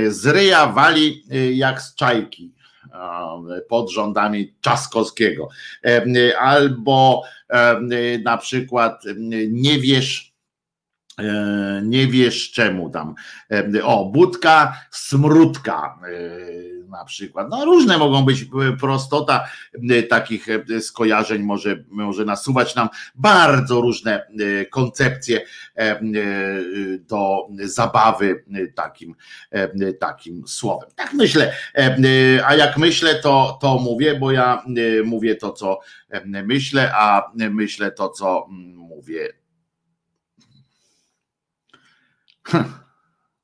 z 0.09 0.27
ryja 0.27 0.67
wali 0.67 1.23
y, 1.35 1.55
jak 1.55 1.83
z 1.83 1.95
czajki 1.95 2.53
pod 3.69 3.91
rządami 3.91 4.55
Czaskowskiego, 4.61 5.49
albo 6.39 7.23
na 8.25 8.39
przykład 8.39 9.05
nie 9.49 9.79
wiesz, 9.79 10.33
e, 11.19 11.83
nie 11.85 12.07
wiesz 12.07 12.51
czemu 12.51 12.91
tam. 12.91 13.15
O, 13.83 14.05
budka, 14.05 14.77
smródka 14.91 15.99
na 16.93 17.05
przykład. 17.05 17.47
No 17.51 17.65
różne 17.65 17.99
mogą 17.99 18.25
być 18.25 18.43
e, 18.43 18.47
prostota 18.81 19.45
e, 19.91 20.03
takich 20.03 20.47
e, 20.49 20.81
skojarzeń 20.81 21.43
może, 21.43 21.85
może 21.89 22.25
nasuwać 22.25 22.75
nam 22.75 22.89
bardzo 23.15 23.81
różne 23.81 24.27
koncepcje 24.71 25.41
do 27.09 27.49
zabawy 27.59 28.45
takim, 28.75 29.15
takim 30.01 30.47
słowem. 30.47 30.91
Tak 30.97 31.13
myślę. 31.13 31.53
A 32.47 32.55
jak 32.55 32.79
myślę, 32.79 33.15
to, 33.15 33.59
to 33.61 33.79
mówię, 33.79 34.19
bo 34.19 34.33
ja 34.33 34.63
mówię 35.05 35.37
to, 35.37 35.53
co 35.53 35.81
myślę, 36.25 36.93
a 36.95 37.33
myślę 37.35 37.93
to, 37.93 38.09
co 38.09 38.47
mówię. 38.75 39.33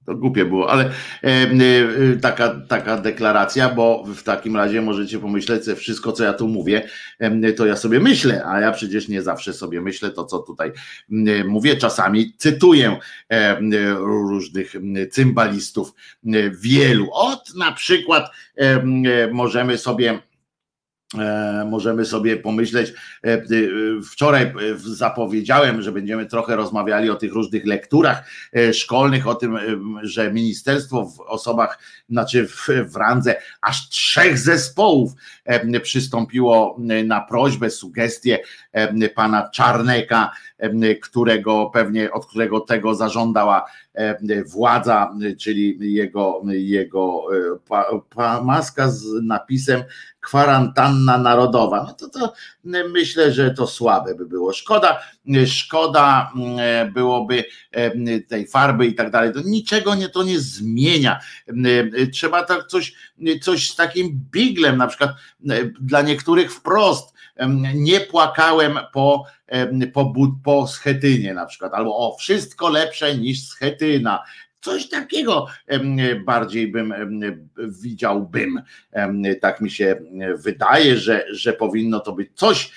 To 0.09 0.15
głupie 0.15 0.45
było, 0.45 0.71
ale 0.71 0.85
e, 0.85 0.91
e, 1.23 2.17
taka, 2.21 2.61
taka 2.69 2.97
deklaracja, 2.97 3.69
bo 3.69 4.05
w 4.05 4.23
takim 4.23 4.57
razie 4.57 4.83
możecie 4.83 5.19
pomyśleć, 5.19 5.65
że 5.65 5.77
wszystko, 5.77 6.13
co 6.13 6.25
ja 6.25 6.33
tu 6.33 6.49
mówię, 6.49 6.89
to 7.57 7.67
ja 7.67 7.77
sobie 7.77 8.01
myślę, 8.01 8.45
a 8.47 8.61
ja 8.61 8.73
przecież 8.73 9.09
nie 9.09 9.23
zawsze 9.23 9.53
sobie 9.53 9.81
myślę 9.81 10.11
to, 10.11 10.25
co 10.25 10.39
tutaj 10.39 10.73
mówię. 11.45 11.77
Czasami 11.77 12.33
cytuję 12.37 12.99
różnych 13.99 14.75
cymbalistów, 15.11 15.93
wielu. 16.53 17.09
Od 17.13 17.55
na 17.57 17.73
przykład 17.73 18.31
możemy 19.33 19.79
sobie 19.79 20.19
E, 20.19 20.28
możemy 21.67 22.05
sobie 22.05 22.37
pomyśleć. 22.37 22.93
E, 23.25 23.33
e, 23.33 23.43
wczoraj 24.11 24.53
zapowiedziałem, 24.77 25.83
że 25.83 25.93
będziemy 25.93 26.27
trochę 26.27 26.57
rozmawiali 26.57 27.11
o 27.11 27.17
tych 27.17 27.33
różnych 27.33 27.67
lekturach 27.67 28.31
szkolnych, 28.73 29.27
o 29.27 29.35
tym, 29.35 29.59
że 30.03 30.33
ministerstwo 30.33 31.05
w 31.05 31.21
osobach, 31.21 31.79
znaczy 32.11 32.49
w, 32.89 32.97
randze 32.97 33.37
aż 33.61 33.89
trzech 33.89 34.39
zespołów 34.39 35.13
przystąpiło 35.83 36.77
na 37.05 37.21
prośbę, 37.21 37.71
sugestię 37.71 38.39
pana 39.15 39.51
Czarneka, 39.51 40.31
którego 41.03 41.71
pewnie, 41.75 42.13
od 42.13 42.27
którego 42.27 42.61
tego 42.61 42.95
zażądała 42.95 43.65
władza, 44.47 45.15
czyli 45.39 45.95
jego, 45.95 46.43
jego 46.47 47.23
pa, 47.69 47.85
pa, 48.15 48.43
maska 48.43 48.91
z 48.91 49.05
napisem 49.23 49.83
kwarantanna 50.21 51.19
narodowa. 51.19 51.85
No 51.89 51.93
to, 51.93 52.09
to 52.09 52.33
myślę, 52.89 53.33
że 53.33 53.51
to 53.51 53.67
słabe 53.67 54.15
by 54.15 54.27
było. 54.27 54.53
Szkoda, 54.53 55.01
szkoda 55.47 56.33
byłoby 56.93 57.45
tej 58.29 58.47
farby 58.47 58.87
i 58.87 58.95
tak 58.95 59.11
dalej. 59.11 59.33
To 59.33 59.41
niczego 59.45 59.95
nie, 59.95 60.09
to 60.09 60.23
nie 60.23 60.41
zmienia. 60.41 61.21
Trzeba 62.13 62.45
tak 62.45 62.67
coś, 62.67 62.95
coś 63.43 63.71
z 63.71 63.77
takim 63.77 64.21
biglem, 64.33 64.77
na 64.77 64.87
przykład 64.87 65.11
dla 65.81 66.03
niektórych 66.03 66.53
wprost. 66.53 67.18
Nie 67.75 68.01
płakałem 68.01 68.79
po, 68.93 69.25
po, 69.93 70.13
po 70.45 70.67
schetynie 70.67 71.35
na 71.35 71.47
przykład, 71.47 71.75
albo 71.75 71.97
o 71.97 72.17
wszystko 72.17 72.69
lepsze 72.69 73.17
niż 73.17 73.49
schetyna 73.49 74.25
Coś 74.61 74.89
takiego 74.89 75.47
bardziej 76.25 76.69
bym 76.69 76.95
widziałbym. 77.83 78.63
Tak 79.41 79.61
mi 79.61 79.71
się 79.71 79.97
wydaje, 80.35 80.97
że, 80.97 81.25
że 81.33 81.53
powinno 81.53 82.01
to 82.01 82.13
być 82.13 82.31
coś 82.35 82.71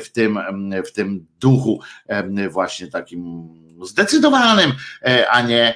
w 0.00 0.08
tym, 0.12 0.38
w 0.86 0.92
tym 0.92 1.26
duchu 1.40 1.80
właśnie 2.50 2.86
takim 2.86 3.48
zdecydowanym, 3.82 4.72
e, 5.02 5.28
a 5.28 5.42
nie 5.42 5.74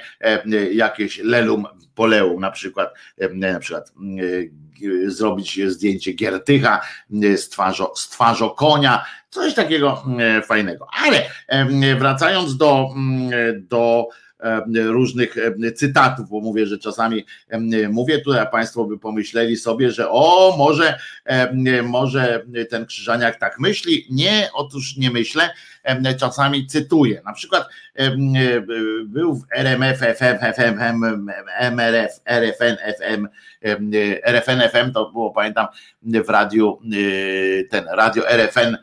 jakieś 0.73 1.19
lelum 1.19 1.67
poleum, 1.95 2.41
na 2.41 2.51
przykład, 2.51 2.95
na 3.35 3.59
przykład 3.59 3.93
zrobić 5.07 5.61
zdjęcie 5.67 6.13
Giertycha 6.13 6.81
z 7.37 7.49
twarzą, 7.49 7.87
z 7.95 8.09
twarzą 8.09 8.51
konia, 8.51 9.05
coś 9.31 9.55
takiego 9.55 10.05
fajnego. 10.47 10.87
Ale 11.05 11.31
wracając 11.97 12.57
do, 12.57 12.89
do 13.55 14.09
E, 14.09 14.28
różnych 14.75 15.37
e, 15.39 15.73
cytatów, 15.73 16.29
bo 16.29 16.41
mówię, 16.41 16.67
że 16.67 16.79
czasami 16.79 17.25
e, 17.49 17.89
mówię 17.89 18.19
tu, 18.19 18.33
a 18.33 18.47
Państwo 18.47 18.85
by 18.85 18.99
pomyśleli 18.99 19.57
sobie, 19.57 19.91
że 19.91 20.11
o, 20.11 20.55
może, 20.59 20.99
może 21.83 22.45
ten 22.71 22.87
Krzyżaniak 22.87 23.39
tak 23.39 23.59
myśli. 23.59 24.07
Nie, 24.11 24.51
otóż 24.55 24.97
nie 24.97 25.11
myślę, 25.11 25.51
czasami 26.19 26.67
cytuję. 26.67 27.23
Na 27.25 27.33
przykład 27.33 27.69
był 29.05 29.35
w 29.35 29.45
RMF, 29.51 29.99
FM, 29.99 30.39
FM, 30.55 30.81
MRF, 31.61 32.21
RFN, 32.25 32.77
FM, 32.99 33.29
RFN, 34.25 34.61
FM, 34.61 34.93
to 34.93 35.11
było 35.11 35.31
pamiętam 35.31 35.67
w 36.03 36.29
radiu, 36.29 36.81
ten 37.71 37.85
radio 37.93 38.29
RFN 38.29 38.77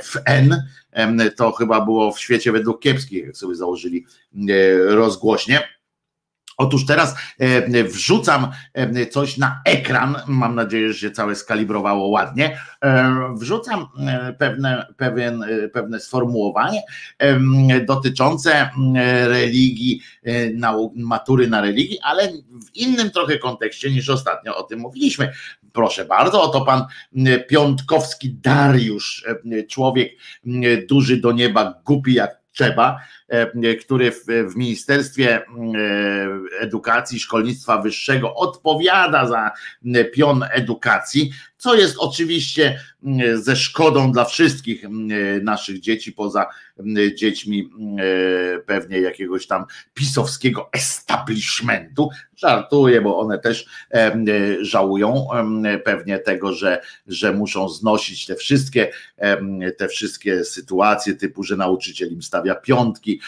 FN, 0.00 0.56
to 1.36 1.52
chyba 1.52 1.80
było 1.80 2.12
w 2.12 2.20
świecie 2.20 2.52
według 2.52 2.80
kiepskich, 2.80 3.26
jak 3.26 3.36
sobie 3.36 3.54
założyli 3.54 4.06
rozgłośnie 4.86 5.62
Otóż 6.56 6.86
teraz 6.86 7.14
e, 7.38 7.84
wrzucam 7.84 8.48
e, 8.74 9.06
coś 9.06 9.38
na 9.38 9.60
ekran. 9.64 10.16
Mam 10.26 10.54
nadzieję, 10.54 10.92
że 10.92 10.98
się 10.98 11.10
całe 11.10 11.34
skalibrowało 11.34 12.08
ładnie. 12.08 12.58
E, 12.84 13.14
wrzucam 13.36 13.86
pewne, 14.38 14.86
pewien, 14.96 15.44
pewne 15.72 16.00
sformułowanie 16.00 16.82
dotyczące 17.86 18.70
religii, 19.26 20.02
matury 20.94 21.48
na 21.48 21.60
religii, 21.60 21.98
ale 22.02 22.28
w 22.32 22.76
innym 22.76 23.10
trochę 23.10 23.38
kontekście 23.38 23.90
niż 23.90 24.08
ostatnio 24.08 24.56
o 24.56 24.62
tym 24.62 24.80
mówiliśmy. 24.80 25.32
Proszę 25.72 26.04
bardzo, 26.04 26.42
oto 26.42 26.64
pan 26.64 26.84
Piątkowski 27.48 28.34
Dariusz, 28.34 29.24
człowiek 29.68 30.12
duży 30.88 31.16
do 31.16 31.32
nieba, 31.32 31.74
głupi 31.84 32.14
jak 32.14 32.42
trzeba, 32.52 32.98
który 33.80 34.12
w, 34.12 34.56
Ministerstwie 34.56 35.42
Edukacji 36.60 37.16
i 37.16 37.20
Szkolnictwa 37.20 37.78
Wyższego 37.78 38.34
odpowiada 38.34 39.26
za 39.26 39.50
pion 40.14 40.44
edukacji, 40.50 41.32
co 41.56 41.74
jest 41.74 41.96
oczywiście 41.98 42.80
ze 43.34 43.56
szkodą 43.56 44.12
dla 44.12 44.24
wszystkich 44.24 44.84
naszych 45.42 45.80
dzieci, 45.80 46.12
poza 46.12 46.46
dziećmi 47.14 47.70
pewnie 48.66 49.00
jakiegoś 49.00 49.46
tam 49.46 49.64
pisowskiego 49.94 50.68
establishmentu. 50.72 52.08
Żartuję, 52.36 53.00
bo 53.00 53.18
one 53.18 53.38
też 53.38 53.66
żałują 54.60 55.26
pewnie 55.84 56.18
tego, 56.18 56.52
że, 56.52 56.80
że 57.06 57.32
muszą 57.32 57.68
znosić 57.68 58.26
te 58.26 58.34
wszystkie, 58.34 58.90
te 59.78 59.88
wszystkie 59.88 60.44
sytuacje 60.44 61.14
typu, 61.14 61.42
że 61.42 61.56
nauczyciel 61.56 62.12
im 62.12 62.22
stawia 62.22 62.54
piątki, 62.54 63.20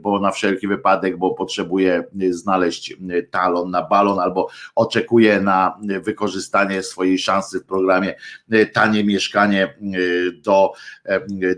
bo 0.00 0.20
na 0.20 0.30
wszelki 0.30 0.68
wypadek, 0.68 1.16
bo 1.16 1.34
potrzebuje 1.34 2.04
znaleźć 2.30 2.96
talon 3.30 3.70
na 3.70 3.82
balon 3.82 4.18
albo 4.18 4.48
oczekuje 4.74 5.40
na 5.40 5.78
wykorzystanie 6.02 6.82
swojej 6.82 7.18
szansy 7.18 7.60
w 7.60 7.64
programie 7.64 8.14
tanie 8.82 9.04
mieszkanie 9.04 9.74
do, 10.42 10.72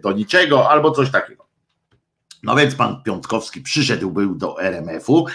do 0.03 0.13
niczego 0.13 0.71
albo 0.71 0.91
coś 0.91 1.11
takiego. 1.11 1.45
No 2.43 2.57
więc 2.57 2.75
pan 2.75 3.03
Piątkowski 3.03 3.61
przyszedł 3.61 4.11
był 4.11 4.35
do 4.35 4.63
RMF-u, 4.63 5.27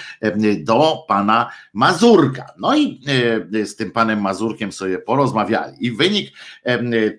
do 0.59 0.97
pana 1.07 1.51
Mazurka. 1.73 2.45
No 2.59 2.77
i 2.77 3.01
z 3.65 3.75
tym 3.75 3.91
panem 3.91 4.21
Mazurkiem 4.21 4.71
sobie 4.71 4.99
porozmawiali. 4.99 5.85
I 5.85 5.91
wynik 5.91 6.31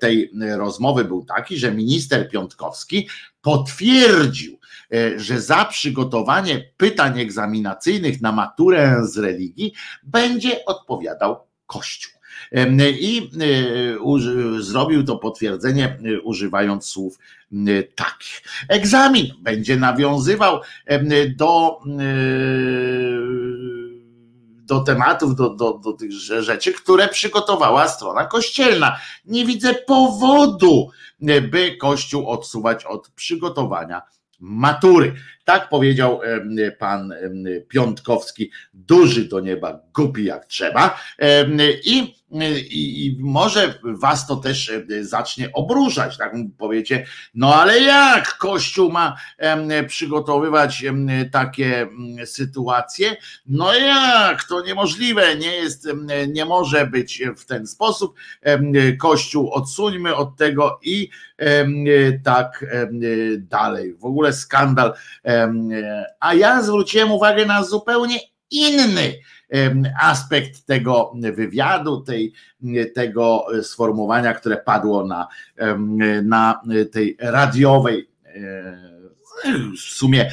tej 0.01 0.31
rozmowy 0.57 1.05
był 1.05 1.25
taki, 1.25 1.59
że 1.59 1.73
minister 1.73 2.31
Piątkowski 2.31 3.09
potwierdził, 3.43 4.59
że 5.17 5.41
za 5.41 5.65
przygotowanie 5.65 6.71
pytań 6.77 7.21
egzaminacyjnych 7.21 8.21
na 8.21 8.33
maturę 8.33 8.97
z 9.03 9.19
religii 9.19 9.73
będzie 10.03 10.65
odpowiadał 10.65 11.37
Kościół. 11.67 12.20
I 13.01 13.31
e, 13.41 14.63
zrobił 14.63 15.05
to 15.05 15.17
potwierdzenie 15.17 15.85
e, 15.87 16.21
używając 16.21 16.87
słów 16.87 17.19
takich. 17.95 18.43
Egzamin 18.69 19.27
będzie 19.43 19.77
nawiązywał 19.77 20.61
do 21.37 21.81
do 24.71 24.81
tematów, 24.81 25.37
do, 25.37 25.51
do, 25.55 25.79
do 25.85 25.93
tych 25.93 26.13
rzeczy, 26.13 26.73
które 26.73 27.09
przygotowała 27.09 27.89
strona 27.89 28.27
kościelna. 28.27 28.99
Nie 29.25 29.47
widzę 29.47 29.75
powodu, 29.75 30.91
by 31.51 31.77
Kościół 31.77 32.29
odsuwać 32.29 32.85
od 32.85 33.09
przygotowania 33.09 34.03
matury. 34.41 35.15
Tak 35.45 35.69
powiedział 35.69 36.21
pan 36.79 37.15
Piątkowski, 37.69 38.51
duży 38.75 39.25
do 39.25 39.41
nieba, 39.41 39.81
głupi 40.01 40.25
jak 40.25 40.47
trzeba. 40.47 41.01
I, 41.85 42.21
i, 42.73 43.07
I, 43.07 43.17
może 43.21 43.75
was 43.85 44.27
to 44.27 44.37
też 44.37 44.73
zacznie 45.01 45.53
obruszać. 45.53 46.19
Tak 46.19 46.35
powiecie, 46.59 47.07
no 47.35 47.55
ale 47.55 47.81
jak 47.81 48.37
Kościół 48.39 48.93
ma 48.93 49.17
przygotowywać 49.89 50.85
takie 51.33 51.89
sytuacje? 52.25 53.17
No 53.47 53.75
jak 53.75 54.45
to 54.45 54.65
niemożliwe, 54.65 55.37
nie 55.37 55.57
jest, 55.57 55.89
nie 56.29 56.45
może 56.45 56.87
być 56.87 57.23
w 57.37 57.45
ten 57.45 57.67
sposób. 57.67 58.15
Kościół 58.99 59.51
odsuńmy 59.53 60.17
od 60.17 60.37
tego 60.37 60.79
i 60.83 61.11
tak 62.25 62.67
dalej. 63.39 63.95
W 63.95 64.05
ogóle 64.05 64.33
skandal 64.33 64.95
a 66.21 66.35
ja 66.35 66.63
zwróciłem 66.63 67.13
uwagę 67.13 67.47
na 67.47 67.65
zupełnie 67.65 68.19
inny 68.51 69.15
aspekt 70.01 70.67
tego 70.67 71.13
wywiadu, 71.33 72.01
tej, 72.01 72.33
tego 72.95 73.47
sformułowania, 73.63 74.35
które 74.35 74.57
padło 74.57 75.07
na, 75.07 75.29
na 76.23 76.61
tej 76.93 77.17
radiowej 77.21 78.11
w 79.77 79.81
sumie, 79.81 80.31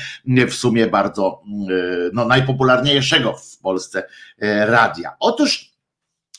w 0.48 0.54
sumie 0.54 0.88
bardzo 0.88 1.44
no, 2.14 2.26
najpopularniejszego 2.26 3.34
w 3.34 3.58
Polsce 3.60 4.08
radia. 4.66 5.12
Otóż 5.20 5.72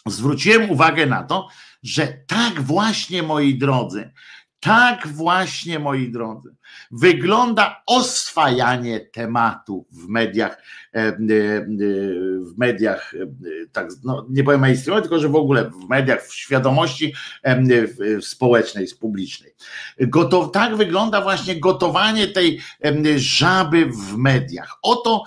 zwróciłem 0.07 0.71
uwagę 0.71 1.07
na 1.07 1.23
to, 1.23 1.49
że 1.83 2.07
tak 2.27 2.61
właśnie, 2.61 3.23
moi 3.23 3.59
drodzy, 3.59 4.11
tak 4.61 5.09
właśnie, 5.09 5.79
moi 5.79 6.11
drodzy, 6.11 6.57
wygląda 6.91 7.83
oswajanie 7.87 9.01
tematu 9.01 9.87
w 9.93 10.09
mediach, 10.09 10.63
e, 10.95 10.99
e, 10.99 11.15
w 12.41 12.59
mediach, 12.59 13.15
e, 13.15 13.27
tak, 13.73 13.89
no, 14.05 14.27
nie 14.31 14.45
powiem 14.45 14.61
mainstreamowych, 14.61 15.03
tylko 15.03 15.19
że 15.19 15.29
w 15.29 15.37
ogóle 15.37 15.71
w 15.71 15.89
mediach, 15.89 16.27
w 16.27 16.35
świadomości 16.35 17.15
społecznej, 18.21 18.87
publicznej. 19.01 19.55
Gotow, 20.01 20.53
tak 20.53 20.77
wygląda 20.77 21.21
właśnie 21.21 21.61
gotowanie 21.61 22.27
tej 22.27 22.61
żaby 23.17 23.87
w 23.87 24.17
mediach. 24.17 24.79
Oto 24.83 25.25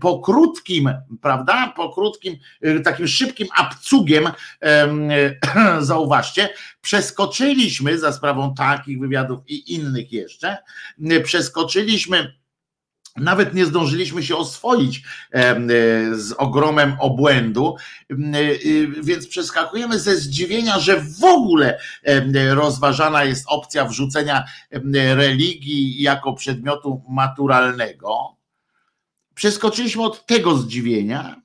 po 0.00 0.20
krótkim, 0.20 0.90
prawda, 1.20 1.72
po 1.76 1.92
krótkim, 1.92 2.36
takim 2.84 3.08
szybkim 3.08 3.48
abcugiem, 3.56 4.28
zauważcie, 5.80 6.48
przeskoczyliśmy 6.86 7.98
za 7.98 8.12
sprawą 8.12 8.54
takich 8.54 9.00
wywiadów 9.00 9.40
i 9.46 9.74
innych 9.74 10.05
jeszcze, 10.12 10.56
przeskoczyliśmy 11.24 12.36
nawet 13.16 13.54
nie 13.54 13.66
zdążyliśmy 13.66 14.22
się 14.22 14.36
oswoić 14.36 15.02
z 16.12 16.32
ogromem 16.38 16.96
obłędu, 17.00 17.76
więc 19.02 19.28
przeskakujemy 19.28 19.98
ze 19.98 20.16
zdziwienia, 20.16 20.78
że 20.78 21.00
w 21.00 21.24
ogóle 21.24 21.78
rozważana 22.50 23.24
jest 23.24 23.44
opcja 23.48 23.84
wrzucenia 23.84 24.44
religii 24.94 26.02
jako 26.02 26.32
przedmiotu 26.32 27.02
maturalnego. 27.08 28.36
Przeskoczyliśmy 29.34 30.02
od 30.02 30.26
tego 30.26 30.56
zdziwienia 30.56 31.42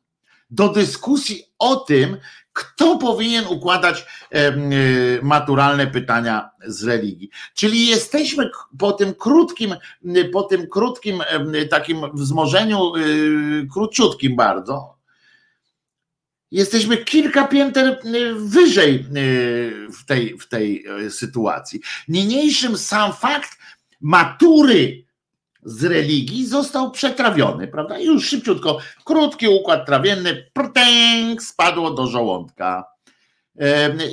do 0.49 0.69
dyskusji 0.69 1.43
o 1.59 1.75
tym, 1.75 2.17
kto 2.53 2.97
powinien 2.97 3.45
układać 3.47 4.05
y, 4.35 5.19
maturalne 5.23 5.87
pytania 5.87 6.49
z 6.65 6.83
religii. 6.83 7.29
Czyli 7.53 7.87
jesteśmy 7.87 8.49
po 8.79 8.91
tym 8.91 9.13
krótkim, 9.13 9.75
po 10.33 10.43
tym 10.43 10.67
krótkim 10.67 11.23
takim 11.69 12.01
wzmożeniu, 12.13 12.95
y, 12.95 13.67
króciutkim 13.73 14.35
bardzo, 14.35 14.97
jesteśmy 16.51 16.97
kilka 16.97 17.47
pięter 17.47 17.99
y, 18.05 18.35
wyżej 18.35 19.05
w 19.99 20.05
tej, 20.05 20.37
w 20.39 20.47
tej 20.47 20.85
sytuacji. 21.09 21.81
Niniejszym 22.07 22.77
sam 22.77 23.13
fakt 23.13 23.57
matury 24.01 25.10
z 25.63 25.83
religii 25.83 26.45
został 26.45 26.91
przetrawiony, 26.91 27.67
prawda? 27.67 27.99
I 27.99 28.05
już 28.05 28.29
szybciutko, 28.29 28.79
krótki 29.05 29.47
układ 29.47 29.85
trawienny, 29.85 30.51
prtęk, 30.53 31.43
spadło 31.43 31.91
do 31.91 32.07
żołądka. 32.07 32.85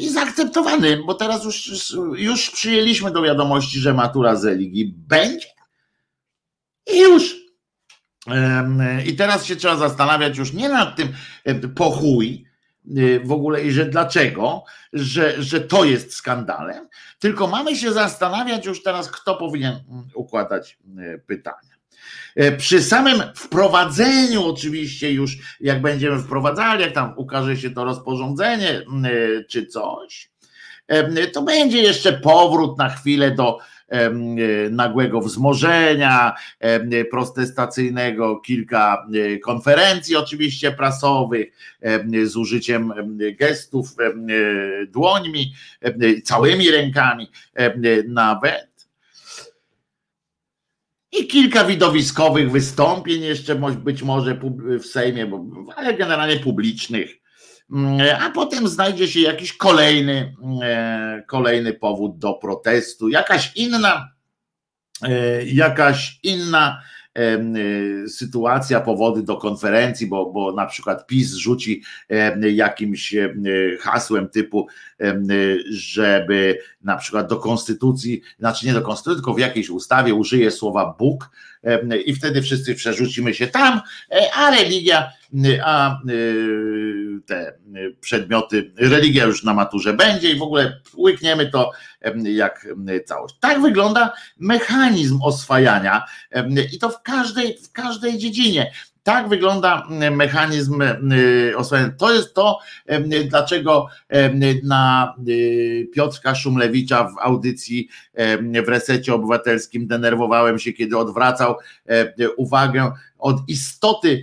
I 0.00 0.08
zaakceptowany, 0.08 1.02
bo 1.06 1.14
teraz 1.14 1.44
już, 1.44 1.94
już 2.16 2.50
przyjęliśmy 2.50 3.10
do 3.10 3.22
wiadomości, 3.22 3.78
że 3.78 3.94
matura 3.94 4.36
z 4.36 4.44
religii 4.44 4.94
będzie. 4.96 5.48
I 6.92 7.00
już. 7.00 7.36
I 9.06 9.16
teraz 9.16 9.44
się 9.44 9.56
trzeba 9.56 9.76
zastanawiać 9.76 10.38
już 10.38 10.52
nie 10.52 10.68
nad 10.68 10.96
tym 10.96 11.08
po 11.74 11.90
chuj, 11.90 12.48
Y, 12.96 13.20
w 13.24 13.32
ogóle 13.32 13.62
i 13.64 13.72
że 13.72 13.84
dlaczego, 13.84 14.64
że, 14.92 15.42
że 15.42 15.60
to 15.60 15.84
jest 15.84 16.14
skandalem, 16.14 16.88
tylko 17.18 17.46
mamy 17.46 17.76
się 17.76 17.92
zastanawiać 17.92 18.66
już 18.66 18.82
teraz, 18.82 19.10
kto 19.10 19.36
powinien 19.36 19.84
mm, 19.90 20.08
układać 20.14 20.78
y, 20.98 21.22
pytania. 21.26 21.78
Y, 22.40 22.56
przy 22.56 22.82
samym 22.82 23.22
wprowadzeniu, 23.34 24.44
oczywiście, 24.44 25.12
już 25.12 25.36
jak 25.60 25.82
będziemy 25.82 26.18
wprowadzali, 26.18 26.82
jak 26.82 26.92
tam 26.92 27.14
ukaże 27.16 27.56
się 27.56 27.70
to 27.70 27.84
rozporządzenie 27.84 28.82
czy 29.48 29.66
coś, 29.66 30.30
to 31.32 31.42
będzie 31.42 31.82
jeszcze 31.82 32.12
powrót 32.12 32.78
na 32.78 32.88
chwilę 32.88 33.30
do 33.30 33.58
nagłego 34.70 35.20
wzmożenia 35.20 36.34
protestacyjnego, 37.10 38.36
kilka 38.36 39.06
konferencji 39.42 40.16
oczywiście 40.16 40.72
prasowych 40.72 41.52
z 42.24 42.36
użyciem 42.36 42.92
gestów 43.38 43.96
dłońmi, 44.88 45.54
całymi 46.24 46.70
rękami 46.70 47.30
nawet. 48.08 48.68
I 51.12 51.26
kilka 51.26 51.64
widowiskowych 51.64 52.50
wystąpień 52.50 53.22
jeszcze 53.22 53.54
być 53.54 54.02
może 54.02 54.40
w 54.80 54.86
Sejmie, 54.86 55.30
ale 55.76 55.94
generalnie 55.94 56.36
publicznych 56.36 57.17
a 58.20 58.30
potem 58.30 58.68
znajdzie 58.68 59.08
się 59.08 59.20
jakiś 59.20 59.52
kolejny, 59.52 60.34
e, 60.62 61.22
kolejny 61.26 61.74
powód 61.74 62.18
do 62.18 62.34
protestu, 62.34 63.08
jakaś 63.08 63.56
inna, 63.56 64.08
e, 65.02 65.44
jakaś 65.44 66.20
inna 66.22 66.82
e, 67.14 67.38
sytuacja, 68.08 68.80
powody 68.80 69.22
do 69.22 69.36
konferencji, 69.36 70.06
bo, 70.06 70.32
bo 70.32 70.52
na 70.52 70.66
przykład 70.66 71.06
PiS 71.06 71.34
rzuci 71.34 71.82
jakimś 72.52 73.14
hasłem 73.80 74.28
typu, 74.28 74.66
żeby 75.70 76.58
na 76.82 76.96
przykład 76.96 77.28
do 77.28 77.36
konstytucji, 77.36 78.22
znaczy 78.38 78.66
nie 78.66 78.72
do 78.72 78.82
konstytucji, 78.82 79.16
tylko 79.16 79.34
w 79.34 79.38
jakiejś 79.38 79.70
ustawie 79.70 80.14
użyje 80.14 80.50
słowa 80.50 80.96
Bóg 80.98 81.30
i 82.06 82.14
wtedy 82.14 82.42
wszyscy 82.42 82.74
przerzucimy 82.74 83.34
się 83.34 83.46
tam, 83.46 83.80
a 84.34 84.50
religia, 84.50 85.10
a 85.64 86.00
te 87.26 87.58
przedmioty, 88.00 88.72
religia 88.78 89.24
już 89.24 89.44
na 89.44 89.54
maturze 89.54 89.92
będzie 89.92 90.30
i 90.30 90.38
w 90.38 90.42
ogóle 90.42 90.80
łykniemy 90.96 91.50
to 91.50 91.70
jak 92.24 92.66
całość. 93.06 93.34
Tak 93.40 93.62
wygląda 93.62 94.12
mechanizm 94.38 95.22
oswajania 95.22 96.04
i 96.72 96.78
to 96.78 96.90
w 96.90 97.02
każdej, 97.02 97.58
w 97.58 97.72
każdej 97.72 98.18
dziedzinie. 98.18 98.72
Tak 99.08 99.28
wygląda 99.28 99.86
mechanizm 100.10 100.82
oswajania. 101.56 101.92
To 101.98 102.14
jest 102.14 102.34
to, 102.34 102.58
dlaczego 103.28 103.86
na 104.62 105.14
Piotrka 105.94 106.34
Szumlewicza 106.34 107.04
w 107.04 107.18
audycji 107.20 107.88
w 108.64 108.68
resecie 108.68 109.14
obywatelskim 109.14 109.86
denerwowałem 109.86 110.58
się, 110.58 110.72
kiedy 110.72 110.98
odwracał 110.98 111.56
uwagę 112.36 112.92
od 113.18 113.48
istoty 113.48 114.22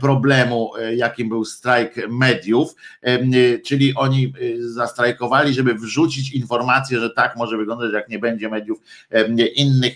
problemu, 0.00 0.76
e, 0.76 0.94
jakim 0.94 1.28
był 1.28 1.44
strajk 1.44 2.08
mediów, 2.08 2.74
e, 3.02 3.58
czyli 3.58 3.94
oni 3.94 4.26
e, 4.26 4.62
zastrajkowali, 4.68 5.54
żeby 5.54 5.74
wrzucić 5.74 6.32
informację, 6.32 7.00
że 7.00 7.10
tak 7.10 7.36
może 7.36 7.56
wyglądać, 7.56 7.92
jak 7.92 8.08
nie 8.08 8.18
będzie 8.18 8.48
mediów 8.48 8.78
innych 9.54 9.92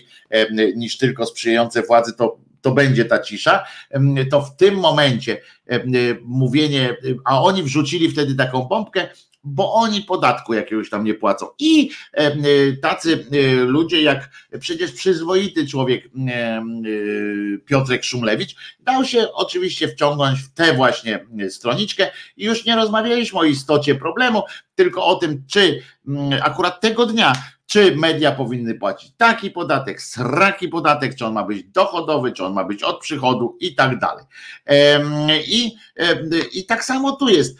niż 0.75 0.97
tylko 0.97 1.25
sprzyjające 1.25 1.81
władzy, 1.81 2.13
to 2.13 2.37
to 2.61 2.71
będzie 2.71 3.05
ta 3.05 3.19
cisza, 3.19 3.63
to 4.31 4.41
w 4.41 4.55
tym 4.55 4.75
momencie 4.75 5.41
mówienie, 6.23 6.97
a 7.25 7.41
oni 7.41 7.63
wrzucili 7.63 8.11
wtedy 8.11 8.35
taką 8.35 8.61
bombkę, 8.61 9.07
bo 9.43 9.73
oni 9.73 10.01
podatku 10.01 10.53
jakiegoś 10.53 10.89
tam 10.89 11.03
nie 11.03 11.13
płacą. 11.13 11.47
I 11.59 11.89
e, 12.13 12.31
tacy 12.81 13.25
ludzie, 13.65 14.01
jak 14.01 14.29
przecież 14.59 14.91
przyzwoity 14.91 15.67
człowiek 15.67 16.09
Piotrek 17.65 18.03
Szumlewicz, 18.03 18.55
dał 18.79 19.05
się 19.05 19.33
oczywiście 19.33 19.87
wciągnąć 19.87 20.39
w 20.39 20.53
tę 20.53 20.73
właśnie 20.73 21.25
stroniczkę 21.49 22.11
i 22.37 22.45
już 22.45 22.65
nie 22.65 22.75
rozmawialiśmy 22.75 23.39
o 23.39 23.43
istocie 23.43 23.95
problemu, 23.95 24.43
tylko 24.75 25.05
o 25.05 25.15
tym, 25.15 25.43
czy 25.47 25.81
akurat 26.41 26.81
tego 26.81 27.05
dnia 27.05 27.33
czy 27.71 27.95
media 27.95 28.31
powinny 28.31 28.75
płacić 28.75 29.11
taki 29.17 29.51
podatek, 29.51 30.01
sraki 30.01 30.67
podatek, 30.67 31.15
czy 31.15 31.25
on 31.25 31.33
ma 31.33 31.43
być 31.43 31.63
dochodowy, 31.63 32.31
czy 32.31 32.45
on 32.45 32.53
ma 32.53 32.63
być 32.63 32.83
od 32.83 32.99
przychodu 32.99 33.57
i 33.59 33.75
tak 33.75 33.99
dalej. 33.99 34.25
I, 35.47 35.75
i 36.53 36.65
tak 36.65 36.83
samo 36.83 37.11
tu 37.11 37.29
jest. 37.29 37.57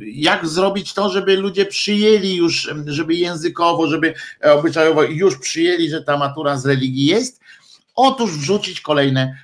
Jak 0.00 0.46
zrobić 0.46 0.94
to, 0.94 1.10
żeby 1.10 1.36
ludzie 1.36 1.66
przyjęli 1.66 2.34
już, 2.34 2.70
żeby 2.86 3.14
językowo, 3.14 3.86
żeby 3.86 4.14
obyczajowo 4.42 5.02
już 5.02 5.38
przyjęli, 5.38 5.88
że 5.88 6.02
ta 6.02 6.18
matura 6.18 6.56
z 6.56 6.66
religii 6.66 7.06
jest, 7.06 7.40
Otóż 7.94 8.30
wrzucić 8.30 8.80
kolejne, 8.80 9.36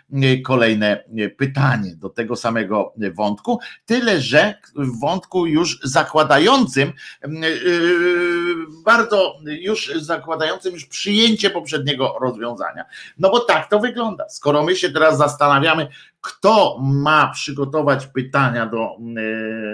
kolejne 0.44 1.04
pytanie 1.36 1.96
do 1.96 2.08
tego 2.08 2.36
samego 2.36 2.94
wątku, 3.14 3.60
tyle 3.86 4.20
że 4.20 4.54
w 4.74 5.00
wątku 5.00 5.46
już 5.46 5.80
zakładającym, 5.82 6.92
yy, 7.22 7.50
bardzo 8.84 9.38
już 9.44 9.92
zakładającym 9.96 10.74
już 10.74 10.86
przyjęcie 10.86 11.50
poprzedniego 11.50 12.16
rozwiązania. 12.20 12.84
No 13.18 13.30
bo 13.30 13.40
tak 13.40 13.70
to 13.70 13.80
wygląda. 13.80 14.28
Skoro 14.28 14.62
my 14.62 14.76
się 14.76 14.90
teraz 14.90 15.18
zastanawiamy, 15.18 15.88
kto 16.20 16.78
ma 16.80 17.30
przygotować 17.34 18.06
pytania 18.06 18.66
do, 18.66 18.96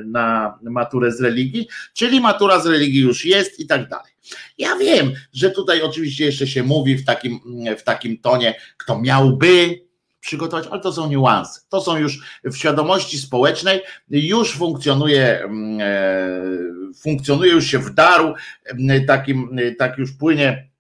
na 0.05 0.59
maturę 0.63 1.13
z 1.13 1.21
religii, 1.21 1.69
czyli 1.95 2.21
matura 2.21 2.61
z 2.61 2.67
religii 2.67 3.01
już 3.01 3.25
jest 3.25 3.61
i 3.61 3.67
tak 3.67 3.89
dalej. 3.89 4.16
Ja 4.59 4.77
wiem, 4.77 5.13
że 5.33 5.51
tutaj 5.51 5.83
oczywiście 5.83 6.25
jeszcze 6.25 6.47
się 6.47 6.63
mówi 6.63 6.97
w 6.97 7.05
takim, 7.05 7.41
w 7.79 7.83
takim 7.83 8.19
tonie, 8.19 8.55
kto 8.77 9.01
miałby 9.01 9.87
przygotować, 10.21 10.67
ale 10.71 10.81
to 10.81 10.93
są 10.93 11.09
niuanse. 11.09 11.61
To 11.69 11.81
są 11.81 11.97
już 11.97 12.21
w 12.45 12.57
świadomości 12.57 13.19
społecznej, 13.19 13.81
już 14.09 14.53
funkcjonuje, 14.53 15.45
mm, 15.45 15.79
e, 15.81 16.95
funkcjonuje 17.03 17.53
już 17.53 17.67
się 17.67 17.79
w 17.79 17.95
daru, 17.95 18.35
mm, 18.65 19.07
takim, 19.07 19.57
tak 19.79 19.99
już 19.99 20.13
płynie 20.13 20.71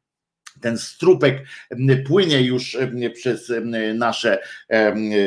ten 0.60 0.78
strupek 0.78 1.42
płynie 2.06 2.42
już 2.42 2.76
przez 3.14 3.52
nasze 3.94 4.38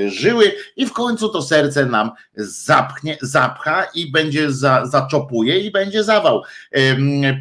żyły 0.08 0.52
i 0.76 0.86
w 0.86 0.94
końcu 0.94 1.30
to 1.30 1.42
serce 1.42 1.86
nam 1.86 2.12
zapchnie, 2.36 3.18
zapcha 3.22 3.88
i 3.96 4.12
będzie 4.12 4.52
za, 4.52 4.86
zaczopuje 4.86 5.60
i 5.60 5.72
będzie 5.72 6.04
zawał, 6.04 6.44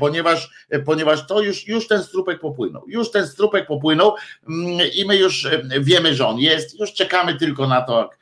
ponieważ, 0.00 0.50
ponieważ 0.84 1.26
to 1.26 1.40
już, 1.40 1.68
już 1.68 1.88
ten 1.88 2.02
strupek 2.02 2.40
popłynął, 2.40 2.84
już 2.88 3.10
ten 3.10 3.26
strupek 3.26 3.66
popłynął 3.66 4.14
i 4.94 5.04
my 5.06 5.16
już 5.16 5.48
wiemy, 5.80 6.14
że 6.14 6.26
on 6.26 6.38
jest, 6.38 6.80
już 6.80 6.92
czekamy 6.92 7.34
tylko 7.34 7.66
na 7.66 7.82
to, 7.82 7.98
jak 7.98 8.18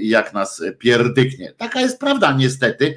jak 0.00 0.34
nas 0.34 0.62
pierdyknie. 0.78 1.52
Taka 1.56 1.80
jest 1.80 2.00
prawda, 2.00 2.32
niestety. 2.32 2.96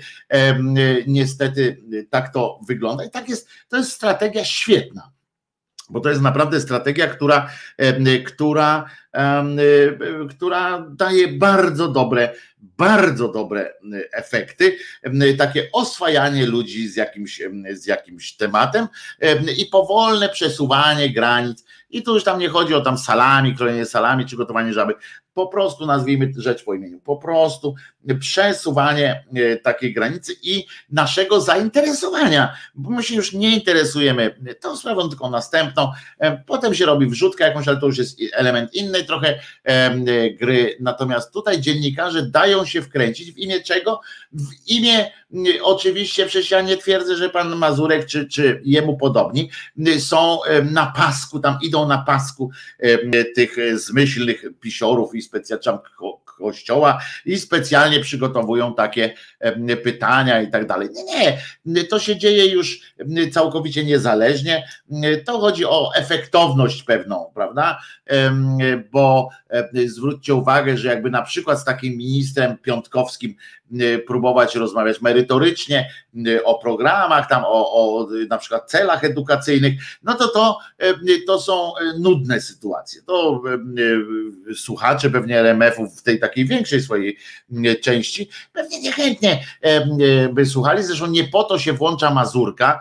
Niestety 1.07 1.81
tak 2.09 2.33
to 2.33 2.59
wygląda 2.67 3.05
i 3.05 3.09
tak 3.09 3.29
jest, 3.29 3.49
to 3.69 3.77
jest 3.77 3.91
strategia 3.91 4.45
świetna 4.45 5.11
bo 5.93 5.99
to 5.99 6.09
jest 6.09 6.21
naprawdę 6.21 6.61
strategia, 6.61 7.07
która, 7.07 7.49
która, 8.25 8.89
która 10.29 10.85
daje 10.89 11.27
bardzo 11.27 11.87
dobre, 11.87 12.33
bardzo 12.77 13.27
dobre 13.27 13.73
efekty, 14.13 14.77
takie 15.37 15.69
oswajanie 15.73 16.45
ludzi 16.45 16.87
z 16.87 16.95
jakimś, 16.95 17.41
z 17.71 17.85
jakimś 17.85 18.33
tematem 18.33 18.87
i 19.57 19.65
powolne 19.65 20.29
przesuwanie 20.29 21.13
granic. 21.13 21.65
I 21.89 22.03
tu 22.03 22.13
już 22.13 22.23
tam 22.23 22.39
nie 22.39 22.49
chodzi 22.49 22.73
o 22.73 22.81
tam 22.81 22.97
salami, 22.97 23.55
krojenie 23.55 23.85
salami 23.85 24.25
czy 24.25 24.37
gotowanie 24.37 24.73
żaby, 24.73 24.93
po 25.33 25.47
prostu 25.47 25.85
nazwijmy 25.85 26.31
rzecz 26.37 26.63
po 26.63 26.73
imieniu, 26.73 26.99
po 26.99 27.17
prostu 27.17 27.75
przesuwanie 28.19 29.25
e, 29.35 29.57
takiej 29.57 29.93
granicy 29.93 30.35
i 30.41 30.65
naszego 30.89 31.41
zainteresowania, 31.41 32.55
bo 32.75 32.89
my 32.89 33.03
się 33.03 33.15
już 33.15 33.33
nie 33.33 33.55
interesujemy 33.55 34.35
tą 34.61 34.77
sprawą, 34.77 35.09
tylko 35.09 35.29
następną, 35.29 35.91
e, 36.19 36.37
potem 36.37 36.73
się 36.73 36.85
robi 36.85 37.07
wrzutka 37.07 37.47
jakąś, 37.47 37.67
ale 37.67 37.77
to 37.77 37.85
już 37.85 37.97
jest 37.97 38.19
element 38.33 38.73
innej 38.73 39.05
trochę 39.05 39.39
e, 39.63 40.29
gry, 40.31 40.77
natomiast 40.79 41.33
tutaj 41.33 41.61
dziennikarze 41.61 42.25
dają 42.25 42.65
się 42.65 42.81
wkręcić 42.81 43.31
w 43.31 43.37
imię 43.37 43.61
czego? 43.61 44.01
W 44.33 44.67
imię 44.67 45.11
oczywiście, 45.61 46.25
przecież 46.25 46.51
ja 46.51 46.61
nie 46.61 46.77
twierdzę, 46.77 47.15
że 47.15 47.29
pan 47.29 47.55
Mazurek 47.55 48.05
czy, 48.05 48.27
czy 48.27 48.61
jemu 48.65 48.97
podobni 48.97 49.49
są 49.99 50.39
na 50.71 50.85
pasku, 50.85 51.39
tam 51.39 51.57
idą 51.61 51.87
na 51.87 51.97
pasku 51.97 52.51
tych 53.35 53.55
zmyślnych 53.75 54.43
pisiorów 54.59 55.15
i 55.15 55.21
specjalnie 55.21 55.79
kościoła 56.37 57.01
i 57.25 57.39
specjalnie 57.39 57.99
przygotowują 57.99 58.75
takie 58.75 59.13
pytania 59.83 60.41
i 60.41 60.51
tak 60.51 60.67
dalej. 60.67 60.89
Nie, 61.05 61.41
nie, 61.65 61.83
to 61.83 61.99
się 61.99 62.17
dzieje 62.17 62.45
już 62.45 62.81
całkowicie 63.31 63.85
niezależnie. 63.85 64.67
To 65.25 65.39
chodzi 65.39 65.65
o 65.65 65.91
efektowność 65.95 66.83
pewną, 66.83 67.31
prawda? 67.35 67.79
Bo 68.91 69.29
zwróćcie 69.85 70.33
uwagę, 70.33 70.77
że 70.77 70.87
jakby 70.87 71.09
na 71.09 71.21
przykład 71.21 71.59
z 71.59 71.65
takim 71.65 71.97
ministrem 71.97 72.57
Piątkowskim 72.57 73.35
próbować 74.07 74.55
rozmawiać 74.55 75.01
merytorycznie 75.01 75.89
o 76.43 76.59
programach, 76.59 77.29
tam 77.29 77.43
o, 77.45 77.73
o 77.73 78.07
na 78.29 78.37
przykład 78.37 78.69
celach 78.71 79.03
edukacyjnych, 79.03 79.73
no 80.03 80.13
to 80.13 80.27
to, 80.27 80.57
to 81.27 81.41
są 81.41 81.71
nudne 81.99 82.41
sytuacje. 82.41 83.01
To 83.01 83.41
słuchacze 84.55 85.09
pewnie 85.09 85.39
RMF-ów 85.39 85.99
w 85.99 86.03
tej 86.03 86.19
takiej 86.19 86.45
większej 86.45 86.81
swojej 86.81 87.17
części 87.81 88.29
pewnie 88.53 88.81
niechętnie 88.81 89.45
by 90.33 90.45
słuchali, 90.45 90.83
zresztą 90.83 91.07
nie 91.07 91.23
po 91.23 91.43
to 91.43 91.59
się 91.59 91.73
włącza 91.73 92.13
Mazurka, 92.13 92.79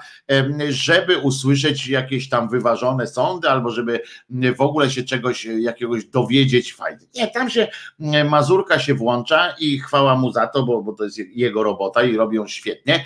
żeby 0.69 1.19
usłyszeć 1.19 1.89
jakieś 1.89 2.29
tam 2.29 2.49
wyważone 2.49 3.07
sądy, 3.07 3.49
albo 3.49 3.71
żeby 3.71 4.01
w 4.57 4.61
ogóle 4.61 4.91
się 4.91 5.03
czegoś, 5.03 5.45
jakiegoś 5.45 6.05
dowiedzieć 6.05 6.75
fajnie. 6.75 7.07
Nie, 7.15 7.29
tam 7.29 7.51
się 7.51 7.69
Mazurka 8.31 8.79
się 8.79 8.95
włącza 8.95 9.55
i 9.59 9.79
chwała 9.79 10.17
mu 10.17 10.33
za 10.33 10.47
to, 10.47 10.63
bo, 10.63 10.82
bo 10.83 10.93
to 10.93 11.05
jest 11.05 11.19
jego 11.19 11.63
robota 11.63 12.03
i 12.03 12.17
robią 12.17 12.47
świetnie. 12.47 13.05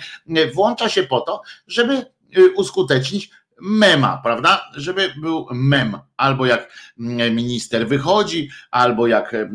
Włącza 0.53 0.89
się 0.89 1.03
po 1.03 1.21
to, 1.21 1.41
żeby 1.67 2.05
y, 2.37 2.51
uskutecznić 2.55 3.31
mema, 3.61 4.19
prawda? 4.23 4.69
Żeby 4.75 5.13
był 5.17 5.47
mem, 5.51 5.97
albo 6.17 6.45
jak 6.45 6.73
mm, 6.99 7.35
minister 7.35 7.87
wychodzi, 7.87 8.49
albo 8.71 9.07
jak 9.07 9.33
e, 9.33 9.47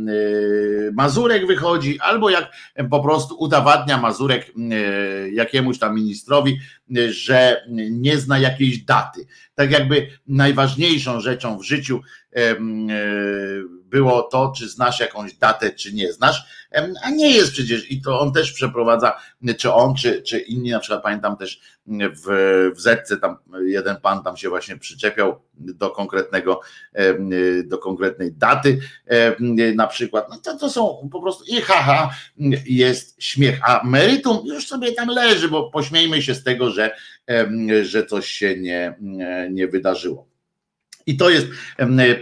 Mazurek 0.92 1.46
wychodzi, 1.46 2.00
albo 2.00 2.30
jak 2.30 2.52
po 2.90 3.00
prostu 3.00 3.36
udowadnia 3.38 3.98
Mazurek 3.98 4.52
e, 4.56 5.30
jakiemuś 5.30 5.78
tam 5.78 5.94
ministrowi, 5.94 6.58
że 7.08 7.66
nie 7.90 8.18
zna 8.18 8.38
jakiejś 8.38 8.78
daty. 8.78 9.26
Tak 9.54 9.70
jakby 9.70 10.06
najważniejszą 10.26 11.20
rzeczą 11.20 11.58
w 11.58 11.62
życiu 11.62 12.00
było 13.92 14.22
to, 14.22 14.52
czy 14.56 14.68
znasz 14.68 15.00
jakąś 15.00 15.34
datę, 15.34 15.70
czy 15.70 15.92
nie 15.92 16.12
znasz, 16.12 16.44
a 17.02 17.10
nie 17.10 17.30
jest 17.30 17.52
przecież, 17.52 17.90
i 17.90 18.02
to 18.02 18.20
on 18.20 18.32
też 18.32 18.52
przeprowadza, 18.52 19.20
czy 19.58 19.72
on, 19.72 19.94
czy, 19.94 20.22
czy 20.22 20.38
inni, 20.38 20.70
na 20.70 20.80
przykład 20.80 21.02
pamiętam 21.02 21.36
też 21.36 21.60
w, 21.86 22.70
w 22.76 22.80
Zetce, 22.80 23.16
tam 23.16 23.36
jeden 23.64 23.96
pan 23.96 24.22
tam 24.22 24.36
się 24.36 24.48
właśnie 24.48 24.76
przyczepiał 24.76 25.40
do 25.54 25.90
konkretnego, 25.90 26.60
do 27.64 27.78
konkretnej 27.78 28.32
daty 28.32 28.78
na 29.74 29.86
przykład, 29.86 30.26
no 30.30 30.36
to, 30.36 30.58
to 30.58 30.70
są 30.70 31.08
po 31.12 31.20
prostu 31.22 31.44
i 31.44 31.60
haha, 31.60 32.10
jest 32.66 33.22
śmiech, 33.22 33.60
a 33.64 33.80
meritum 33.84 34.38
już 34.44 34.66
sobie 34.66 34.92
tam 34.92 35.08
leży, 35.08 35.48
bo 35.48 35.70
pośmiejmy 35.70 36.22
się 36.22 36.34
z 36.34 36.44
tego, 36.44 36.70
że, 36.70 36.96
że 37.82 38.06
coś 38.06 38.26
się 38.28 38.56
nie, 38.56 38.94
nie 39.50 39.68
wydarzyło. 39.68 40.31
I 41.06 41.16
to 41.16 41.30
jest 41.30 41.46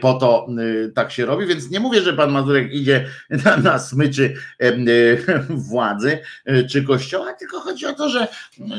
po 0.01 0.15
to 0.15 0.49
tak 0.95 1.13
się 1.13 1.27
robi, 1.27 1.47
więc 1.47 1.71
nie 1.71 1.81
mówię, 1.81 2.03
że 2.03 2.13
pan 2.13 2.31
Mazurek 2.31 2.73
idzie 2.73 3.07
na, 3.45 3.57
na 3.57 3.79
smyczy 3.79 4.35
władzy 5.71 6.19
e, 6.45 6.65
czy 6.65 6.83
kościoła, 6.83 7.33
tylko 7.33 7.61
chodzi 7.61 7.87
o 7.87 7.93
to, 7.93 8.09
że, 8.09 8.29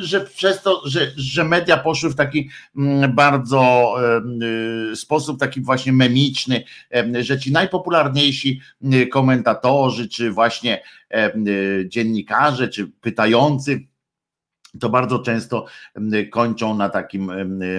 że 0.02 0.22
przez 0.22 0.62
to, 0.62 0.82
że, 0.86 1.12
że 1.16 1.44
media 1.44 1.78
poszły 1.78 2.10
w 2.10 2.16
taki 2.16 2.50
bardzo 3.10 3.96
e, 4.92 4.96
sposób 4.96 5.40
taki 5.40 5.62
właśnie 5.62 5.94
memiczny, 5.94 6.64
że 7.20 7.40
ci 7.40 7.52
najpopularniejsi 7.52 8.62
komentatorzy, 9.12 10.10
czy 10.10 10.32
właśnie 10.32 10.84
dziennikarze, 11.88 12.68
czy 12.68 12.88
pytający, 13.02 13.91
to 14.80 14.90
bardzo 14.90 15.20
często 15.20 15.66
kończą 16.32 16.78
na 16.78 16.90
takim 16.90 17.32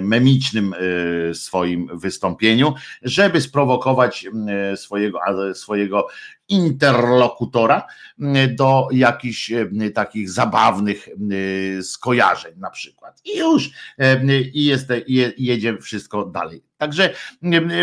memicznym 0.03 0.75
e, 0.75 1.35
swoim 1.35 1.89
wystąpieniu, 1.99 2.75
żeby 3.03 3.41
sprowokować 3.41 4.27
swojego, 4.77 5.21
swojego 5.55 6.07
interlokutora 6.53 7.87
do 8.49 8.89
jakichś 8.93 9.53
takich 9.95 10.31
zabawnych 10.31 11.09
skojarzeń 11.83 12.53
na 12.57 12.71
przykład. 12.71 13.21
I 13.25 13.39
już 13.39 13.71
i, 14.55 14.65
jest, 14.65 14.89
jedzie 15.39 15.79
wszystko 15.79 16.25
dalej. 16.25 16.63
Także 16.79 17.15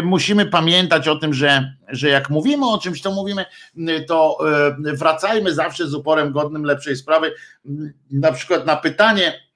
musimy 0.04 0.46
pamiętać 0.46 1.08
o 1.08 1.16
tym, 1.16 1.34
że, 1.34 1.76
że 1.88 2.10
jak 2.10 2.30
mówimy 2.30 2.70
o 2.70 2.78
czymś, 2.78 3.02
to 3.02 3.12
mówimy, 3.12 3.46
to 4.08 4.38
wracajmy 4.78 5.54
zawsze 5.54 5.88
z 5.88 5.94
uporem 5.94 6.32
godnym 6.32 6.64
lepszej 6.64 6.96
sprawy, 6.96 7.34
na 8.12 8.32
przykład 8.32 8.66
na 8.66 8.76
pytanie, 8.76 9.50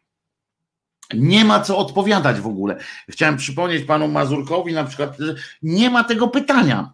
nie 1.14 1.46
ma 1.46 1.60
co 1.60 1.78
odpowiadać 1.78 2.40
w 2.40 2.48
ogóle. 2.48 2.78
Chciałem 3.10 3.38
przypomnieć 3.38 3.86
panu 3.86 4.08
Mazurkowi 4.08 4.74
na 4.74 4.84
przykład, 4.84 5.18
nie 5.64 5.90
ma 5.90 6.04
tego 6.04 6.28
pytania. 6.28 6.94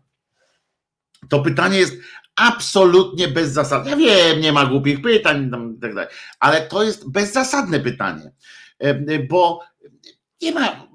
To 1.29 1.39
pytanie 1.39 1.77
jest 1.77 1.93
absolutnie 2.35 3.27
bezzasadne. 3.27 3.91
Ja 3.91 3.97
wiem, 3.97 4.41
nie 4.41 4.51
ma 4.51 4.65
głupich 4.65 5.01
pytań 5.01 5.47
i 5.47 5.79
tak 5.81 6.09
ale 6.39 6.61
to 6.61 6.83
jest 6.83 7.11
bezzasadne 7.11 7.79
pytanie, 7.79 8.31
bo 9.29 9.59
nie 10.41 10.51
ma. 10.51 10.89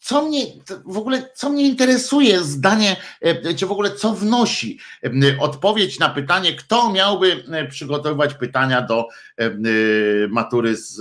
Co 0.00 0.26
mnie 0.26 0.46
w 0.86 0.98
ogóle, 0.98 1.30
co 1.34 1.50
mnie 1.50 1.68
interesuje 1.68 2.40
zdanie, 2.40 2.96
czy 3.56 3.66
w 3.66 3.72
ogóle 3.72 3.90
co 3.90 4.14
wnosi 4.14 4.78
odpowiedź 5.40 5.98
na 5.98 6.08
pytanie, 6.08 6.56
kto 6.56 6.92
miałby 6.92 7.44
przygotowywać 7.70 8.34
pytania 8.34 8.82
do 8.82 9.08
matury 10.28 10.76
z, 10.76 10.94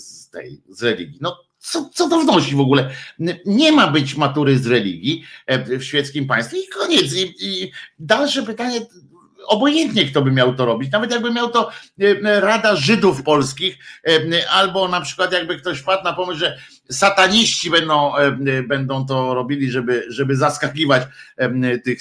z 0.00 0.30
tej 0.30 0.62
z 0.68 0.82
religii. 0.82 1.18
No 1.20 1.36
co, 1.64 1.90
co 1.94 2.08
to 2.08 2.20
wnosi 2.20 2.54
w 2.54 2.60
ogóle? 2.60 2.90
Nie 3.46 3.72
ma 3.72 3.86
być 3.86 4.16
matury 4.16 4.58
z 4.58 4.66
religii 4.66 5.24
e, 5.46 5.78
w 5.78 5.84
świeckim 5.84 6.26
państwie 6.26 6.58
i 6.58 6.68
koniec. 6.68 7.14
I, 7.14 7.34
i 7.40 7.72
dalsze 7.98 8.42
pytanie, 8.42 8.80
obojętnie 9.46 10.04
kto 10.04 10.22
by 10.22 10.30
miał 10.32 10.54
to 10.54 10.64
robić, 10.66 10.92
nawet 10.92 11.10
jakby 11.10 11.30
miał 11.30 11.50
to 11.50 11.70
e, 12.00 12.40
Rada 12.40 12.76
Żydów 12.76 13.22
Polskich, 13.22 13.78
e, 14.08 14.50
albo 14.50 14.88
na 14.88 15.00
przykład 15.00 15.32
jakby 15.32 15.58
ktoś 15.58 15.78
wpadł 15.78 16.04
na 16.04 16.12
pomysł, 16.12 16.38
że 16.38 16.58
sataniści 16.90 17.70
będą, 17.70 18.12
będą 18.68 19.06
to 19.06 19.34
robili, 19.34 19.70
żeby, 19.70 20.04
żeby 20.08 20.36
zaskakiwać 20.36 21.02
tych 21.84 21.98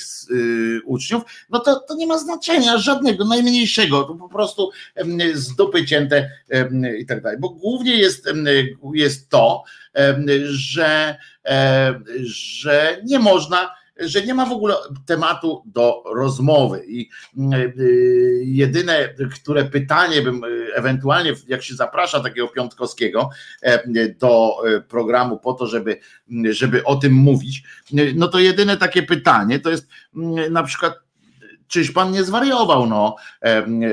uczniów, 0.86 1.24
no 1.50 1.60
to, 1.60 1.80
to 1.80 1.96
nie 1.96 2.08
ma 2.08 2.18
znaczenia 2.18 2.78
żadnego, 2.78 3.26
najmniejszego, 3.26 4.04
to 4.04 4.16
po 4.16 4.30
prostu 4.30 4.72
z 5.34 5.56
cięte 5.86 6.30
i 7.00 7.06
tak 7.06 7.22
dalej, 7.22 7.38
bo 7.40 7.50
głównie 7.50 7.96
jest, 7.96 8.30
jest 8.94 9.30
to, 9.30 9.64
że, 10.46 11.18
że 12.24 13.02
nie 13.04 13.20
można 13.20 13.83
że 13.98 14.22
nie 14.22 14.34
ma 14.34 14.46
w 14.46 14.52
ogóle 14.52 14.76
tematu 15.06 15.64
do 15.66 16.04
rozmowy 16.16 16.84
i 16.88 17.10
jedyne, 18.44 19.14
które 19.36 19.66
pytanie 19.66 20.22
bym 20.22 20.42
ewentualnie, 20.76 21.34
jak 21.48 21.64
się 21.64 21.76
zaprasza 21.76 22.20
takiego 22.20 22.48
Piątkowskiego 22.48 23.30
do 24.20 24.56
programu 24.88 25.40
po 25.40 25.54
to, 25.54 25.68
żeby, 25.68 26.00
żeby 26.50 26.84
o 26.84 26.96
tym 26.96 27.14
mówić, 27.14 27.64
no 28.16 28.28
to 28.28 28.40
jedyne 28.40 28.78
takie 28.78 29.04
pytanie 29.04 29.60
to 29.60 29.70
jest 29.70 29.88
na 30.50 30.64
przykład 30.64 30.94
czyś 31.68 31.92
pan 31.92 32.12
nie 32.12 32.24
zwariował? 32.24 32.86
No, 32.86 33.16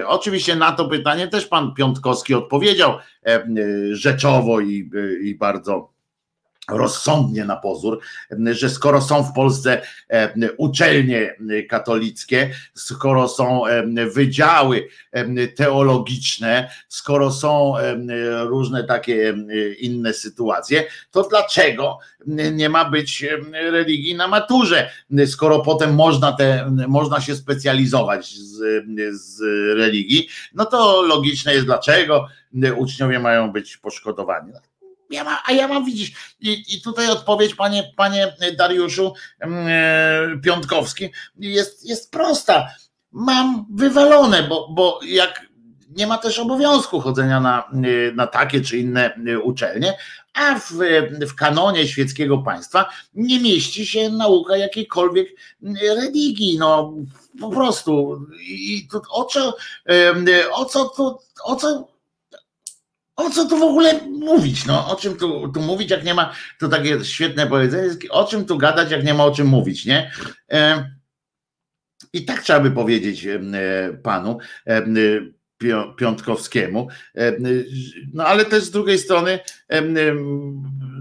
oczywiście 0.07 0.57
na 0.57 0.73
to 0.73 0.89
pytanie 0.89 1.29
też 1.29 1.47
pan 1.47 1.75
Piątkowski 1.75 2.35
odpowiedział 2.35 2.99
rzeczowo 3.93 4.61
i, 4.61 4.91
i 5.23 5.35
bardzo 5.35 5.93
rozsądnie 6.71 7.45
na 7.45 7.57
pozór, 7.57 8.01
że 8.51 8.71
skoro 8.71 9.01
są 9.01 9.23
w 9.23 9.33
Polsce 9.33 9.83
uczelnie 10.57 11.37
katolickie, 11.69 12.51
skoro 12.75 13.29
są 13.29 13.63
wydziały 14.15 14.89
teologiczne, 15.57 16.71
skoro 16.89 17.33
są 17.33 17.75
różne 18.45 18.85
takie 18.85 19.35
inne 19.81 20.13
sytuacje, 20.13 20.85
to 21.11 21.29
dlaczego 21.29 21.99
nie 22.53 22.69
ma 22.69 22.91
być 22.91 23.27
religii 23.53 24.15
na 24.15 24.29
maturze, 24.29 24.91
skoro 25.27 25.61
potem 25.61 25.95
można, 25.95 26.33
te, 26.33 26.71
można 26.89 27.21
się 27.21 27.37
specjalizować 27.37 28.35
z, 28.35 28.85
z 29.13 29.41
religii, 29.79 30.29
no 30.55 30.65
to 30.65 31.03
logiczne 31.03 31.55
jest 31.55 31.67
dlaczego 31.67 32.29
uczniowie 32.77 33.19
mają 33.19 33.53
być 33.53 33.77
poszkodowani. 33.77 34.53
Ja 35.11 35.25
mam, 35.25 35.39
a 35.47 35.53
ja 35.53 35.69
mam 35.69 35.85
widzieć, 35.85 36.15
i, 36.41 36.65
i 36.69 36.83
tutaj 36.83 37.11
odpowiedź, 37.11 37.55
panie, 37.55 37.93
panie 37.97 38.37
Dariuszu 38.59 39.15
mm, 39.41 39.67
e, 39.69 40.41
Piątkowski, 40.41 41.11
jest, 41.39 41.89
jest 41.89 42.11
prosta. 42.11 42.69
Mam 43.13 43.67
wywalone, 43.75 44.43
bo, 44.43 44.69
bo 44.69 45.01
jak 45.07 45.51
nie 45.97 46.07
ma 46.07 46.19
też 46.19 46.39
obowiązku 46.39 47.01
chodzenia 47.01 47.41
na, 47.41 47.71
e, 47.73 48.13
na 48.13 48.27
takie 48.27 48.61
czy 48.61 48.79
inne 48.79 49.15
e, 49.15 49.39
uczelnie, 49.39 49.97
a 50.35 50.59
w, 50.59 50.73
w 51.27 51.35
kanonie 51.35 51.89
świeckiego 51.89 52.39
państwa 52.39 52.89
nie 53.15 53.41
mieści 53.41 53.87
się 53.87 54.11
nauka 54.11 54.57
jakiejkolwiek 54.57 55.29
religii. 55.97 56.59
No 56.59 56.95
po 57.41 57.51
prostu. 57.51 58.27
I 58.43 58.89
to, 58.93 59.03
o 59.11 59.25
co, 59.25 59.57
o 60.53 60.65
co, 60.65 61.19
o 61.45 61.57
co 61.57 61.90
o 63.25 63.31
co 63.31 63.49
tu 63.49 63.59
w 63.59 63.63
ogóle 63.63 64.01
mówić? 64.09 64.67
No, 64.67 64.89
o 64.89 64.97
czym 64.97 65.17
tu, 65.17 65.49
tu 65.49 65.61
mówić, 65.61 65.91
jak 65.91 66.05
nie 66.05 66.15
ma, 66.15 66.33
to 66.59 66.69
takie 66.69 67.05
świetne 67.05 67.47
powiedzenie, 67.47 67.95
o 68.11 68.25
czym 68.25 68.45
tu 68.45 68.59
gadać, 68.59 68.91
jak 68.91 69.05
nie 69.05 69.15
ma 69.15 69.25
o 69.25 69.31
czym 69.31 69.47
mówić, 69.47 69.87
nie? 69.87 70.13
E, 70.53 70.91
I 72.13 72.25
tak 72.25 72.43
trzeba 72.43 72.61
by 72.61 72.71
powiedzieć 72.71 73.27
e, 73.27 73.41
panu. 74.03 74.39
E, 74.67 74.83
Piątkowskiemu. 75.97 76.89
No 78.15 78.25
ale 78.25 78.45
też 78.45 78.65
z 78.65 78.71
drugiej 78.71 78.99
strony 78.99 79.39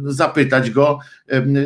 zapytać 0.05 0.71
go, 0.71 0.99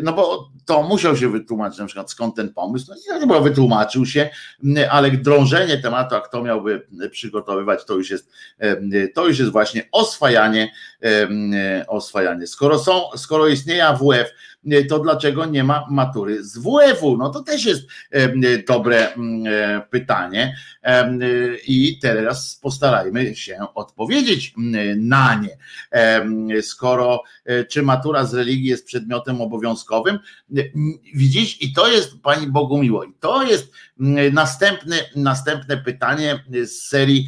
no 0.04 0.14
bo 0.14 0.52
to 0.65 0.84
musiał 0.84 1.18
się 1.18 1.30
wytłumaczyć 1.30 1.80
na 1.80 1.85
przykład 1.85 2.11
skąd 2.11 2.35
ten 2.35 2.53
pomysł. 2.53 2.91
No 3.10 3.19
chyba 3.19 3.40
wytłumaczył 3.40 4.06
się, 4.06 4.30
ale 4.91 5.11
drążenie 5.11 5.77
tematu, 5.77 6.15
a 6.15 6.22
kto 6.22 6.44
miałby 6.44 6.88
przygotowywać, 7.11 7.85
to 7.85 7.94
już 7.94 8.10
jest, 8.10 8.31
to 9.14 9.27
już 9.27 9.40
jest 9.40 9.52
właśnie 9.52 9.90
oswajanie, 9.91 10.72
oswajanie. 11.88 12.48
Skoro 12.48 12.80
są, 12.80 13.02
skoro 13.15 13.48
istnieje 13.48 13.88
AWF, 13.88 14.34
to 14.90 14.99
dlaczego 14.99 15.45
nie 15.45 15.64
ma 15.64 15.88
matury 15.90 16.44
z 16.44 16.57
WF-u? 16.57 17.18
No 17.18 17.30
to 17.30 17.44
też 17.44 17.65
jest 17.65 17.81
dobre 18.68 19.07
pytanie 19.90 20.56
i 21.68 21.99
teraz 22.02 22.60
postarajmy 22.61 23.35
się 23.35 23.57
odpowiedzieć 23.76 24.53
na 24.98 25.41
nie. 25.41 25.57
Skoro 26.61 27.23
czy 27.69 27.84
matura 27.84 28.26
z 28.26 28.34
religii 28.34 28.69
jest 28.69 28.85
przedmiotem 28.85 29.41
obowiązkowym, 29.41 30.19
widzisz, 31.15 31.61
i 31.61 31.73
to 31.73 31.88
jest 31.88 32.22
Pani 32.22 32.48
Bogu 32.48 32.77
miło, 32.77 33.03
i 33.03 33.14
to 33.19 33.44
jest 33.44 33.72
następne, 34.31 34.95
następne 35.15 35.77
pytanie 35.77 36.44
z 36.64 36.72
serii 36.72 37.27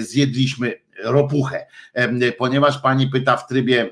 Zjedliśmy 0.00 0.74
ropuchę, 1.02 1.66
ponieważ 2.38 2.78
pani 2.78 3.06
pyta 3.06 3.36
w 3.36 3.46
trybie, 3.46 3.82
e, 3.82 3.88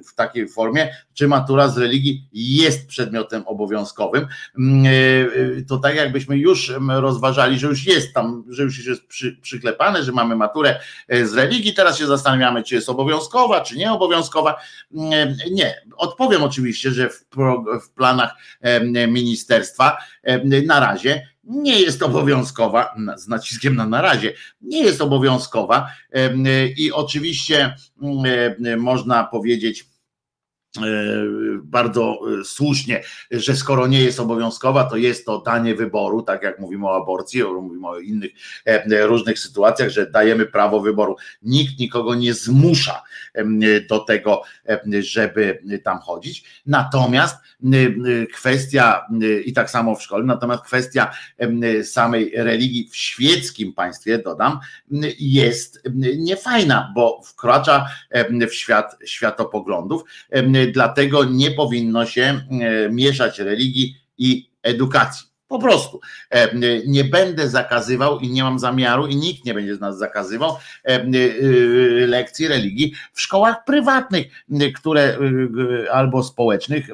w 0.00 0.14
takiej 0.14 0.48
formie, 0.48 0.88
czy 1.14 1.28
matura 1.28 1.68
z 1.68 1.78
religii 1.78 2.28
jest 2.32 2.86
przedmiotem 2.86 3.42
obowiązkowym, 3.46 4.26
mm, 4.58 4.86
e, 4.86 4.88
e, 5.58 5.62
to 5.68 5.78
tak 5.78 5.96
jakbyśmy 5.96 6.36
już 6.36 6.72
rozważali, 6.88 7.58
że 7.58 7.66
już 7.66 7.86
jest 7.86 8.14
tam, 8.14 8.44
że 8.48 8.62
już 8.62 8.86
jest 8.86 9.06
przy, 9.06 9.36
przyklepane, 9.42 10.02
że 10.02 10.12
mamy 10.12 10.36
maturę 10.36 10.80
z 11.08 11.34
religii, 11.34 11.74
teraz 11.74 11.98
się 11.98 12.06
zastanawiamy, 12.06 12.62
czy 12.62 12.74
jest 12.74 12.88
obowiązkowa, 12.88 13.60
czy 13.60 13.76
nie 13.76 13.92
obowiązkowa. 13.92 14.56
Mm, 14.94 15.36
nie, 15.50 15.74
odpowiem 15.96 16.42
oczywiście, 16.42 16.90
że 16.90 17.08
w, 17.10 17.24
w 17.82 17.90
planach 17.90 18.34
ministerstwa 19.08 19.96
na 20.66 20.80
razie 20.80 21.31
nie 21.44 21.80
jest 21.80 22.02
obowiązkowa, 22.02 22.94
z 23.16 23.28
naciskiem 23.28 23.76
na 23.76 23.86
na 23.86 24.02
razie, 24.02 24.32
nie 24.60 24.82
jest 24.82 25.00
obowiązkowa 25.00 25.88
i 26.76 26.92
oczywiście 26.92 27.76
można 28.76 29.24
powiedzieć, 29.24 29.84
E, 29.84 29.91
bardzo 31.62 32.18
e, 32.40 32.44
słusznie, 32.44 33.02
że 33.30 33.56
skoro 33.56 33.86
nie 33.86 34.00
jest 34.00 34.20
obowiązkowa, 34.20 34.84
to 34.84 34.96
jest 34.96 35.26
to 35.26 35.38
danie 35.40 35.74
wyboru, 35.74 36.22
tak 36.22 36.42
jak 36.42 36.58
mówimy 36.58 36.86
o 36.86 36.96
aborcji, 36.96 37.44
mówimy 37.44 37.88
o 37.88 37.98
innych 37.98 38.30
e, 38.64 39.06
różnych 39.06 39.38
sytuacjach, 39.38 39.90
że 39.90 40.10
dajemy 40.10 40.46
prawo 40.46 40.80
wyboru. 40.80 41.16
Nikt 41.42 41.78
nikogo 41.78 42.14
nie 42.14 42.34
zmusza 42.34 43.02
do 43.88 43.98
tego, 43.98 44.42
żeby 45.00 45.62
tam 45.84 45.98
chodzić. 45.98 46.62
Natomiast 46.66 47.36
kwestia, 48.34 49.06
i 49.44 49.52
tak 49.52 49.70
samo 49.70 49.96
w 49.96 50.02
szkole, 50.02 50.24
natomiast 50.24 50.64
kwestia 50.64 51.10
samej 51.82 52.32
religii 52.34 52.88
w 52.88 52.96
świeckim 52.96 53.72
państwie, 53.72 54.18
dodam, 54.18 54.58
jest 55.18 55.82
niefajna, 56.18 56.92
bo 56.94 57.20
wkracza 57.24 57.86
w 58.50 58.54
świat 58.54 58.96
światopoglądów 59.04 60.04
dlatego 60.66 61.24
nie 61.24 61.50
powinno 61.50 62.06
się 62.06 62.22
e, 62.22 62.88
mieszać 62.90 63.38
religii 63.38 63.96
i 64.18 64.50
edukacji. 64.62 65.31
Po 65.52 65.58
prostu 65.58 66.00
e, 66.30 66.48
nie 66.86 67.04
będę 67.04 67.48
zakazywał 67.48 68.18
i 68.20 68.30
nie 68.30 68.42
mam 68.42 68.58
zamiaru 68.58 69.06
i 69.06 69.16
nikt 69.16 69.44
nie 69.44 69.54
będzie 69.54 69.76
z 69.76 69.80
nas 69.80 69.98
zakazywał 69.98 70.56
e, 70.84 71.04
lekcji 72.06 72.48
religii 72.48 72.94
w 73.12 73.20
szkołach 73.20 73.64
prywatnych, 73.64 74.26
które 74.74 75.18
albo 75.92 76.22
społecznych, 76.22 76.90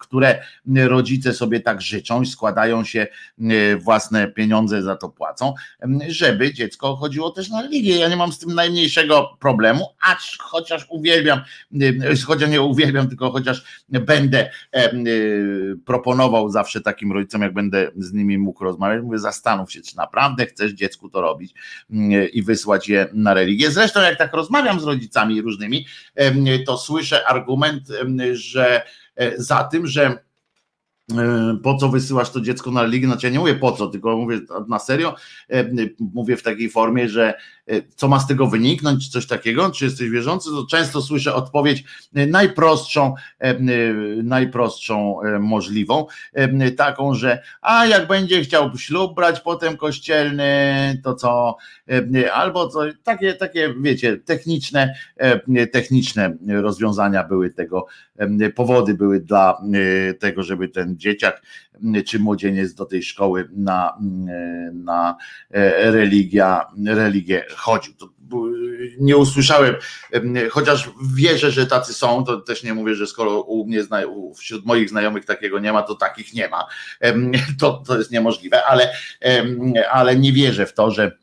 które 0.00 0.42
rodzice 0.74 1.34
sobie 1.34 1.60
tak 1.60 1.82
życzą 1.82 2.22
i 2.22 2.26
składają 2.26 2.84
się 2.84 3.06
własne 3.78 4.28
pieniądze 4.28 4.82
za 4.82 4.96
to 4.96 5.08
płacą, 5.08 5.54
żeby 6.08 6.54
dziecko 6.54 6.96
chodziło 6.96 7.30
też 7.30 7.50
na 7.50 7.62
religię. 7.62 7.96
Ja 7.96 8.08
nie 8.08 8.16
mam 8.16 8.32
z 8.32 8.38
tym 8.38 8.54
najmniejszego 8.54 9.36
problemu, 9.40 9.86
acz 10.00 10.38
chociaż 10.38 10.86
uwielbiam, 10.88 11.40
chociaż 12.26 12.50
nie 12.50 12.62
uwielbiam, 12.62 13.08
tylko 13.08 13.30
chociaż 13.30 13.64
będę 13.88 14.50
proponował 15.84 16.50
zawsze 16.50 16.80
takim 16.80 17.12
rodzicom, 17.12 17.42
jak 17.42 17.54
będę 17.54 17.90
z 18.02 18.12
nimi 18.12 18.38
mógł 18.38 18.64
rozmawiać, 18.64 19.02
mówię, 19.02 19.18
zastanów 19.18 19.72
się, 19.72 19.82
czy 19.82 19.96
naprawdę 19.96 20.46
chcesz 20.46 20.72
dziecku 20.72 21.08
to 21.08 21.20
robić 21.20 21.54
mm, 21.90 22.28
i 22.32 22.42
wysłać 22.42 22.88
je 22.88 23.08
na 23.12 23.34
religię. 23.34 23.70
Zresztą 23.70 24.00
jak 24.00 24.18
tak 24.18 24.34
rozmawiam 24.34 24.80
z 24.80 24.84
rodzicami 24.84 25.42
różnymi, 25.42 25.86
to 26.66 26.78
słyszę 26.78 27.28
argument, 27.28 27.82
że 28.32 28.82
e, 29.16 29.42
za 29.42 29.64
tym, 29.64 29.86
że 29.86 30.18
E, 31.18 31.56
po 31.62 31.76
co 31.76 31.88
wysyłasz 31.88 32.30
to 32.30 32.40
dziecko 32.40 32.70
na 32.70 32.82
religię? 32.82 33.06
Znaczy 33.06 33.26
ja 33.26 33.32
nie 33.32 33.38
mówię 33.38 33.54
po 33.54 33.72
co, 33.72 33.86
tylko 33.86 34.16
mówię 34.16 34.40
na 34.68 34.78
serio, 34.78 35.14
mówię 35.98 36.36
w 36.36 36.42
takiej 36.42 36.70
formie, 36.70 37.08
że 37.08 37.34
co 37.96 38.08
ma 38.08 38.20
z 38.20 38.26
tego 38.26 38.46
wyniknąć, 38.46 39.04
czy 39.04 39.10
coś 39.10 39.26
takiego, 39.26 39.70
czy 39.70 39.84
jesteś 39.84 40.10
wierzący, 40.10 40.50
to 40.50 40.66
często 40.66 41.02
słyszę 41.02 41.34
odpowiedź 41.34 41.84
najprostszą, 42.12 43.14
najprostszą 44.22 45.20
możliwą, 45.40 46.06
taką, 46.76 47.14
że 47.14 47.42
a 47.62 47.86
jak 47.86 48.08
będzie 48.08 48.42
chciał 48.42 48.76
ślub 48.76 49.14
brać 49.14 49.40
potem 49.40 49.76
kościelny, 49.76 51.00
to 51.04 51.14
co, 51.14 51.56
albo 52.32 52.68
co, 52.68 52.80
takie, 53.02 53.34
takie 53.34 53.74
wiecie, 53.80 54.16
techniczne, 54.16 54.94
techniczne 55.72 56.36
rozwiązania 56.48 57.24
były 57.24 57.50
tego, 57.50 57.86
powody 58.54 58.94
były 58.94 59.20
dla 59.20 59.62
tego, 60.18 60.42
żeby 60.42 60.68
ten 60.68 60.98
dzieciak 60.98 61.42
czy 62.06 62.18
młodzieniec 62.18 62.74
do 62.74 62.84
tej 62.84 63.02
szkoły 63.02 63.48
na, 63.52 63.98
na 64.72 65.16
religia, 65.80 66.66
religię 66.86 67.44
chodził. 67.60 67.94
To 67.94 68.08
nie 68.98 69.16
usłyszałem, 69.16 69.74
chociaż 70.50 70.90
wierzę, 71.14 71.50
że 71.50 71.66
tacy 71.66 71.94
są, 71.94 72.24
to 72.24 72.40
też 72.40 72.62
nie 72.62 72.74
mówię, 72.74 72.94
że 72.94 73.06
skoro 73.06 73.40
u 73.40 73.66
mnie 73.66 73.82
wśród 74.36 74.66
moich 74.66 74.88
znajomych 74.88 75.24
takiego 75.24 75.58
nie 75.58 75.72
ma, 75.72 75.82
to 75.82 75.94
takich 75.94 76.34
nie 76.34 76.48
ma. 76.48 76.66
To, 77.60 77.82
to 77.86 77.98
jest 77.98 78.10
niemożliwe, 78.10 78.64
ale, 78.64 78.92
ale 79.90 80.16
nie 80.16 80.32
wierzę 80.32 80.66
w 80.66 80.74
to, 80.74 80.90
że 80.90 81.20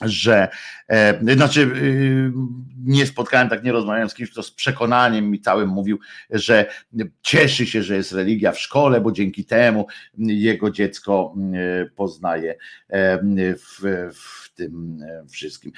że 0.00 0.48
e, 0.88 1.34
znaczy 1.34 1.60
y, 1.60 2.32
nie 2.84 3.06
spotkałem, 3.06 3.48
tak 3.48 3.64
nie 3.64 3.72
rozmawiałem 3.72 4.08
z 4.08 4.14
kimś, 4.14 4.30
kto 4.30 4.42
z 4.42 4.50
przekonaniem 4.50 5.30
mi 5.30 5.40
całym 5.40 5.68
mówił, 5.68 5.98
że 6.30 6.66
cieszy 7.22 7.66
się, 7.66 7.82
że 7.82 7.96
jest 7.96 8.12
religia 8.12 8.52
w 8.52 8.60
szkole, 8.60 9.00
bo 9.00 9.12
dzięki 9.12 9.44
temu 9.44 9.86
jego 10.18 10.70
dziecko 10.70 11.34
y, 11.84 11.90
poznaje 11.96 12.54
w, 13.56 14.10
w 14.14 14.39
tym 14.60 15.02
e, 15.02 15.28
wszystkim. 15.28 15.72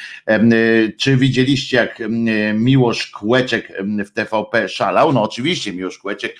Czy 0.98 1.16
widzieliście, 1.16 1.76
jak 1.76 2.02
Miłosz 2.54 3.06
Kłeczek 3.06 3.72
w 4.06 4.10
TVP 4.10 4.68
szalał? 4.68 5.12
No 5.12 5.22
oczywiście 5.22 5.72
Miłosz 5.72 5.98
Kłeczek 5.98 6.36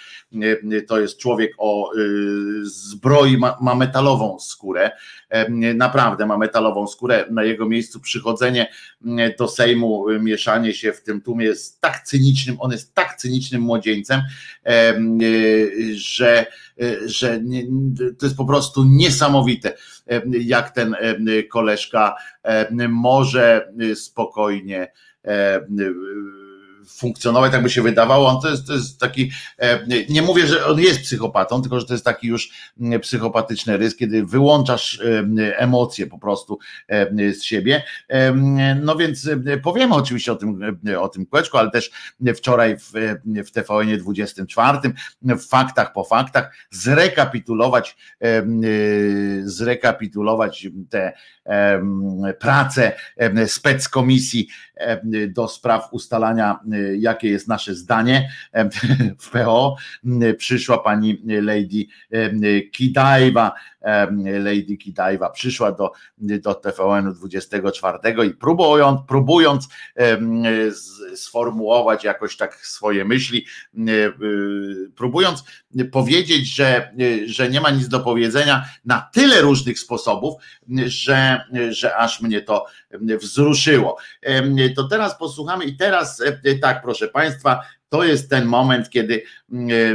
to 0.88 1.00
jest 1.00 1.18
człowiek 1.18 1.52
o 1.58 1.94
y, 1.96 2.64
zbroi, 2.64 3.36
ma, 3.36 3.58
ma 3.60 3.74
metalową 3.74 4.38
skórę, 4.40 4.90
naprawdę 5.74 6.26
ma 6.26 6.38
metalową 6.38 6.86
skórę. 6.86 7.24
Na 7.30 7.44
jego 7.44 7.68
miejscu 7.68 8.00
przychodzenie 8.00 8.72
do 9.38 9.48
Sejmu, 9.48 10.06
mieszanie 10.20 10.74
się 10.74 10.92
w 10.92 11.02
tym 11.02 11.20
tłumie 11.20 11.46
jest 11.46 11.80
tak 11.80 12.02
cynicznym, 12.02 12.56
on 12.60 12.72
jest 12.72 12.94
tak 12.94 13.16
cynicznym 13.16 13.62
młodzieńcem, 13.62 14.22
y, 15.22 15.98
że, 16.82 16.94
y, 16.96 17.08
że 17.08 17.40
to 18.18 18.26
jest 18.26 18.36
po 18.36 18.44
prostu 18.44 18.84
niesamowite, 18.84 19.76
jak 20.30 20.70
ten 20.70 20.96
koleżka 21.50 22.14
może 22.88 23.72
spokojnie 23.94 24.92
funkcjonować, 26.86 27.52
tak 27.52 27.62
by 27.62 27.70
się 27.70 27.82
wydawało. 27.82 28.28
On 28.28 28.40
to 28.40 28.50
jest, 28.50 28.66
to 28.66 28.72
jest 28.72 29.00
taki, 29.00 29.30
e, 29.58 29.86
nie 30.08 30.22
mówię, 30.22 30.46
że 30.46 30.66
on 30.66 30.80
jest 30.80 31.00
psychopatą, 31.00 31.62
tylko 31.62 31.80
że 31.80 31.86
to 31.86 31.94
jest 31.94 32.04
taki 32.04 32.26
już 32.26 32.50
mm, 32.80 33.00
psychopatyczny 33.00 33.76
rys, 33.76 33.96
kiedy 33.96 34.26
wyłączasz 34.26 35.00
e, 35.38 35.58
emocje 35.58 36.06
po 36.06 36.18
prostu 36.18 36.58
e, 36.88 37.32
z 37.32 37.42
siebie. 37.42 37.82
No 38.82 38.96
więc 38.96 39.30
powiemy 39.62 39.94
oczywiście 39.94 40.32
o 40.32 40.36
tym, 40.36 40.78
o 40.98 41.08
tym 41.08 41.26
kółeczku, 41.26 41.58
ale 41.58 41.70
też 41.70 41.90
wczoraj 42.36 42.76
w, 42.76 42.92
w 43.46 43.50
TVN 43.50 43.98
24, 43.98 44.78
w 45.22 45.48
faktach 45.48 45.92
po 45.92 46.04
faktach, 46.04 46.54
zrekapitulować, 46.70 47.96
zrekapitulować 49.44 50.66
te 50.90 51.12
pracę 52.38 52.92
speckomisji 53.46 54.48
do 55.28 55.48
spraw 55.48 55.88
ustalania, 55.92 56.60
jakie 56.98 57.28
jest 57.28 57.48
nasze 57.48 57.74
zdanie 57.74 58.30
w 59.18 59.30
PO. 59.30 59.76
Przyszła 60.38 60.78
pani 60.78 61.22
Lady 61.24 61.84
Kidajwa 62.72 63.52
Lady 64.40 64.76
Kidajwa 64.76 65.30
przyszła 65.30 65.72
do, 65.72 65.92
do 66.18 66.54
TVN-u 66.54 67.12
24 67.12 67.98
i 68.26 68.30
próbując, 68.30 69.00
próbując 69.08 69.68
sformułować 71.14 72.04
jakoś 72.04 72.36
tak 72.36 72.66
swoje 72.66 73.04
myśli, 73.04 73.46
próbując 74.96 75.44
powiedzieć, 75.92 76.54
że, 76.54 76.92
że 77.26 77.48
nie 77.48 77.60
ma 77.60 77.70
nic 77.70 77.88
do 77.88 78.00
powiedzenia 78.00 78.64
na 78.84 79.10
tyle 79.12 79.40
różnych 79.40 79.78
sposobów, 79.78 80.34
że, 80.86 81.44
że 81.70 81.96
aż 81.96 82.20
mnie 82.20 82.40
to 82.40 82.66
wzruszyło. 83.00 83.96
To 84.76 84.84
teraz 84.84 85.18
posłuchamy 85.18 85.64
i 85.64 85.76
teraz 85.76 86.22
tak, 86.62 86.82
proszę 86.82 87.08
Państwa, 87.08 87.60
to 87.92 88.04
jest 88.04 88.30
ten 88.30 88.44
moment, 88.44 88.90
kiedy 88.90 89.22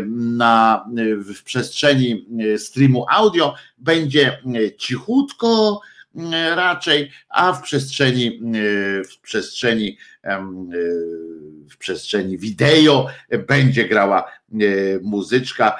na, 0.07 0.85
w 1.17 1.43
przestrzeni 1.43 2.27
streamu 2.57 3.05
audio 3.09 3.55
będzie 3.77 4.41
cichutko 4.77 5.81
raczej, 6.55 7.11
a 7.29 7.53
w 7.53 7.61
przestrzeni 7.61 8.41
w 9.11 9.21
przestrzeni 9.21 9.97
w 11.69 11.77
przestrzeni 11.77 12.37
wideo 12.37 13.07
będzie 13.47 13.87
grała 13.87 14.31
muzyczka, 15.01 15.75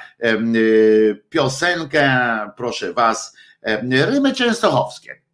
piosenkę, 1.29 2.19
proszę 2.57 2.93
was, 2.93 3.37
rymy 3.91 4.33
częstochowskie 4.33 5.26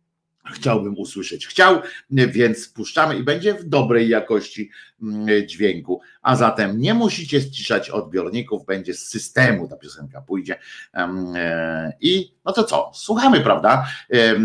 chciałbym 0.51 0.97
usłyszeć. 0.97 1.47
Chciał, 1.47 1.81
więc 2.09 2.69
puszczamy 2.69 3.17
i 3.17 3.23
będzie 3.23 3.53
w 3.53 3.63
dobrej 3.63 4.09
jakości 4.09 4.69
mm, 5.01 5.47
dźwięku. 5.47 6.01
A 6.21 6.35
zatem 6.35 6.79
nie 6.79 6.93
musicie 6.93 7.41
ściszać 7.41 7.89
odbiorników, 7.89 8.65
będzie 8.65 8.93
z 8.93 9.09
systemu 9.09 9.67
ta 9.67 9.75
piosenka 9.75 10.21
pójdzie. 10.21 10.59
E, 10.93 11.93
I 12.01 12.33
no 12.45 12.51
to 12.51 12.63
co? 12.63 12.91
Słuchamy, 12.93 13.41
prawda? 13.41 13.87
E, 14.13 14.35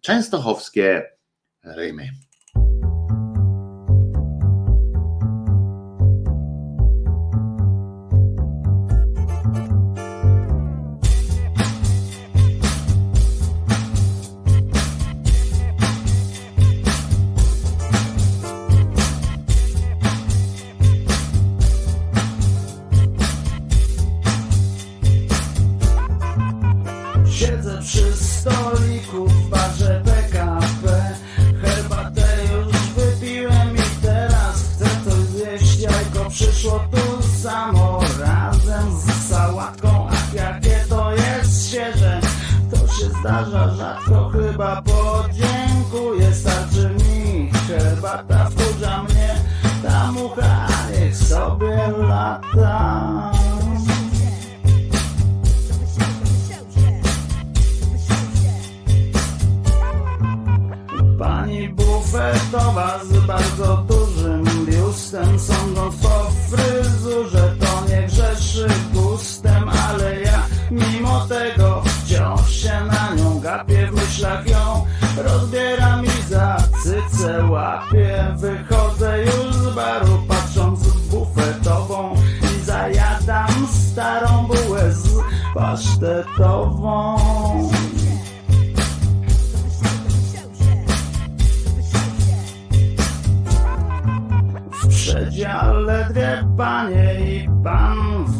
częstochowskie 0.00 1.02
rymy. 1.62 2.08
Bufetowa 62.36 63.00
z 63.04 63.26
bardzo 63.26 63.85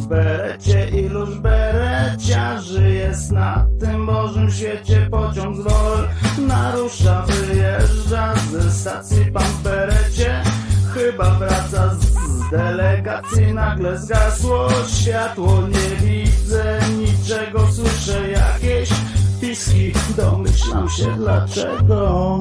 berecie 0.09 0.89
iluż 0.89 1.39
bereciarzy 1.39 2.91
jest 2.91 3.33
na 3.33 3.67
tym 3.81 4.07
Bożym 4.07 4.51
świecie 4.51 5.09
pociąg 5.11 5.57
z 5.57 5.61
Wol. 5.61 6.09
Narusza, 6.39 7.27
wyjeżdża 7.27 8.35
ze 8.53 8.71
stacji 8.71 9.33
pan 9.33 9.43
w 9.43 9.63
berecie 9.63 10.43
chyba 10.95 11.31
wraca 11.31 11.95
z 11.95 12.51
delegacji 12.51 13.55
nagle 13.55 13.99
zgasło 13.99 14.69
światło. 14.87 15.63
Nie 15.69 16.07
widzę 16.07 16.79
niczego 16.99 17.61
słyszę 17.73 18.31
jakieś 18.31 18.91
piski. 19.41 19.93
Domyślam 20.17 20.89
się 20.89 21.17
dlaczego 21.17 22.41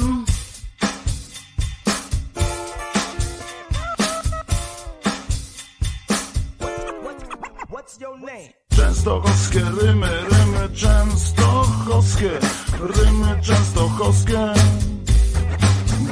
Częstochowskie 8.91 9.59
rymy, 9.81 10.07
rymy 10.07 10.75
częstochowskie, 10.75 12.31
rymy 12.79 13.41
częstochowskie, 13.41 14.53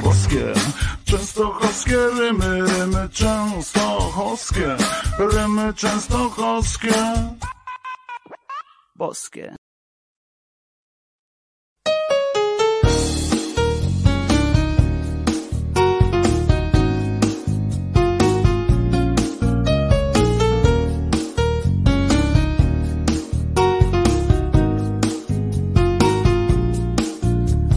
boskie. 0.02 0.52
Częstochowskie 1.04 1.96
rymy, 2.18 2.62
rymy 2.62 3.08
częstochowskie, 3.08 4.76
rymy 5.18 5.74
częstochowskie, 5.74 6.94
boskie. 8.96 9.56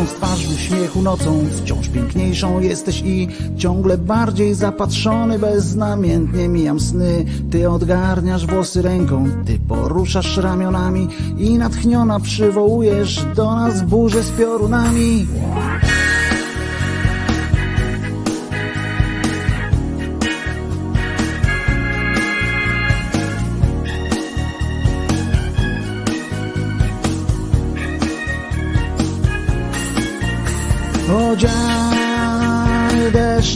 Marszcząc 0.00 0.18
twarz 0.18 0.46
w 0.46 0.54
uśmiechu 0.54 1.02
nocą, 1.02 1.44
wciąż 1.56 1.88
piękniejszą 1.88 2.60
jesteś 2.60 3.02
i 3.04 3.28
ciągle 3.56 3.98
bardziej 3.98 4.54
zapatrzony, 4.54 5.38
beznamiętnie 5.38 6.48
mijam 6.48 6.80
sny. 6.80 7.24
Ty 7.50 7.70
odgarniasz 7.70 8.46
włosy 8.46 8.82
ręką, 8.82 9.24
ty 9.46 9.58
poruszasz 9.68 10.36
ramionami 10.36 11.08
i 11.38 11.58
natchniona 11.58 12.20
przywołujesz 12.20 13.24
do 13.36 13.54
nas 13.56 13.82
burzę 13.82 14.22
z 14.22 14.30
piorunami. 14.30 15.26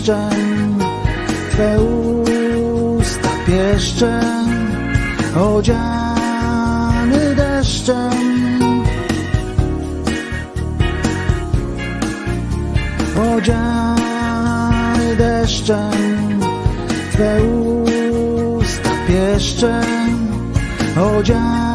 Deszczem, 0.04 0.78
Twe 1.50 1.80
usta 1.80 3.28
pieszczem, 3.46 4.48
odziany 5.36 7.34
deszczem. 7.36 8.64
Odziany 13.36 15.16
deszczem, 15.16 16.40
Twe 17.12 17.44
usta 17.44 18.90
pieszczem, 19.08 20.28
odziany 21.18 21.73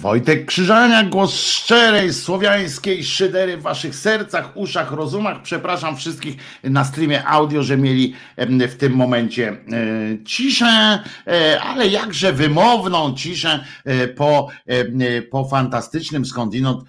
Wojtek 0.00 0.46
Krzyżania, 0.46 1.04
głos 1.04 1.40
szczerej, 1.40 2.12
słowiańskiej 2.12 3.04
szydery 3.04 3.56
w 3.56 3.62
waszych 3.62 3.94
sercach, 3.94 4.56
uszach, 4.56 4.92
rozumach. 4.92 5.42
Przepraszam 5.42 5.96
wszystkich 5.96 6.36
na 6.64 6.84
streamie 6.84 7.26
audio, 7.26 7.62
że 7.62 7.76
mieli 7.76 8.14
w 8.68 8.76
tym 8.76 8.92
momencie 8.92 9.48
e, 9.48 9.56
ciszę, 10.24 10.98
e, 11.26 11.60
ale 11.60 11.86
jakże 11.86 12.32
wymowną 12.32 13.14
ciszę 13.14 13.64
e, 13.84 14.08
po, 14.08 14.48
po 15.30 15.48
fantastycznym 15.48 16.24
skądinąd 16.24 16.84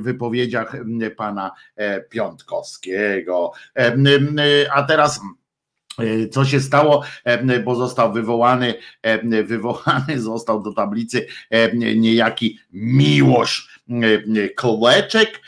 wypowiedziach 0.00 0.76
pana 1.16 1.50
Piątkowskiego. 2.10 3.52
A 4.74 4.82
teraz 4.82 5.20
co 6.30 6.44
się 6.44 6.60
stało, 6.60 7.02
e, 7.24 7.60
bo 7.60 7.74
został 7.74 8.12
wywołany, 8.12 8.74
e, 9.02 9.42
wywołany 9.42 10.20
został 10.30 10.62
do 10.62 10.72
tablicy 10.72 11.26
niejaki 11.96 12.58
Miłosz 12.72 13.82
Kołeczek. 14.56 15.40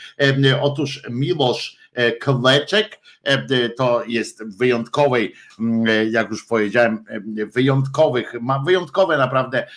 Otóż 0.61 1.03
Miłosz 1.09 1.77
Kołeczek 2.19 2.99
to 3.77 4.03
jest 4.07 4.57
wyjątkowej, 4.57 5.33
jak 6.11 6.29
już 6.29 6.45
powiedziałem, 6.45 7.03
wyjątkowych, 7.53 8.33
ma 8.41 8.59
wyjątkowe 8.59 9.17
naprawdę 9.17 9.67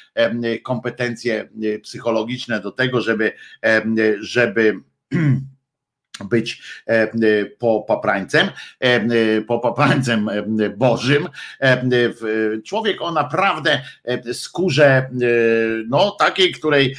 kompetencje 0.63 1.49
psychologiczne 1.83 2.61
do 2.61 2.73
tego, 2.73 3.01
żeby, 3.01 3.33
żeby 4.21 4.81
być 6.25 6.63
e, 6.87 6.93
e, 6.93 7.11
po 7.59 7.83
paprańcem, 7.83 8.51
e, 8.81 9.43
po 9.43 9.61
paprańcem 9.61 10.31
Bożym. 10.77 11.29
Człowiek 12.65 13.03
o 13.03 13.11
naprawdę 13.13 13.83
skórze, 14.33 15.11
no 15.89 16.11
takiej, 16.11 16.53
której 16.53 16.97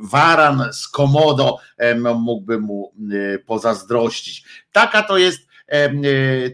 waran 0.00 0.64
z 0.72 0.88
komodo 0.88 1.58
mógłby 2.18 2.58
mu 2.58 2.92
pozazdrościć. 3.46 4.44
Taka 4.72 5.02
to 5.02 5.18
jest 5.18 5.47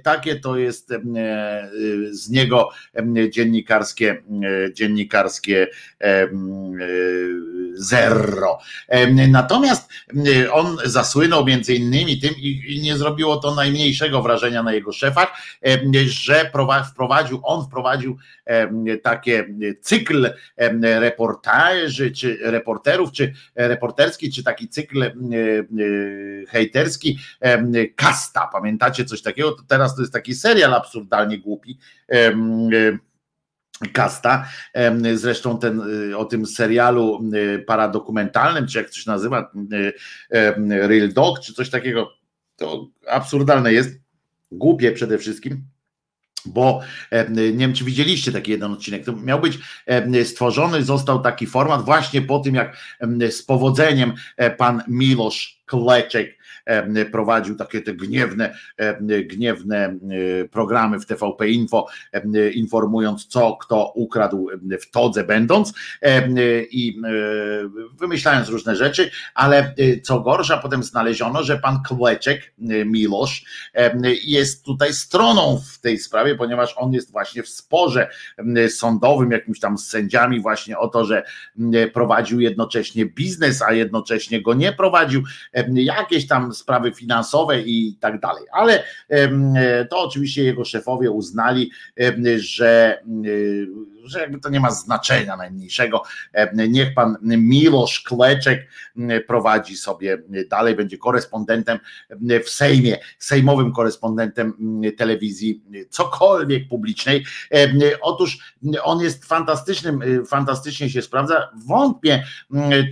takie 0.02 0.40
to 0.40 0.58
jest 0.58 0.92
e, 0.92 0.98
z 2.10 2.30
niego 2.30 2.70
dziennikarskie, 3.30 4.22
dziennikarskie 4.72 5.66
zero. 7.74 8.58
Natomiast 9.28 9.90
on 10.52 10.76
zasłynął 10.84 11.44
między 11.44 11.74
innymi 11.74 12.20
tym 12.20 12.34
i 12.66 12.80
nie 12.82 12.96
zrobiło 12.96 13.36
to 13.36 13.54
najmniejszego 13.54 14.22
wrażenia 14.22 14.62
na 14.62 14.72
jego 14.72 14.92
szefach, 14.92 15.32
że 16.06 16.50
wprowadził, 16.90 17.40
on 17.42 17.66
wprowadził 17.66 18.18
takie 19.02 19.48
cykl 19.80 20.30
reportaży, 20.82 22.10
czy 22.10 22.38
reporterów, 22.42 23.12
czy 23.12 23.32
reporterski, 23.54 24.32
czy 24.32 24.44
taki 24.44 24.68
cykl 24.68 25.10
hejterski 26.48 27.18
kasta. 27.96 28.48
Pamiętacie 28.52 29.03
coś 29.04 29.22
takiego? 29.22 29.52
To 29.52 29.62
teraz 29.68 29.94
to 29.96 30.02
jest 30.02 30.12
taki 30.12 30.34
serial 30.34 30.74
absurdalnie 30.74 31.38
głupi. 31.38 31.78
Kasta. 33.92 34.48
Zresztą 35.14 35.58
ten, 35.58 35.80
y, 36.10 36.16
o 36.16 36.24
tym 36.24 36.46
serialu 36.46 37.30
y, 37.34 37.64
paradokumentalnym, 37.66 38.66
czy 38.66 38.78
jak 38.78 38.94
się 38.94 39.10
nazywa, 39.10 39.50
y, 39.72 39.92
Real 40.68 41.12
Dog, 41.12 41.40
czy 41.40 41.54
coś 41.54 41.70
takiego, 41.70 42.12
to 42.56 42.88
absurdalne 43.08 43.72
jest, 43.72 44.00
głupie 44.52 44.92
przede 44.92 45.18
wszystkim 45.18 45.64
bo 46.46 46.80
nie 47.30 47.52
wiem, 47.52 47.74
czy 47.74 47.84
widzieliście 47.84 48.32
taki 48.32 48.50
jeden 48.50 48.72
odcinek, 48.72 49.04
to 49.04 49.12
miał 49.12 49.40
być 49.40 49.58
stworzony, 50.24 50.82
został 50.82 51.22
taki 51.22 51.46
format 51.46 51.84
właśnie 51.84 52.22
po 52.22 52.38
tym, 52.38 52.54
jak 52.54 52.76
z 53.30 53.42
powodzeniem 53.42 54.12
pan 54.58 54.82
Milosz 54.88 55.62
Kleczek 55.66 56.38
prowadził 57.12 57.56
takie 57.56 57.80
te 57.80 57.94
gniewne, 57.94 58.54
gniewne 59.24 59.76
e, 59.76 59.98
programy 60.48 61.00
w 61.00 61.06
TVP 61.06 61.48
Info, 61.48 61.86
informując 62.54 63.26
co 63.26 63.56
kto 63.60 63.92
ukradł 63.94 64.48
w 64.80 64.90
todze 64.90 65.24
będąc 65.24 65.72
i 66.70 67.00
e, 67.04 67.10
wymyślając 67.98 68.48
różne 68.48 68.76
rzeczy, 68.76 69.10
ale 69.34 69.58
e, 69.58 70.00
co 70.00 70.20
gorsza, 70.20 70.58
potem 70.58 70.82
znaleziono, 70.82 71.42
że 71.42 71.58
pan 71.58 71.82
Kleczek, 71.82 72.54
Milosz, 72.86 73.44
jest 74.24 74.64
tutaj 74.64 74.92
stroną 74.92 75.60
w 75.72 75.80
tej 75.80 75.98
sprawie, 75.98 76.34
ponieważ 76.34 76.74
on 76.76 76.92
jest 76.92 77.12
właśnie 77.12 77.42
w 77.42 77.48
sporze 77.48 78.08
sądowym, 78.68 79.30
jakimś 79.30 79.60
tam 79.60 79.78
z 79.78 79.88
sędziami 79.88 80.40
właśnie 80.40 80.78
o 80.78 80.88
to, 80.88 81.04
że 81.04 81.22
prowadził 81.92 82.40
jednocześnie 82.40 83.06
biznes, 83.06 83.62
a 83.62 83.72
jednocześnie 83.72 84.42
go 84.42 84.54
nie 84.54 84.72
prowadził, 84.72 85.22
jakieś 85.74 86.26
tam 86.26 86.53
sprawy 86.54 86.92
finansowe 86.92 87.60
i 87.60 87.96
tak 88.00 88.20
dalej. 88.20 88.44
Ale 88.52 88.84
to 89.90 90.00
oczywiście 90.00 90.44
jego 90.44 90.64
szefowie 90.64 91.10
uznali, 91.10 91.70
że 92.36 93.02
że 94.08 94.20
jakby 94.20 94.40
to 94.40 94.48
nie 94.48 94.60
ma 94.60 94.70
znaczenia 94.70 95.36
najmniejszego. 95.36 96.02
Niech 96.68 96.94
pan 96.94 97.16
Miłosz 97.22 98.00
Kleczek 98.00 98.68
prowadzi 99.26 99.76
sobie 99.76 100.18
dalej, 100.48 100.74
będzie 100.74 100.98
korespondentem 100.98 101.78
w 102.44 102.50
Sejmie, 102.50 102.98
sejmowym 103.18 103.72
korespondentem 103.72 104.54
telewizji, 104.98 105.62
cokolwiek 105.90 106.68
publicznej. 106.68 107.24
Otóż 108.00 108.54
on 108.82 109.00
jest 109.00 109.24
fantastycznym, 109.24 110.00
fantastycznie 110.26 110.90
się 110.90 111.02
sprawdza. 111.02 111.50
Wątpię, 111.66 112.24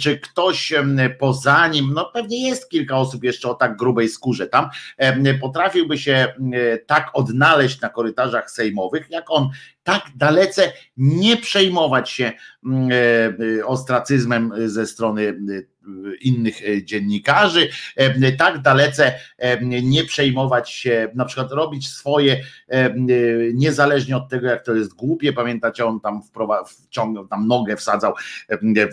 czy 0.01 0.18
ktoś 0.18 0.72
poza 1.18 1.68
nim, 1.68 1.90
no 1.94 2.10
pewnie 2.14 2.48
jest 2.48 2.68
kilka 2.70 2.97
osób 2.97 3.24
jeszcze 3.24 3.48
o 3.48 3.55
tak 3.55 3.76
grubej 3.76 4.09
skórze 4.09 4.47
tam, 4.47 4.68
potrafiłby 5.40 5.98
się 5.98 6.34
tak 6.86 7.10
odnaleźć 7.14 7.80
na 7.80 7.89
korytarzach 7.89 8.51
sejmowych, 8.51 9.10
jak 9.10 9.24
on 9.28 9.51
tak 9.82 10.02
dalece 10.16 10.72
nie 10.96 11.36
przejmować 11.36 12.10
się 12.10 12.32
mm, 12.66 12.88
e, 12.92 12.94
e, 13.59 13.66
ostracyzmem 13.66 14.52
ze 14.66 14.86
strony 14.86 15.28
e, 15.28 15.81
innych 16.20 16.68
e, 16.68 16.84
dziennikarzy, 16.84 17.68
e, 17.96 18.32
tak 18.32 18.62
dalece 18.62 19.14
e, 19.38 19.64
nie 19.82 20.04
przejmować 20.04 20.70
się, 20.70 21.09
na 21.14 21.24
przykład 21.24 21.52
robić 21.52 21.88
swoje, 21.88 22.40
niezależnie 23.54 24.16
od 24.16 24.28
tego, 24.28 24.46
jak 24.46 24.64
to 24.64 24.74
jest 24.74 24.94
głupie. 24.94 25.32
Pamiętacie, 25.32 25.86
on 25.86 26.00
tam 26.00 26.20
wciągnął, 26.66 27.26
tam 27.26 27.48
nogę 27.48 27.76
wsadzał 27.76 28.14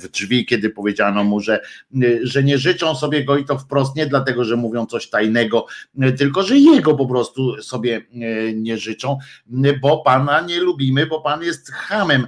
w 0.03 0.09
drzwi, 0.11 0.45
kiedy 0.45 0.69
powiedziano 0.69 1.23
mu, 1.23 1.39
że, 1.39 1.61
że 2.23 2.43
nie 2.43 2.57
życzą 2.57 2.95
sobie 2.95 3.25
go 3.25 3.37
i 3.37 3.45
to 3.45 3.57
wprost 3.57 3.95
nie 3.95 4.05
dlatego, 4.05 4.43
że 4.43 4.55
mówią 4.55 4.85
coś 4.85 5.09
tajnego, 5.09 5.65
tylko 6.17 6.43
że 6.43 6.57
jego 6.57 6.95
po 6.95 7.07
prostu 7.07 7.61
sobie 7.61 8.01
nie 8.55 8.77
życzą, 8.77 9.17
bo 9.81 9.97
pana 9.97 10.41
nie 10.41 10.59
lubimy, 10.59 11.05
bo 11.05 11.21
pan 11.21 11.43
jest 11.43 11.71
hamem 11.71 12.27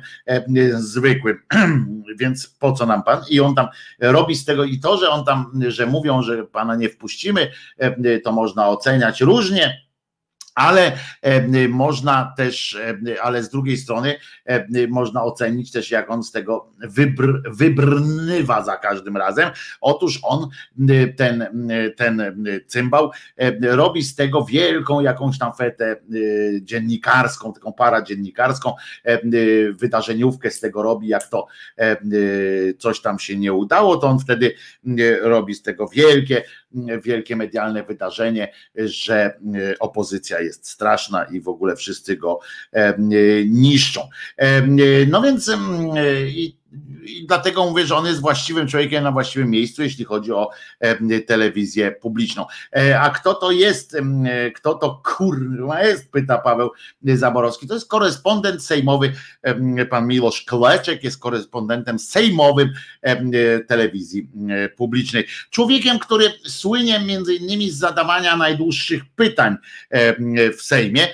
zwykłym, 0.73 1.37
więc 2.19 2.47
po 2.47 2.73
co 2.73 2.85
nam 2.85 3.03
pan? 3.03 3.21
I 3.29 3.39
on 3.39 3.55
tam 3.55 3.67
robi 3.99 4.35
z 4.35 4.45
tego 4.51 4.63
i 4.63 4.79
to, 4.79 4.97
że 4.97 5.09
on 5.09 5.25
tam, 5.25 5.61
że 5.67 5.85
mówią, 5.85 6.21
że 6.21 6.43
pana 6.43 6.75
nie 6.75 6.89
wpuścimy, 6.89 7.51
e, 7.77 8.19
to 8.19 8.31
można 8.31 8.69
oceniać 8.69 9.21
różnie 9.21 9.90
ale 10.61 10.91
e, 11.21 11.67
można 11.67 12.33
też, 12.37 12.75
e, 12.75 13.21
ale 13.21 13.43
z 13.43 13.49
drugiej 13.49 13.77
strony 13.77 14.15
e, 14.45 14.87
można 14.87 15.23
ocenić 15.23 15.71
też, 15.71 15.91
jak 15.91 16.11
on 16.11 16.23
z 16.23 16.31
tego 16.31 16.71
wybr, 16.79 17.41
wybrnywa 17.51 18.63
za 18.63 18.77
każdym 18.77 19.17
razem. 19.17 19.49
Otóż 19.81 20.19
on, 20.23 20.49
ten, 21.17 21.45
ten 21.95 22.35
cymbał, 22.67 23.11
robi 23.61 24.03
z 24.03 24.15
tego 24.15 24.45
wielką 24.45 25.01
jakąś 25.01 25.37
tam 25.37 25.53
fetę 25.53 25.95
dziennikarską, 26.61 27.53
taką 27.53 27.73
paradziennikarską, 27.73 28.73
wydarzeniówkę 29.73 30.51
z 30.51 30.59
tego 30.59 30.83
robi, 30.83 31.07
jak 31.07 31.27
to 31.27 31.47
coś 32.77 33.01
tam 33.01 33.19
się 33.19 33.37
nie 33.37 33.53
udało, 33.53 33.97
to 33.97 34.07
on 34.07 34.19
wtedy 34.19 34.53
robi 35.21 35.53
z 35.53 35.61
tego 35.61 35.87
wielkie, 35.87 36.43
wielkie 37.03 37.35
medialne 37.35 37.83
wydarzenie, 37.83 38.53
że 38.75 39.39
opozycja 39.79 40.39
jest 40.39 40.67
straszna 40.67 41.23
i 41.23 41.41
w 41.41 41.47
ogóle 41.47 41.75
wszyscy 41.75 42.17
go 42.17 42.39
niszczą. 43.45 44.01
No 45.07 45.21
więc 45.21 45.51
i 46.27 46.60
i 47.05 47.25
dlatego 47.27 47.65
mówię, 47.65 47.85
że 47.85 47.95
on 47.95 48.05
jest 48.05 48.21
właściwym 48.21 48.67
człowiekiem 48.67 49.03
na 49.03 49.11
właściwym 49.11 49.49
miejscu, 49.49 49.83
jeśli 49.83 50.05
chodzi 50.05 50.31
o 50.31 50.49
telewizję 51.27 51.91
publiczną. 51.91 52.45
E, 52.75 52.99
a 52.99 53.09
kto 53.09 53.33
to 53.33 53.51
jest, 53.51 53.97
kto 54.55 54.73
to 54.73 55.01
kurwa 55.15 55.83
jest, 55.83 56.11
pyta 56.11 56.37
Paweł 56.37 56.69
Zaborowski. 57.03 57.67
To 57.67 57.73
jest 57.73 57.87
korespondent 57.87 58.63
sejmowy, 58.63 59.13
pan 59.89 60.07
Miłosz 60.07 60.41
Kleczek 60.41 61.03
jest 61.03 61.19
korespondentem 61.19 61.99
sejmowym 61.99 62.69
telewizji 63.67 64.29
publicznej. 64.77 65.25
Człowiekiem, 65.49 65.99
który 65.99 66.25
słynie 66.43 66.99
między 66.99 67.35
innymi 67.35 67.69
z 67.69 67.77
zadawania 67.77 68.37
najdłuższych 68.37 69.03
pytań 69.15 69.55
w 70.57 70.61
Sejmie, 70.61 71.07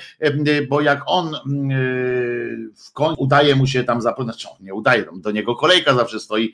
bo 0.69 0.81
jak 0.81 1.01
on 1.05 1.35
w 2.85 2.91
końcu 2.93 3.21
udaje 3.21 3.55
mu 3.55 3.67
się 3.67 3.83
tam 3.83 4.01
zapytać, 4.01 4.25
znaczy 4.25 4.47
nie 4.59 4.73
udaje, 4.73 5.05
do 5.15 5.31
niego 5.31 5.46
kolejka 5.55 5.93
zawsze 5.93 6.19
stoi 6.19 6.53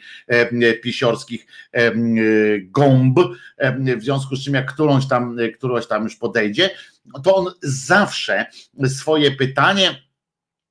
pisiorskich 0.84 1.48
gąb, 2.64 3.20
w 3.98 4.04
związku 4.04 4.36
z 4.36 4.46
czym 4.46 4.54
jak 4.54 4.74
którąś 4.74 5.08
tam, 5.08 5.38
którąś 5.56 5.88
tam 5.88 6.04
już 6.04 6.16
podejdzie, 6.16 6.70
to 7.24 7.36
on 7.36 7.54
zawsze 7.62 8.46
swoje 8.88 9.32
pytanie 9.32 10.04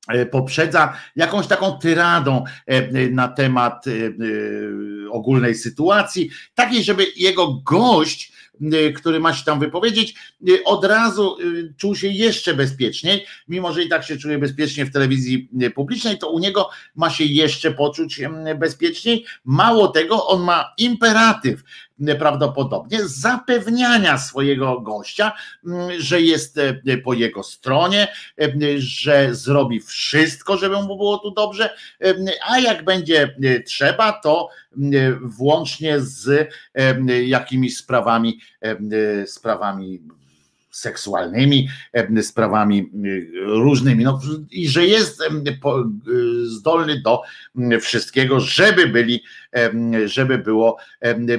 e, 0.08 0.26
poprzedza 0.26 0.96
jakąś 1.16 1.46
taką 1.46 1.72
tyradą 1.72 2.44
na 3.10 3.28
temat 3.28 3.84
ogólnej 5.10 5.54
sytuacji, 5.54 6.30
takiej, 6.54 6.84
żeby 6.84 7.06
jego 7.16 7.54
gość 7.54 8.32
który 8.96 9.20
ma 9.20 9.34
się 9.34 9.44
tam 9.44 9.60
wypowiedzieć, 9.60 10.14
y, 10.48 10.64
od 10.64 10.84
razu 10.84 11.40
y, 11.40 11.74
czuł 11.76 11.96
się 11.96 12.08
jeszcze 12.08 12.54
bezpieczniej, 12.54 13.26
mimo 13.48 13.72
że 13.72 13.82
i 13.82 13.88
tak 13.88 14.04
się 14.04 14.16
czuje 14.16 14.38
bezpiecznie 14.38 14.84
w 14.84 14.92
telewizji 14.92 15.48
publicznej, 15.74 16.18
to 16.18 16.30
u 16.30 16.38
niego 16.38 16.70
ma 16.96 17.10
się 17.10 17.24
jeszcze 17.24 17.72
poczuć 17.72 18.20
bezpieczniej. 18.58 19.24
Mało 19.44 19.88
tego, 19.88 20.26
on 20.26 20.42
ma 20.42 20.74
imperatyw 20.78 21.62
prawdopodobnie 22.18 22.98
zapewniania 23.04 24.18
swojego 24.18 24.80
gościa, 24.80 25.32
że 25.98 26.20
jest 26.20 26.60
po 27.04 27.14
jego 27.14 27.42
stronie, 27.42 28.08
że 28.78 29.34
zrobi 29.34 29.80
wszystko, 29.80 30.56
żeby 30.56 30.76
mu 30.82 30.96
było 30.96 31.18
tu 31.18 31.30
dobrze, 31.30 31.76
a 32.48 32.58
jak 32.58 32.84
będzie 32.84 33.36
trzeba, 33.66 34.12
to 34.12 34.48
włącznie 35.22 36.00
z 36.00 36.50
jakimiś 37.24 37.76
sprawami, 37.76 38.40
sprawami 39.26 40.00
seksualnymi, 40.72 41.68
sprawami 42.22 42.90
różnymi, 43.44 44.04
no, 44.04 44.20
i 44.50 44.68
że 44.68 44.86
jest 44.86 45.22
zdolny 46.44 47.00
do 47.00 47.20
wszystkiego, 47.80 48.40
żeby 48.40 48.86
byli, 48.86 49.22
żeby 50.04 50.38
było 50.38 50.76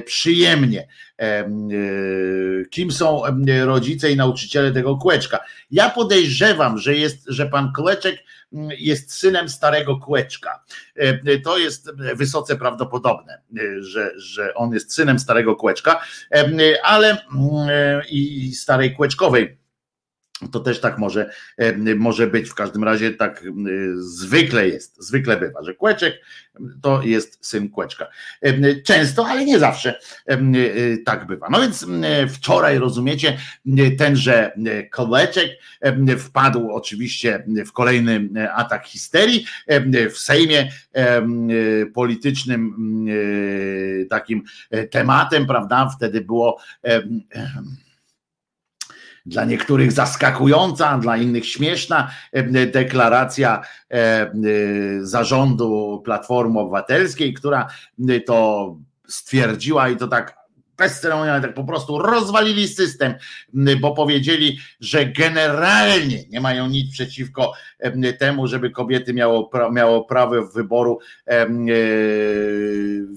przyjemnie. 0.04 0.88
Kim 2.70 2.92
są 2.92 3.22
rodzice 3.64 4.10
i 4.10 4.16
nauczyciele 4.16 4.72
tego 4.72 4.96
kłeczka? 4.96 5.40
Ja 5.70 5.90
podejrzewam, 5.90 6.78
że 6.78 6.94
jest, 6.94 7.24
że 7.28 7.46
pan 7.46 7.72
Kłeczek 7.72 8.24
jest 8.78 9.12
synem 9.14 9.48
starego 9.48 9.96
kłeczka. 9.96 10.64
To 11.44 11.58
jest 11.58 11.90
wysoce 12.14 12.56
prawdopodobne, 12.56 13.40
że, 13.80 14.10
że 14.16 14.54
on 14.54 14.72
jest 14.72 14.94
synem 14.94 15.18
starego 15.18 15.56
kłeczka, 15.56 16.00
ale 16.82 17.18
i 18.10 18.52
starej 18.54 18.94
kłeczkowej 18.94 19.63
to 20.52 20.60
też 20.60 20.80
tak 20.80 20.98
może, 20.98 21.30
może 21.96 22.26
być. 22.26 22.50
W 22.50 22.54
każdym 22.54 22.84
razie 22.84 23.10
tak 23.10 23.44
zwykle 23.96 24.68
jest, 24.68 25.04
zwykle 25.04 25.36
bywa, 25.36 25.62
że 25.62 25.74
Kłeczek 25.74 26.14
to 26.82 27.02
jest 27.02 27.46
syn 27.46 27.68
Kłeczka. 27.68 28.06
Często, 28.84 29.26
ale 29.26 29.44
nie 29.44 29.58
zawsze 29.58 29.98
tak 31.04 31.26
bywa. 31.26 31.48
No 31.50 31.60
więc 31.60 31.86
wczoraj, 32.28 32.78
rozumiecie, 32.78 33.38
tenże 33.98 34.52
Kłeczek 34.92 35.50
wpadł 36.18 36.70
oczywiście 36.72 37.44
w 37.66 37.72
kolejny 37.72 38.28
atak 38.54 38.86
histerii 38.86 39.46
w 40.10 40.18
Sejmie 40.18 40.72
politycznym 41.94 42.74
takim 44.10 44.42
tematem, 44.90 45.46
prawda? 45.46 45.90
Wtedy 45.96 46.20
było 46.20 46.60
dla 49.26 49.44
niektórych 49.44 49.92
zaskakująca, 49.92 50.98
dla 50.98 51.16
innych 51.16 51.46
śmieszna 51.46 52.10
deklaracja 52.72 53.62
zarządu 55.00 56.02
Platformy 56.04 56.60
Obywatelskiej, 56.60 57.34
która 57.34 57.68
to 58.26 58.76
stwierdziła 59.08 59.88
i 59.88 59.96
to 59.96 60.08
tak 60.08 60.44
bezceremonialnie, 60.76 61.46
tak 61.46 61.54
po 61.54 61.64
prostu 61.64 61.98
rozwalili 61.98 62.68
system, 62.68 63.14
bo 63.80 63.94
powiedzieli, 63.94 64.58
że 64.80 65.06
generalnie 65.06 66.24
nie 66.28 66.40
mają 66.40 66.68
nic 66.68 66.92
przeciwko 66.92 67.52
temu, 68.18 68.46
żeby 68.46 68.70
kobiety 68.70 69.14
miało, 69.14 69.50
miało 69.72 70.04
prawo 70.04 70.46
wyboru 70.46 70.98
e, 71.26 71.46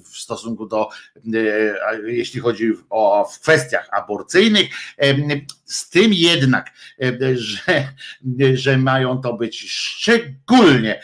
w 0.04 0.18
stosunku 0.18 0.66
do, 0.66 0.90
e, 1.34 2.12
jeśli 2.12 2.40
chodzi 2.40 2.72
o 2.90 3.30
w 3.34 3.40
kwestiach 3.40 3.90
aborcyjnych, 3.92 4.68
z 5.68 5.90
tym 5.90 6.14
jednak, 6.14 6.72
że, 7.36 7.88
że 8.54 8.78
mają 8.78 9.22
to 9.22 9.34
być 9.34 9.72
szczególnie 9.72 11.02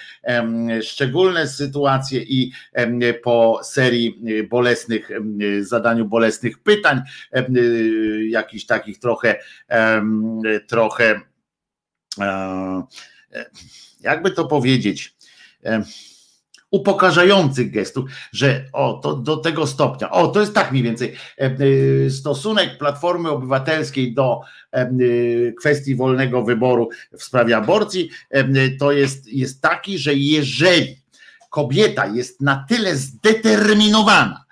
szczególne 0.82 1.48
sytuacje 1.48 2.22
i 2.22 2.52
po 3.24 3.60
serii 3.64 4.22
bolesnych, 4.50 5.10
zadaniu 5.62 6.06
bolesnych 6.06 6.60
pytań, 6.60 7.02
jakichś 8.30 8.66
takich 8.66 9.00
trochę, 9.00 9.36
trochę, 10.68 11.22
e, 12.20 12.84
jakby 14.02 14.32
to 14.32 14.46
powiedzieć, 14.46 15.16
upokarzających 16.74 17.72
gestów, 17.72 18.10
że 18.32 18.66
o, 18.74 18.94
to 18.94 19.16
do 19.16 19.38
tego 19.38 19.68
stopnia, 19.68 20.12
o, 20.12 20.28
to 20.28 20.40
jest 20.40 20.54
tak 20.54 20.72
mniej 20.72 20.84
więcej 20.84 21.16
stosunek 22.10 22.78
Platformy 22.78 23.30
Obywatelskiej 23.30 24.14
do 24.14 24.42
kwestii 25.60 25.96
wolnego 25.96 26.44
wyboru 26.44 26.90
w 27.18 27.24
sprawie 27.24 27.58
aborcji, 27.58 28.10
to 28.80 28.92
jest, 28.92 29.28
jest 29.28 29.62
taki, 29.62 29.98
że 29.98 30.14
jeżeli 30.14 31.04
kobieta 31.50 32.06
jest 32.06 32.42
na 32.42 32.66
tyle 32.70 32.96
zdeterminowana, 32.96 34.43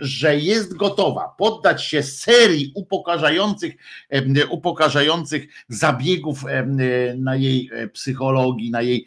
że 0.00 0.38
jest 0.38 0.74
gotowa 0.74 1.34
poddać 1.38 1.84
się 1.84 2.02
serii 2.02 2.72
upokarzających, 2.74 3.74
upokarzających 4.50 5.48
zabiegów 5.68 6.44
na 7.16 7.36
jej 7.36 7.70
psychologii, 7.92 8.70
na 8.70 8.82
jej, 8.82 9.06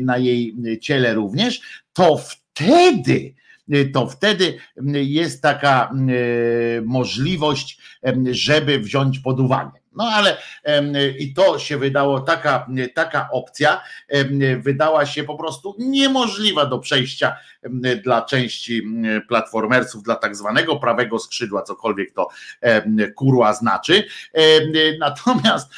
na 0.00 0.18
jej 0.18 0.54
ciele 0.80 1.14
również, 1.14 1.60
to 1.92 2.16
wtedy 2.16 3.34
to 3.92 4.06
wtedy 4.06 4.58
jest 4.92 5.42
taka 5.42 5.92
możliwość, 6.84 7.80
żeby 8.30 8.78
wziąć 8.78 9.18
pod 9.18 9.40
uwagę. 9.40 9.80
No 9.96 10.04
ale 10.04 10.36
i 11.18 11.34
to 11.34 11.58
się 11.58 11.78
wydało, 11.78 12.20
taka, 12.20 12.66
taka 12.94 13.28
opcja 13.32 13.80
wydała 14.58 15.06
się 15.06 15.24
po 15.24 15.36
prostu 15.36 15.76
niemożliwa 15.78 16.66
do 16.66 16.78
przejścia 16.78 17.36
dla 18.04 18.22
części 18.22 18.82
platformersów, 19.28 20.02
dla 20.02 20.16
tak 20.16 20.36
zwanego 20.36 20.76
prawego 20.76 21.18
skrzydła, 21.18 21.62
cokolwiek 21.62 22.12
to 22.12 22.28
kurła 23.14 23.52
znaczy. 23.52 24.04
Natomiast 25.00 25.70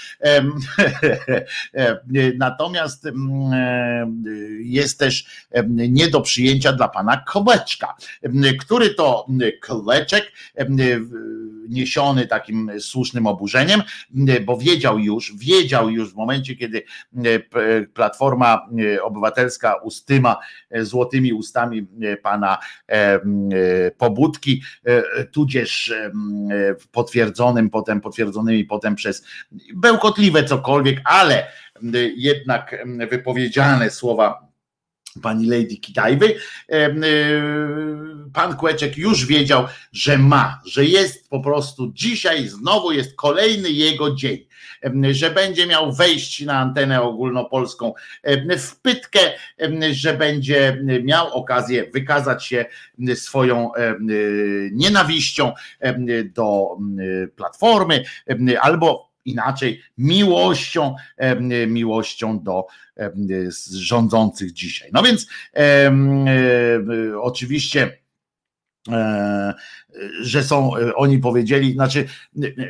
natomiast 2.39 3.09
jest 4.61 4.99
też 4.99 5.27
nie 5.69 6.09
do 6.09 6.21
przyjęcia 6.21 6.73
dla 6.73 6.89
pana 6.89 7.17
Kołeczka, 7.17 7.97
który 8.61 8.95
to 8.95 9.27
Kleczek 9.61 10.33
niesiony 11.69 12.27
takim 12.27 12.71
słusznym 12.81 13.27
oburzeniem, 13.27 13.83
bo 14.47 14.57
wiedział 14.57 14.99
już, 14.99 15.37
wiedział 15.37 15.91
już 15.91 16.13
w 16.13 16.17
momencie, 16.17 16.57
kiedy 16.57 16.83
Platforma 17.95 18.69
Obywatelska 19.03 19.75
ustyma 19.75 20.37
złotymi 20.83 21.33
ustami 21.33 21.87
E, 22.03 22.17
pana 22.17 22.59
e, 22.89 22.95
e, 22.95 23.21
pobudki, 23.91 24.63
tudzież 25.33 25.95
potwierdzonym 26.93 27.71
potem, 27.71 28.01
potwierdzonymi 28.01 28.65
potem 28.65 28.95
przez 28.95 29.25
bełkotliwe 29.75 30.45
cokolwiek, 30.45 31.01
ale 31.05 31.47
jednak 32.17 32.87
wypowiedziane 33.11 33.91
słowa 33.91 34.48
pani 35.23 35.47
Lady 35.47 35.77
Kidajwy, 35.77 36.35
pan 38.33 38.57
Kłeczek 38.57 38.99
już 38.99 39.27
wiedział, 39.27 39.67
że 39.93 40.19
ma, 40.19 40.61
że 40.67 40.85
jest 40.85 41.29
po 41.29 41.41
prostu 41.41 41.93
dzisiaj 41.93 42.49
znowu 42.49 42.93
jest 42.93 43.15
kolejny 43.17 43.71
jego 43.71 44.15
dzień 44.15 44.49
że 45.11 45.31
będzie 45.31 45.67
miał 45.67 45.93
wejść 45.93 46.41
na 46.41 46.59
antenę 46.59 47.03
ogólnopolską 47.03 47.93
w 48.59 48.81
pytkę, 48.81 49.21
że 49.91 50.15
będzie 50.15 50.85
miał 51.03 51.35
okazję 51.35 51.91
wykazać 51.95 52.47
się 52.47 52.67
swoją 53.15 53.71
nienawiścią 54.73 55.53
do 56.25 56.77
platformy 57.37 58.05
albo 58.61 59.08
inaczej 59.31 59.83
miłością, 59.99 60.95
miłością 61.67 62.43
do 62.43 62.67
rządzących 63.73 64.53
dzisiaj. 64.53 64.91
No 64.93 65.03
więc 65.03 65.27
e, 65.57 65.93
oczywiście 67.21 67.99
e, 68.89 69.55
że 70.21 70.43
są, 70.43 70.77
e, 70.77 70.95
oni 70.95 71.19
powiedzieli, 71.19 71.73
znaczy 71.73 72.09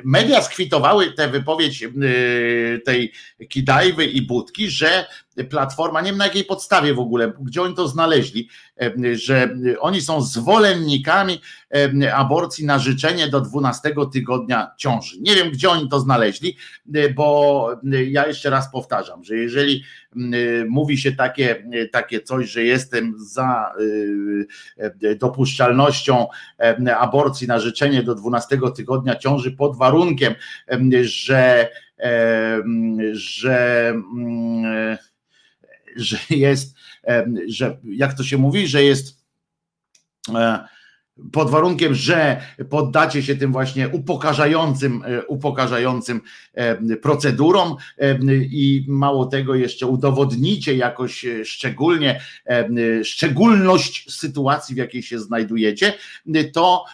media 0.05 0.43
skwitowały 0.43 1.13
tę 1.13 1.29
wypowiedź 1.29 1.85
tej 2.85 3.13
Kidajwy 3.49 4.05
i 4.05 4.23
Budki, 4.23 4.71
że 4.71 5.07
Platforma, 5.45 6.01
nie 6.01 6.11
wiem 6.11 6.19
na 6.19 6.25
jakiej 6.25 6.45
podstawie 6.45 6.95
w 6.95 6.99
ogóle, 6.99 7.33
gdzie 7.41 7.63
oni 7.63 7.75
to 7.75 7.89
znaleźli, 7.89 8.49
e, 8.81 9.17
że 9.17 9.57
oni 9.81 10.01
są 10.01 10.23
zwolennikami 10.23 11.41
aborcji 12.15 12.67
na 12.67 12.79
życzenie 12.79 13.29
do 13.29 13.41
12 13.41 13.95
tygodnia 14.13 14.71
ciąży. 14.77 15.17
Nie 15.21 15.35
wiem, 15.35 15.51
gdzie 15.51 15.71
oni 15.71 15.89
to 15.89 16.01
znaleźli, 16.01 16.57
bo 17.15 17.71
ja 18.09 18.27
jeszcze 18.27 18.51
raz 18.51 18.73
powtarzam, 18.73 19.25
że 19.25 19.37
jeżeli 19.37 19.85
mówi 20.69 20.99
się 20.99 21.13
takie, 21.13 21.65
takie 21.93 22.21
coś, 22.21 22.51
że 22.51 22.63
jestem 22.63 23.15
za 23.19 23.73
dopuszczalnością 25.21 26.27
aborcji 26.99 27.49
na 27.49 27.59
życzenie 27.59 28.03
do 28.03 28.15
12 28.15 28.59
tygodnia 28.77 29.17
ciąży 29.17 29.53
pod 29.53 29.77
warunkiem, 29.77 30.35
że, 31.03 31.69
że, 33.13 33.95
że 35.97 36.19
jest, 36.31 36.77
że 37.49 37.79
jak 37.85 38.15
to 38.15 38.25
się 38.25 38.39
mówi, 38.39 38.67
że 38.69 38.83
jest 38.85 39.25
e, 40.35 40.69
pod 41.33 41.51
warunkiem, 41.51 41.95
że 41.95 42.41
poddacie 42.71 43.23
się 43.23 43.37
tym 43.37 43.53
właśnie 43.53 43.89
upokarzającym, 43.89 45.03
e, 45.07 45.27
upokarzającym 45.27 46.21
e, 46.55 46.97
procedurom 46.97 47.77
e, 47.99 48.19
i 48.35 48.85
mało 48.89 49.27
tego 49.27 49.55
jeszcze 49.55 49.87
udowodnicie 49.87 50.77
jakoś 50.77 51.27
szczególnie 51.45 52.21
szczególność 53.05 54.15
sytuacji, 54.15 54.75
w 54.75 54.79
jakiej 54.79 55.03
się 55.03 55.19
znajdujecie, 55.19 55.93
to, 56.53 56.85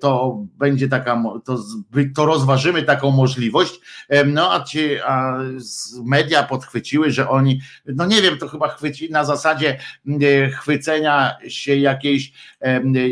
to 0.00 0.42
będzie 0.58 0.88
taka, 0.88 1.22
to, 1.44 1.58
to 2.14 2.26
rozważymy 2.26 2.82
taką 2.82 3.10
możliwość, 3.10 3.80
no 4.26 4.52
a, 4.52 4.64
ci, 4.64 5.00
a 5.06 5.38
media 6.04 6.42
podchwyciły, 6.42 7.10
że 7.10 7.28
oni, 7.28 7.60
no 7.86 8.06
nie 8.06 8.22
wiem, 8.22 8.38
to 8.38 8.48
chyba 8.48 8.68
chwycili 8.68 9.12
na 9.12 9.24
zasadzie 9.24 9.78
chwycenia 10.52 11.36
się 11.48 11.76
jakiejś, 11.76 12.32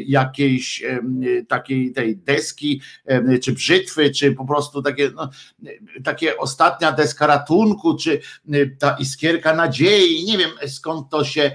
jak 0.07 0.32
jakiejś 0.33 0.83
takiej 1.49 1.93
tej 1.93 2.17
deski, 2.17 2.81
czy 3.43 3.53
brzytwy, 3.53 4.11
czy 4.11 4.33
po 4.33 4.45
prostu 4.45 4.83
takie, 4.83 5.11
no, 5.15 5.31
takie 6.05 6.39
ostatnia 6.39 6.93
deska 6.93 7.27
ratunku, 7.27 7.97
czy 7.97 8.21
ta 8.79 8.97
iskierka 9.01 9.55
nadziei, 9.55 10.25
nie 10.25 10.39
wiem 10.39 10.51
skąd 10.67 11.11
to 11.11 11.25
się, 11.25 11.53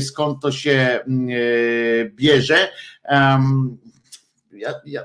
skąd 0.00 0.42
to 0.42 0.52
się 0.52 1.00
bierze. 2.06 2.68
Ja, 4.52 4.74
ja, 4.86 5.02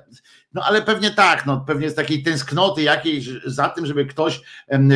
no 0.53 0.63
ale 0.65 0.81
pewnie 0.81 1.11
tak, 1.11 1.45
no 1.45 1.63
pewnie 1.67 1.89
z 1.89 1.95
takiej 1.95 2.23
tęsknoty 2.23 2.81
jakiejś 2.81 3.29
za 3.45 3.69
tym, 3.69 3.85
żeby 3.85 4.05
ktoś 4.05 4.41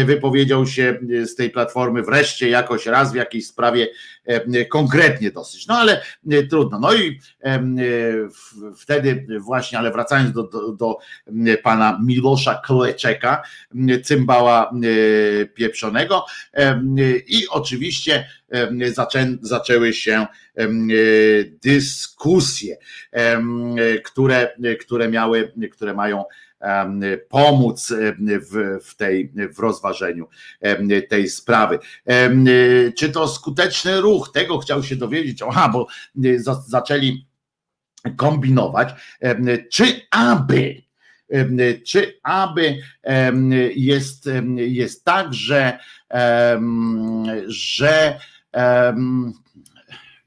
wypowiedział 0.06 0.68
się 0.68 1.00
z 1.26 1.36
tej 1.36 1.50
platformy 1.50 2.04
wreszcie 2.04 2.50
jakoś 2.50 2.86
raz 2.86 3.12
w 3.12 3.16
jakiejś 3.16 3.48
sprawie 3.48 3.88
konkretnie 4.70 5.32
dosyć. 5.32 5.68
No 5.68 5.78
ale 5.78 6.02
trudno. 6.50 6.80
No 6.80 6.94
i 6.94 7.20
wtedy 8.78 9.26
właśnie, 9.40 9.80
ale 9.80 9.92
wracając 9.92 10.34
do, 10.34 10.44
do, 10.44 10.72
do 10.72 10.98
pana 11.64 12.00
Milosza 12.04 12.62
Kleczeka, 12.66 13.42
cymbała 14.04 14.72
pieprzonego 15.54 16.26
i 17.28 17.48
oczywiście 17.50 18.28
zaczę, 18.94 19.28
zaczęły 19.42 19.94
się 19.94 20.28
dyskusje, 21.64 22.78
które, 24.04 24.54
które 24.80 25.10
miały, 25.10 25.54
które 25.72 25.94
mają 25.94 26.24
pomóc 27.30 27.94
w, 28.20 28.80
w, 28.86 28.96
tej, 28.96 29.32
w 29.56 29.60
rozważeniu 29.60 30.28
tej 31.10 31.30
sprawy. 31.30 31.80
Czy 32.98 33.10
to 33.10 33.28
skuteczny 33.28 34.02
ruch? 34.02 34.32
Tego 34.34 34.58
chciał 34.58 34.84
się 34.84 34.96
dowiedzieć. 34.96 35.42
Aha, 35.50 35.70
bo 35.74 35.88
y, 36.26 36.44
za- 36.44 36.64
zaczęli 36.68 37.26
kombinować, 38.18 38.90
czy 39.72 40.02
aby 40.12 40.82
czy 41.86 42.20
aby 42.24 42.78
jest, 43.76 44.30
jest 44.56 45.06
tak, 45.06 45.34
że, 45.34 45.80
że 47.48 48.20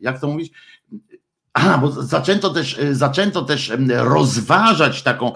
jak 0.00 0.20
to 0.20 0.28
mówić? 0.28 0.52
A, 1.54 1.78
bo 1.78 1.90
zaczęto 1.90 2.50
też, 2.50 2.80
zaczęto 2.92 3.42
też 3.42 3.72
rozważać 3.88 5.02
taką, 5.02 5.32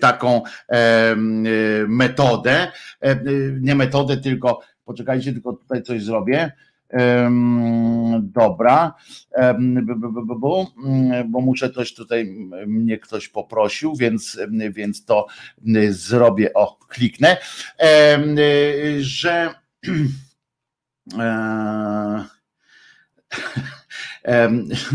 taką 0.00 0.42
em, 0.68 1.42
metodę, 1.88 2.72
em, 3.00 3.18
nie 3.60 3.74
metodę, 3.74 4.16
tylko 4.16 4.60
poczekajcie, 4.84 5.32
tylko 5.32 5.52
tutaj 5.52 5.82
coś 5.82 6.02
zrobię. 6.02 6.52
Dobra, 8.20 8.94
bo, 10.24 10.66
mm, 10.84 11.30
bo 11.30 11.40
muszę 11.40 11.70
coś 11.70 11.94
tutaj, 11.94 12.36
mnie 12.66 12.98
ktoś 12.98 13.28
poprosił, 13.28 13.96
więc, 13.96 14.38
więc 14.70 15.04
to 15.04 15.26
zrobię, 15.90 16.54
o, 16.54 16.76
kliknę, 16.88 17.36
y, 18.38 19.04
że 19.04 19.54
e, 21.18 22.24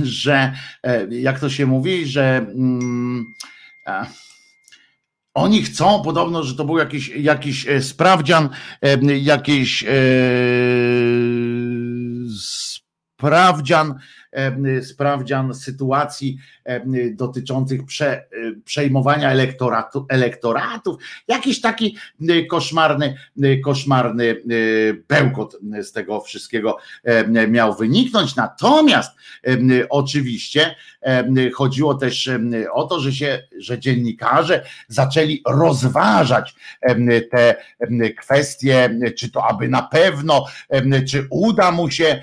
że 0.03 0.53
e, 0.83 1.07
jak 1.09 1.39
to 1.39 1.49
się 1.49 1.65
mówi, 1.65 2.05
że 2.05 2.37
mm, 2.37 3.25
oni 5.33 5.63
chcą 5.63 6.01
podobno, 6.03 6.43
że 6.43 6.55
to 6.55 6.65
był 6.65 6.77
jakiś, 6.77 7.09
jakiś 7.09 7.67
e, 7.67 7.81
sprawdzian, 7.81 8.49
jakiś 9.21 9.83
e, 9.83 9.87
sprawdzian, 12.39 13.95
sprawdzian 14.81 15.53
sytuacji 15.53 16.37
dotyczących 17.11 17.85
prze, 17.85 18.25
przejmowania 18.65 19.31
elektoratu, 19.31 20.05
elektoratów, 20.09 20.97
jakiś 21.27 21.61
taki 21.61 21.97
koszmarny, 22.49 23.17
koszmarny 23.63 24.35
bełkot 25.07 25.57
z 25.81 25.91
tego 25.91 26.21
wszystkiego 26.21 26.77
miał 27.47 27.75
wyniknąć. 27.75 28.35
Natomiast 28.35 29.17
oczywiście 29.89 30.75
chodziło 31.53 31.93
też 31.95 32.29
o 32.73 32.83
to, 32.83 32.99
że 32.99 33.13
się, 33.13 33.43
że 33.59 33.79
dziennikarze 33.79 34.65
zaczęli 34.87 35.41
rozważać 35.47 36.55
te 37.31 37.55
kwestie, 38.17 38.99
czy 39.17 39.31
to 39.31 39.47
aby 39.47 39.67
na 39.67 39.81
pewno, 39.81 40.45
czy 41.09 41.27
uda 41.29 41.71
mu 41.71 41.91
się, 41.91 42.21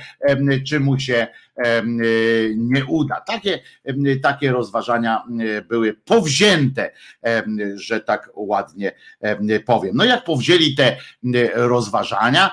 czy 0.67 0.81
mu 0.81 0.99
się 0.99 1.27
nie 2.57 2.85
uda. 2.85 3.21
Takie, 3.21 3.61
takie 4.23 4.53
rozważania 4.53 5.23
były 5.69 5.95
powzięte, 5.95 6.91
em, 7.23 7.59
że 7.75 8.01
tak 8.01 8.31
ładnie 8.35 8.93
em, 9.21 9.49
powiem. 9.67 9.97
No 9.97 10.05
jak 10.05 10.25
powzięli 10.25 10.75
te 10.75 10.97
rozważania, 11.55 12.51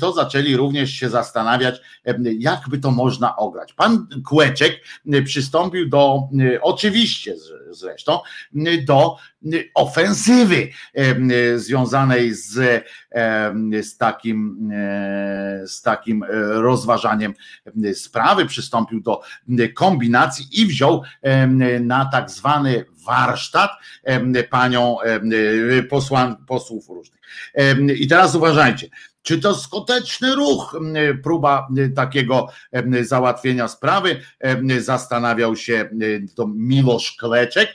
to 0.00 0.12
zaczęli 0.12 0.56
również 0.56 0.90
się 0.90 1.08
zastanawiać, 1.08 1.80
em, 2.04 2.24
jak 2.38 2.68
by 2.68 2.78
to 2.78 2.90
można 2.90 3.36
ograć. 3.36 3.72
Pan 3.72 4.06
Kłeczek 4.26 4.80
przystąpił 5.24 5.88
do, 5.88 6.28
oczywiście 6.62 7.34
zresztą, 7.70 8.18
do 8.86 9.16
ofensywy 9.74 10.68
związanej 11.56 12.34
z, 12.34 12.84
z 13.82 13.96
takim, 13.96 14.70
e, 14.72 15.62
z 15.66 15.82
takim 15.82 16.22
e, 16.22 16.26
rozważaniem 16.52 17.34
em, 17.66 17.94
sprawy, 17.94 18.46
przystąpił 18.46 19.00
do 19.00 19.20
kombinacji 19.74 20.46
i 20.52 20.66
wziął 20.66 21.02
na 21.80 22.04
tak 22.04 22.30
zwany 22.30 22.84
warsztat 23.06 23.70
panią 24.50 24.96
posłan, 25.90 26.36
posłów 26.46 26.88
różnych. 26.88 27.20
I 27.96 28.08
teraz 28.08 28.34
uważajcie, 28.34 28.88
czy 29.24 29.38
to 29.38 29.54
skuteczny 29.54 30.34
ruch, 30.34 30.74
em, 30.74 31.22
próba 31.22 31.68
em, 31.78 31.94
takiego 31.94 32.48
em, 32.72 33.04
załatwienia 33.04 33.68
sprawy? 33.68 34.20
Zastanawiał 34.78 35.56
się 35.56 35.90
to 36.36 36.46
Miłosz 36.46 37.16
Kleczek, 37.20 37.74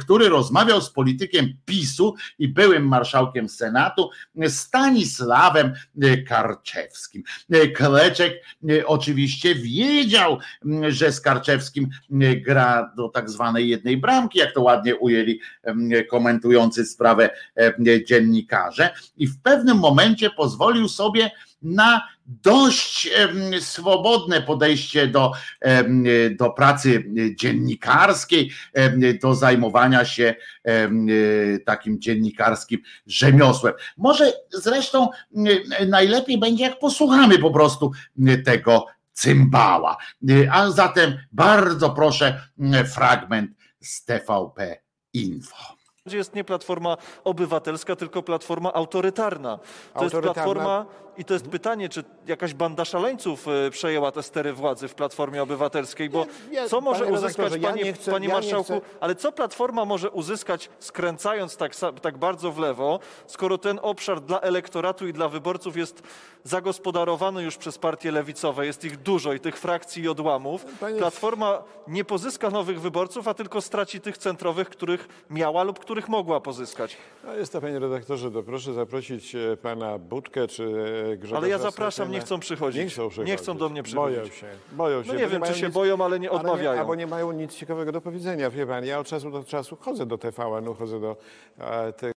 który 0.00 0.28
rozmawiał 0.28 0.80
z 0.80 0.90
politykiem 0.90 1.54
PiSu 1.64 2.14
i 2.38 2.48
byłym 2.48 2.88
marszałkiem 2.88 3.48
Senatu 3.48 4.10
Stanisławem 4.48 5.72
e, 6.02 6.16
Karczewskim. 6.16 7.22
E, 7.50 7.68
Kleczek 7.68 8.32
e, 8.70 8.86
oczywiście 8.86 9.54
wiedział, 9.54 10.38
że 10.88 11.12
z 11.12 11.20
Karczewskim 11.20 11.88
gra 12.46 12.92
do 12.96 13.08
tak 13.08 13.30
zwanej 13.30 13.68
jednej 13.68 13.96
bramki, 13.96 14.38
jak 14.38 14.54
to 14.54 14.62
ładnie 14.62 14.96
ujęli 14.96 15.40
komentujący 16.10 16.84
sprawę 16.86 17.30
em, 17.54 17.74
dziennikarze 18.06 18.90
i 19.16 19.26
w 19.26 19.42
pewnym 19.42 19.78
momencie 19.78 20.30
pozwolił 20.30 20.61
sobie 20.88 21.30
na 21.62 22.08
dość 22.26 23.10
swobodne 23.60 24.42
podejście 24.42 25.06
do, 25.06 25.32
do 26.38 26.50
pracy 26.50 27.04
dziennikarskiej, 27.36 28.50
do 29.22 29.34
zajmowania 29.34 30.04
się 30.04 30.34
takim 31.64 32.00
dziennikarskim 32.00 32.80
rzemiosłem. 33.06 33.74
Może 33.96 34.32
zresztą 34.50 35.08
najlepiej 35.88 36.38
będzie, 36.38 36.64
jak 36.64 36.78
posłuchamy 36.78 37.38
po 37.38 37.50
prostu 37.50 37.92
tego 38.44 38.86
cymbała. 39.12 39.96
A 40.50 40.70
zatem 40.70 41.18
bardzo 41.32 41.90
proszę 41.90 42.40
fragment 42.94 43.50
z 43.80 44.04
TVP 44.04 44.80
Info. 45.12 45.81
Jest 46.06 46.34
nie 46.34 46.44
platforma 46.44 46.96
obywatelska, 47.24 47.96
tylko 47.96 48.22
platforma 48.22 48.72
autorytarna. 48.72 49.58
To 49.58 50.02
jest 50.04 50.14
Autorytarna. 50.14 50.34
platforma 50.34 50.86
i 51.18 51.24
to 51.24 51.34
jest 51.34 51.48
pytanie, 51.48 51.88
czy 51.88 52.04
jakaś 52.26 52.54
banda 52.54 52.84
szaleńców 52.84 53.48
e, 53.48 53.70
przejęła 53.70 54.12
te 54.12 54.22
stery 54.22 54.52
władzy 54.52 54.88
w 54.88 54.94
Platformie 54.94 55.42
Obywatelskiej, 55.42 56.10
bo 56.10 56.26
Nie, 56.50 56.60
nie, 56.60 56.68
co 56.68 56.80
może 56.80 57.04
panie 57.04 57.12
uzyskać, 57.12 57.36
redaktorze, 57.36 57.58
ja 57.58 57.68
panie, 57.70 57.82
nie 57.84 57.92
chcę- 57.92 58.12
panie 58.12 58.28
ja 58.28 58.34
nie 58.34 58.40
marszałku, 58.40 58.72
chcę- 58.80 58.80
ale 59.00 59.14
co 59.14 59.32
Platforma 59.32 59.84
może 59.84 60.10
uzyskać 60.10 60.70
skręcając 60.78 61.56
tak, 61.56 61.72
sa- 61.74 61.92
tak 62.00 62.18
bardzo 62.18 62.52
w 62.52 62.58
lewo, 62.58 63.00
skoro 63.26 63.58
ten 63.58 63.78
obszar 63.82 64.20
dla 64.20 64.40
elektoratu 64.40 65.06
i 65.08 65.12
dla 65.12 65.28
wyborców 65.28 65.76
jest 65.76 66.02
zagospodarowany 66.44 67.42
już 67.42 67.56
przez 67.56 67.78
partie 67.78 68.12
lewicowe, 68.12 68.66
jest 68.66 68.84
ich 68.84 68.96
dużo 68.96 69.32
i 69.32 69.40
tych 69.40 69.58
frakcji 69.58 70.02
i 70.02 70.08
odłamów. 70.08 70.64
Panie- 70.80 70.98
Platforma 70.98 71.62
nie 71.88 72.04
pozyska 72.04 72.50
nowych 72.50 72.80
wyborców, 72.80 73.28
a 73.28 73.34
tylko 73.34 73.60
straci 73.60 74.00
tych 74.00 74.18
centrowych, 74.18 74.68
których 74.70 75.08
miała 75.30 75.62
lub 75.62 75.78
których 75.78 76.08
mogła 76.08 76.40
pozyskać. 76.40 76.96
No 77.24 77.34
jest 77.34 77.52
to, 77.52 77.60
panie 77.60 77.78
redaktorze, 77.78 78.30
to 78.30 78.42
proszę 78.42 78.72
zaprosić 78.72 79.34
e, 79.34 79.56
pana 79.56 79.98
Budkę 79.98 80.48
czy 80.48 80.64
e, 80.64 81.01
Grzegorza 81.04 81.36
Ale 81.36 81.48
ja 81.48 81.58
zapraszam, 81.58 82.10
nie 82.10 82.20
chcą 82.20 82.40
przychodzić. 82.40 82.82
Nie 82.82 82.88
chcą 82.88 83.08
przychodzić. 83.08 83.30
Nie 83.30 83.36
chcą 83.36 83.56
do 83.56 83.68
mnie 83.68 83.82
Boją 83.82 84.12
przychodzić. 84.14 84.34
się, 84.40 84.46
boją 84.72 85.02
się. 85.02 85.08
No 85.12 85.18
nie 85.18 85.26
wiem, 85.26 85.42
czy 85.42 85.54
się 85.54 85.66
nic- 85.66 85.74
boją, 85.74 86.04
ale 86.04 86.20
nie 86.20 86.30
ale 86.30 86.38
odmawiają. 86.40 86.80
albo 86.80 86.94
nie 86.94 87.06
mają 87.06 87.32
nic 87.32 87.54
ciekawego 87.54 87.92
do 87.92 88.00
powiedzenia, 88.00 88.50
wie 88.50 88.66
pan. 88.66 88.84
Ja 88.84 88.98
od 88.98 89.06
czasu 89.06 89.30
do 89.30 89.44
czasu 89.44 89.76
chodzę 89.80 90.06
do 90.06 90.18
TVN-u, 90.18 90.74
chodzę 90.74 91.00
do 91.00 91.16
e, 91.58 91.92
tych 91.92 92.12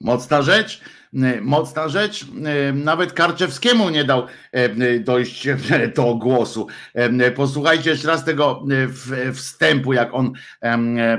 Mocna 0.00 0.42
rzecz, 0.42 0.80
y, 1.14 1.40
mocna 1.40 1.88
rzecz. 1.88 2.22
y, 2.22 2.72
Nawet 2.72 3.12
Karczewskiemu 3.12 3.90
nie 3.90 4.04
dał 4.04 4.26
y, 4.86 5.00
dojść 5.00 5.48
do 5.96 6.14
głosu. 6.14 6.66
Posłuchajcie 7.36 7.90
jeszcze 7.90 8.08
raz 8.08 8.24
tego 8.24 8.64
wstępu, 9.34 9.92
jak 9.92 10.14
on 10.14 10.32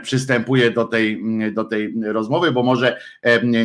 przystępuje 0.04 0.72
do 0.72 0.86
tej, 0.86 1.22
y, 1.48 1.52
do 1.52 1.64
tej 1.64 1.94
rozmowy, 2.04 2.52
bo 2.52 2.64
może 2.64 3.00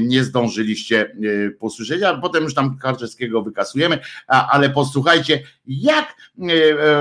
nie 0.03 0.25
zdążyliście 0.25 1.17
posłyszeć, 1.59 2.03
a 2.03 2.19
potem 2.19 2.45
już 2.45 2.55
tam 2.55 2.79
Karczewskiego 2.79 3.43
wykasujemy, 3.43 3.99
ale 4.27 4.71
posłuchajcie, 4.71 5.43
jak 5.67 6.15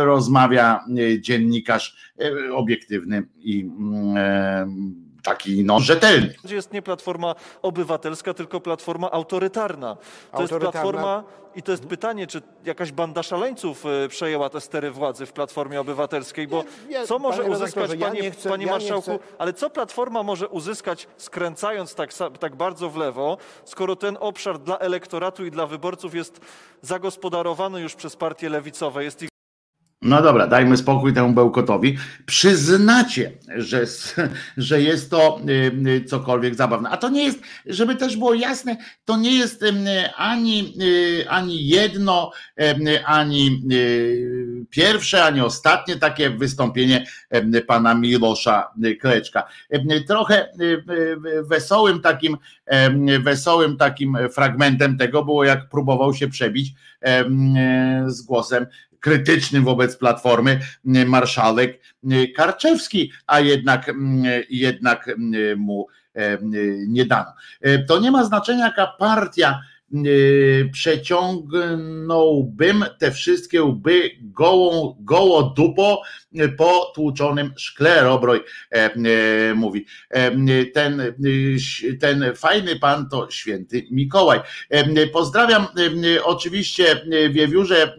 rozmawia 0.04 0.86
dziennikarz 1.20 2.14
obiektywny 2.52 3.24
i 3.38 3.62
mm, 3.62 5.03
taki 5.24 5.64
no, 5.64 5.80
rzetelny. 5.80 6.34
Jest 6.44 6.74
nie 6.74 6.82
platforma 6.82 7.36
obywatelska, 7.62 8.34
tylko 8.34 8.60
platforma 8.60 9.12
autorytarna. 9.12 9.98
To 10.32 10.42
jest 10.42 10.54
platforma 10.54 11.24
i 11.56 11.64
to 11.64 11.72
jest 11.72 11.86
pytanie, 11.86 12.28
czy 12.28 12.42
jakaś 12.66 12.92
banda 12.92 13.24
szaleńców 13.24 13.86
e, 13.86 14.08
przejęła 14.08 14.50
te 14.50 14.62
stery 14.62 14.92
władzy 14.92 15.26
w 15.26 15.34
Platformie 15.34 15.82
Obywatelskiej, 15.82 16.48
bo 16.48 16.64
Nie, 16.64 17.00
nie, 17.00 17.08
co 17.08 17.20
może 17.20 17.44
panie 17.44 17.56
uzyskać, 17.56 17.92
ja 17.92 18.08
panie, 18.08 18.22
nie 18.22 18.32
chcę- 18.32 18.50
panie 18.50 18.66
ja 18.66 18.72
marszałku, 18.72 19.20
ale 19.38 19.54
co 19.54 19.70
Platforma 19.70 20.24
może 20.24 20.48
uzyskać 20.48 21.08
skręcając 21.18 21.96
tak, 21.96 22.10
tak 22.40 22.56
bardzo 22.56 22.90
w 22.90 22.98
lewo, 22.98 23.38
skoro 23.66 23.96
ten 23.96 24.18
obszar 24.20 24.60
dla 24.60 24.80
elektoratu 24.80 25.46
i 25.46 25.52
dla 25.52 25.68
wyborców 25.68 26.16
jest 26.16 26.42
zagospodarowany 26.82 27.82
już 27.82 27.96
przez 27.96 28.16
partie 28.16 28.50
lewicowe, 28.50 29.04
jest 29.04 29.22
ich 29.22 29.33
No 30.04 30.22
dobra, 30.22 30.48
dajmy 30.48 30.78
spokój 30.78 31.14
temu 31.14 31.34
bełkotowi. 31.34 31.98
Przyznacie, 32.26 33.32
że, 33.56 33.84
że 34.58 34.82
jest 34.82 35.10
to 35.10 35.40
y, 35.50 35.72
y, 35.90 36.06
cokolwiek 36.06 36.56
zabawne. 36.56 36.90
A 36.90 36.98
to 36.98 37.10
nie 37.10 37.24
jest, 37.24 37.40
żeby 37.66 37.96
też 37.96 38.18
było 38.18 38.34
jasne, 38.34 38.78
to 39.06 39.18
nie 39.18 39.38
jest 39.38 39.66
ani, 40.18 40.74
y, 40.82 41.30
ani 41.30 41.68
jedno, 41.68 42.32
ani 43.06 43.64
pierwsze, 44.70 45.24
ani 45.24 45.42
ostatnie 45.42 45.96
takie 45.96 46.30
wystąpienie 46.30 47.06
pana 47.68 47.96
Milosza 47.96 48.72
Kleczka. 49.02 49.48
Trochę 50.08 50.50
wesołym 51.50 52.02
takim, 52.02 52.38
wesołym 53.20 53.78
takim 53.78 54.18
fragmentem 54.34 54.98
tego 54.98 55.26
było, 55.26 55.44
jak 55.44 55.70
próbował 55.70 56.14
się 56.14 56.28
przebić 56.28 56.74
z 58.08 58.22
głosem 58.22 58.66
krytycznym 59.04 59.64
wobec 59.64 59.98
Platformy 59.98 60.60
marszałek 61.06 61.80
Karczewski, 62.36 63.12
a 63.28 63.40
jednak, 63.40 63.92
jednak 64.50 65.10
mu 65.58 65.88
nie 66.88 67.06
dano. 67.06 67.34
To 67.88 68.00
nie 68.00 68.12
ma 68.12 68.24
znaczenia, 68.24 68.66
jaka 68.66 68.88
partia 68.88 69.62
przeciągnąłbym 70.72 72.86
te 73.00 73.12
wszystkie 73.12 73.64
łby 73.64 74.12
gołą, 74.22 74.96
goło 75.00 75.44
dupo 75.44 76.02
po 76.58 76.92
tłuczonym 76.96 77.54
szkle, 77.58 78.04
Robroj 78.04 78.44
e, 78.72 78.76
e, 78.76 78.92
mówi. 79.54 79.86
E, 80.10 80.32
ten, 80.74 81.02
ten 82.00 82.24
fajny 82.36 82.80
pan 82.80 83.10
to 83.10 83.32
święty 83.32 83.88
Mikołaj. 83.92 84.40
Pozdrawiam 85.14 85.68
oczywiście 86.24 87.02
Wiewiórze, 87.32 87.98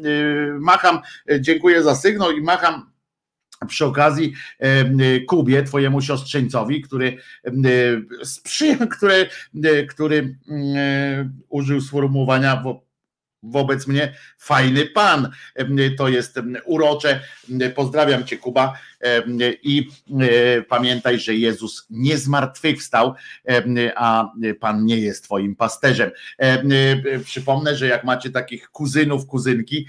macham, 0.61 0.99
dziękuję 1.41 1.83
za 1.83 1.95
sygnał 1.95 2.31
i 2.31 2.41
macham 2.41 2.94
przy 3.67 3.85
okazji 3.85 4.33
Kubie, 5.29 5.63
twojemu 5.63 6.01
siostrzeńcowi, 6.01 6.83
który, 6.83 7.17
który, 8.97 9.29
który 9.89 10.37
użył 11.49 11.81
sformułowania 11.81 12.63
wobec 13.45 13.87
mnie 13.87 14.15
fajny 14.39 14.87
pan. 14.87 15.31
To 15.99 16.09
jest 16.09 16.41
urocze. 16.65 17.21
Pozdrawiam 17.75 18.25
cię, 18.25 18.37
Kuba. 18.37 18.79
I 19.63 19.89
e, 20.21 20.63
pamiętaj, 20.63 21.19
że 21.19 21.35
Jezus 21.35 21.87
nie 21.91 22.19
zmartwychwstał, 22.19 23.15
a 23.97 24.33
pan 24.61 24.85
nie 24.85 24.99
jest 24.99 25.25
twoim 25.25 25.57
pasterzem. 25.57 26.11
Przypomnę, 27.25 27.77
że 27.77 27.87
jak 27.87 28.05
macie 28.05 28.31
takich 28.31 28.69
kuzynów, 28.69 29.27
kuzynki, 29.27 29.87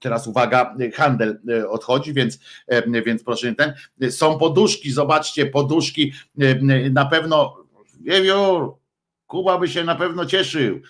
teraz 0.00 0.26
uwaga, 0.26 0.76
handel 0.94 1.40
e, 1.48 1.68
odchodzi, 1.68 2.12
więc, 2.12 2.38
więc 3.06 3.24
proszę 3.24 3.54
ten. 3.54 3.72
Są 4.10 4.38
poduszki, 4.38 4.92
zobaczcie, 4.92 5.46
poduszki 5.46 6.12
na 6.90 7.06
pewno. 7.06 7.56
Wiewiór, 8.00 8.77
Kuba 9.28 9.58
by 9.58 9.68
się 9.68 9.84
na 9.84 9.94
pewno 9.94 10.26
cieszył. 10.26 10.80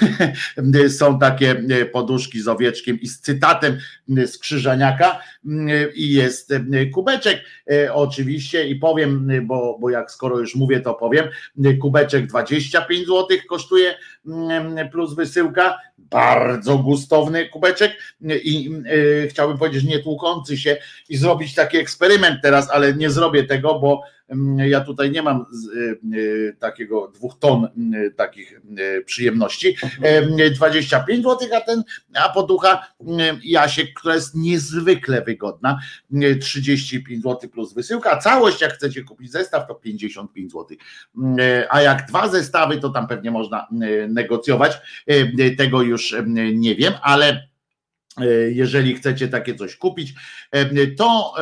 Są 0.98 1.18
takie 1.18 1.50
e, 1.50 1.84
poduszki 1.84 2.40
z 2.40 2.48
owieczkiem 2.48 3.00
i 3.00 3.08
z 3.08 3.20
cytatem 3.20 3.78
z 4.26 4.38
Krzyżaniaka 4.38 5.20
i 5.94 6.12
jest 6.12 6.54
kubeczek 6.94 7.44
e, 7.70 7.94
oczywiście 7.94 8.68
i 8.68 8.76
powiem, 8.76 9.30
bo, 9.42 9.78
bo 9.80 9.90
jak 9.90 10.10
skoro 10.10 10.38
już 10.38 10.54
mówię 10.54 10.80
to 10.80 10.94
powiem, 10.94 11.26
kubeczek 11.80 12.26
25 12.26 13.06
zł 13.06 13.26
kosztuje 13.48 13.94
plus 14.92 15.14
wysyłka, 15.14 15.78
bardzo 15.98 16.78
gustowny 16.78 17.48
kubeczek 17.48 17.92
i 18.42 18.70
e, 19.24 19.28
chciałbym 19.28 19.58
powiedzieć 19.58 19.84
nie 19.84 19.98
tłukący 19.98 20.56
się 20.56 20.76
i 21.08 21.16
zrobić 21.16 21.54
taki 21.54 21.76
eksperyment 21.76 22.42
teraz, 22.42 22.70
ale 22.70 22.94
nie 22.94 23.10
zrobię 23.10 23.44
tego, 23.44 23.78
bo 23.80 24.02
ja 24.56 24.80
tutaj 24.80 25.10
nie 25.10 25.22
mam 25.22 25.46
takiego 26.58 27.08
dwóch 27.08 27.38
ton 27.38 27.68
takich 28.16 28.60
przyjemności. 29.04 29.76
25 30.56 31.24
zł, 31.24 31.48
a 31.56 31.60
ten, 31.60 31.82
a 32.14 32.28
poducha 32.28 32.86
Jasiek, 33.42 33.94
która 33.94 34.14
jest 34.14 34.34
niezwykle 34.34 35.22
wygodna, 35.22 35.78
35 36.40 37.22
zł 37.22 37.50
plus 37.50 37.74
wysyłka. 37.74 38.16
Całość, 38.16 38.60
jak 38.60 38.72
chcecie 38.72 39.04
kupić 39.04 39.30
zestaw, 39.30 39.68
to 39.68 39.74
55 39.74 40.52
zł. 40.52 40.76
A 41.70 41.82
jak 41.82 42.06
dwa 42.06 42.28
zestawy, 42.28 42.78
to 42.78 42.88
tam 42.88 43.06
pewnie 43.06 43.30
można 43.30 43.66
negocjować. 44.18 44.72
Tego 45.58 45.82
już 45.82 46.14
nie 46.54 46.74
wiem, 46.74 46.94
ale 47.02 47.48
jeżeli 48.50 48.94
chcecie 48.94 49.28
takie 49.28 49.54
coś 49.54 49.76
kupić, 49.76 50.14
to 50.98 51.34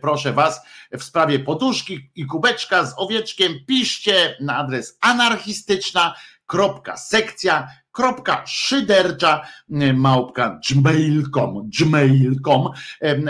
proszę 0.00 0.32
Was 0.32 0.60
w 0.92 1.02
sprawie 1.02 1.38
poduszki 1.38 2.10
i 2.14 2.26
kubeczka 2.26 2.86
z 2.86 2.94
owieczkiem 2.96 3.54
piszcie 3.66 4.36
na 4.40 4.56
adres 4.56 4.98
anarchistyczna 5.00 6.14
kropka 6.46 6.96
sekcja 6.96 7.68
kropka 7.92 8.46
szydercza 8.46 9.46
małpka 9.94 10.60
gmail.com 10.70 11.70
gmail.com 11.78 12.68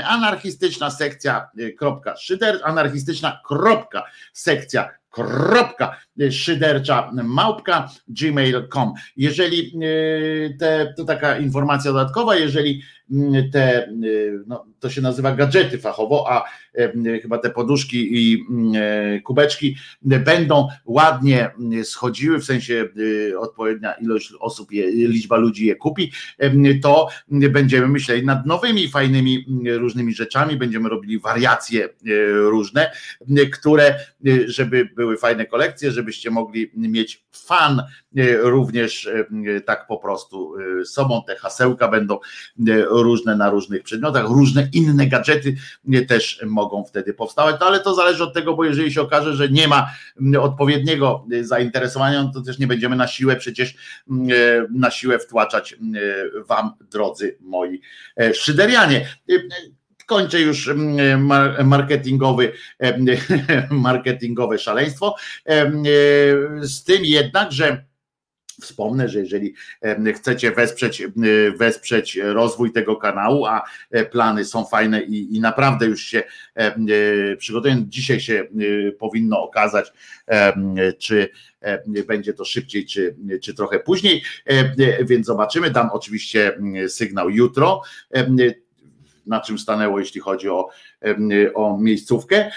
anarchistyczna 0.05 0.91
sekcja 0.91 1.49
kropka 1.79 2.17
szyder 2.17 2.61
anarchistyczna 2.65 3.41
kropka 3.47 4.05
sekcja 4.33 4.91
kropka 5.15 5.97
szydercza 6.31 7.11
małpka 7.25 7.89
gmail.com 8.09 8.93
jeżeli 9.17 9.73
te, 10.61 10.95
to 10.97 11.05
taka 11.05 11.39
informacja 11.39 11.93
dodatkowa 11.93 12.37
jeżeli 12.37 12.83
te, 13.53 13.93
no, 14.47 14.67
to 14.81 14.91
się 14.91 15.01
nazywa 15.01 15.35
gadżety 15.35 15.79
fachowo, 15.79 16.25
a 16.31 16.45
chyba 17.23 17.39
te 17.39 17.51
poduszki 17.51 18.09
i 18.13 18.45
e, 18.77 19.21
kubeczki 19.21 19.77
będą 20.03 20.69
ładnie 20.85 21.51
schodziły, 21.83 22.39
w 22.39 22.45
sensie 22.45 22.89
odpowiednia 23.39 23.93
ilość 23.93 24.33
osób, 24.41 24.73
je, 24.73 24.91
liczba 24.91 25.37
ludzi 25.37 25.67
je 25.67 25.77
kupi, 25.77 26.13
to 26.83 27.09
będziemy 27.29 27.89
myśleli 27.89 28.27
nad 28.27 28.47
nowymi, 28.47 28.89
fajnymi 28.89 29.45
różnymi 29.67 30.15
rzeczami, 30.15 30.57
będziemy 30.57 30.89
robili 30.89 31.19
wariacje 31.19 31.89
różne, 32.33 32.91
które, 33.53 33.95
żeby 34.47 34.89
były 34.97 35.17
fajne 35.17 35.47
kolekcje, 35.47 35.91
żebyście 35.91 36.31
mogli 36.31 36.71
mieć 36.77 37.25
fan 37.33 37.83
również 38.41 39.09
tak 39.67 39.87
po 39.87 39.99
prostu 39.99 40.55
sobą, 40.85 41.23
te 41.27 41.37
hasełka 41.37 41.89
będą 41.89 42.19
różne 43.03 43.37
na 43.37 43.51
różnych 43.51 43.83
przedmiotach, 43.83 44.29
różne 44.29 44.69
inne 44.73 45.07
gadżety 45.07 45.57
też 46.09 46.41
mogą 46.47 46.85
wtedy 46.85 47.15
powstawać, 47.15 47.57
no 47.61 47.67
ale 47.67 47.81
to 47.81 47.95
zależy 47.95 48.25
od 48.25 48.35
tego, 48.35 48.55
bo 48.55 48.65
jeżeli 48.65 48.93
się 48.93 49.03
okaże, 49.03 49.35
że 49.35 49.49
nie 49.49 49.69
ma 49.69 49.91
odpowiedniego 50.41 51.27
zainteresowania, 51.41 52.23
no 52.23 52.31
to 52.35 52.43
też 52.43 52.59
nie 52.59 52.67
będziemy 52.67 52.97
na 52.97 53.07
siłę 53.07 53.37
przecież 53.37 53.75
na 54.71 54.91
siłę 54.91 55.19
wtłaczać 55.19 55.77
wam, 56.49 56.71
drodzy 56.91 57.39
moi 57.41 57.81
e, 58.17 58.35
szyderianie 58.35 59.07
kończę 60.07 60.41
już 60.41 60.71
marketingowy, 61.65 62.53
marketingowe 63.71 64.59
szaleństwo. 64.59 65.17
E, 65.49 65.73
z 66.61 66.85
tym 66.85 67.05
jednak, 67.05 67.53
że 67.53 67.85
Wspomnę, 68.61 69.09
że 69.09 69.19
jeżeli 69.19 69.55
chcecie 70.15 70.53
wesprzeć, 70.53 71.03
wesprzeć 71.57 72.17
rozwój 72.23 72.73
tego 72.73 72.97
kanału, 72.97 73.47
a 73.47 73.63
e, 73.91 74.05
plany 74.05 74.45
są 74.45 74.65
fajne 74.65 75.03
i, 75.03 75.37
i 75.37 75.41
naprawdę 75.41 75.87
już 75.87 76.03
się 76.03 76.23
e, 76.55 76.75
przygotowują, 77.37 77.85
dzisiaj 77.89 78.21
się 78.21 78.47
powinno 78.99 79.43
okazać, 79.43 79.93
czy 80.99 81.29
będzie 82.07 82.35
to 82.35 82.45
szybciej, 82.45 82.87
czy, 82.87 83.17
czy 83.43 83.55
trochę 83.55 83.81
później, 83.81 84.23
więc 85.05 85.27
zobaczymy. 85.27 85.71
Dam 85.71 85.91
oczywiście 85.93 86.59
sygnał 86.89 87.31
jutro, 87.31 87.83
na 89.27 89.41
czym 89.41 89.59
stanęło, 89.59 90.01
jeśli 90.01 90.21
chodzi 90.21 90.49
o, 90.49 90.69
o 91.55 91.79
miejscówkę. 91.79 92.51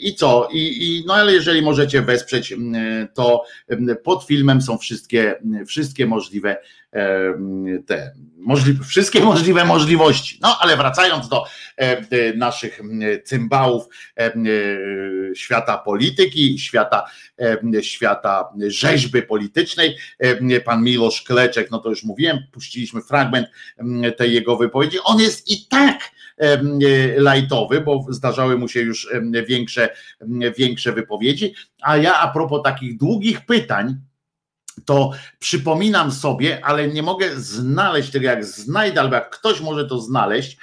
I 0.00 0.14
co? 0.14 0.48
I, 0.52 0.58
I, 0.58 1.04
no 1.06 1.14
ale 1.14 1.32
jeżeli 1.32 1.62
możecie 1.62 2.02
wesprzeć, 2.02 2.54
to 3.14 3.44
pod 4.04 4.24
filmem 4.24 4.62
są 4.62 4.78
wszystkie, 4.78 5.34
wszystkie 5.66 6.06
możliwe 6.06 6.56
te 7.86 8.12
możliwe, 8.36 8.84
wszystkie 8.84 9.20
możliwe 9.20 9.64
możliwości. 9.64 10.38
No 10.42 10.58
ale 10.60 10.76
wracając 10.76 11.28
do 11.28 11.44
naszych 12.36 12.80
cymbałów 13.24 13.84
świata 15.34 15.78
polityki, 15.78 16.58
świata, 16.58 17.04
świata 17.80 18.48
rzeźby 18.66 19.22
politycznej, 19.22 19.96
pan 20.64 20.84
Miłosz 20.84 21.22
Kleczek, 21.22 21.70
no 21.70 21.78
to 21.78 21.90
już 21.90 22.04
mówiłem, 22.04 22.38
puściliśmy 22.52 23.02
fragment 23.02 23.48
tej 24.16 24.34
jego 24.34 24.56
wypowiedzi. 24.56 24.98
On 25.04 25.20
jest 25.20 25.50
i 25.50 25.66
tak 25.66 26.10
lajtowy, 27.16 27.80
bo 27.80 28.06
zdarzały 28.08 28.58
mu 28.58 28.68
się 28.68 28.80
już 28.80 29.08
większe, 29.48 29.88
większe 30.58 30.92
wypowiedzi. 30.92 31.54
A 31.82 31.96
ja 31.96 32.18
a 32.18 32.28
propos 32.28 32.62
takich 32.62 32.98
długich 32.98 33.46
pytań, 33.46 33.96
to 34.84 35.10
przypominam 35.38 36.12
sobie, 36.12 36.64
ale 36.64 36.88
nie 36.88 37.02
mogę 37.02 37.36
znaleźć 37.36 38.10
tego, 38.10 38.26
jak 38.26 38.44
znajdę, 38.44 39.00
albo 39.00 39.14
jak 39.14 39.30
ktoś 39.30 39.60
może 39.60 39.84
to 39.84 40.00
znaleźć, 40.00 40.58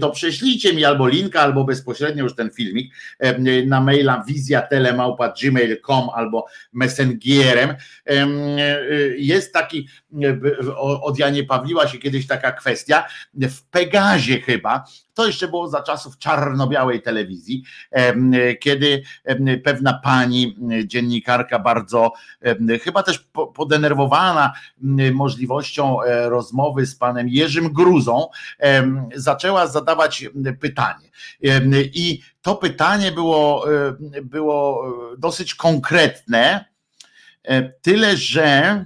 to 0.00 0.10
prześlijcie 0.10 0.72
mi 0.72 0.84
albo 0.84 1.08
linka, 1.08 1.40
albo 1.40 1.64
bezpośrednio 1.64 2.24
już 2.24 2.34
ten 2.34 2.50
filmik 2.50 2.94
na 3.66 3.80
maila 3.80 4.24
wizjatelemałpa.gmail.com 4.26 6.10
albo 6.14 6.46
messengerem. 6.72 7.74
Jest 9.16 9.52
taki, 9.52 9.88
od 11.02 11.18
Janie 11.18 11.44
Pawliła 11.44 11.88
się 11.88 11.98
kiedyś 11.98 12.26
taka 12.26 12.52
kwestia, 12.52 13.04
w 13.34 13.62
Pegazie 13.62 14.40
chyba, 14.40 14.84
to 15.14 15.26
jeszcze 15.26 15.48
było 15.48 15.68
za 15.68 15.82
czasów 15.82 16.18
czarno-białej 16.18 17.02
telewizji, 17.02 17.64
kiedy 18.60 19.02
pewna 19.64 20.00
pani 20.04 20.56
dziennikarka 20.84 21.58
bardzo 21.58 22.12
chyba 22.82 23.02
też 23.02 23.28
podenerwowana 23.46 24.52
możliwością 25.12 26.02
e, 26.02 26.28
rozmowy 26.28 26.86
z 26.86 26.96
panem 26.96 27.28
Jerzym 27.28 27.72
Gruzą, 27.72 28.28
zaczęła 29.14 29.66
zadawać 29.66 30.26
pytanie. 30.60 31.10
I 31.94 32.22
to 32.42 32.54
pytanie 32.54 33.12
było, 33.12 33.64
było 34.22 34.84
dosyć 35.18 35.54
konkretne, 35.54 36.64
e, 37.42 37.62
tyle 37.62 38.16
że 38.16 38.84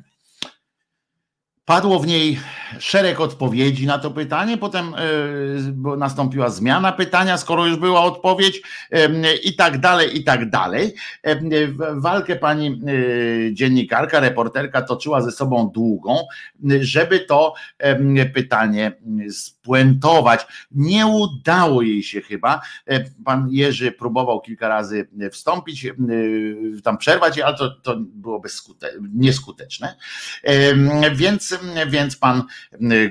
Padło 1.65 1.99
w 1.99 2.07
niej 2.07 2.41
szereg 2.79 3.21
odpowiedzi 3.21 3.87
na 3.87 3.99
to 3.99 4.11
pytanie, 4.11 4.59
potem 4.59 4.95
e, 4.95 5.97
nastąpiła 5.97 6.51
zmiana 6.51 6.93
pytania, 6.93 7.39
skoro 7.39 7.67
już 7.67 7.77
była 7.77 8.01
odpowiedź 8.01 8.63
i 9.45 9.57
tak 9.57 9.79
dalej, 9.79 10.19
i 10.19 10.25
tak 10.25 10.51
dalej. 10.51 10.95
Walkę 11.95 12.37
pani 12.37 12.67
e, 12.67 13.55
dziennikarka, 13.55 14.21
reporterka 14.21 14.83
toczyła 14.83 15.23
ze 15.23 15.31
sobą 15.31 15.71
długą, 15.75 16.17
żeby 16.81 17.21
to 17.21 17.55
pytanie 18.35 18.93
spuentować. 19.63 20.47
Nie 20.71 21.07
udało 21.07 21.83
jej 21.83 22.03
się 22.03 22.21
chyba. 22.21 22.61
E, 22.87 23.05
pan 23.25 23.49
Jerzy 23.51 23.93
próbował 23.93 24.41
kilka 24.41 24.69
razy 24.69 25.09
wstąpić, 25.33 25.87
tam 26.85 26.99
przerwać, 26.99 27.39
ale 27.39 27.57
to, 27.57 27.71
to 27.71 27.97
było 27.99 28.43
nieskuteczne. 29.15 29.97
Więc, 31.15 31.59
więc 31.87 32.17
pan 32.17 32.43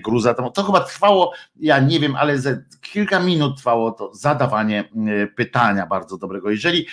Gruza, 0.03 0.33
to, 0.33 0.49
to 0.49 0.63
chyba 0.63 0.79
trwało, 0.79 1.33
ja 1.59 1.79
nie 1.79 1.99
wiem, 1.99 2.15
ale 2.15 2.39
ze 2.39 2.63
kilka 2.81 3.19
minut 3.19 3.57
trwało 3.57 3.91
to 3.91 4.13
zadawanie 4.13 4.89
pytania 5.35 5.85
bardzo 5.85 6.17
dobrego. 6.17 6.51
Jeżeli 6.51 6.87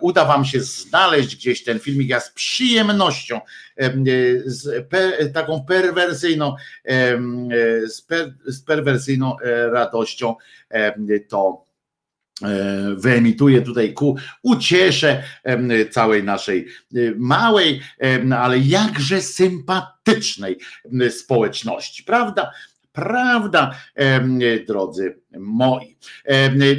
uda 0.00 0.24
wam 0.24 0.44
się 0.44 0.60
znaleźć 0.60 1.36
gdzieś 1.36 1.64
ten 1.64 1.80
filmik, 1.80 2.08
ja 2.08 2.20
z 2.20 2.30
przyjemnością, 2.30 3.40
z 4.44 4.88
per, 4.88 5.32
taką 5.32 5.64
perwersyjną, 5.64 6.54
z, 7.86 8.02
per, 8.02 8.34
z 8.46 8.62
perwersyjną 8.62 9.38
e, 9.38 9.70
radością 9.70 10.36
to 11.28 11.64
E, 12.42 12.94
wyemituję 12.96 13.62
tutaj 13.62 13.92
ku 13.92 14.16
uciesze 14.42 15.22
całej 15.90 16.24
naszej 16.24 16.66
e, 16.66 16.98
małej, 17.16 17.80
ale 18.38 18.58
jakże 18.58 19.20
sympatycznej 19.20 20.58
społeczności, 21.10 22.04
prawda? 22.04 22.52
Prawda, 22.92 23.74
drodzy 24.66 25.20
moi. 25.38 25.96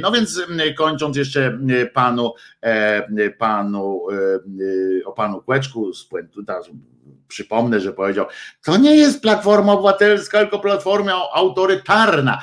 No 0.00 0.12
więc 0.12 0.42
kończąc 0.76 1.16
jeszcze 1.16 1.58
panu, 1.94 2.32
panu 3.38 4.00
o 5.04 5.12
panu 5.12 5.42
Kłeczku 5.42 5.94
z 5.94 6.08
przypomnę, 7.28 7.80
że 7.80 7.92
powiedział, 7.92 8.26
to 8.64 8.76
nie 8.76 8.96
jest 8.96 9.22
Platforma 9.22 9.72
Obywatelska, 9.72 10.40
tylko 10.40 10.58
Platforma 10.58 11.12
autorytarna. 11.32 12.42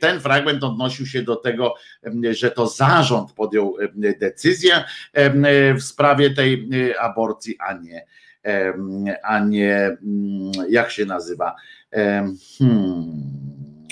Ten 0.00 0.20
fragment 0.20 0.64
odnosił 0.64 1.06
się 1.06 1.22
do 1.22 1.36
tego, 1.36 1.74
że 2.30 2.50
to 2.50 2.66
zarząd 2.66 3.32
podjął 3.32 3.76
decyzję 4.20 4.84
w 5.78 5.82
sprawie 5.82 6.30
tej 6.34 6.68
aborcji, 7.00 7.56
a 7.60 7.72
nie, 7.72 8.06
a 9.22 9.38
nie 9.38 9.96
jak 10.68 10.90
się 10.90 11.04
nazywa. 11.04 11.54
Hmm. 11.92 12.36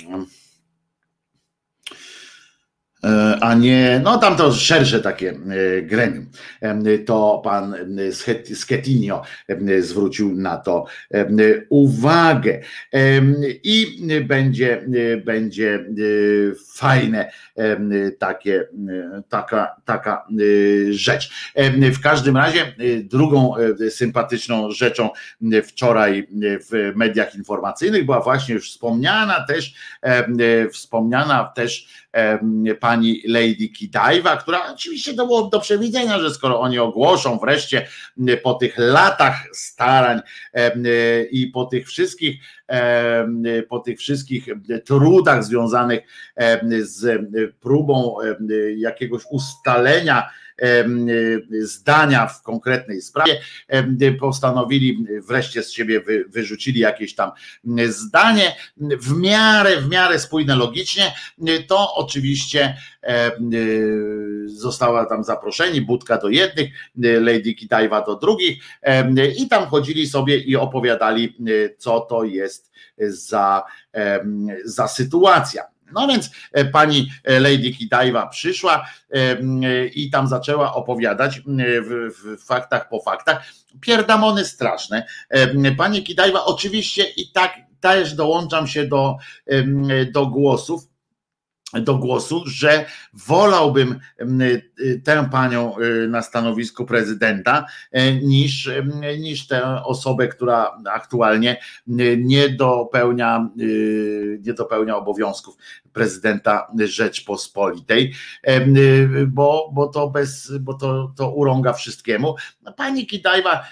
E, 0.01 0.38
a 3.41 3.53
nie, 3.53 4.01
no 4.03 4.17
tam 4.17 4.35
to 4.35 4.53
szersze 4.53 4.99
takie 4.99 5.29
e, 5.29 5.81
gremium. 5.81 6.29
To 7.05 7.41
pan 7.43 7.75
Schetinio 8.53 9.21
zwrócił 9.79 10.35
na 10.35 10.57
to 10.57 10.85
uwagę 11.69 12.59
i 13.63 14.07
będzie, 14.27 14.85
będzie 15.25 15.85
fajne 16.73 17.31
takie, 18.19 18.67
taka, 19.29 19.75
taka 19.85 20.25
rzecz. 20.89 21.53
W 21.93 22.01
każdym 22.01 22.37
razie 22.37 22.75
drugą 23.03 23.53
sympatyczną 23.89 24.71
rzeczą 24.71 25.09
wczoraj 25.63 26.27
w 26.71 26.91
mediach 26.95 27.35
informacyjnych 27.35 28.05
była 28.05 28.21
właśnie 28.21 28.55
już 28.55 28.71
wspomniana 28.71 29.45
też, 29.45 29.73
wspomniana 30.71 31.51
też 31.55 31.87
pani 32.79 33.21
Lady 33.27 33.69
Kidaiwa, 33.69 34.37
która 34.37 34.73
oczywiście 34.73 35.13
to 35.13 35.25
było 35.25 35.47
do 35.47 35.59
przewidzenia, 35.59 36.19
że 36.19 36.33
skoro 36.33 36.59
oni 36.59 36.79
ogłoszą 36.79 37.39
wreszcie 37.39 37.87
po 38.43 38.53
tych 38.53 38.77
latach 38.77 39.35
starań 39.53 40.21
i 41.31 41.47
po 41.47 41.65
tych 41.65 41.87
wszystkich 41.87 42.35
po 43.69 43.79
tych 43.79 43.99
wszystkich 43.99 44.45
trudach 44.85 45.43
związanych 45.43 45.99
z 46.81 47.21
próbą 47.59 48.15
jakiegoś 48.77 49.23
ustalenia 49.31 50.29
zdania 51.61 52.27
w 52.27 52.43
konkretnej 52.43 53.01
sprawie, 53.01 53.41
postanowili 54.19 55.05
wreszcie 55.27 55.63
z 55.63 55.71
siebie 55.71 56.01
wyrzucili 56.27 56.79
jakieś 56.79 57.15
tam 57.15 57.31
zdanie 57.87 58.55
w 58.77 59.17
miarę, 59.17 59.81
w 59.81 59.89
miarę 59.89 60.19
spójne 60.19 60.55
logicznie, 60.55 61.13
to 61.67 61.95
oczywiście 61.95 62.77
została 64.45 65.05
tam 65.05 65.23
zaproszeni, 65.23 65.81
Budka 65.81 66.17
do 66.17 66.29
jednych, 66.29 66.69
Lady 66.97 67.53
Kitajwa 67.53 68.01
do 68.01 68.15
drugich 68.15 68.63
i 69.37 69.47
tam 69.47 69.65
chodzili 69.65 70.07
sobie 70.07 70.37
i 70.37 70.55
opowiadali, 70.55 71.35
co 71.77 71.99
to 71.99 72.23
jest 72.23 72.71
za, 72.99 73.63
za 74.65 74.87
sytuacja. 74.87 75.63
No 75.93 76.07
więc 76.07 76.29
e, 76.51 76.65
pani 76.65 77.11
e, 77.23 77.39
Lady 77.39 77.71
Kidaiwa 77.71 78.27
przyszła 78.27 78.85
e, 79.11 79.37
i 79.87 80.09
tam 80.09 80.27
zaczęła 80.27 80.73
opowiadać 80.73 81.41
w, 81.83 82.09
w 82.23 82.45
faktach 82.45 82.89
po 82.89 83.01
faktach. 83.01 83.45
Pierdamony 83.81 84.45
straszne. 84.45 85.05
Pani 85.77 86.03
Kidaiwa 86.03 86.45
oczywiście 86.45 87.03
i 87.03 87.31
tak 87.31 87.55
też 87.79 88.13
dołączam 88.13 88.67
się 88.67 88.87
do, 88.87 89.17
do 90.11 90.25
głosów, 90.25 90.88
do 91.73 91.95
głosu, 91.95 92.43
że 92.45 92.85
wolałbym 93.13 93.99
tę 95.03 95.29
panią 95.31 95.79
y, 95.79 96.07
na 96.07 96.21
stanowisku 96.21 96.85
prezydenta 96.85 97.65
y, 97.97 98.21
niż, 98.23 98.69
niż 99.19 99.47
tę 99.47 99.83
osobę, 99.83 100.27
która 100.27 100.77
aktualnie 100.91 101.57
y, 101.99 102.17
nie 102.23 102.49
dopełnia, 102.49 103.49
nie 104.41 104.53
dopełnia 104.53 104.97
obowiązków 104.97 105.57
prezydenta 105.93 106.67
Rzeczpospolitej, 106.79 108.13
bo, 109.27 109.71
bo 109.73 109.87
to 109.87 110.09
bez, 110.09 110.51
bo 110.59 110.73
to, 110.73 111.13
to 111.17 111.31
urąga 111.31 111.73
wszystkiemu. 111.73 112.35
No, 112.61 112.73
pani 112.73 113.07
Kidajwa 113.07 113.63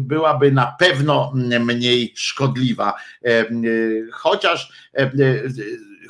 byłaby 0.00 0.52
na 0.52 0.76
pewno 0.78 1.32
mniej 1.60 2.12
szkodliwa, 2.16 2.94
chociaż 4.12 4.90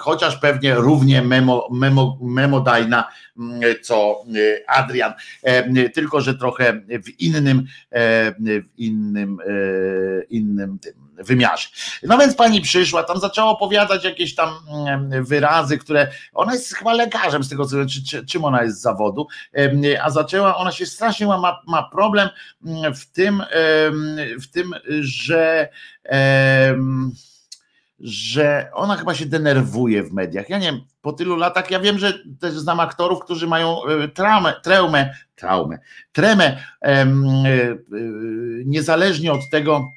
chociaż 0.02 0.36
pewnie 0.36 0.74
równie 0.74 1.22
memo, 1.22 1.68
memo, 1.72 2.18
memodajna 2.22 3.08
mm, 3.38 3.60
co 3.82 4.24
y, 4.36 4.64
Adrian, 4.66 5.12
e, 5.42 5.88
tylko 5.90 6.20
że 6.20 6.34
trochę 6.34 6.72
w 7.04 7.20
innym, 7.20 7.66
e, 7.90 8.32
w 8.62 8.78
innym, 8.78 9.38
e, 9.40 10.24
innym 10.24 10.78
wymiarze. 11.16 11.68
No 12.02 12.18
więc 12.18 12.34
pani 12.34 12.60
przyszła, 12.60 13.02
tam 13.02 13.20
zaczęła 13.20 13.50
opowiadać 13.50 14.04
jakieś 14.04 14.34
tam 14.34 14.48
mm, 14.68 15.24
wyrazy, 15.24 15.78
które 15.78 16.08
ona 16.34 16.52
jest 16.52 16.74
chyba 16.74 16.92
lekarzem 16.92 17.44
z 17.44 17.48
tego 17.48 17.66
co 17.66 17.86
czy, 17.86 18.04
czy, 18.04 18.26
czym 18.26 18.44
ona 18.44 18.62
jest 18.62 18.78
z 18.78 18.82
zawodu, 18.82 19.26
a 20.02 20.10
zaczęła, 20.10 20.56
ona 20.56 20.72
się 20.72 20.86
strasznie 20.86 21.26
ma, 21.26 21.62
ma 21.66 21.82
problem 21.92 22.28
mm, 22.66 22.94
w 22.94 23.06
tym, 23.06 23.42
w 24.42 24.46
tym, 24.52 24.74
że 25.00 25.68
że 28.02 28.70
ona 28.74 28.96
chyba 28.96 29.14
się 29.14 29.26
denerwuje 29.26 30.02
w 30.02 30.12
mediach. 30.12 30.48
Ja 30.48 30.58
nie 30.58 30.66
wiem, 30.66 30.80
po 31.02 31.12
tylu 31.12 31.36
latach, 31.36 31.70
ja 31.70 31.80
wiem, 31.80 31.98
że 31.98 32.18
też 32.40 32.54
znam 32.54 32.80
aktorów, 32.80 33.20
którzy 33.20 33.46
mają 33.46 33.84
e, 33.84 34.08
traumę, 34.08 34.54
traumę, 34.62 35.14
traumę 35.34 35.78
tremę, 36.12 36.64
em, 36.80 37.24
e, 37.24 37.50
e, 37.50 37.76
niezależnie 38.64 39.32
od 39.32 39.50
tego, 39.50 39.92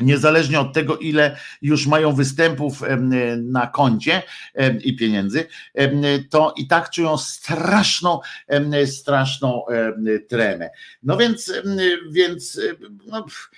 niezależnie 0.00 0.60
od 0.60 0.72
tego, 0.72 0.96
ile 0.96 1.36
już 1.62 1.86
mają 1.86 2.12
występów 2.12 2.82
em, 2.82 3.10
na 3.50 3.66
koncie 3.66 4.22
em, 4.54 4.82
i 4.82 4.96
pieniędzy, 4.96 5.46
em, 5.74 6.02
to 6.30 6.54
i 6.56 6.66
tak 6.66 6.90
czują 6.90 7.18
straszną, 7.18 8.20
em, 8.46 8.86
straszną 8.86 9.66
em, 9.66 10.04
tremę. 10.28 10.70
No 11.02 11.16
więc, 11.16 11.48
em, 11.48 11.78
więc 12.10 12.60
no, 13.06 13.22
pff, 13.22 13.50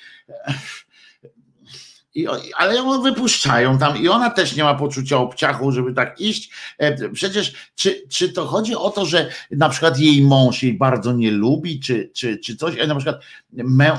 i, 2.15 2.27
ale 2.57 2.75
ją 2.75 3.03
wypuszczają 3.03 3.79
tam 3.79 3.99
i 3.99 4.09
ona 4.09 4.31
też 4.31 4.57
nie 4.57 4.65
ma 4.65 4.75
poczucia 4.75 5.19
obciachu, 5.19 5.73
żeby 5.73 5.95
tak 5.95 6.21
iść. 6.21 6.51
E, 6.79 7.09
Przecież 7.09 7.53
czy, 7.75 8.03
czy 8.09 8.33
to 8.33 8.47
chodzi 8.47 8.75
o 8.75 8.91
to, 8.91 9.07
że 9.07 9.31
na 9.51 9.69
przykład 9.69 9.99
jej 9.99 10.23
mąż 10.23 10.63
jej 10.63 10.75
bardzo 10.75 11.13
nie 11.13 11.31
lubi, 11.31 11.81
czy, 11.81 12.11
czy, 12.15 12.39
czy 12.39 12.57
coś, 12.57 12.79
e, 12.79 12.87
na 12.87 12.95
przykład 12.95 13.23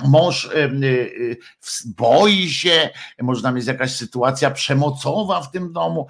mąż 0.06 0.46
e, 0.46 0.70
boi 1.86 2.50
się, 2.50 2.90
może 3.22 3.42
tam 3.42 3.56
jest 3.56 3.68
jakaś 3.68 3.96
sytuacja 3.96 4.52
przemocowa 4.52 5.42
w 5.42 5.52
tym 5.52 5.74
domu, 5.74 6.08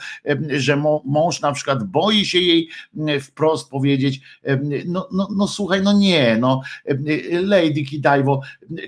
że 0.50 0.84
mąż 1.06 1.42
na 1.42 1.52
przykład 1.52 1.84
boi 1.84 2.26
się 2.26 2.40
jej 2.40 2.70
wprost 3.22 3.70
powiedzieć, 3.70 4.22
no, 4.86 5.08
no, 5.12 5.28
no 5.36 5.48
słuchaj, 5.48 5.82
no 5.82 5.94
nie, 5.94 6.38
no 6.40 6.62
Lady 7.44 7.82
Kidajwo, 7.84 8.42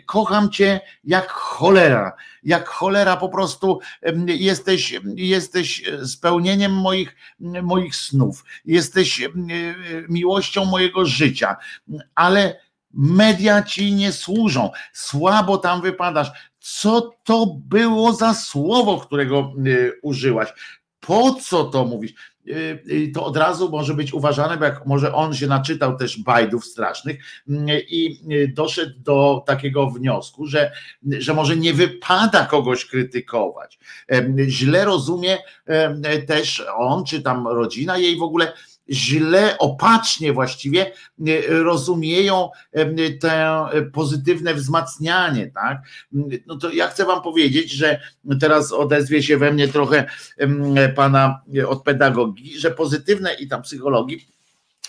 kocham 0.05 0.49
cię 0.49 0.81
jak 1.03 1.31
cholera, 1.31 2.11
jak 2.43 2.67
cholera 2.67 3.02
po 3.17 3.29
prostu 3.29 3.79
jesteś, 4.27 4.99
jesteś 5.15 5.83
spełnieniem 6.05 6.71
moich, 6.71 7.15
moich 7.39 7.95
snów, 7.95 8.45
jesteś 8.65 9.21
em, 9.21 9.47
miłością 10.09 10.65
mojego 10.65 11.05
życia, 11.05 11.55
ale 12.15 12.59
media 12.93 13.63
ci 13.63 13.93
nie 13.93 14.11
służą, 14.11 14.71
słabo 14.93 15.57
tam 15.57 15.81
wypadasz. 15.81 16.31
Co 16.59 17.11
to 17.23 17.45
było 17.65 18.13
za 18.13 18.33
słowo, 18.33 18.99
którego 18.99 19.53
y, 19.67 19.99
użyłaś? 20.01 20.49
Po 20.99 21.33
co 21.33 21.63
to 21.63 21.85
mówisz? 21.85 22.13
Y, 22.47 22.83
y, 22.91 23.11
To 23.13 23.25
od 23.25 23.37
razu 23.37 23.69
może 23.69 23.93
być 23.93 24.13
uważane, 24.13 24.57
bo 24.57 24.65
jak 24.65 24.85
może 24.85 25.13
on 25.13 25.33
się 25.33 25.47
naczytał 25.47 25.97
też 25.97 26.19
bajdów 26.19 26.65
strasznych 26.65 27.19
mm, 27.49 27.67
i 27.87 28.19
y, 28.31 28.53
doszedł 28.55 28.99
do 28.99 29.43
takiego 29.45 29.89
wniosku, 29.89 30.45
że, 30.45 30.71
że 31.19 31.33
może 31.33 31.55
nie 31.55 31.73
wypada 31.73 32.45
kogoś 32.45 32.85
krytykować. 32.85 33.79
Źle 34.47 34.85
rozumie 34.85 35.37
też 36.27 36.65
on, 36.77 37.05
czy 37.05 37.21
tam 37.21 37.47
rodzina 37.47 37.97
jej 37.97 38.17
w 38.17 38.23
ogóle 38.23 38.53
źle, 38.89 39.57
opacznie 39.57 40.33
właściwie 40.33 40.85
e, 40.85 40.93
rozumieją 41.47 42.49
em, 42.71 42.95
te 43.21 43.65
pozytywne 43.93 44.53
wzmacnianie, 44.53 45.51
tak? 45.51 45.81
No 46.47 46.57
to 46.57 46.71
ja 46.71 46.87
chcę 46.87 47.05
wam 47.05 47.21
powiedzieć, 47.21 47.71
że 47.71 47.99
teraz 48.39 48.71
odezwie 48.71 49.23
się 49.23 49.37
we 49.37 49.51
mnie 49.51 49.67
trochę 49.67 50.05
pana 50.95 51.41
od 51.67 51.83
pedagogii, 51.83 52.59
że 52.59 52.71
pozytywne 52.71 53.33
i 53.33 53.47
tam 53.47 53.61
psychologii, 53.61 54.32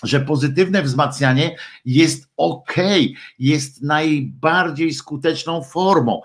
że 0.05 0.20
pozytywne 0.20 0.82
wzmacnianie 0.82 1.56
jest 1.85 2.28
ok, 2.36 2.74
jest 3.39 3.82
najbardziej 3.82 4.94
skuteczną 4.94 5.62
formą. 5.62 6.20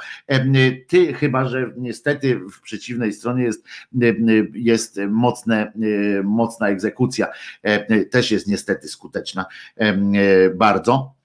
Ty, 0.88 1.14
chyba 1.14 1.45
że 1.49 1.72
niestety 1.77 2.39
w 2.39 2.61
przeciwnej 2.61 3.14
stronie 3.14 3.43
jest, 3.43 3.65
jest 4.53 4.99
mocne, 5.10 5.73
mocna 6.23 6.68
egzekucja, 6.69 7.27
też 8.11 8.31
jest 8.31 8.47
niestety 8.47 8.88
skuteczna 8.88 9.45
bardzo. 10.56 11.19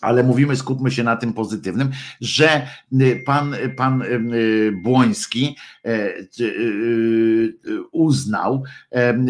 Ale 0.00 0.22
mówimy, 0.22 0.56
skupmy 0.56 0.90
się 0.90 1.04
na 1.04 1.16
tym 1.16 1.32
pozytywnym, 1.32 1.90
że 2.20 2.66
y, 3.00 3.22
pan, 3.26 3.54
pan 3.76 4.02
y, 4.02 4.72
Błoński 4.82 5.56
e, 5.84 5.90
y, 6.40 7.58
uznał, 7.92 8.62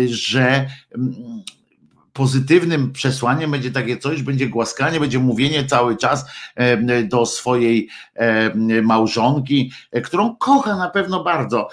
że 0.06 0.66
mm, 0.94 1.14
pozytywnym 2.18 2.92
przesłaniem 2.92 3.50
będzie 3.50 3.70
takie 3.70 3.96
coś, 3.96 4.22
będzie 4.22 4.48
głaskanie, 4.48 5.00
będzie 5.00 5.18
mówienie 5.18 5.64
cały 5.64 5.96
czas 5.96 6.24
e, 6.54 7.02
do 7.04 7.26
swojej 7.26 7.88
e, 8.14 8.82
małżonki, 8.82 9.72
e, 9.92 10.00
którą 10.00 10.36
kocha 10.36 10.76
na 10.76 10.90
pewno 10.90 11.24
bardzo, 11.24 11.68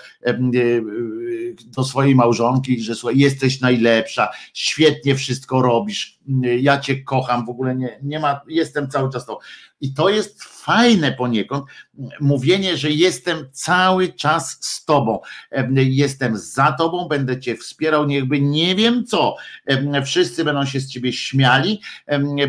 do 1.66 1.84
swojej 1.84 2.16
małżonki, 2.16 2.82
że 2.82 2.96
słuchaj, 2.96 3.18
jesteś 3.18 3.62
najlepsza, 3.62 4.30
świetnie 4.54 5.16
wszystko 5.16 5.62
robisz, 5.62 6.15
ja 6.60 6.80
cię 6.80 7.04
kocham, 7.04 7.46
w 7.46 7.50
ogóle 7.50 7.76
nie, 7.76 8.00
nie 8.04 8.20
ma, 8.20 8.42
jestem 8.48 8.90
cały 8.90 9.12
czas 9.12 9.26
to. 9.26 9.40
I 9.82 9.94
to 9.94 10.10
jest 10.10 10.44
fajne 10.44 11.12
poniekąd, 11.12 11.66
mówienie, 12.20 12.78
że 12.78 12.92
jestem 12.92 13.50
cały 13.52 14.14
czas 14.14 14.58
z 14.62 14.86
tobą, 14.86 15.20
Em, 15.52 15.76
jestem 15.78 16.38
za 16.38 16.72
tobą, 16.72 17.08
będę 17.08 17.40
cię 17.40 17.56
wspierał, 17.56 18.06
niechby 18.06 18.42
nie 18.42 18.76
wiem 18.76 19.06
co, 19.06 19.36
wszyscy 20.06 20.44
będą 20.44 20.66
się 20.66 20.80
z 20.80 20.90
ciebie 20.90 21.14
śmiali, 21.14 21.82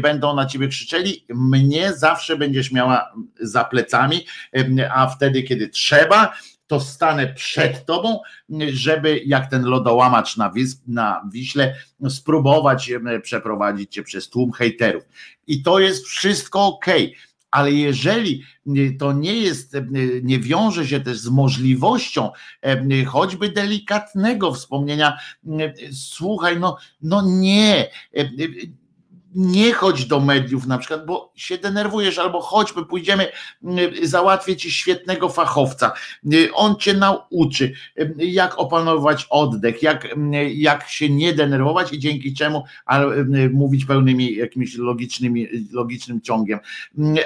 będą 0.03 0.35
na 0.35 0.47
ciebie 0.47 0.69
krzyczeli, 0.69 1.25
mnie 1.29 1.93
zawsze 1.93 2.37
będziesz 2.37 2.73
miała 2.73 3.13
za 3.41 3.65
plecami, 3.65 4.27
a 4.95 5.07
wtedy, 5.07 5.43
kiedy 5.43 5.69
trzeba, 5.69 6.33
to 6.67 6.81
stanę 6.81 7.35
przed 7.35 7.87
tobą, 7.87 8.21
żeby 8.69 9.23
jak 9.27 9.51
ten 9.51 9.65
lodołamacz 9.65 10.37
na, 10.37 10.49
wysp, 10.51 10.83
na 10.87 11.23
Wiśle 11.33 11.75
spróbować 12.09 12.93
przeprowadzić 13.23 13.93
cię 13.93 14.03
przez 14.03 14.29
tłum 14.29 14.53
hejterów. 14.53 15.05
I 15.47 15.63
to 15.63 15.79
jest 15.79 16.07
wszystko 16.07 16.67
ok. 16.67 16.87
Ale 17.51 17.73
jeżeli 17.73 18.43
to 18.99 19.13
nie 19.13 19.35
jest, 19.35 19.77
nie 20.23 20.39
wiąże 20.39 20.87
się 20.87 21.01
też 21.01 21.19
z 21.19 21.29
możliwością 21.29 22.31
choćby 23.07 23.49
delikatnego 23.49 24.53
wspomnienia, 24.53 25.19
słuchaj, 25.93 26.61
no, 26.61 26.77
no 27.03 27.23
nie, 27.27 27.91
nie 29.37 29.73
chodź 29.73 30.05
do 30.05 30.21
mediów 30.21 30.67
na 30.67 30.79
przykład, 30.79 31.07
bo 31.07 31.33
się 31.35 31.59
denerwujesz, 31.59 32.19
albo 32.19 32.41
chodźmy, 32.41 32.85
pójdziemy, 32.85 33.29
y, 34.03 34.09
załatwię 34.09 34.57
ci 34.57 34.71
świetnego 34.71 35.29
fachowca. 35.29 35.93
Y, 36.33 36.55
On 36.55 36.77
cię 36.77 36.95
nauczy, 36.95 37.73
y, 37.99 38.15
jak 38.19 38.59
opanować 38.59 39.27
oddech, 39.31 39.83
jak, 39.83 40.09
jak 40.55 40.89
się 40.89 41.11
nie 41.11 41.33
denerwować 41.33 41.93
i 41.93 41.99
dzięki 41.99 42.35
czemu 42.35 42.65
mówić 43.53 43.85
pełnymi 43.85 44.37
jakimiś 44.37 44.77
logicznymi, 44.77 45.49
logicznym 45.73 46.21
ciągiem. 46.21 46.59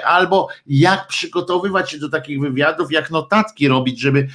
Albo 0.05 0.47
jak 0.67 1.07
przygotowywać 1.07 1.91
się 1.91 1.99
do 1.99 2.09
takich 2.09 2.39
wywiadów, 2.41 2.91
jak 2.91 3.11
notatki 3.11 3.67
robić, 3.67 3.99
żeby 3.99 4.27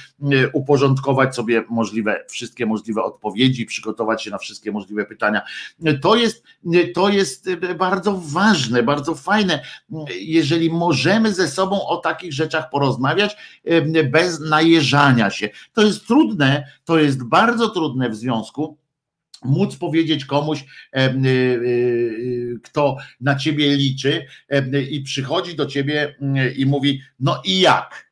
uporządkować 0.53 1.35
sobie 1.35 1.63
możliwe, 1.69 2.25
wszystkie 2.29 2.65
możliwe 2.65 3.03
odpowiedzi, 3.03 3.65
przygotować 3.65 4.23
się 4.23 4.31
na 4.31 4.37
wszystkie 4.37 4.71
możliwe 4.71 5.05
pytania. 5.05 5.41
To 6.01 6.15
jest, 6.15 6.43
to 6.93 7.09
jest 7.09 7.49
bardzo 7.75 8.21
ważne, 8.25 8.83
bardzo 8.83 9.15
fajne, 9.15 9.59
jeżeli 10.19 10.69
możemy 10.69 11.33
ze 11.33 11.47
sobą 11.47 11.87
o 11.87 11.97
takich 11.97 12.33
rzeczach 12.33 12.69
porozmawiać 12.69 13.37
bez 14.11 14.39
najeżania 14.39 15.29
się. 15.29 15.49
To 15.73 15.81
jest 15.81 16.07
trudne, 16.07 16.67
to 16.85 16.99
jest 16.99 17.23
bardzo 17.23 17.69
trudne 17.69 18.09
w 18.09 18.15
związku 18.15 18.77
móc 19.45 19.75
powiedzieć 19.75 20.25
komuś, 20.25 20.59
y, 20.61 20.99
y, 20.99 21.27
y, 21.27 22.59
kto 22.63 22.97
na 23.21 23.35
ciebie 23.35 23.75
liczy 23.75 24.25
i 24.89 25.01
przychodzi 25.01 25.55
do 25.55 25.65
ciebie 25.65 26.15
y, 26.37 26.51
i 26.51 26.65
mówi, 26.65 27.01
no 27.19 27.41
i 27.45 27.59
jak? 27.59 28.06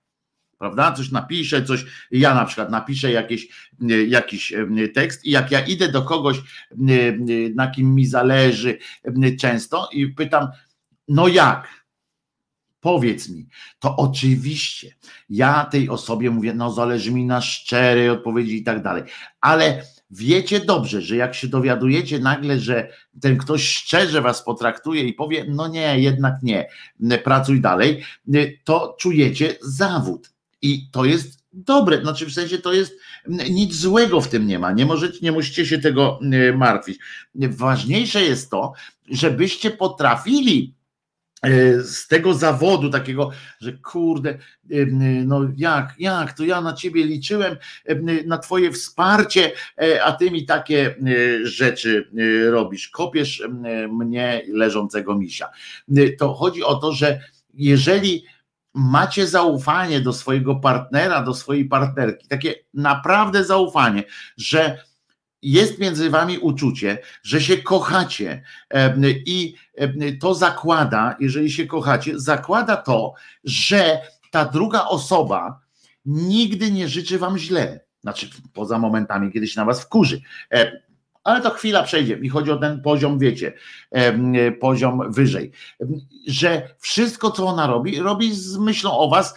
Prawda? 0.66 0.92
Coś 0.92 1.12
napiszę, 1.12 1.64
coś. 1.64 1.86
Ja 2.12 2.36
na 2.36 2.46
przykład 2.46 2.72
napiszę 2.72 3.12
jakieś, 3.12 3.48
y, 3.92 4.08
jakiś 4.08 4.52
y, 4.52 4.90
tekst 4.90 5.26
i 5.26 5.32
jak 5.32 5.52
ja 5.52 5.60
idę 5.60 5.92
do 5.92 6.02
kogoś, 6.02 6.38
y, 6.90 7.54
na 7.56 7.68
kim 7.68 7.96
mi 7.96 8.06
zależy 8.06 8.78
często 9.40 9.90
i 9.92 10.08
pytam, 10.08 10.48
no 11.08 11.28
jak? 11.28 11.86
Powiedz 12.80 13.30
mi, 13.30 13.48
to 13.80 13.96
oczywiście 13.96 14.96
ja 15.30 15.66
tej 15.66 15.90
osobie 15.90 16.32
mówię, 16.32 16.54
no 16.54 16.72
zależy 16.72 17.12
mi 17.12 17.26
na 17.26 17.42
szczerej 17.42 18.10
odpowiedzi 18.10 18.58
i 18.58 18.64
tak 18.64 18.84
dalej, 18.84 19.04
ale 19.42 19.84
wiecie 20.10 20.60
dobrze, 20.60 21.02
że 21.02 21.16
jak 21.16 21.36
się 21.36 21.48
dowiadujecie 21.48 22.20
nagle, 22.20 22.60
że 22.60 22.90
ten 23.22 23.38
ktoś 23.38 23.68
szczerze 23.68 24.22
was 24.22 24.44
potraktuje 24.44 25.04
i 25.04 25.14
powie, 25.14 25.46
no 25.50 25.68
nie, 25.68 26.00
jednak 26.00 26.34
nie, 26.44 26.68
pracuj 27.24 27.62
dalej, 27.62 28.04
to 28.64 28.96
czujecie 29.00 29.56
zawód. 29.62 30.35
I 30.66 30.90
to 30.92 31.06
jest 31.06 31.44
dobre, 31.54 32.02
znaczy 32.02 32.26
w 32.26 32.34
sensie 32.34 32.58
to 32.58 32.74
jest 32.74 33.00
nic 33.50 33.76
złego 33.76 34.22
w 34.22 34.28
tym 34.28 34.48
nie 34.48 34.60
ma, 34.60 34.72
nie 34.72 34.86
możecie, 34.86 35.20
nie 35.22 35.32
musicie 35.32 35.66
się 35.66 35.80
tego 35.80 36.20
e, 36.32 36.54
martwić. 36.58 37.00
Ważniejsze 37.36 38.22
jest 38.24 38.50
to, 38.50 38.74
żebyście 39.10 39.72
potrafili 39.72 40.76
e, 41.42 41.82
z 41.84 42.08
tego 42.08 42.34
zawodu 42.34 42.90
takiego, 42.90 43.32
że 43.60 43.74
kurde, 43.74 44.38
no 45.26 45.42
jak, 45.58 45.94
jak, 46.00 46.34
to 46.34 46.46
ja 46.46 46.62
na 46.62 46.74
ciebie 46.74 47.06
liczyłem, 47.06 47.58
na 48.26 48.38
twoje 48.38 48.72
wsparcie, 48.72 49.52
a 50.04 50.12
ty 50.12 50.32
mi 50.32 50.46
takie 50.46 50.96
rzeczy 51.44 52.12
robisz, 52.50 52.90
kopiesz 52.90 53.44
mnie 53.90 54.42
leżącego 54.48 55.18
misia. 55.18 55.50
To 56.18 56.34
chodzi 56.34 56.64
o 56.64 56.76
to, 56.76 56.94
że 56.94 57.20
jeżeli 57.54 58.26
macie 58.76 59.28
zaufanie 59.28 60.02
do 60.02 60.14
swojego 60.14 60.56
partnera, 60.56 61.24
do 61.24 61.34
swojej 61.34 61.66
partnerki, 61.66 62.28
takie 62.28 62.56
naprawdę 62.74 63.44
zaufanie, 63.44 64.04
że 64.38 64.84
jest 65.42 65.80
między 65.80 66.10
wami 66.10 66.40
uczucie, 66.40 66.98
że 67.24 67.42
się 67.42 67.58
kochacie 67.58 68.44
i 69.26 69.56
to 70.20 70.36
zakłada, 70.36 71.16
jeżeli 71.20 71.52
się 71.52 71.66
kochacie, 71.66 72.20
zakłada 72.20 72.78
to, 72.78 73.14
że 73.44 74.02
ta 74.32 74.46
druga 74.46 74.86
osoba 74.86 75.60
nigdy 76.06 76.72
nie 76.72 76.88
życzy 76.88 77.20
wam 77.20 77.38
źle. 77.38 77.86
Znaczy, 78.02 78.30
poza 78.54 78.80
momentami, 78.80 79.32
kiedy 79.32 79.48
się 79.48 79.60
na 79.60 79.66
was 79.66 79.82
wkurzy 79.82 80.22
ale 81.26 81.42
to 81.42 81.50
chwila 81.50 81.84
przejdzie. 81.84 82.18
Mi 82.18 82.30
chodzi 82.30 82.52
o 82.52 82.58
ten 82.58 82.82
poziom, 82.82 83.20
wiecie, 83.20 83.54
poziom 84.60 85.12
wyżej. 85.12 85.52
Że 86.28 86.70
wszystko, 86.80 87.32
co 87.32 87.46
ona 87.48 87.68
robi, 87.68 88.00
robi 88.00 88.36
z 88.36 88.58
myślą 88.58 88.98
o 88.98 89.10
was, 89.10 89.36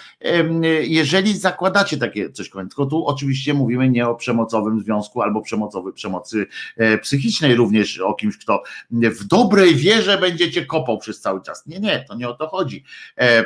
jeżeli 0.83 1.39
zakładacie 1.39 1.97
takie 1.97 2.31
coś. 2.31 2.51
Tylko 2.51 2.87
tu 2.87 3.07
oczywiście 3.07 3.55
mówimy 3.55 3.89
nie 3.91 4.09
o 4.09 4.15
przemocowym 4.15 4.81
związku 4.81 5.23
albo 5.23 5.43
przemocowej 5.43 5.93
przemocy 5.93 6.47
e, 6.77 6.99
psychicznej, 6.99 7.55
również 7.55 7.99
o 7.99 8.15
kimś, 8.15 8.39
kto 8.39 8.63
w 8.91 9.25
dobrej 9.25 9.75
wierze 9.75 10.19
będziecie 10.19 10.67
kopał 10.67 10.99
przez 10.99 11.21
cały 11.21 11.43
czas. 11.43 11.67
Nie, 11.67 11.81
nie, 11.81 12.05
to 12.09 12.15
nie 12.15 12.29
o 12.29 12.35
to 12.35 12.49
chodzi. 12.49 12.85
E, 13.19 13.45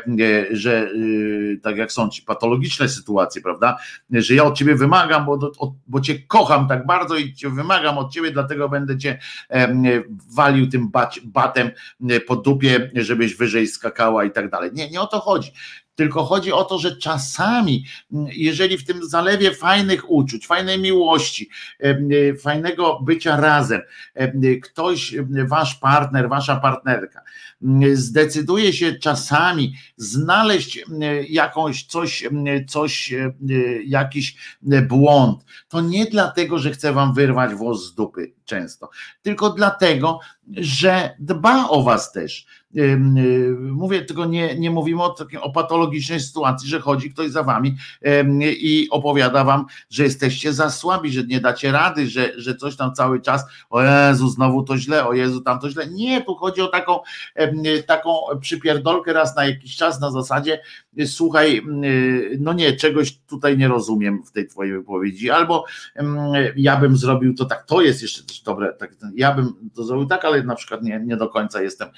że 0.50 0.90
tak 1.62 1.76
jak 1.76 1.92
są 1.92 2.08
ci 2.08 2.22
patologiczne 2.22 2.88
sytuacje, 2.88 3.42
prawda? 3.42 3.78
Że 4.10 4.34
ja 4.34 4.44
od 4.44 4.56
ciebie 4.56 4.74
wymagam, 4.74 5.26
bo, 5.26 5.52
bo 5.86 6.00
cię 6.00 6.18
kocham 6.18 6.68
tak 6.68 6.86
bardzo 6.86 7.16
i 7.16 7.34
cię 7.34 7.50
wymagam 7.50 7.98
od 7.98 8.12
ciebie 8.12 8.31
dlatego 8.32 8.68
będę 8.68 8.98
cię 8.98 9.18
walił 10.36 10.68
tym 10.68 10.90
batem 11.24 11.70
po 12.26 12.36
dupie, 12.36 12.90
żebyś 12.94 13.36
wyżej 13.36 13.66
skakała 13.66 14.24
i 14.24 14.30
tak 14.30 14.50
dalej. 14.50 14.70
Nie, 14.72 14.90
nie 14.90 15.00
o 15.00 15.06
to 15.06 15.20
chodzi. 15.20 15.52
Tylko 15.94 16.24
chodzi 16.24 16.52
o 16.52 16.64
to, 16.64 16.78
że 16.78 16.96
czasami, 16.96 17.84
jeżeli 18.32 18.78
w 18.78 18.84
tym 18.84 19.08
zalewie 19.08 19.54
fajnych 19.54 20.10
uczuć, 20.10 20.46
fajnej 20.46 20.78
miłości, 20.78 21.50
fajnego 22.42 23.00
bycia 23.00 23.36
razem, 23.36 23.80
ktoś, 24.62 25.14
wasz 25.48 25.74
partner, 25.74 26.28
wasza 26.28 26.56
partnerka, 26.56 27.20
zdecyduje 27.92 28.72
się 28.72 28.92
czasami 28.92 29.74
znaleźć 29.96 30.84
jakąś 31.28 31.84
coś, 31.84 32.28
coś, 32.68 33.14
jakiś 33.86 34.36
błąd, 34.88 35.44
to 35.68 35.80
nie 35.80 36.06
dlatego, 36.06 36.58
że 36.58 36.70
chce 36.70 36.92
wam 36.92 37.14
wyrwać 37.14 37.54
włos 37.54 37.86
z 37.86 37.94
dupy 37.94 38.32
często, 38.52 38.90
tylko 39.22 39.50
dlatego, 39.50 40.20
że 40.56 41.16
dba 41.18 41.68
o 41.68 41.82
was 41.82 42.12
też 42.12 42.46
Y, 42.76 42.96
mówię, 43.60 44.02
tylko 44.02 44.24
nie, 44.24 44.58
nie 44.58 44.70
mówimy 44.70 45.02
o, 45.02 45.16
o 45.40 45.50
patologicznej 45.50 46.20
sytuacji, 46.20 46.68
że 46.68 46.80
chodzi 46.80 47.10
ktoś 47.10 47.30
za 47.30 47.42
wami 47.42 47.76
i 48.40 48.88
opowiada 48.90 49.44
wam, 49.44 49.66
że 49.90 50.02
jesteście 50.02 50.52
za 50.52 50.70
słabi, 50.70 51.12
że 51.12 51.22
nie 51.24 51.40
dacie 51.40 51.72
rady, 51.72 52.06
że, 52.08 52.32
że 52.36 52.56
coś 52.56 52.76
tam 52.76 52.94
cały 52.94 53.20
czas, 53.20 53.44
o 53.70 53.82
Jezu, 53.82 54.28
znowu 54.28 54.62
to 54.62 54.78
źle, 54.78 55.06
o 55.06 55.12
Jezu, 55.12 55.40
tam 55.40 55.60
to 55.60 55.70
źle. 55.70 55.86
Nie, 55.86 56.24
tu 56.24 56.34
chodzi 56.34 56.60
o 56.60 56.68
taką, 56.68 57.00
taką 57.86 58.14
przypierdolkę 58.40 59.12
raz 59.12 59.36
na 59.36 59.44
jakiś 59.44 59.76
czas 59.76 60.00
na 60.00 60.10
zasadzie, 60.10 60.60
słuchaj, 61.06 61.62
no 62.38 62.52
nie, 62.52 62.76
czegoś 62.76 63.18
tutaj 63.18 63.58
nie 63.58 63.68
rozumiem 63.68 64.22
w 64.24 64.32
tej 64.32 64.48
twojej 64.48 64.72
wypowiedzi, 64.72 65.30
albo 65.30 65.64
ja 66.56 66.76
bym 66.76 66.96
zrobił 66.96 67.34
to 67.34 67.44
tak, 67.44 67.64
to 67.66 67.82
jest 67.82 68.02
jeszcze 68.02 68.22
też 68.22 68.42
dobre, 68.42 68.72
tak, 68.72 68.94
ja 69.14 69.34
bym 69.34 69.70
to 69.74 69.84
zrobił 69.84 70.06
tak, 70.06 70.24
ale 70.24 70.42
na 70.42 70.54
przykład 70.54 70.82
nie, 70.82 71.00
nie 71.04 71.16
do 71.16 71.28
końca 71.28 71.62
jestem 71.62 71.88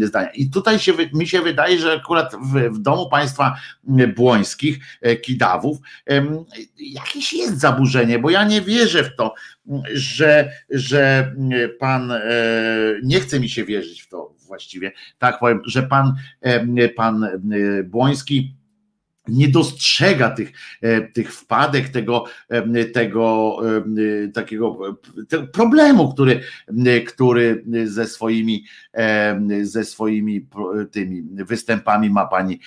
zdania. 0.00 0.30
I 0.30 0.50
tutaj 0.50 0.78
się, 0.78 0.92
mi 1.12 1.26
się 1.26 1.40
wydaje, 1.40 1.78
że 1.78 1.92
akurat 1.92 2.34
w, 2.34 2.76
w 2.76 2.78
domu 2.78 3.08
państwa 3.08 3.56
błońskich, 4.16 4.78
e, 5.00 5.16
kidawów, 5.16 5.78
jakieś 6.78 7.32
jest 7.32 7.60
zaburzenie, 7.60 8.18
bo 8.18 8.30
ja 8.30 8.44
nie 8.44 8.60
wierzę 8.60 9.04
w 9.04 9.16
to, 9.16 9.34
że, 9.92 10.52
że 10.70 11.34
pan, 11.78 12.10
e, 12.10 12.20
nie 13.02 13.20
chce 13.20 13.40
mi 13.40 13.48
się 13.48 13.64
wierzyć 13.64 14.02
w 14.02 14.08
to 14.08 14.34
właściwie, 14.46 14.92
tak 15.18 15.38
powiem, 15.38 15.60
że 15.66 15.82
pan, 15.82 16.14
pan 16.96 17.28
Błoński 17.84 18.56
nie 19.28 19.48
dostrzega 19.48 20.30
tych, 20.30 20.52
e, 20.82 21.00
tych 21.00 21.34
wpadek, 21.34 21.88
tego, 21.88 22.24
e, 22.48 22.84
tego 22.84 23.56
e, 24.24 24.28
takiego 24.28 24.98
tego 25.28 25.46
problemu, 25.46 26.12
który, 26.12 26.40
który 27.06 27.64
ze 27.84 28.06
swoimi, 28.06 28.64
ze 29.62 29.84
swoimi 29.84 30.46
tymi 30.90 31.22
występami 31.22 32.10
ma 32.10 32.26
pani 32.26 32.60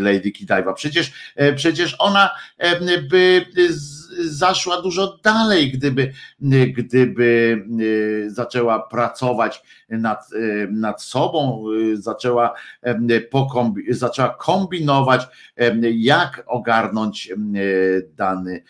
Lady 0.00 0.30
Kidajwa. 0.30 0.72
Przecież, 0.72 1.12
przecież 1.56 1.96
ona 1.98 2.30
by 3.10 3.46
zaszła 4.20 4.82
dużo 4.82 5.18
dalej, 5.22 5.72
gdyby, 5.72 6.12
gdyby 6.76 7.64
zaczęła 8.26 8.80
pracować 8.80 9.62
nad, 9.88 10.30
nad 10.70 11.02
sobą, 11.02 11.64
zaczęła, 11.94 12.54
pokombi, 13.30 13.94
zaczęła 13.94 14.28
kombinować, 14.28 15.28
jak 15.92 16.44
ogarnąć 16.46 17.32
dany 18.16 18.62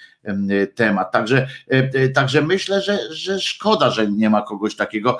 temat. 0.74 1.12
Także, 1.12 1.46
także 2.14 2.42
myślę, 2.42 2.82
że, 2.82 2.98
że 3.10 3.40
szkoda, 3.40 3.90
że 3.90 4.10
nie 4.10 4.30
ma 4.30 4.42
kogoś 4.42 4.76
takiego. 4.76 5.18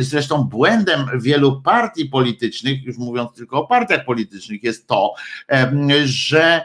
Zresztą 0.00 0.44
błędem 0.44 1.06
wielu 1.20 1.62
partii 1.62 2.04
politycznych, 2.04 2.84
już 2.84 2.98
mówiąc 2.98 3.34
tylko 3.34 3.58
o 3.58 3.66
partiach 3.66 4.04
politycznych, 4.04 4.62
jest 4.62 4.86
to, 4.86 5.14
że 6.04 6.64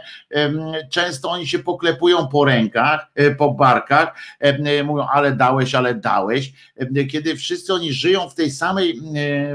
często 0.90 1.32
oni 1.32 1.48
się 1.48 1.60
poklepują 1.60 2.28
po 2.28 2.46
rękach, 2.46 3.12
e, 3.16 3.36
po 3.36 3.52
barkach, 3.52 4.16
mówią, 4.84 5.08
ale 5.14 5.36
dałeś, 5.36 5.76
ale 5.76 5.96
dałeś, 5.96 6.54
kiedy 7.12 7.36
wszyscy 7.36 7.74
oni 7.74 7.94
żyją 7.94 8.30
w 8.30 8.36
tej 8.36 8.52
samej 8.52 9.00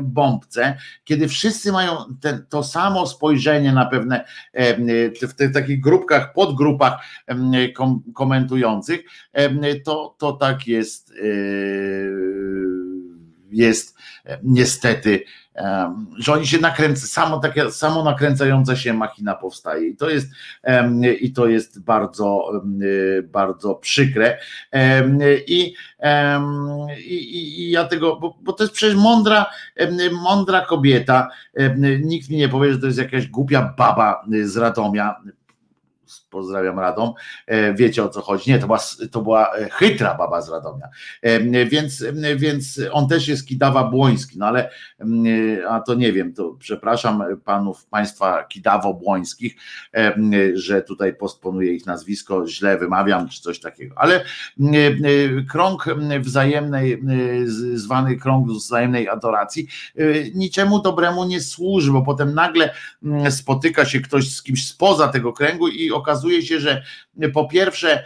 bombce, 0.03 0.77
kiedy 1.05 1.29
wszyscy 1.29 1.73
mają 1.73 1.97
ten, 2.21 2.47
to 2.49 2.65
samo 2.65 3.07
spojrzenie 3.07 3.73
na 3.73 3.87
pewne 3.87 4.25
w 5.29 5.35
tych 5.35 5.53
takich 5.53 5.81
grupkach, 5.81 6.33
podgrupach 6.33 7.01
komentujących, 8.19 9.01
to, 9.85 10.15
to 10.19 10.33
tak 10.33 10.67
jest, 10.67 11.11
e, 11.11 11.25
jest 13.51 13.97
e, 14.27 14.39
niestety, 14.43 15.25
że 16.19 16.33
oni 16.33 16.47
się 16.47 16.59
nakręcają, 16.59 17.07
samo 17.07 17.39
takie, 17.39 17.71
samo 17.71 18.05
nakręcająca 18.05 18.77
się 18.77 18.93
machina 18.93 19.35
powstaje. 19.35 19.89
I 19.89 19.97
to 19.97 20.11
jest 20.11 20.29
i 21.21 21.33
to 21.33 21.47
jest 21.47 21.81
bardzo, 21.81 22.53
bardzo 23.25 23.75
przykre. 23.75 24.39
I, 25.47 25.75
i, 26.99 27.61
i 27.61 27.71
ja 27.71 27.85
tego, 27.85 28.17
bo, 28.17 28.39
bo 28.43 28.53
to 28.53 28.65
jest 28.65 28.75
przecież 28.75 28.97
mądra, 28.97 29.47
mądra 30.13 30.61
kobieta, 30.67 31.29
nikt 32.01 32.31
mi 32.31 32.37
nie 32.37 32.49
powie, 32.49 32.73
że 32.73 32.79
to 32.79 32.87
jest 32.87 32.99
jakaś 32.99 33.27
głupia 33.27 33.75
baba 33.79 34.25
z 34.45 34.57
Radomia, 34.57 35.15
pozdrawiam 36.31 36.79
Radom, 36.79 37.13
e, 37.47 37.75
wiecie 37.75 38.05
o 38.05 38.09
co 38.09 38.21
chodzi. 38.21 38.51
Nie, 38.51 38.59
to 38.59 38.67
była, 38.67 38.81
to 39.11 39.21
była 39.21 39.57
e, 39.57 39.71
chytra 39.71 40.15
baba 40.15 40.43
z 40.43 40.49
Radomia. 40.49 40.89
E, 41.23 41.67
więc, 41.67 42.05
więc 42.37 42.81
on 42.93 43.09
też 43.09 43.29
jest 43.29 43.49
Kidawa 43.49 43.85
Błoński, 43.85 44.39
no 44.39 44.47
ale 44.47 44.71
a 45.69 45.81
to 45.81 45.95
nie 45.95 46.13
wiem, 46.13 46.35
to 46.35 46.57
przepraszam 46.59 47.25
panów, 47.45 47.87
państwa 47.87 48.45
Kidawo-Błońskich, 48.55 49.57
że 50.55 50.83
tutaj 50.83 51.15
postponuję 51.15 51.75
ich 51.75 51.87
nazwisko, 51.87 52.47
źle 52.47 52.79
wymawiam, 52.79 53.29
czy 53.29 53.43
coś 53.43 53.61
takiego. 53.61 53.95
Ale 53.99 54.25
krąg 55.51 55.85
wzajemnej, 56.21 57.03
zwany 57.75 58.17
krąg 58.17 58.49
wzajemnej 58.49 59.09
adoracji, 59.09 59.69
niczemu 60.35 60.83
dobremu 60.83 61.25
nie 61.25 61.41
służy, 61.41 61.93
bo 61.93 62.03
potem 62.03 62.35
nagle 62.35 62.75
spotyka 63.31 63.85
się 63.85 64.01
ktoś 64.01 64.35
z 64.35 64.43
kimś 64.43 64.69
spoza 64.69 65.09
tego 65.09 65.33
kręgu 65.33 65.69
i 65.69 65.91
okazuje 65.91 66.18
się, 66.43 66.61
że 66.61 66.83
po 67.33 67.45
pierwsze 67.49 68.05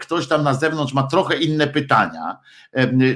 ktoś 0.00 0.28
tam 0.28 0.42
na 0.42 0.54
zewnątrz 0.54 0.94
ma 0.94 1.02
trochę 1.02 1.36
inne 1.36 1.66
pytania, 1.66 2.38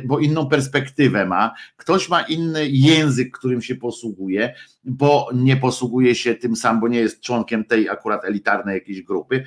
bo 0.05 0.18
inną 0.18 0.46
perspektywę 0.46 1.26
ma, 1.26 1.55
ktoś 1.76 2.09
ma 2.09 2.20
inny 2.20 2.68
język, 2.68 3.38
którym 3.38 3.62
się 3.62 3.74
posługuje, 3.74 4.55
bo 4.84 5.28
nie 5.34 5.56
posługuje 5.56 6.14
się 6.14 6.34
tym 6.34 6.56
sam, 6.56 6.80
bo 6.80 6.88
nie 6.88 6.98
jest 6.98 7.20
członkiem 7.20 7.64
tej 7.64 7.88
akurat 7.88 8.24
elitarnej 8.24 8.74
jakiejś 8.74 9.02
grupy 9.02 9.44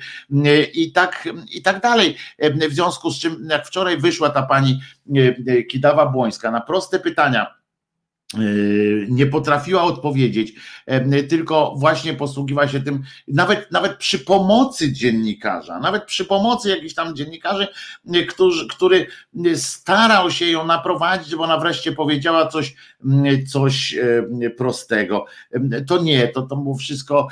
i 0.74 0.92
tak, 0.92 1.28
i 1.52 1.62
tak 1.62 1.80
dalej. 1.80 2.16
W 2.38 2.72
związku 2.74 3.10
z 3.10 3.18
czym, 3.20 3.46
jak 3.50 3.66
wczoraj 3.66 3.98
wyszła 3.98 4.30
ta 4.30 4.42
pani 4.42 4.80
Kidawa 5.70 6.06
Błońska 6.06 6.50
na 6.50 6.60
proste 6.60 6.98
pytania, 6.98 7.61
nie 9.08 9.26
potrafiła 9.26 9.82
odpowiedzieć, 9.82 10.52
tylko 11.28 11.74
właśnie 11.76 12.14
posługiwała 12.14 12.68
się 12.68 12.80
tym, 12.80 13.02
nawet, 13.28 13.72
nawet 13.72 13.96
przy 13.96 14.18
pomocy 14.18 14.92
dziennikarza, 14.92 15.78
nawet 15.78 16.04
przy 16.04 16.24
pomocy 16.24 16.68
jakichś 16.68 16.94
tam 16.94 17.16
dziennikarzy, 17.16 17.68
którzy, 18.28 18.68
który 18.68 19.06
starał 19.56 20.30
się 20.30 20.46
ją 20.46 20.66
naprowadzić, 20.66 21.36
bo 21.36 21.44
ona 21.44 21.58
wreszcie 21.58 21.92
powiedziała 21.92 22.46
coś, 22.46 22.74
coś 23.48 23.96
prostego. 24.56 25.24
To 25.86 26.02
nie, 26.02 26.28
to, 26.28 26.42
to 26.42 26.56
było 26.56 26.74
wszystko 26.74 27.28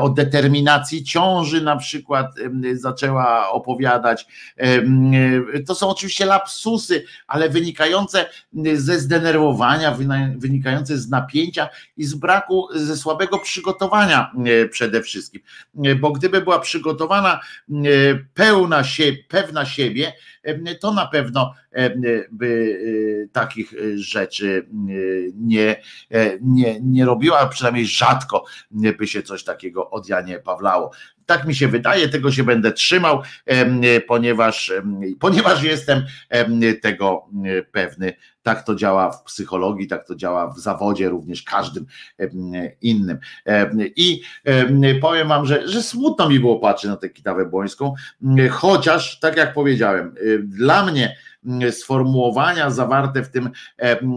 o 0.00 0.08
determinacji 0.08 1.04
ciąży 1.04 1.60
na 1.60 1.76
przykład 1.76 2.26
zaczęła 2.74 3.50
opowiadać. 3.50 4.26
To 5.66 5.74
są 5.74 5.88
oczywiście 5.88 6.26
lapsusy, 6.26 7.04
ale 7.26 7.48
wynikające 7.48 8.26
ze 8.74 8.98
zdenerwowania, 8.98 9.96
wynikające 10.40 10.98
z 10.98 11.08
napięcia 11.08 11.68
i 11.96 12.04
z 12.04 12.14
braku, 12.14 12.68
ze 12.74 12.96
słabego 12.96 13.38
przygotowania 13.38 14.32
e, 14.46 14.68
przede 14.68 15.02
wszystkim. 15.02 15.42
E, 15.84 15.94
bo 15.94 16.12
gdyby 16.12 16.40
była 16.40 16.58
przygotowana 16.58 17.40
e, 17.70 17.74
pełna 18.34 18.84
się, 18.84 19.12
pewna 19.28 19.66
siebie, 19.66 20.12
to 20.80 20.92
na 20.92 21.06
pewno 21.06 21.54
by 22.30 22.78
takich 23.32 23.74
rzeczy 23.94 24.66
nie, 25.34 25.82
nie, 26.40 26.80
nie 26.80 27.04
robiła, 27.04 27.46
przynajmniej 27.46 27.86
rzadko 27.86 28.44
by 28.70 29.06
się 29.06 29.22
coś 29.22 29.44
takiego 29.44 29.90
od 29.90 30.08
Janie 30.08 30.38
Pawlało. 30.38 30.90
Tak 31.30 31.46
mi 31.46 31.54
się 31.54 31.68
wydaje, 31.68 32.08
tego 32.08 32.32
się 32.32 32.44
będę 32.44 32.72
trzymał, 32.72 33.22
ponieważ, 34.08 34.72
ponieważ 35.20 35.62
jestem 35.62 36.02
tego 36.82 37.24
pewny. 37.72 38.12
Tak 38.42 38.64
to 38.64 38.74
działa 38.74 39.12
w 39.12 39.22
psychologii, 39.24 39.86
tak 39.86 40.06
to 40.06 40.16
działa 40.16 40.52
w 40.52 40.58
zawodzie, 40.58 41.08
również 41.08 41.42
każdym 41.42 41.86
innym. 42.82 43.18
I 43.96 44.22
powiem 45.00 45.28
wam, 45.28 45.46
że, 45.46 45.68
że 45.68 45.82
smutno 45.82 46.28
mi 46.28 46.40
było 46.40 46.58
patrzeć 46.58 46.90
na 46.90 46.96
tę 46.96 47.08
kitawę 47.08 47.46
błońską, 47.46 47.94
chociaż, 48.50 49.18
tak 49.20 49.36
jak 49.36 49.54
powiedziałem, 49.54 50.14
dla 50.42 50.86
mnie 50.86 51.16
sformułowania 51.70 52.70
zawarte 52.70 53.22
w 53.22 53.30
tym, 53.30 53.50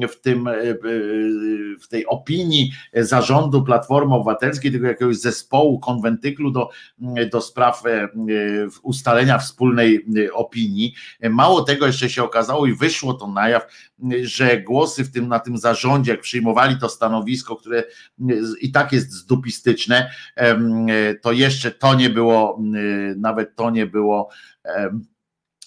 w 0.09 0.21
tym 0.21 0.49
w 1.81 1.87
tej 1.87 2.05
opinii 2.05 2.71
zarządu 2.93 3.63
Platformy 3.63 4.15
Obywatelskiej, 4.15 4.71
tego 4.71 4.87
jakiegoś 4.87 5.17
zespołu, 5.17 5.79
konwentyklu 5.79 6.51
do, 6.51 6.69
do 7.31 7.41
spraw 7.41 7.83
ustalenia 8.83 9.37
wspólnej 9.37 10.05
opinii. 10.33 10.93
Mało 11.29 11.63
tego 11.63 11.87
jeszcze 11.87 12.09
się 12.09 12.23
okazało 12.23 12.65
i 12.65 12.73
wyszło 12.73 13.13
to 13.13 13.27
na 13.27 13.49
jaw, 13.49 13.67
że 14.23 14.61
głosy 14.61 15.03
w 15.03 15.11
tym, 15.11 15.27
na 15.27 15.39
tym 15.39 15.57
zarządzie, 15.57 16.11
jak 16.11 16.21
przyjmowali 16.21 16.77
to 16.79 16.89
stanowisko, 16.89 17.55
które 17.55 17.83
i 18.61 18.71
tak 18.71 18.91
jest 18.91 19.11
zdupistyczne, 19.11 20.11
to 21.21 21.31
jeszcze 21.31 21.71
to 21.71 21.95
nie 21.95 22.09
było, 22.09 22.59
nawet 23.17 23.55
to 23.55 23.69
nie 23.69 23.85
było 23.85 24.29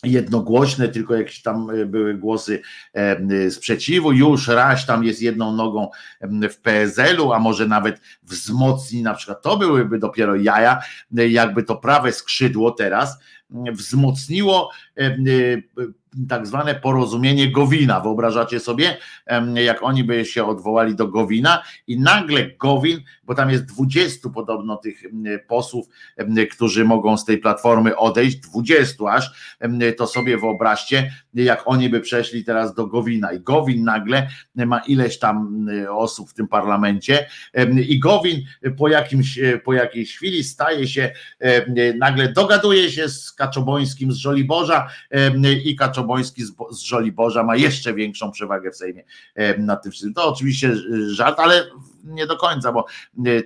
jednogłośne, 0.04 0.88
tylko 0.88 1.14
jakieś 1.14 1.42
tam 1.42 1.70
e, 1.70 1.86
były 1.86 2.14
głosy 2.14 2.62
e, 2.94 3.50
sprzeciwu. 3.50 4.12
Już 4.12 4.48
Raś 4.48 4.86
tam 4.86 5.04
jest 5.04 5.22
jedną 5.22 5.52
nogą 5.52 5.90
w 6.50 6.56
PSL-u, 6.56 7.32
a 7.32 7.38
może 7.38 7.66
nawet 7.66 8.00
wzmocni, 8.22 9.02
na 9.02 9.14
przykład 9.14 9.42
to 9.42 9.56
byłyby 9.56 9.98
dopiero 9.98 10.36
jaja, 10.36 10.82
e, 11.18 11.28
jakby 11.28 11.62
to 11.62 11.76
prawe 11.76 12.12
skrzydło 12.12 12.70
teraz 12.70 13.18
wzmocniło 13.72 14.70
tak 16.28 16.46
zwane 16.46 16.74
porozumienie 16.74 17.52
Gowina. 17.52 18.00
Wyobrażacie 18.00 18.60
sobie, 18.60 18.96
jak 19.54 19.82
oni 19.82 20.04
by 20.04 20.24
się 20.24 20.44
odwołali 20.44 20.94
do 20.94 21.08
Gowina 21.08 21.62
i 21.86 22.00
nagle 22.00 22.50
Gowin, 22.50 23.00
bo 23.24 23.34
tam 23.34 23.50
jest 23.50 23.64
20 23.64 24.30
podobno 24.30 24.76
tych 24.76 25.02
posłów, 25.48 25.86
którzy 26.52 26.84
mogą 26.84 27.16
z 27.16 27.24
tej 27.24 27.38
platformy 27.38 27.96
odejść, 27.96 28.38
20 28.38 29.04
aż, 29.04 29.56
to 29.96 30.06
sobie 30.06 30.38
wyobraźcie, 30.38 31.12
jak 31.44 31.62
oni 31.64 31.88
by 31.88 32.00
przeszli 32.00 32.44
teraz 32.44 32.74
do 32.74 32.86
Gowina. 32.86 33.32
I 33.32 33.40
Gowin 33.40 33.84
nagle 33.84 34.28
ma 34.54 34.78
ileś 34.78 35.18
tam 35.18 35.66
osób 35.90 36.30
w 36.30 36.34
tym 36.34 36.48
parlamencie. 36.48 37.26
I 37.88 37.98
Gowin 37.98 38.40
po, 38.78 38.88
jakimś, 38.88 39.38
po 39.64 39.72
jakiejś 39.72 40.16
chwili 40.16 40.44
staje 40.44 40.88
się, 40.88 41.12
nagle 41.98 42.32
dogaduje 42.32 42.90
się 42.90 43.08
z 43.08 43.32
Kaczobońskim 43.32 44.12
z 44.12 44.16
Żoliborza 44.16 44.88
i 45.64 45.76
Kaczoboński 45.76 46.44
z, 46.44 46.52
Żoliborza 46.82 47.42
ma 47.42 47.56
jeszcze 47.56 47.94
większą 47.94 48.30
przewagę 48.30 48.70
w 48.70 48.76
Sejmie 48.76 49.04
nad 49.58 49.82
tym 49.82 49.92
wszystkim. 49.92 50.14
To 50.14 50.28
oczywiście 50.28 50.72
żart, 51.06 51.40
ale 51.40 51.64
nie 52.04 52.26
do 52.26 52.36
końca, 52.36 52.72
bo 52.72 52.86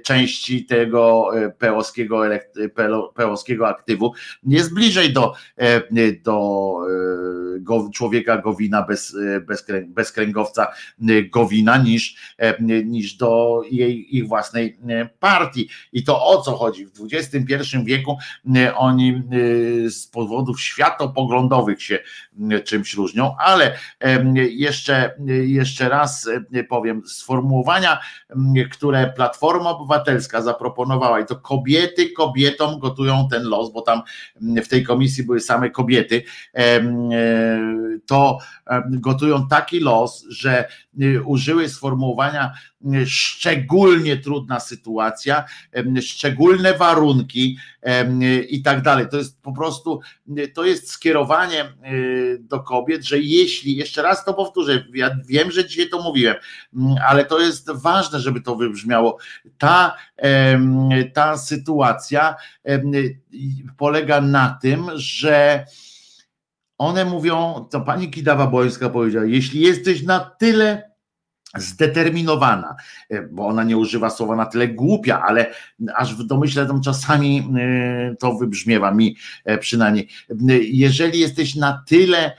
części 0.05 0.65
tego 0.65 1.31
pełowskiego, 1.59 2.23
pełowskiego 3.15 3.69
aktywu 3.69 4.13
jest 4.47 4.75
bliżej 4.75 5.13
do, 5.13 5.35
do 6.23 6.75
człowieka 7.91 8.39
Gowina 8.39 8.83
bez, 8.83 9.17
bez, 9.47 9.67
bez 9.87 10.13
kręgowca 10.13 10.67
Gowina 11.31 11.77
niż, 11.77 12.17
niż 12.85 13.15
do 13.15 13.63
jej, 13.71 14.17
ich 14.17 14.29
własnej 14.29 14.79
partii. 15.21 15.69
I 15.93 16.05
to 16.05 16.27
o 16.27 16.43
co 16.43 16.57
chodzi? 16.57 16.87
W 16.87 16.93
XXI 17.13 17.77
wieku 17.85 18.19
oni 18.75 19.23
z 19.89 20.07
powodów 20.07 20.61
światopoglądowych 20.61 21.83
się 21.83 21.99
czymś 22.65 22.95
różnią, 22.95 23.37
ale 23.39 23.79
jeszcze, 24.35 25.15
jeszcze 25.47 25.89
raz 25.89 26.29
powiem, 26.69 27.03
sformułowania 27.07 27.99
które 28.71 29.13
Platforma 29.17 29.71
Obywatelska 29.71 30.43
zaproponowała 30.43 31.21
i 31.21 31.27
to 31.27 31.37
kobiety 31.37 32.11
kobietom 32.11 32.79
gotują 32.79 33.29
ten 33.31 33.43
los, 33.43 33.73
bo 33.73 33.83
tam 33.83 34.03
w 34.65 34.69
tej 34.69 34.85
komisji 34.85 35.25
były 35.25 35.41
same 35.41 35.71
kobiety, 35.71 36.23
e, 36.55 36.83
to 38.07 38.39
gotują 38.91 39.49
taki 39.49 39.81
los, 39.81 40.25
że 40.29 40.69
y, 41.03 41.23
użyły 41.23 41.69
sformułowania 41.69 42.53
y, 42.95 43.07
szczególnie 43.07 44.17
trudna 44.17 44.61
sytuacja, 44.61 45.45
szczególne 46.01 46.75
warunki 46.75 47.59
i 48.49 48.63
tak 48.63 48.83
dalej. 48.83 49.07
To 49.11 49.17
jest 49.17 49.43
po 49.43 49.53
prostu, 49.53 50.01
y, 50.39 50.49
to 50.49 50.65
jest 50.65 50.91
skierowanie 50.91 51.73
do 52.41 52.61
kobiet, 52.61 53.05
że 53.05 53.19
jeśli, 53.19 53.77
jeszcze 53.77 54.03
raz 54.03 54.25
to 54.25 54.35
powtórzę, 54.35 54.85
ja 54.95 55.11
wiem, 55.27 55.51
że 55.51 55.69
dzisiaj 55.69 55.89
to 55.89 56.03
mówiłem, 56.03 56.37
mm, 56.77 56.95
ale 57.09 57.25
to 57.25 57.41
jest 57.41 57.71
ważne, 57.71 58.21
żeby 58.21 58.41
to 58.41 58.57
wybrzmiało. 58.57 59.19
Ta, 59.59 59.97
ta 61.15 61.39
sytuacja 61.39 62.37
polega 63.77 64.21
na 64.21 64.59
tym, 64.63 64.91
że 64.95 65.67
one 66.81 67.05
mówią, 67.05 67.67
to 67.71 67.81
pani 67.81 68.11
Kidawa-Błońska 68.11 68.91
powiedziała, 68.91 69.27
jeśli 69.27 69.61
jesteś 69.61 70.03
na 70.03 70.21
tyle 70.21 70.91
zdeterminowana, 71.57 72.77
e, 73.11 73.23
bo 73.23 73.47
ona 73.47 73.65
nie 73.65 73.77
używa 73.77 74.11
słowa 74.11 74.37
na 74.37 74.47
tyle 74.47 74.69
głupia, 74.69 75.23
ale 75.23 75.47
aż 75.95 76.15
w 76.15 76.27
domyśle 76.27 76.67
tam 76.67 76.81
czasami 76.81 77.49
e, 77.59 78.17
to 78.19 78.35
wybrzmiewa 78.35 78.91
mi 78.91 79.17
e, 79.45 79.59
przynajmniej. 79.59 80.09
Jeżeli 80.63 81.21
jesteś 81.21 81.55
na 81.55 81.85
tyle 81.87 82.37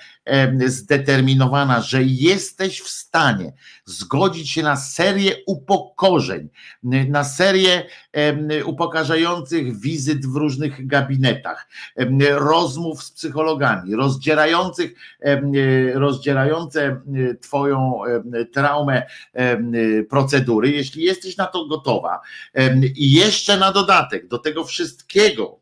zdeterminowana, 0.66 1.82
że 1.82 2.04
jesteś 2.04 2.82
w 2.82 2.90
stanie 2.90 3.54
zgodzić 3.86 4.52
się 4.52 4.64
na 4.64 4.76
serię 4.76 5.36
upokorzeń, 5.48 6.50
na 6.84 7.24
serię 7.24 7.84
upokarzających 8.66 9.80
wizyt 9.80 10.26
w 10.26 10.36
różnych 10.36 10.88
gabinetach, 10.88 11.70
rozmów 12.32 13.04
z 13.04 13.12
psychologami, 13.12 13.96
rozdzierających, 13.96 14.94
rozdzierające 15.94 17.02
Twoją 17.42 18.02
traumę 18.54 19.04
procedury, 20.10 20.72
jeśli 20.72 21.04
jesteś 21.04 21.38
na 21.38 21.46
to 21.46 21.66
gotowa 21.66 22.20
i 22.96 23.14
jeszcze 23.14 23.58
na 23.58 23.72
dodatek 23.72 24.28
do 24.28 24.38
tego 24.38 24.64
wszystkiego, 24.64 25.61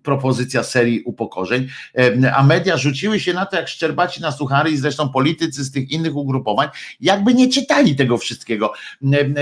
propozycja 0.03 0.63
serii 0.63 1.03
upokorzeń, 1.03 1.67
a 2.35 2.43
media 2.43 2.77
rzuciły 2.77 3.19
się 3.19 3.33
na 3.33 3.45
to 3.45 3.55
jak 3.55 3.67
szczerbaci 3.67 4.21
na 4.21 4.31
suchary 4.31 4.71
i 4.71 4.77
zresztą 4.77 5.09
politycy 5.09 5.63
z 5.63 5.71
tych 5.71 5.91
innych 5.91 6.15
ugrupowań, 6.15 6.69
jakby 7.01 7.33
nie 7.33 7.49
czytali 7.49 7.95
tego 7.95 8.17
wszystkiego. 8.17 8.73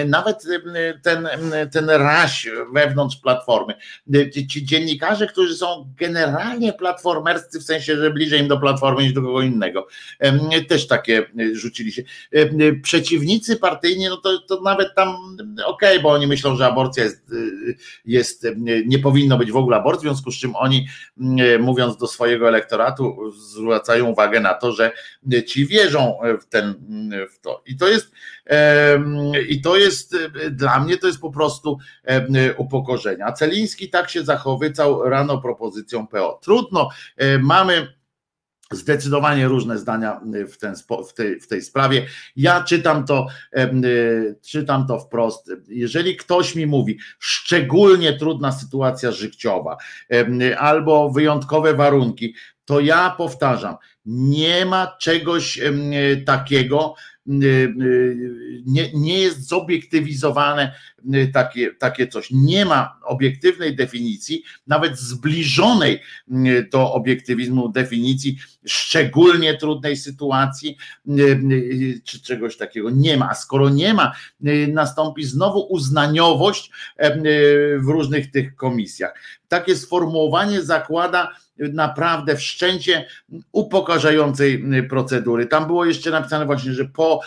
Nawet 0.07 0.47
ten, 1.01 1.27
ten 1.71 1.89
raś 1.89 2.47
wewnątrz 2.73 3.17
platformy. 3.17 3.73
Ci 4.49 4.65
dziennikarze, 4.65 5.27
którzy 5.27 5.55
są 5.55 5.93
generalnie 5.97 6.73
platformerscy, 6.73 7.59
w 7.59 7.63
sensie, 7.63 7.97
że 7.97 8.11
bliżej 8.11 8.41
im 8.41 8.47
do 8.47 8.57
platformy 8.57 9.03
niż 9.03 9.13
do 9.13 9.21
kogo 9.21 9.41
innego, 9.41 9.87
też 10.63 10.87
takie 10.87 11.25
rzucili 11.53 11.91
się. 11.91 12.03
E, 12.35 12.39
e, 12.39 12.73
przeciwnicy 12.81 13.57
partyjni, 13.57 14.09
no 14.09 14.17
to, 14.17 14.39
to 14.39 14.61
nawet 14.61 14.95
tam 14.95 15.37
okej, 15.65 15.89
okay, 15.89 15.99
bo 15.99 16.09
oni 16.09 16.27
myślą, 16.27 16.55
że 16.55 16.65
aborcja 16.65 17.03
jest, 17.03 17.31
e, 17.31 17.35
jest, 18.05 18.47
nie 18.85 18.99
powinno 18.99 19.37
być 19.37 19.51
w 19.51 19.57
ogóle 19.57 19.77
aborcji, 19.77 19.99
w 19.99 20.11
związku 20.11 20.31
z 20.31 20.35
czym 20.35 20.55
oni 20.55 20.87
mówiąc 21.59 21.97
do 21.97 22.07
swojego 22.07 22.47
elektoratu 22.47 23.31
zwracają 23.31 24.05
uwagę 24.05 24.39
na 24.39 24.53
to, 24.53 24.71
że 24.71 24.91
ci 25.47 25.67
wierzą 25.67 26.17
w 26.41 26.45
ten 26.45 26.73
w 27.31 27.39
to. 27.39 27.63
I 27.65 27.77
to 27.77 27.87
jest 27.87 28.11
i 29.49 29.61
to 29.61 29.77
jest 29.77 30.17
dla 30.51 30.79
mnie 30.79 30.97
to 30.97 31.07
jest 31.07 31.21
po 31.21 31.31
prostu 31.31 31.77
upokorzenie. 32.57 33.25
A 33.25 33.31
Celiński 33.31 33.89
tak 33.89 34.09
się 34.09 34.23
zachowycał 34.23 35.09
rano 35.09 35.41
propozycją 35.41 36.07
PO. 36.07 36.39
Trudno, 36.43 36.89
mamy 37.39 37.93
zdecydowanie 38.75 39.47
różne 39.47 39.77
zdania 39.77 40.21
w, 40.47 40.57
ten, 40.57 40.75
w, 41.09 41.13
tej, 41.13 41.39
w 41.39 41.47
tej 41.47 41.61
sprawie. 41.61 42.05
Ja 42.35 42.63
czytam 42.63 43.05
to, 43.05 43.27
y, 43.57 44.35
czytam 44.41 44.87
to 44.87 44.99
wprost. 44.99 45.51
Jeżeli 45.67 46.15
ktoś 46.15 46.55
mi 46.55 46.65
mówi, 46.65 46.97
szczególnie 47.19 48.13
trudna 48.13 48.51
sytuacja 48.51 49.11
życiowa 49.11 49.77
albo 50.57 51.09
wyjątkowe 51.09 51.73
warunki, 51.73 52.35
to 52.65 52.79
ja 52.79 53.09
powtarzam, 53.17 53.75
nie 54.05 54.65
ma 54.65 54.95
czegoś 54.99 55.59
takiego, 56.25 56.95
Y, 56.95 57.12
y, 57.12 57.12
nie, 57.25 58.91
nie 58.93 59.19
jest 59.19 59.47
zobiektywizowane 59.47 60.73
y, 61.15 61.31
takie, 61.33 61.73
takie 61.73 62.07
coś. 62.07 62.27
Nie 62.31 62.65
ma 62.65 62.99
obiektywnej 63.03 63.75
definicji, 63.75 64.43
nawet 64.67 64.99
zbliżonej 64.99 65.99
do 66.71 66.93
obiektywizmu 66.93 67.69
definicji 67.69 68.37
szczególnie 68.65 69.57
trudnej 69.57 69.97
sytuacji, 69.97 70.77
czy 72.03 72.21
czegoś 72.21 72.57
takiego. 72.57 72.89
Nie 72.89 73.17
ma. 73.17 73.29
A 73.29 73.33
skoro 73.33 73.69
nie 73.69 73.93
ma, 73.93 74.11
nastąpi 74.67 75.23
znowu 75.23 75.59
uznaniowość 75.59 76.71
w 77.79 77.87
różnych 77.87 78.31
tych 78.31 78.55
komisjach. 78.55 79.13
Takie 79.47 79.75
sformułowanie 79.75 80.61
zakłada 80.61 81.35
naprawdę 81.69 82.35
wszczęcie 82.35 83.05
upokarzającej 83.51 84.63
procedury. 84.89 85.45
Tam 85.45 85.67
było 85.67 85.85
jeszcze 85.85 86.11
napisane 86.11 86.45
właśnie, 86.45 86.73
że 86.73 86.85
po 86.85 87.21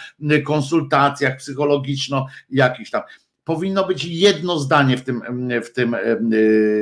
konsultacjach 0.45 1.37
psychologiczno 1.37 2.27
jakiś 2.51 2.91
tam 2.91 3.03
powinno 3.45 3.87
być 3.87 4.05
jedno 4.05 4.59
zdanie 4.59 4.97
w 4.97 5.03
tym, 5.03 5.23
w 5.65 5.73
tym 5.73 5.95
e, 5.95 5.99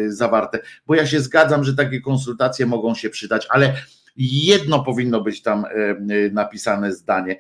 zawarte, 0.07 0.59
bo 0.87 0.95
ja 0.95 1.07
się 1.07 1.21
zgadzam, 1.21 1.65
że 1.65 1.75
takie 1.75 2.01
konsultacje 2.01 2.67
mogą 2.67 2.95
się 2.95 3.11
przydać, 3.11 3.47
ale 3.51 3.75
jedno 4.17 4.85
powinno 4.85 5.21
być 5.21 5.43
tam 5.43 5.65
napisane 6.33 6.93
zdanie, 6.93 7.37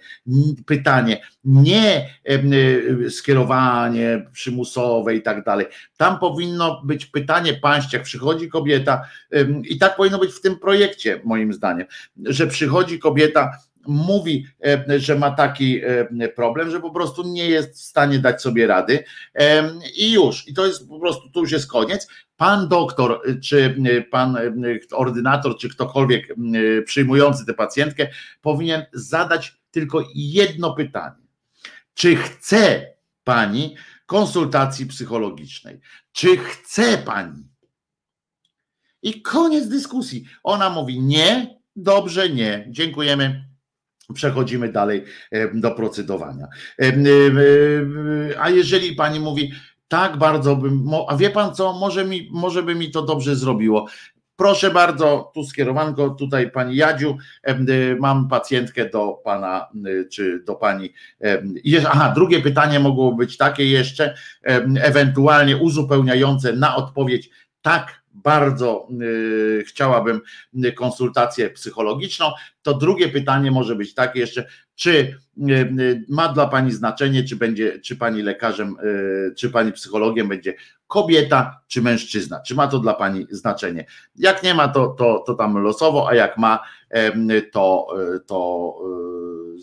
pytanie, 0.66 1.20
nie 1.44 2.10
skierowanie 3.08 4.26
przymusowe 4.32 5.14
i 5.14 5.22
tak 5.22 5.44
dalej. 5.44 5.66
Tam 5.96 6.18
powinno 6.18 6.82
być 6.84 7.06
pytanie 7.06 7.54
państwa, 7.54 7.96
jak 7.96 8.06
przychodzi 8.06 8.48
kobieta 8.48 9.02
i 9.62 9.78
tak 9.78 9.96
powinno 9.96 10.18
być 10.18 10.32
w 10.32 10.40
tym 10.40 10.58
projekcie 10.58 11.20
moim 11.24 11.52
zdaniem, 11.52 11.86
że 12.24 12.46
przychodzi 12.46 12.98
kobieta 12.98 13.50
mówi, 13.86 14.46
że 14.96 15.18
ma 15.18 15.30
taki 15.30 15.80
problem, 16.36 16.70
że 16.70 16.80
po 16.80 16.90
prostu 16.90 17.22
nie 17.22 17.48
jest 17.48 17.74
w 17.74 17.82
stanie 17.82 18.18
dać 18.18 18.42
sobie 18.42 18.66
rady 18.66 19.04
i 19.96 20.12
już. 20.12 20.48
I 20.48 20.54
to 20.54 20.66
jest 20.66 20.88
po 20.88 21.00
prostu, 21.00 21.30
tu 21.30 21.40
już 21.40 21.52
jest 21.52 21.70
koniec 21.70 22.08
pan 22.36 22.68
doktor, 22.68 23.22
czy 23.42 23.76
pan 24.10 24.38
ordynator, 24.92 25.58
czy 25.58 25.68
ktokolwiek 25.68 26.34
przyjmujący 26.84 27.46
tę 27.46 27.54
pacjentkę 27.54 28.08
powinien 28.42 28.86
zadać 28.92 29.56
tylko 29.70 30.04
jedno 30.14 30.74
pytanie. 30.74 31.24
Czy 31.94 32.16
chce 32.16 32.86
pani 33.24 33.76
konsultacji 34.06 34.86
psychologicznej? 34.86 35.80
Czy 36.12 36.36
chce 36.36 36.98
pani? 36.98 37.48
I 39.02 39.22
koniec 39.22 39.68
dyskusji. 39.68 40.24
Ona 40.42 40.70
mówi 40.70 41.00
nie, 41.00 41.60
dobrze, 41.76 42.30
nie, 42.30 42.66
dziękujemy. 42.70 43.44
Przechodzimy 44.14 44.72
dalej 44.72 45.04
do 45.54 45.70
procedowania. 45.70 46.46
A 48.40 48.50
jeżeli 48.50 48.92
pani 48.92 49.20
mówi, 49.20 49.52
tak 49.88 50.16
bardzo 50.16 50.56
bym, 50.56 50.84
a 51.08 51.16
wie 51.16 51.30
pan 51.30 51.54
co, 51.54 51.72
może, 51.72 52.04
mi, 52.04 52.28
może 52.32 52.62
by 52.62 52.74
mi 52.74 52.90
to 52.90 53.02
dobrze 53.02 53.36
zrobiło. 53.36 53.86
Proszę 54.36 54.70
bardzo, 54.70 55.30
tu 55.34 55.44
skierowanko, 55.44 56.10
tutaj 56.10 56.50
pani 56.50 56.76
Jadziu, 56.76 57.16
mam 58.00 58.28
pacjentkę 58.28 58.90
do 58.90 59.20
pana, 59.24 59.68
czy 60.12 60.42
do 60.46 60.54
pani. 60.54 60.92
Aha, 61.86 62.12
drugie 62.14 62.40
pytanie 62.40 62.80
mogło 62.80 63.12
być 63.12 63.36
takie 63.36 63.66
jeszcze, 63.70 64.14
ewentualnie 64.80 65.56
uzupełniające 65.56 66.52
na 66.52 66.76
odpowiedź 66.76 67.30
tak, 67.62 68.03
bardzo 68.24 68.88
y, 69.02 69.64
chciałabym 69.66 70.20
konsultację 70.76 71.50
psychologiczną, 71.50 72.32
to 72.62 72.74
drugie 72.74 73.08
pytanie 73.08 73.50
może 73.50 73.76
być 73.76 73.94
takie 73.94 74.20
jeszcze, 74.20 74.46
czy 74.74 74.90
y, 74.90 75.16
y, 75.80 76.04
ma 76.08 76.28
dla 76.28 76.46
Pani 76.46 76.72
znaczenie, 76.72 77.24
czy 77.24 77.36
będzie, 77.36 77.80
czy 77.80 77.96
Pani 77.96 78.22
lekarzem, 78.22 78.76
czy 79.36 79.50
Pani 79.50 79.72
psychologiem 79.72 80.28
będzie 80.28 80.54
kobieta, 80.86 81.60
czy 81.68 81.82
mężczyzna, 81.82 82.40
czy 82.40 82.54
ma 82.54 82.68
to 82.68 82.78
dla 82.78 82.94
Pani 82.94 83.26
znaczenie. 83.30 83.86
Jak 84.16 84.42
nie 84.42 84.54
ma, 84.54 84.68
to, 84.68 84.86
to, 84.86 85.24
to 85.26 85.34
tam 85.34 85.58
losowo, 85.58 86.08
a 86.08 86.14
jak 86.14 86.38
ma, 86.38 86.58
to, 87.52 87.86
to 88.26 88.74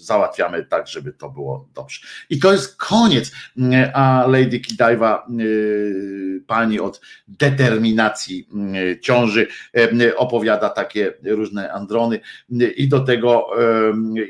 załatwiamy 0.02 0.66
tak, 0.66 0.88
żeby 0.88 1.14
to 1.14 1.30
było 1.30 1.68
dobrze. 1.74 2.02
I 2.30 2.40
to 2.40 2.52
jest 2.52 2.78
koniec. 2.78 3.32
A 3.94 4.26
Lady 4.28 4.60
Kidaiwa, 4.60 5.28
pani 6.48 6.80
od 6.80 7.02
determinacji 7.28 8.48
ciąży, 9.02 9.48
opowiada 10.16 10.70
takie 10.70 11.14
różne 11.24 11.74
androny 11.74 12.20
i 12.76 12.88
do 12.88 13.00
tego, 13.00 13.46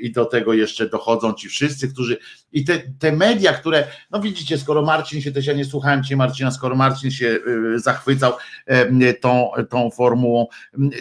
i 0.01 0.11
do 0.11 0.25
tego 0.25 0.53
jeszcze 0.53 0.89
dochodzą 0.89 1.33
ci 1.33 1.49
wszyscy, 1.49 1.93
którzy 1.93 2.17
i 2.51 2.65
te, 2.65 2.79
te 2.99 3.11
media, 3.11 3.53
które, 3.53 3.87
no 4.11 4.19
widzicie, 4.19 4.57
skoro 4.57 4.81
Marcin 4.81 5.21
się 5.21 5.31
też, 5.31 5.45
ja 5.45 5.53
nie 5.53 5.65
słuchałem 5.65 6.03
cię 6.03 6.15
Marcina, 6.15 6.51
skoro 6.51 6.75
Marcin 6.75 7.11
się 7.11 7.39
zachwycał 7.75 8.33
tą, 9.21 9.51
tą 9.69 9.91
formułą, 9.91 10.47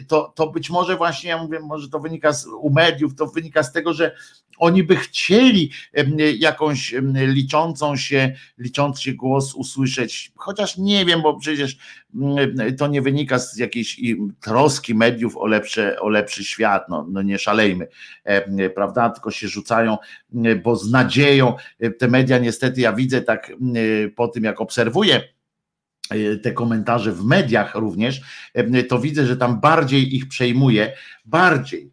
to, 0.08 0.32
to 0.36 0.46
być 0.46 0.70
może 0.70 0.96
właśnie, 0.96 1.30
ja 1.30 1.38
mówię, 1.38 1.60
może 1.60 1.88
to 1.88 2.00
wynika 2.00 2.32
z, 2.32 2.46
u 2.46 2.70
mediów, 2.70 3.14
to 3.14 3.26
wynika 3.26 3.62
z 3.62 3.72
tego, 3.72 3.92
że 3.92 4.16
oni 4.60 4.84
by 4.84 4.96
chcieli 4.96 5.70
jakąś 6.38 6.94
liczącą 7.14 7.96
się, 7.96 8.34
liczący 8.58 9.02
się 9.02 9.12
głos 9.12 9.54
usłyszeć, 9.54 10.32
chociaż 10.36 10.76
nie 10.78 11.04
wiem, 11.04 11.22
bo 11.22 11.38
przecież 11.38 11.76
to 12.78 12.86
nie 12.86 13.02
wynika 13.02 13.38
z 13.38 13.56
jakiejś 13.56 14.00
troski 14.40 14.94
mediów 14.94 15.36
o, 15.36 15.46
lepsze, 15.46 16.00
o 16.00 16.08
lepszy 16.08 16.44
świat, 16.44 16.88
no, 16.88 17.06
no 17.10 17.22
nie 17.22 17.38
szalejmy, 17.38 17.88
prawda, 18.74 19.10
tylko 19.10 19.30
się 19.30 19.48
rzucają, 19.48 19.96
bo 20.62 20.76
z 20.76 20.90
nadzieją 20.90 21.54
te 21.98 22.08
media 22.08 22.38
niestety 22.38 22.80
ja 22.80 22.92
widzę 22.92 23.22
tak 23.22 23.52
po 24.16 24.28
tym 24.28 24.44
jak 24.44 24.60
obserwuję 24.60 25.20
te 26.42 26.52
komentarze 26.52 27.12
w 27.12 27.24
mediach 27.24 27.74
również, 27.74 28.20
to 28.88 28.98
widzę, 28.98 29.26
że 29.26 29.36
tam 29.36 29.60
bardziej 29.60 30.16
ich 30.16 30.28
przejmuje, 30.28 30.92
bardziej 31.24 31.92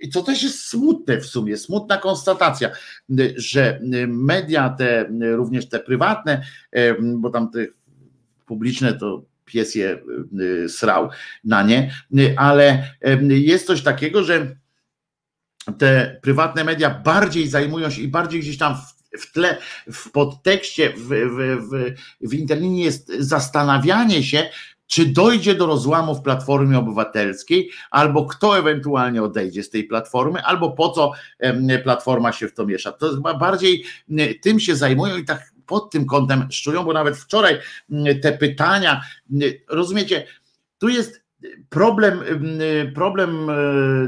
i 0.00 0.08
co 0.08 0.22
też 0.22 0.42
jest 0.42 0.66
smutne 0.66 1.20
w 1.20 1.26
sumie, 1.26 1.56
smutna 1.56 1.96
konstatacja, 1.96 2.70
że 3.36 3.80
media 4.08 4.68
te, 4.68 5.10
również 5.20 5.68
te 5.68 5.80
prywatne, 5.80 6.42
bo 7.16 7.30
tam 7.30 7.50
te 7.50 7.66
publiczne 8.46 8.94
to 8.94 9.22
pies 9.44 9.74
je 9.74 9.98
srał 10.68 11.08
na 11.44 11.62
nie, 11.62 11.92
ale 12.36 12.94
jest 13.28 13.66
coś 13.66 13.82
takiego, 13.82 14.24
że 14.24 14.56
te 15.78 16.18
prywatne 16.22 16.64
media 16.64 16.90
bardziej 16.90 17.48
zajmują 17.48 17.90
się 17.90 18.02
i 18.02 18.08
bardziej 18.08 18.40
gdzieś 18.40 18.58
tam 18.58 18.76
w 19.18 19.32
tle, 19.32 19.58
w 19.92 20.10
podtekście, 20.10 20.90
w, 20.90 21.08
w, 21.08 21.68
w, 21.70 21.94
w 22.20 22.78
jest 22.78 23.12
zastanawianie 23.18 24.22
się, 24.22 24.50
czy 24.90 25.06
dojdzie 25.06 25.54
do 25.54 25.66
rozłamu 25.66 26.14
w 26.14 26.22
Platformie 26.22 26.78
Obywatelskiej, 26.78 27.70
albo 27.90 28.26
kto 28.26 28.58
ewentualnie 28.58 29.22
odejdzie 29.22 29.62
z 29.62 29.70
tej 29.70 29.84
platformy, 29.84 30.42
albo 30.42 30.70
po 30.70 30.88
co 30.88 31.12
Platforma 31.82 32.32
się 32.32 32.48
w 32.48 32.54
to 32.54 32.66
miesza. 32.66 32.92
To 32.92 33.10
chyba 33.10 33.34
bardziej 33.34 33.84
tym 34.42 34.60
się 34.60 34.76
zajmują 34.76 35.16
i 35.16 35.24
tak 35.24 35.52
pod 35.66 35.90
tym 35.90 36.06
kątem 36.06 36.46
szczują, 36.50 36.84
bo 36.84 36.92
nawet 36.92 37.16
wczoraj 37.16 37.58
te 38.22 38.32
pytania, 38.32 39.00
rozumiecie, 39.68 40.26
tu 40.78 40.88
jest 40.88 41.22
problem, 41.68 42.20
problem 42.94 43.50
e, 43.50 43.54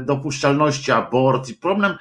dopuszczalności 0.01 0.91
aborcji, 0.91 1.55
problem, 1.55 1.93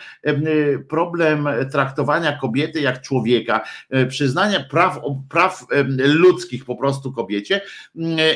problem 0.88 1.48
traktowania 1.72 2.38
kobiety 2.38 2.80
jak 2.80 3.02
człowieka, 3.02 3.64
e, 3.90 4.06
przyznania 4.06 4.64
praw, 4.70 5.00
praw 5.28 5.64
ludzkich 5.98 6.64
po 6.64 6.76
prostu 6.76 7.12
kobiecie. 7.12 7.60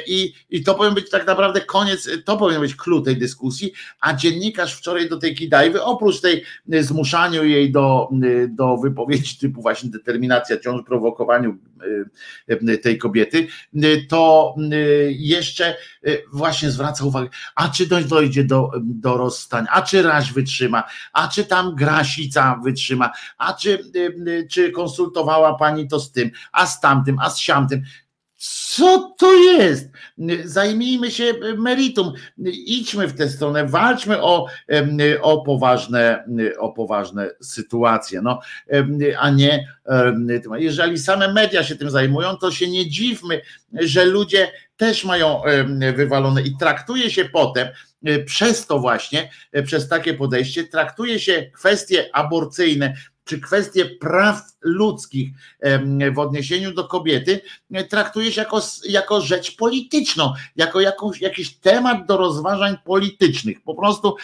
I, 0.06 0.32
i 0.50 0.62
to 0.62 0.74
powinien 0.74 0.94
być 0.94 1.10
tak 1.10 1.26
naprawdę 1.26 1.60
koniec, 1.60 2.08
to 2.24 2.36
powinien 2.36 2.60
być 2.60 2.74
klucz 2.74 3.04
tej 3.04 3.16
dyskusji, 3.16 3.72
a 4.00 4.14
dziennikarz 4.14 4.74
wczoraj 4.74 5.08
do 5.08 5.16
tej 5.16 5.34
Kidajwy, 5.34 5.82
oprócz 5.82 6.20
tej 6.20 6.44
zmuszaniu 6.80 7.44
jej 7.44 7.72
do, 7.72 8.08
do 8.48 8.76
wypowiedzi 8.76 9.38
typu 9.38 9.62
właśnie 9.62 9.90
determinacja 9.90 10.58
ciąży, 10.58 10.84
prowokowaniu 10.84 11.56
tej 12.82 12.98
kobiety, 12.98 13.46
to 14.08 14.54
jeszcze 15.08 15.76
właśnie 16.32 16.70
zwraca 16.70 17.04
uwagę, 17.04 17.28
a 17.54 17.68
czy 17.68 17.86
dojdzie 17.86 18.44
do, 18.44 18.70
do 18.80 19.16
rozstań, 19.16 19.66
a 19.70 19.82
czy 19.82 20.02
raź 20.02 20.32
wytrzyma, 20.32 20.84
a 21.12 21.28
czy 21.28 21.44
tam 21.44 21.74
grasica 21.74 22.60
wytrzyma, 22.64 23.12
a 23.38 23.52
czy, 23.52 23.70
y, 23.96 24.14
y, 24.28 24.46
czy 24.50 24.70
konsultowała 24.70 25.54
pani 25.54 25.88
to 25.88 26.00
z 26.00 26.12
tym, 26.12 26.30
a 26.52 26.66
z 26.66 26.80
tamtym, 26.80 27.18
a 27.18 27.30
z 27.30 27.38
siamtym. 27.38 27.82
Co 28.36 29.14
to 29.18 29.34
jest? 29.34 29.90
Zajmijmy 30.44 31.10
się 31.10 31.32
meritum, 31.56 32.12
idźmy 32.66 33.08
w 33.08 33.16
tę 33.16 33.28
stronę, 33.28 33.66
walczmy 33.66 34.22
o, 34.22 34.46
o, 35.22 35.42
poważne, 35.42 36.24
o 36.58 36.72
poważne 36.72 37.30
sytuacje, 37.40 38.22
no, 38.22 38.40
a 39.18 39.30
nie 39.30 39.68
jeżeli 40.56 40.98
same 40.98 41.32
media 41.32 41.64
się 41.64 41.76
tym 41.76 41.90
zajmują, 41.90 42.36
to 42.36 42.50
się 42.50 42.70
nie 42.70 42.90
dziwmy, 42.90 43.40
że 43.72 44.04
ludzie 44.04 44.52
też 44.76 45.04
mają 45.04 45.42
wywalone 45.94 46.42
i 46.42 46.56
traktuje 46.56 47.10
się 47.10 47.24
potem 47.24 47.68
e, 48.04 48.18
przez 48.18 48.66
to 48.66 48.78
właśnie, 48.78 49.30
e, 49.52 49.62
przez 49.62 49.88
takie 49.88 50.14
podejście, 50.14 50.64
traktuje 50.64 51.20
się 51.20 51.50
kwestie 51.54 52.10
aborcyjne 52.12 52.94
czy 53.26 53.40
kwestie 53.40 53.86
praw 53.86 54.42
ludzkich 54.60 55.30
w 56.12 56.18
odniesieniu 56.18 56.72
do 56.72 56.84
kobiety 56.84 57.40
e, 57.72 57.84
traktuje 57.84 58.32
się 58.32 58.40
jako, 58.40 58.62
jako 58.84 59.20
rzecz 59.20 59.56
polityczną, 59.56 60.32
jako 60.56 60.80
jakąś, 60.80 61.20
jakiś 61.20 61.56
temat 61.56 62.06
do 62.06 62.16
rozważań 62.16 62.76
politycznych. 62.84 63.62
Po 63.62 63.74
prostu, 63.74 64.16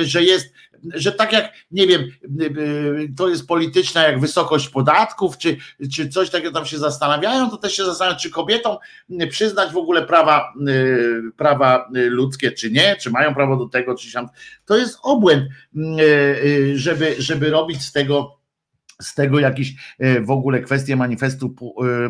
że 0.00 0.22
jest 0.22 0.52
że 0.94 1.12
tak 1.12 1.32
jak, 1.32 1.52
nie 1.70 1.86
wiem, 1.86 2.10
to 3.16 3.28
jest 3.28 3.46
polityczna 3.46 4.02
jak 4.02 4.20
wysokość 4.20 4.68
podatków, 4.68 5.38
czy, 5.38 5.56
czy 5.94 6.08
coś 6.08 6.30
takiego 6.30 6.52
tam 6.52 6.66
się 6.66 6.78
zastanawiają, 6.78 7.50
to 7.50 7.56
też 7.56 7.76
się 7.76 7.84
zastanawiają, 7.84 8.20
czy 8.20 8.30
kobietom 8.30 8.76
przyznać 9.30 9.72
w 9.72 9.76
ogóle 9.76 10.02
prawa, 10.02 10.54
prawa 11.36 11.88
ludzkie, 11.92 12.52
czy 12.52 12.70
nie, 12.70 12.96
czy 13.00 13.10
mają 13.10 13.34
prawo 13.34 13.56
do 13.56 13.68
tego, 13.68 13.94
czy 13.94 14.10
się. 14.10 14.26
To 14.64 14.76
jest 14.76 14.98
obłęd, 15.02 15.44
żeby, 16.74 17.14
żeby 17.18 17.50
robić 17.50 17.82
z 17.82 17.92
tego, 17.92 18.39
z 19.00 19.14
tego 19.14 19.40
jakiś 19.40 19.96
w 20.20 20.30
ogóle 20.30 20.60
kwestię 20.60 20.96
manifestu 20.96 21.54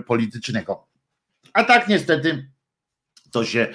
politycznego. 0.07 0.89
A 1.52 1.65
tak 1.65 1.89
niestety 1.89 2.51
to 3.31 3.44
się, 3.44 3.67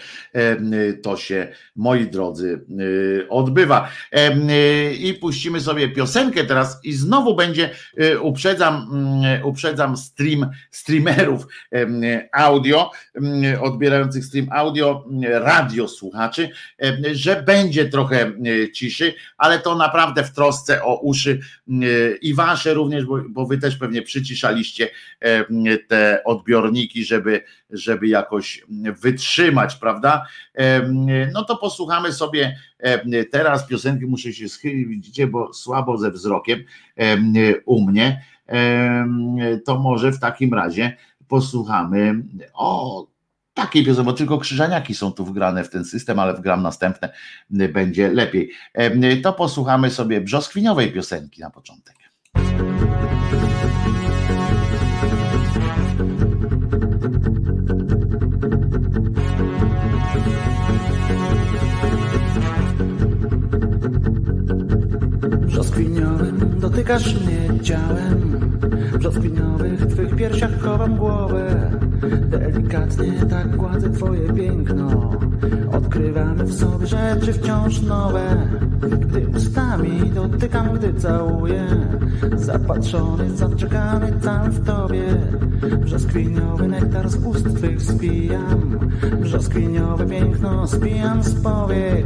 to 1.04 1.18
się, 1.18 1.48
moi 1.76 2.08
drodzy, 2.08 2.66
y, 2.82 3.26
odbywa. 3.30 3.90
I 5.00 5.14
puścimy 5.14 5.62
sobie 5.62 5.90
piosenkę 5.90 6.44
teraz 6.44 6.80
i 6.84 6.94
znowu 6.94 7.36
będzie, 7.36 7.70
y, 8.02 8.20
uprzedzam, 8.20 8.90
mm, 8.92 9.46
uprzedzam 9.46 9.98
stream, 9.98 10.50
streamerów 10.72 11.48
audio, 12.32 12.92
odbierających 13.62 14.26
stream 14.26 14.48
audio, 14.52 15.06
radio 15.22 15.88
słuchaczy, 15.88 16.50
że 17.12 17.44
będzie 17.44 17.90
trochę 17.90 18.32
y, 18.48 18.72
ciszy, 18.72 19.14
ale 19.38 19.60
to 19.60 19.76
naprawdę 19.76 20.24
w 20.24 20.32
trosce 20.32 20.84
o 20.84 21.00
uszy 21.00 21.40
i 22.22 22.34
wasze 22.34 22.74
również, 22.74 23.06
bo, 23.06 23.22
bo 23.30 23.46
wy 23.46 23.58
też 23.58 23.76
pewnie 23.76 24.02
przyciszaliście 24.02 24.90
te 25.88 26.22
odbiorniki, 26.26 27.06
żeby, 27.06 27.42
żeby 27.70 28.08
jakoś 28.08 28.64
wytrzymać, 29.02 29.45
prawda? 29.80 30.26
No 31.34 31.44
to 31.44 31.58
posłuchamy 31.58 32.14
sobie 32.14 32.58
teraz 33.32 33.68
piosenki, 33.68 34.06
muszę 34.06 34.34
się 34.34 34.50
schylić, 34.50 34.88
widzicie, 34.88 35.28
bo 35.28 35.54
słabo 35.54 35.98
ze 35.98 36.12
wzrokiem 36.12 36.60
u 37.66 37.86
mnie. 37.86 38.26
To 39.66 39.80
może 39.80 40.12
w 40.12 40.20
takim 40.20 40.54
razie 40.54 40.98
posłuchamy 41.28 42.24
o 42.54 43.08
takiej 43.54 43.86
piosenki, 43.86 44.06
bo 44.06 44.14
tylko 44.14 44.38
krzyżaniaki 44.38 44.96
są 44.96 45.12
tu 45.12 45.26
wgrane 45.26 45.64
w 45.64 45.70
ten 45.70 45.86
system, 45.86 46.20
ale 46.20 46.34
wgram 46.34 46.62
następne, 46.62 47.14
będzie 47.50 48.12
lepiej. 48.12 48.52
To 49.24 49.34
posłuchamy 49.34 49.90
sobie 49.90 50.22
brzoskwiniowej 50.22 50.92
piosenki 50.92 51.42
na 51.42 51.50
początek. 51.50 51.96
Dotykasz 66.86 67.16
mnie 67.16 67.60
ciałem 67.64 68.40
W 68.92 68.98
brzoskwiniowych 68.98 69.86
twych 69.86 70.16
piersiach 70.16 70.60
chowam 70.60 70.96
głowę. 70.96 71.72
Delikatnie 72.30 73.26
tak 73.30 73.56
gładzę 73.56 73.90
twoje 73.90 74.34
piękno. 74.34 75.12
Odkrywamy 75.72 76.44
w 76.44 76.54
sobie 76.54 76.88
rzeczy 76.88 77.34
wciąż 77.34 77.82
nowe. 77.82 78.48
Gdy 79.00 79.28
ustami 79.28 80.12
dotykam, 80.16 80.70
gdy 80.74 80.94
całuję. 80.94 81.68
Zapatrzony, 82.36 83.38
zaczekany 83.38 84.14
cały 84.22 84.50
w 84.50 84.66
tobie. 84.66 85.04
Brzoskwiniowy 85.78 86.68
nektar 86.68 87.10
z 87.10 87.16
ust 87.16 87.56
twych 87.56 87.82
spijam. 87.82 88.80
Brzoskwiniowe 89.22 90.06
piękno 90.06 90.68
spijam 90.68 91.24
z 91.24 91.34
powiek 91.44 92.06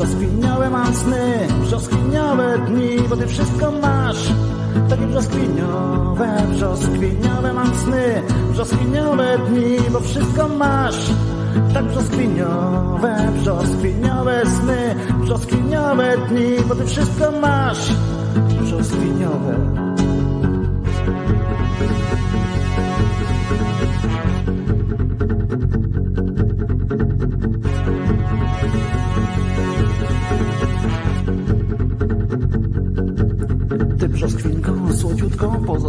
tobie 0.00 0.06
brzoskwiniowe 0.06 0.70
mam 0.70 0.94
sny, 0.94 1.48
dni, 2.58 3.08
bo 3.08 3.16
ty 3.16 3.26
wszystko 3.26 3.72
masz. 3.72 4.32
Takie 4.88 5.06
brzoskwiniowe, 5.06 6.28
brzoskwiniowe 6.50 7.52
mam 7.52 7.74
sny, 7.74 8.22
dni, 9.38 9.78
bo 9.92 10.00
wszystko 10.00 10.48
masz. 10.48 11.10
Tak 11.74 11.84
brzoskwiniowe, 11.84 13.32
brzoskwiniowe 13.40 14.42
sny, 14.46 14.94
brzoskwiniowe 15.22 16.16
dni, 16.28 16.56
bo 16.68 16.74
ty 16.74 16.86
wszystko 16.86 17.30
masz. 17.40 17.92
Brzoskwiniowe. 18.60 19.80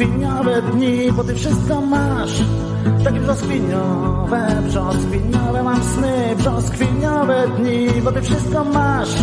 brzoskwiniałe 0.00 0.62
dni, 0.62 1.12
bo 1.12 1.24
ty 1.24 1.34
wszystko 1.34 1.80
masz. 1.80 2.42
Takie 3.04 3.20
brzoskwiniowe, 3.20 4.62
brzoskwiniowe 4.66 5.62
mam 5.62 5.82
sny, 5.82 6.36
brzoskwiniowe 6.36 7.48
dni, 7.58 8.02
bo 8.04 8.12
ty 8.12 8.22
wszystko 8.22 8.64
masz. 8.64 9.14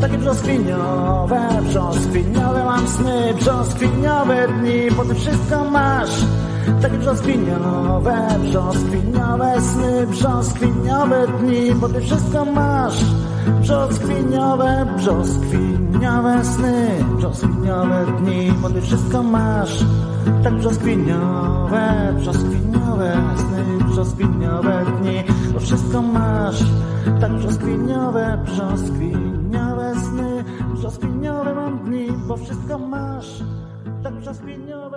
Takie 0.00 0.18
brzoskwiniowe, 0.18 1.40
brzoskwiniowe 1.62 2.64
mam 2.64 2.88
sny, 2.88 3.34
brzoskwiniowe 3.34 4.48
dni, 4.48 4.90
bo 4.96 5.04
ty 5.04 5.14
wszystko 5.14 5.64
masz. 5.64 6.24
Takie 6.82 6.98
brzoskwiniowe, 6.98 8.16
brzoskwiniowe 8.42 9.60
sny, 9.60 10.06
brzoskwiniowe 10.06 11.26
dni, 11.26 11.74
bo 11.74 11.88
ty 11.88 12.00
wszystko 12.00 12.44
masz. 12.44 13.04
Brzoskwiniowe, 13.60 14.86
brzoskwiniowe 14.96 16.44
sny, 16.44 17.04
brzoskwiniowe 17.16 18.06
dni, 18.20 18.52
bo 18.62 18.70
ty 18.70 18.80
wszystko 18.80 19.22
masz. 19.22 19.84
Tak 20.42 20.54
brzoskwiniowe, 20.54 22.14
brzoskwiniowe 22.16 23.12
sny, 23.36 23.84
brzoskwiniowe 23.84 24.84
dni, 25.00 25.24
bo 25.52 25.60
wszystko 25.60 26.02
masz. 26.02 26.64
Tak 27.20 27.32
brzoskwiniowe, 27.32 28.38
brzoskwiniowe 28.44 29.94
sny, 29.94 30.44
brzoskwiniowe 30.74 31.54
mam 31.54 31.78
dni, 31.78 32.08
bo 32.28 32.36
wszystko 32.36 32.78
masz. 32.78 33.42
Tak 34.02 34.14
brzoskwiniowe. 34.14 34.91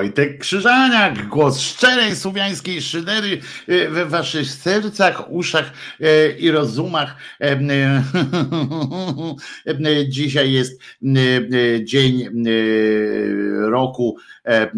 Wojtek 0.00 0.38
Krzyżaniak, 0.38 1.28
głos 1.28 1.60
szczerej 1.60 2.16
słowiańskiej 2.16 2.82
szydery 2.82 3.40
e, 3.68 3.88
we 3.88 4.06
waszych 4.06 4.46
sercach, 4.46 5.30
uszach 5.32 5.72
e, 6.00 6.30
i 6.30 6.50
rozumach. 6.50 7.16
E, 7.40 7.60
e, 9.66 10.08
Dzisiaj 10.08 10.52
jest 10.52 10.80
e, 10.80 11.06
e, 11.76 11.84
dzień 11.84 12.22
e, 12.22 12.30
roku 13.70 14.16
e, 14.44 14.70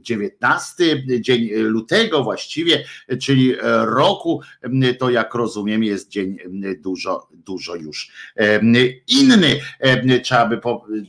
19, 0.00 1.02
dzień 1.20 1.50
lutego 1.52 2.24
właściwie, 2.24 2.84
czyli 3.20 3.54
roku, 3.82 4.40
e, 4.62 4.94
to 4.94 5.10
jak 5.10 5.34
rozumiem 5.34 5.84
jest 5.84 6.08
dzień 6.08 6.38
e, 6.64 6.74
dużo, 6.74 7.28
dużo 7.44 7.74
już 7.74 8.10
inny. 9.08 9.60
Trzeba 10.22 10.46
by 10.46 10.60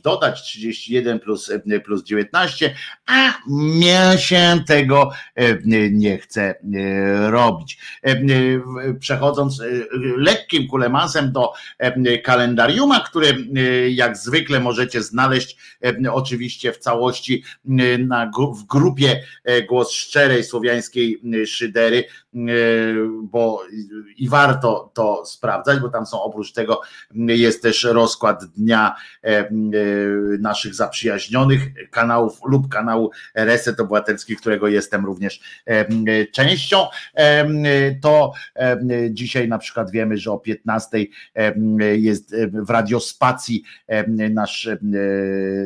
dodać 0.02 0.42
31 0.42 1.20
plus, 1.20 1.52
plus 1.84 2.04
19, 2.04 2.74
a 3.06 3.34
mnie 3.46 4.12
się 4.16 4.60
tego 4.66 5.12
nie 5.90 6.18
chce 6.18 6.54
robić. 7.30 7.78
E, 8.02 8.16
Przechodząc 8.98 9.60
e, 9.60 9.64
lekkim 10.16 10.68
kulemansem 10.68 11.32
do 11.32 11.52
kalendariuma, 12.24 13.00
które 13.00 13.28
e, 13.28 13.90
jak 13.90 14.16
zwykle 14.16 14.60
możecie 14.60 15.02
znaleźć 15.02 15.56
oczywiście 16.12 16.72
w 16.72 16.78
całości 16.78 17.44
na, 17.98 18.30
w 18.54 18.64
grupie 18.66 19.22
Głos 19.68 19.92
Szczerej 19.92 20.44
Słowiańskiej 20.44 21.20
Szydery, 21.46 22.04
bo 23.22 23.62
i 24.16 24.28
warto 24.28 24.90
to 24.94 25.26
sprawdzać, 25.26 25.80
bo 25.80 25.88
tam 25.88 26.06
są 26.06 26.22
oprócz 26.22 26.52
tego 26.52 26.80
jest 27.14 27.62
też 27.62 27.84
rozkład 27.84 28.44
dnia 28.44 28.94
e, 29.24 29.28
e, 29.28 29.48
naszych 30.40 30.74
zaprzyjaźnionych 30.74 31.90
kanałów 31.90 32.40
lub 32.44 32.68
kanału 32.68 33.10
Reset 33.34 33.80
Obywatelski, 33.80 34.36
którego 34.36 34.68
jestem 34.68 35.04
również 35.06 35.40
e, 35.66 36.26
częścią. 36.26 36.86
E, 37.14 37.46
To 38.00 38.32
e, 38.56 38.78
dzisiaj 39.10 39.48
na 39.48 39.58
przykład 39.58 39.90
wiemy, 39.90 40.18
że 40.18 40.32
o 40.32 40.38
15 40.38 40.98
e, 41.34 41.54
jest 41.96 42.36
w 42.52 42.70
radiospacji 42.70 43.62
e, 43.86 44.28
nasz, 44.30 44.66
e, 44.66 44.78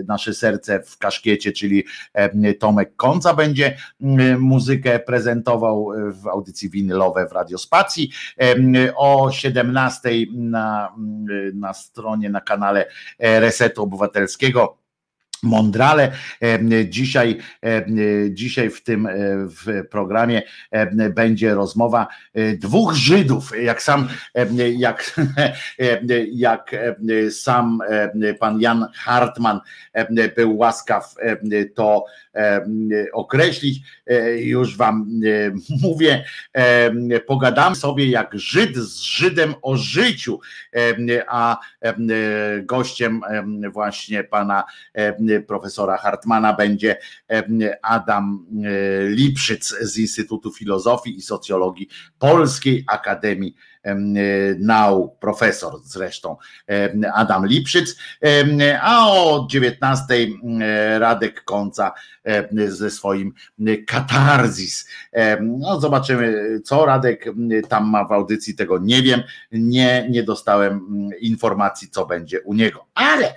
nasze 0.06 0.34
serce 0.34 0.82
w 0.82 0.98
kaszkiecie, 0.98 1.52
czyli 1.52 1.84
e, 2.12 2.54
Tomek 2.54 2.96
Konca 2.96 3.34
będzie 3.34 3.76
muzykę 4.38 4.98
prezentował 4.98 5.88
w 6.22 6.26
audycji 6.26 6.59
winylowe 6.68 7.28
w 7.28 7.32
radiospacji. 7.32 8.10
O 8.96 9.30
17 9.32 10.10
na, 10.32 10.94
na 11.54 11.74
stronie, 11.74 12.30
na 12.30 12.40
kanale 12.40 12.86
e, 13.18 13.40
Resetu 13.40 13.82
Obywatelskiego. 13.82 14.76
Mądrale. 15.42 16.12
Dzisiaj, 16.84 17.38
dzisiaj 18.30 18.70
w 18.70 18.82
tym 18.82 19.06
e, 19.06 19.12
w 19.46 19.88
programie 19.90 20.42
będzie 21.14 21.54
rozmowa 21.54 22.06
e, 22.34 22.56
dwóch 22.56 22.94
Żydów. 22.94 23.52
Jak 23.62 23.82
sam, 23.82 24.08
jak, 24.76 25.20
jak 26.32 26.76
sam 27.30 27.82
pan 28.40 28.60
Jan 28.60 28.86
Hartman 28.94 29.60
był 30.36 30.56
łaskaw 30.56 31.14
to 31.74 32.04
określić, 33.12 33.80
e, 34.06 34.40
już 34.40 34.76
wam 34.76 35.20
mówię, 35.82 36.24
pogadamy 37.26 37.76
sobie 37.76 38.10
jak 38.10 38.30
Żyd 38.34 38.76
z 38.76 39.00
Żydem 39.00 39.54
o 39.62 39.76
życiu, 39.76 40.40
a 41.28 41.58
gościem 42.62 43.20
właśnie 43.72 44.24
pana 44.24 44.64
profesora 45.40 45.96
Hartmana 45.96 46.52
będzie 46.52 46.96
Adam 47.82 48.46
Lipszyc 49.06 49.74
z 49.80 49.98
Instytutu 49.98 50.52
Filozofii 50.52 51.16
i 51.16 51.22
Socjologii 51.22 51.88
Polskiej 52.18 52.84
Akademii 52.88 53.54
Nauk, 54.58 55.18
profesor 55.18 55.80
zresztą 55.84 56.36
Adam 57.14 57.46
Lipszyc, 57.46 57.96
a 58.80 59.10
o 59.10 59.46
19 59.50 60.14
Radek 60.98 61.44
Końca 61.44 61.92
ze 62.68 62.90
swoim 62.90 63.32
katarzis. 63.86 64.88
No 65.40 65.80
zobaczymy, 65.80 66.60
co 66.64 66.86
Radek 66.86 67.24
tam 67.68 67.88
ma 67.88 68.04
w 68.04 68.12
audycji, 68.12 68.54
tego 68.54 68.78
nie 68.78 69.02
wiem, 69.02 69.22
nie, 69.52 70.06
nie 70.10 70.22
dostałem 70.22 70.80
informacji, 71.20 71.90
co 71.90 72.06
będzie 72.06 72.40
u 72.40 72.54
niego. 72.54 72.86
Ale 72.94 73.34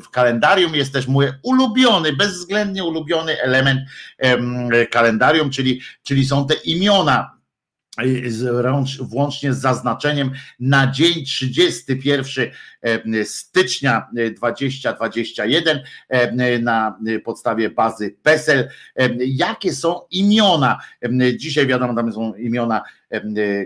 w 0.00 0.08
kalendarium 0.12 0.74
jest 0.74 0.92
też 0.92 1.08
mój 1.08 1.26
ulubiony, 1.42 2.12
bezwzględnie 2.12 2.84
ulubiony 2.84 3.42
element 3.42 3.80
kalendarium, 4.90 5.50
czyli, 5.50 5.80
czyli 6.02 6.24
są 6.24 6.46
te 6.46 6.54
imiona 6.54 7.37
włącznie 9.00 9.54
z 9.54 9.60
zaznaczeniem 9.60 10.30
na 10.60 10.90
dzień 10.90 11.24
31 11.24 12.50
e, 12.82 13.24
stycznia 13.24 14.08
2021 14.36 15.80
e, 16.08 16.58
na 16.58 16.98
podstawie 17.24 17.70
bazy 17.70 18.16
PESEL. 18.22 18.68
E, 18.96 19.08
jakie 19.18 19.72
są 19.72 20.00
imiona? 20.10 20.78
Dzisiaj 21.36 21.66
wiadomo, 21.66 21.94
tam 21.94 22.12
są 22.12 22.34
imiona, 22.34 22.82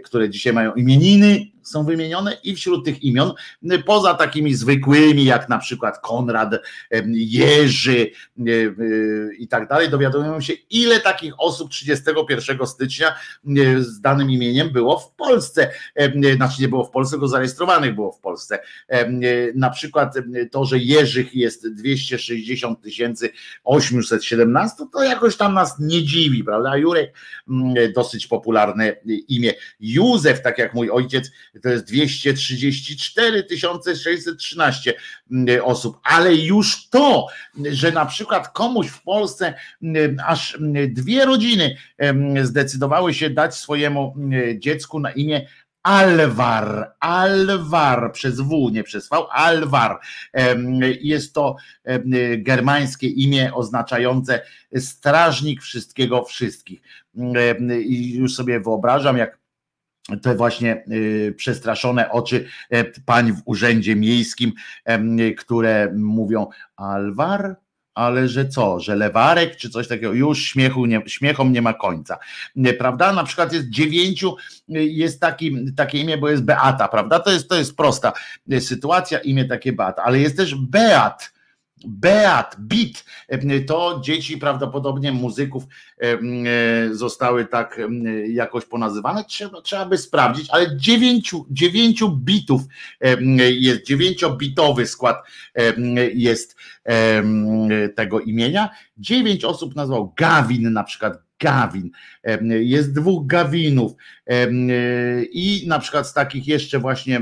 które 0.05 0.31
dzisiaj 0.31 0.52
mają 0.52 0.75
imieniny, 0.75 1.47
są 1.63 1.85
wymienione 1.85 2.37
i 2.45 2.55
wśród 2.55 2.85
tych 2.85 3.03
imion, 3.03 3.33
poza 3.87 4.15
takimi 4.15 4.55
zwykłymi, 4.55 5.25
jak 5.25 5.49
na 5.49 5.59
przykład 5.59 5.99
Konrad, 5.99 6.51
Jerzy 7.13 8.11
i 9.39 9.49
tak 9.49 9.69
dalej, 9.69 9.91
dowiadujemy 9.91 10.43
się, 10.43 10.53
ile 10.71 11.01
takich 11.01 11.35
osób 11.39 11.71
31 11.71 12.67
stycznia 12.67 13.15
z 13.79 14.01
danym 14.01 14.31
imieniem 14.31 14.71
było 14.71 14.99
w 14.99 15.13
Polsce. 15.15 15.71
Znaczy 16.37 16.63
nie 16.63 16.69
było 16.69 16.85
w 16.85 16.91
Polsce, 16.91 17.15
tylko 17.15 17.29
zarejestrowanych 17.29 17.95
było 17.95 18.13
w 18.13 18.21
Polsce. 18.21 18.59
Na 19.55 19.71
przykład 19.71 20.15
to, 20.51 20.65
że 20.65 20.79
Jerzych 20.79 21.35
jest 21.35 21.69
260 21.69 22.79
817, 23.65 24.85
to 24.93 25.03
jakoś 25.03 25.37
tam 25.37 25.55
nas 25.55 25.79
nie 25.81 26.03
dziwi, 26.05 26.45
prawda? 26.45 26.77
Jurek 26.77 27.15
dosyć 27.95 28.27
popularne 28.27 28.97
imię. 29.29 29.53
Józef, 29.81 30.43
tak 30.43 30.59
jak 30.59 30.75
mój 30.75 30.91
ojciec, 30.91 31.31
to 31.63 31.69
jest 31.69 31.85
234 31.85 33.47
613 33.97 34.95
mm, 35.31 35.65
osób, 35.65 35.99
ale 36.05 36.35
już 36.35 36.89
to, 36.89 37.27
że 37.71 37.93
na 37.93 38.07
przykład 38.07 38.49
komuś 38.49 38.89
w 38.89 39.03
Polsce 39.03 39.55
mm, 39.83 40.17
aż 40.27 40.55
mm, 40.55 40.95
dwie 40.95 41.25
rodziny 41.25 41.77
zdecydowały 42.43 43.15
się 43.15 43.31
dać 43.31 43.55
swojemu 43.55 44.15
dziecku 44.59 45.01
na 45.01 45.13
imię 45.13 45.47
Alvar, 45.83 46.93
Alvar 47.01 48.13
przez 48.13 48.41
W, 48.41 48.71
nie 48.73 48.85
przez 48.85 49.09
V, 49.09 49.17
Alvar. 49.31 49.99
Jest 51.01 51.35
to 51.35 51.57
germańskie 52.39 53.09
imię 53.09 53.55
oznaczające 53.55 54.43
strażnik 54.77 55.63
wszystkiego 55.63 56.25
wszystkich. 56.25 56.81
I 57.85 58.15
już 58.15 58.35
sobie 58.35 58.61
wyobrażam, 58.61 59.17
jak 59.17 59.42
te 60.23 60.35
właśnie 60.35 60.85
y, 60.93 61.35
przestraszone 61.37 62.11
oczy 62.11 62.49
e, 62.71 62.85
pań 62.85 63.33
w 63.33 63.43
urzędzie 63.45 63.97
miejskim, 63.97 64.53
które 65.37 65.93
mówią 65.97 66.47
Alwar, 66.77 67.57
ale 67.95 68.29
że 68.29 68.49
co, 68.49 68.81
że 68.81 68.97
lewarek 68.97 69.57
czy 69.57 69.71
coś 69.71 69.89
takiego, 69.89 70.13
już 70.13 70.45
śmiechu 70.45 70.87
nie, 70.87 71.03
śmiechom 71.07 71.53
nie 71.53 71.63
ma 71.63 71.75
końca, 71.75 72.19
prawda? 72.79 73.13
Na 73.13 73.25
przykład 73.25 73.53
jest 73.53 73.69
dziewięciu, 73.69 74.37
y, 74.77 74.85
jest 74.85 75.21
taki, 75.21 75.75
takie 75.77 75.99
imię, 75.99 76.19
bo 76.19 76.29
jest 76.29 76.45
Beata, 76.45 76.89
prawda? 76.89 77.21
To 77.21 77.31
jest, 77.31 77.49
to 77.49 77.55
jest 77.55 77.77
prosta 77.77 78.13
sytuacja, 78.61 79.19
imię 79.19 79.45
takie 79.45 79.73
Beata, 79.73 80.03
ale 80.03 80.19
jest 80.19 80.37
też 80.37 80.55
Beat, 80.55 81.33
Beat, 81.86 82.57
Beat, 82.59 83.05
to 83.67 84.01
dzieci 84.05 84.39
prawdopodobnie 84.39 85.12
muzyków 85.12 85.65
e, 85.99 86.19
zostały 86.94 87.47
tak 87.47 87.81
jakoś 88.28 88.65
ponazywane, 88.65 89.25
trzeba, 89.25 89.61
trzeba 89.61 89.86
by 89.86 89.99
sprawdzić, 89.99 90.51
ale 90.51 90.77
dziewięciu, 90.77 91.47
dziewięciu 91.51 92.17
bitów 92.17 92.62
jest, 93.36 93.86
dziewięciobitowy 93.86 94.86
skład 94.86 95.17
jest 96.15 96.57
tego 97.94 98.20
imienia. 98.20 98.70
Dziewięć 98.99 99.44
osób 99.44 99.77
nazwał 99.77 100.12
Gawin 100.17 100.73
na 100.73 100.85
przykład 100.85 101.32
Gawin, 101.43 101.91
jest 102.49 102.95
dwóch 102.95 103.27
Gawinów. 103.27 103.93
I 105.33 105.65
na 105.67 105.79
przykład 105.79 106.09
z 106.09 106.12
takich 106.12 106.49
jeszcze 106.49 106.79
właśnie 106.79 107.21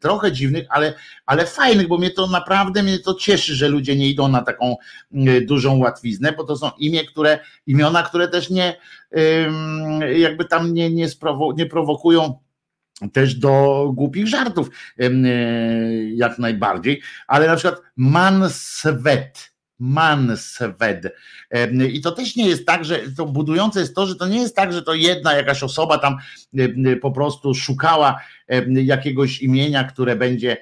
trochę 0.00 0.32
dziwnych, 0.32 0.66
ale, 0.70 0.94
ale 1.26 1.46
fajnych, 1.46 1.88
bo 1.88 1.98
mnie 1.98 2.10
to 2.10 2.26
naprawdę 2.26 2.82
mnie 2.82 2.98
to 2.98 3.14
cieszy, 3.14 3.54
że 3.54 3.68
ludzie 3.68 3.96
nie 3.96 4.08
idą 4.08 4.28
na 4.28 4.42
taką 4.42 4.76
dużą 5.46 5.78
łatwiznę, 5.78 6.32
bo 6.32 6.44
to 6.44 6.56
są 6.56 6.70
imię, 6.78 7.04
które, 7.04 7.38
imiona, 7.66 8.02
które 8.02 8.28
też 8.28 8.50
nie 8.50 8.76
jakby 10.16 10.44
tam 10.44 10.74
nie, 10.74 10.90
nie, 10.90 11.08
sprowo, 11.08 11.54
nie 11.56 11.66
prowokują 11.66 12.38
też 13.12 13.34
do 13.34 13.84
głupich 13.94 14.26
żartów 14.26 14.70
jak 16.14 16.38
najbardziej, 16.38 17.02
ale 17.26 17.46
na 17.46 17.56
przykład 17.56 17.82
Manswet 17.96 19.57
Mansved. 19.78 21.12
I 21.92 22.00
to 22.00 22.12
też 22.12 22.36
nie 22.36 22.48
jest 22.48 22.66
tak, 22.66 22.84
że 22.84 22.98
to 23.16 23.26
budujące 23.26 23.80
jest 23.80 23.94
to, 23.94 24.06
że 24.06 24.16
to 24.16 24.28
nie 24.28 24.40
jest 24.40 24.56
tak, 24.56 24.72
że 24.72 24.82
to 24.82 24.94
jedna 24.94 25.34
jakaś 25.34 25.62
osoba 25.62 25.98
tam 25.98 26.16
po 27.02 27.10
prostu 27.10 27.54
szukała 27.54 28.20
jakiegoś 28.68 29.42
imienia, 29.42 29.84
które 29.84 30.16
będzie 30.16 30.56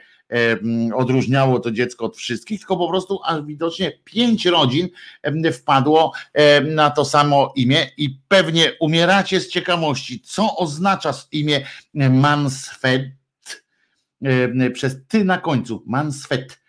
odróżniało 0.94 1.60
to 1.60 1.70
dziecko 1.70 2.04
od 2.04 2.16
wszystkich, 2.16 2.60
tylko 2.60 2.76
po 2.76 2.88
prostu 2.88 3.20
aż 3.24 3.42
widocznie 3.42 3.92
pięć 4.04 4.46
rodzin 4.46 4.88
wpadło 5.52 6.12
na 6.64 6.90
to 6.90 7.04
samo 7.04 7.52
imię 7.56 7.86
i 7.96 8.18
pewnie 8.28 8.72
umieracie 8.80 9.40
z 9.40 9.48
ciekawości, 9.48 10.20
co 10.20 10.56
oznacza 10.56 11.12
imię 11.32 11.66
Mansfed 11.94 13.02
przez 14.74 14.96
ty 15.08 15.24
na 15.24 15.38
końcu, 15.38 15.82
Mansfed 15.86 16.65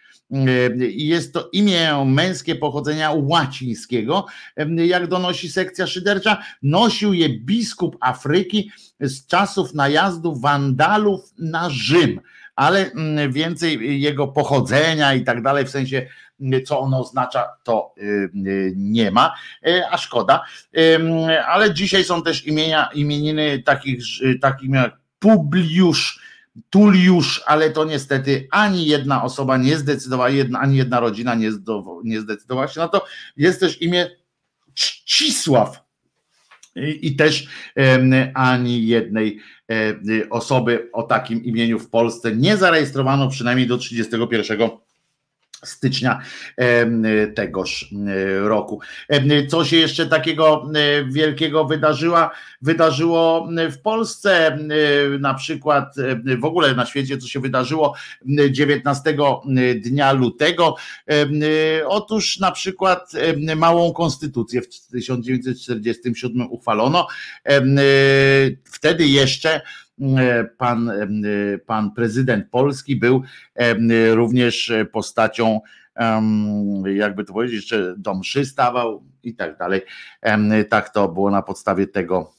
jest 0.89 1.33
to 1.33 1.49
imię 1.53 2.05
męskie 2.05 2.55
pochodzenia 2.55 3.11
łacińskiego. 3.15 4.25
Jak 4.67 5.07
donosi 5.07 5.49
sekcja 5.49 5.87
szydercza, 5.87 6.43
nosił 6.61 7.13
je 7.13 7.29
biskup 7.29 7.97
Afryki 8.01 8.71
z 8.99 9.27
czasów 9.27 9.73
najazdu 9.73 10.35
Wandalów 10.35 11.33
na 11.39 11.69
Rzym, 11.69 12.21
ale 12.55 12.91
mm, 12.91 13.31
więcej 13.31 14.01
jego 14.01 14.27
pochodzenia 14.27 15.13
i 15.13 15.23
tak 15.23 15.41
dalej, 15.41 15.65
w 15.65 15.69
sensie 15.69 16.07
co 16.65 16.79
ono 16.79 16.99
oznacza, 16.99 17.45
to 17.63 17.93
y, 17.97 18.03
y, 18.47 18.73
nie 18.75 19.11
ma, 19.11 19.33
e, 19.67 19.89
a 19.91 19.97
szkoda. 19.97 20.43
Ale 21.47 21.73
dzisiaj 21.73 22.03
są 22.03 22.23
też 22.23 22.47
imienia, 22.47 22.89
imieniny 22.93 23.63
takich, 23.63 24.03
takim 24.41 24.73
jak 24.73 24.97
Publiusz 25.19 26.19
Tuliusz, 26.69 27.43
ale 27.45 27.69
to 27.69 27.85
niestety 27.85 28.47
ani 28.51 28.85
jedna 28.85 29.23
osoba 29.23 29.57
nie 29.57 29.77
zdecydowała, 29.77 30.29
jedna, 30.29 30.59
ani 30.59 30.77
jedna 30.77 30.99
rodzina 30.99 31.35
nie, 31.35 31.51
nie 32.03 32.21
zdecydowała 32.21 32.67
się 32.67 32.79
na 32.79 32.87
to. 32.87 33.05
Jest 33.37 33.59
też 33.59 33.81
imię 33.81 34.09
Czcisław. 34.73 35.87
I, 36.75 37.07
i 37.07 37.15
też 37.15 37.47
ani 38.33 38.87
jednej 38.87 39.39
osoby 40.29 40.89
o 40.93 41.03
takim 41.03 41.43
imieniu 41.43 41.79
w 41.79 41.89
Polsce 41.89 42.35
nie 42.35 42.57
zarejestrowano 42.57 43.29
przynajmniej 43.29 43.67
do 43.67 43.77
31 43.77 44.69
stycznia 45.63 46.21
tegoż 47.35 47.93
roku. 48.39 48.79
Co 49.49 49.65
się 49.65 49.77
jeszcze 49.77 50.05
takiego 50.05 50.69
wielkiego 51.11 51.65
wydarzyła, 51.65 52.31
wydarzyło 52.61 53.49
w 53.71 53.81
Polsce, 53.81 54.57
na 55.19 55.33
przykład 55.33 55.95
w 56.39 56.45
ogóle 56.45 56.75
na 56.75 56.85
świecie, 56.85 57.17
co 57.17 57.27
się 57.27 57.39
wydarzyło 57.39 57.95
19 58.51 59.17
dnia 59.75 60.11
lutego. 60.11 60.75
Otóż 61.87 62.39
na 62.39 62.51
przykład 62.51 63.11
małą 63.55 63.93
konstytucję 63.93 64.61
w 64.61 64.67
1947 64.67 66.47
uchwalono. 66.51 67.07
Wtedy 68.63 69.07
jeszcze 69.07 69.61
pan, 70.57 70.89
e, 70.89 71.57
pan 71.57 71.91
prezydent 71.91 72.49
Polski 72.49 72.95
był 72.95 73.23
e, 73.55 74.15
również 74.15 74.73
postacią, 74.91 75.61
jakby 76.85 77.23
to 77.23 77.33
powiedzieć, 77.33 77.55
jeszcze 77.55 77.95
do 77.97 78.13
mszy 78.13 78.45
stawał 78.45 79.03
i 79.23 79.35
tak 79.35 79.57
dalej. 79.57 79.81
Tak 80.69 80.89
to 80.89 81.07
było 81.07 81.31
na 81.31 81.41
podstawie 81.41 81.87
tego 81.87 82.36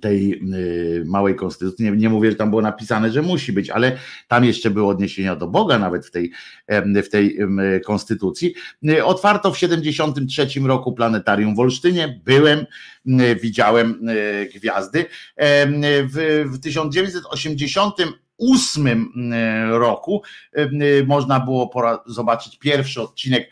tej 0.00 0.40
y, 0.54 1.04
małej 1.06 1.36
konstytucji. 1.36 1.84
Nie, 1.84 1.90
nie, 1.90 2.08
mówię, 2.08 2.30
że 2.30 2.36
tam 2.36 2.50
było 2.50 2.62
napisane, 2.62 3.12
że 3.12 3.22
musi 3.22 3.52
być, 3.52 3.70
ale 3.70 3.98
tam 4.28 4.44
jeszcze 4.44 4.70
były 4.70 4.86
odniesienia 4.86 5.36
do 5.36 5.48
Boga 5.48 5.78
nawet 5.78 6.06
w 6.06 6.10
tej, 6.10 6.32
w 7.04 7.08
tej 7.08 7.38
konstytucji. 7.84 8.54
Y, 8.88 9.04
otwarto 9.04 9.52
w 9.52 9.58
73 9.58 10.46
roku 10.60 10.92
planetarium 10.92 11.54
w 11.54 11.58
Olsztynie. 11.58 12.20
Byłem, 12.24 12.66
y, 13.06 13.36
widziałem 13.42 14.00
gwiazdy. 14.54 15.04
W, 16.06 16.44
w 16.52 16.60
1988 16.60 19.12
roku 19.70 20.22
można 21.06 21.40
było 21.40 21.70
zobaczyć 22.06 22.58
pierwszy 22.58 23.02
odcinek 23.02 23.50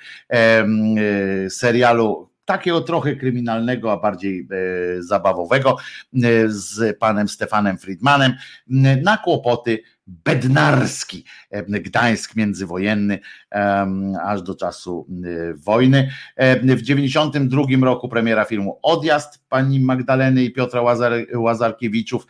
serialu 1.49 2.30
takiego 2.53 2.81
trochę 2.81 3.17
kryminalnego, 3.17 3.93
a 3.93 3.97
bardziej 3.97 4.41
e, 4.41 5.03
zabawowego 5.03 5.77
e, 6.15 6.19
z 6.49 6.99
panem 6.99 7.29
Stefanem 7.29 7.79
Friedmanem. 7.79 8.33
Na 9.03 9.17
kłopoty 9.17 9.83
Bednarski, 10.25 11.25
e, 11.51 11.63
Gdańsk 11.63 12.37
międzywojenny, 12.37 13.19
aż 14.25 14.43
do 14.43 14.55
czasu 14.55 15.07
e, 15.11 15.55
wojny. 15.55 16.11
E, 16.37 16.77
w 16.77 16.83
92 16.83 17.63
roku 17.83 18.09
premiera 18.09 18.45
filmu 18.45 18.79
Odjazd 18.83 19.45
pani 19.49 19.81
Magdaleny 19.81 20.45
i 20.45 20.53
Piotra 20.53 20.83
Łazar, 20.83 21.13
Łazarkiewiczów, 21.35 22.27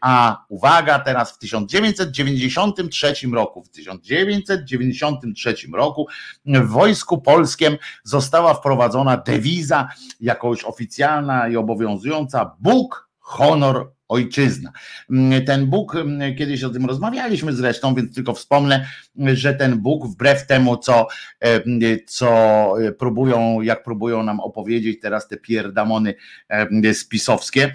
a 0.00 0.44
uwaga, 0.48 0.98
teraz 0.98 1.32
w 1.32 1.38
1993 1.38 3.14
roku, 3.32 3.62
w 3.62 3.68
1993 3.68 5.54
roku 5.74 6.06
w 6.44 6.68
Wojsku 6.68 7.20
Polskim 7.20 7.76
została 8.04 8.54
wprowadzona 8.54 9.16
dewiza 9.16 9.88
jakoś 10.20 10.64
oficjalna 10.64 11.48
i 11.48 11.56
obowiązująca 11.56 12.56
Bóg, 12.60 13.08
honor, 13.18 13.95
ojczyzna. 14.08 14.72
Mm, 15.10 15.44
ten 15.44 15.66
Bóg, 15.66 15.94
mm, 15.96 16.36
kiedyś 16.36 16.64
o 16.64 16.70
tym 16.70 16.86
rozmawialiśmy 16.86 17.52
zresztą, 17.52 17.94
więc 17.94 18.14
tylko 18.14 18.34
wspomnę, 18.34 18.86
że 19.16 19.54
ten 19.54 19.78
Bóg, 19.78 20.06
wbrew 20.06 20.46
temu, 20.46 20.76
co, 20.76 21.06
e, 21.40 21.60
co 22.06 22.72
próbują, 22.98 23.60
jak 23.60 23.82
próbują 23.82 24.22
nam 24.22 24.40
opowiedzieć 24.40 25.00
teraz 25.00 25.28
te 25.28 25.36
pierdamony 25.36 26.14
e, 26.48 26.94
spisowskie 26.94 27.64
e, 27.64 27.72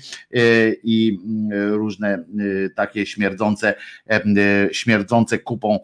i 0.84 1.20
mm, 1.26 1.74
różne 1.74 2.24
takie 2.76 3.06
śmierdzące, 3.06 3.74
śmierdzące 4.72 5.40
kupą, 5.40 5.80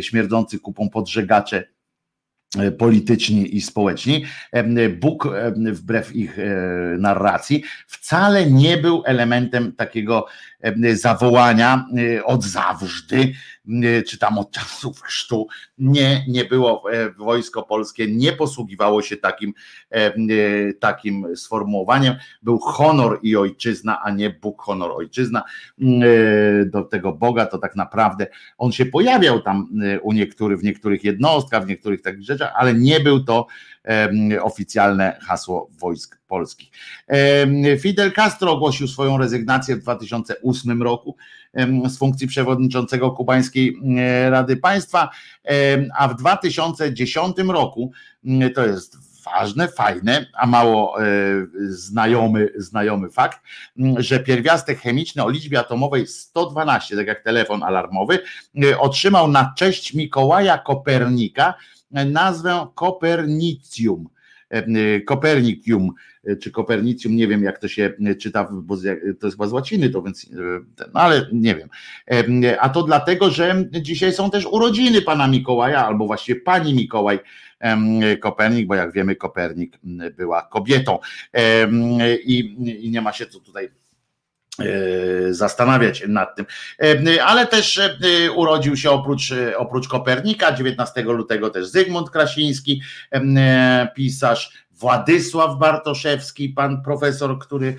śmierdzący 0.00 0.58
kupą 0.58 0.90
podżegacze 0.90 1.64
E, 1.64 1.73
polityczni 2.78 3.56
i 3.56 3.60
społeczni. 3.60 4.24
E, 4.52 4.88
Bóg, 4.88 5.26
e, 5.26 5.52
wbrew 5.72 6.16
ich 6.16 6.38
narracji, 6.98 7.62
wcale 7.86 8.50
nie 8.50 8.78
był 8.78 9.02
elementem 9.06 9.72
takiego 9.72 10.26
zawołania 10.94 11.86
od 12.24 12.44
zawrzdy, 12.44 13.32
czy 14.06 14.18
tam 14.18 14.38
od 14.38 14.50
czasów 14.50 15.00
chrztu. 15.00 15.46
Nie, 15.78 16.24
nie 16.28 16.44
było 16.44 16.84
wojsko 17.18 17.62
polskie, 17.62 18.06
nie 18.12 18.32
posługiwało 18.32 19.02
się 19.02 19.16
takim, 19.16 19.54
takim 20.80 21.36
sformułowaniem. 21.36 22.14
Był 22.42 22.58
honor 22.58 23.18
i 23.22 23.36
ojczyzna, 23.36 24.00
a 24.02 24.10
nie 24.10 24.30
Bóg, 24.30 24.62
honor, 24.62 24.90
ojczyzna. 24.90 25.42
Do 26.66 26.82
tego 26.82 27.12
Boga 27.12 27.46
to 27.46 27.58
tak 27.58 27.76
naprawdę 27.76 28.26
on 28.58 28.72
się 28.72 28.86
pojawiał 28.86 29.40
tam 29.40 29.68
u 30.02 30.12
niektórych, 30.12 30.60
w 30.60 30.64
niektórych 30.64 31.04
jednostkach, 31.04 31.64
w 31.64 31.68
niektórych 31.68 32.02
takich 32.02 32.24
rzeczach, 32.24 32.52
ale 32.56 32.74
nie 32.74 33.00
był 33.00 33.24
to 33.24 33.46
oficjalne 34.42 35.18
hasło 35.22 35.70
wojsk 35.80 36.18
polskich. 36.26 36.70
Fidel 37.80 38.12
Castro 38.12 38.52
ogłosił 38.52 38.88
swoją 38.88 39.18
rezygnację 39.18 39.76
w 39.76 39.78
2008 39.78 40.82
roku 40.82 41.16
z 41.88 41.98
funkcji 41.98 42.26
przewodniczącego 42.26 43.10
Kubańskiej 43.10 43.78
Rady 44.30 44.56
Państwa, 44.56 45.10
a 45.98 46.08
w 46.08 46.16
2010 46.16 47.36
roku, 47.38 47.92
to 48.54 48.66
jest 48.66 49.14
ważne, 49.24 49.68
fajne, 49.68 50.26
a 50.34 50.46
mało 50.46 51.02
e, 51.02 51.06
znajomy, 51.68 52.52
znajomy 52.56 53.10
fakt, 53.10 53.40
że 53.96 54.20
pierwiastek 54.20 54.80
chemiczny 54.80 55.24
o 55.24 55.30
liczbie 55.30 55.60
atomowej 55.60 56.06
112, 56.06 56.96
tak 56.96 57.06
jak 57.06 57.22
telefon 57.22 57.62
alarmowy, 57.62 58.18
e, 58.64 58.78
otrzymał 58.78 59.28
na 59.28 59.52
cześć 59.56 59.94
Mikołaja 59.94 60.58
Kopernika 60.58 61.54
nazwę 61.90 62.66
Kopernicium. 62.74 64.08
E, 64.54 65.00
Kopernicium 65.00 65.90
czy 66.42 66.50
Kopernicium, 66.50 67.16
nie 67.16 67.28
wiem 67.28 67.42
jak 67.42 67.58
to 67.58 67.68
się 67.68 67.92
czyta, 68.20 68.48
bo 68.52 68.76
to 69.20 69.26
jest 69.26 69.36
chyba 69.36 69.46
z 69.46 69.52
łaciny, 69.52 69.90
to 69.90 70.02
więc, 70.02 70.30
no 70.94 71.00
ale 71.00 71.28
nie 71.32 71.54
wiem. 71.54 71.68
A 72.60 72.68
to 72.68 72.82
dlatego, 72.82 73.30
że 73.30 73.64
dzisiaj 73.70 74.12
są 74.12 74.30
też 74.30 74.46
urodziny 74.46 75.02
pana 75.02 75.28
Mikołaja, 75.28 75.86
albo 75.86 76.06
właściwie 76.06 76.40
pani 76.40 76.74
Mikołaj 76.74 77.18
Kopernik, 78.20 78.66
bo 78.66 78.74
jak 78.74 78.92
wiemy, 78.92 79.16
Kopernik 79.16 79.78
była 80.16 80.42
kobietą 80.42 80.98
i 82.24 82.90
nie 82.90 83.00
ma 83.00 83.12
się 83.12 83.26
co 83.26 83.40
tutaj 83.40 83.68
e, 84.58 85.34
zastanawiać 85.34 86.04
nad 86.08 86.36
tym. 86.36 86.46
Ale 87.24 87.46
też 87.46 87.78
e, 87.78 88.30
urodził 88.32 88.76
się 88.76 88.90
oprócz, 88.90 89.34
oprócz 89.56 89.88
Kopernika 89.88 90.52
19 90.52 91.02
lutego 91.02 91.50
też 91.50 91.66
Zygmunt 91.66 92.10
Krasiński, 92.10 92.82
pisarz, 93.94 94.64
Władysław 94.78 95.58
Bartoszewski, 95.58 96.48
pan 96.48 96.82
profesor, 96.82 97.38
który 97.38 97.76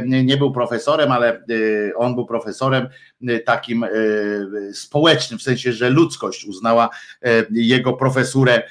nie 0.00 0.36
był 0.36 0.52
profesorem, 0.52 1.12
ale 1.12 1.32
e, 1.32 1.42
on 1.96 2.14
był 2.14 2.26
profesorem 2.26 2.88
e, 3.28 3.38
takim 3.38 3.84
e, 3.84 3.88
społecznym, 4.72 5.38
w 5.38 5.42
sensie, 5.42 5.72
że 5.72 5.90
ludzkość 5.90 6.44
uznała 6.44 6.88
jego 7.50 7.92
profesurę 7.92 8.62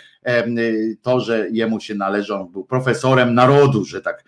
to, 1.02 1.20
że 1.20 1.48
jemu 1.52 1.80
się 1.80 1.96
należą, 1.96 2.48
był 2.48 2.64
profesorem 2.64 3.34
narodu, 3.34 3.86
że 3.86 4.02
tak 4.02 4.24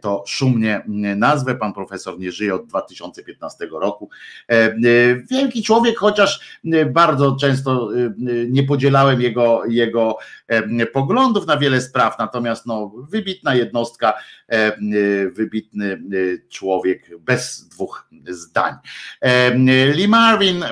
to 0.00 0.24
szumnie 0.26 0.84
nazwę. 1.16 1.54
Pan 1.54 1.72
profesor 1.72 2.18
nie 2.18 2.32
żyje 2.32 2.54
od 2.54 2.66
2015 2.66 3.68
roku. 3.72 4.08
Wielki 5.30 5.62
człowiek, 5.62 5.98
chociaż 5.98 6.60
bardzo 6.90 7.36
często 7.40 7.90
nie 8.48 8.62
podzielałem 8.62 9.20
jego, 9.20 9.62
jego 9.68 10.16
poglądów 10.92 11.46
na 11.46 11.56
wiele 11.56 11.80
spraw, 11.80 12.18
natomiast 12.18 12.66
no, 12.66 12.92
wybitna 13.10 13.54
jednostka, 13.54 14.14
wybitny 15.32 16.02
człowiek 16.48 17.10
bez 17.18 17.68
dwóch 17.68 18.08
zdań. 18.28 18.74
Lee 19.94 20.08
Marvin 20.08 20.64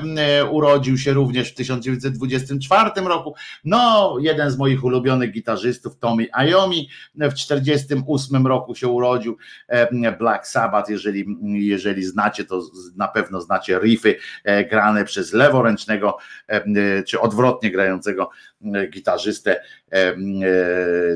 urodził 0.50 0.98
się 0.98 1.12
również 1.12 1.52
w 1.52 1.54
1924 1.54 2.90
roku. 2.96 3.34
No, 3.64 4.16
jeden 4.20 4.50
z 4.50 4.58
moich 4.58 4.84
ulubionych 4.84 5.32
gitarzystów, 5.32 5.98
Tommy 5.98 6.26
Iommi, 6.48 6.88
w 7.14 7.34
1948 7.34 8.46
roku 8.46 8.74
się 8.74 8.88
urodził. 8.88 9.36
Black 10.18 10.46
Sabbath, 10.46 10.90
jeżeli, 10.90 11.26
jeżeli 11.42 12.04
znacie, 12.04 12.44
to 12.44 12.62
na 12.96 13.08
pewno 13.08 13.40
znacie 13.40 13.78
riffy 13.78 14.16
e, 14.44 14.64
grane 14.64 15.04
przez 15.04 15.32
leworęcznego, 15.32 16.16
czy 17.06 17.20
odwrotnie 17.20 17.70
grającego 17.70 18.30
gitarzystę 18.90 19.60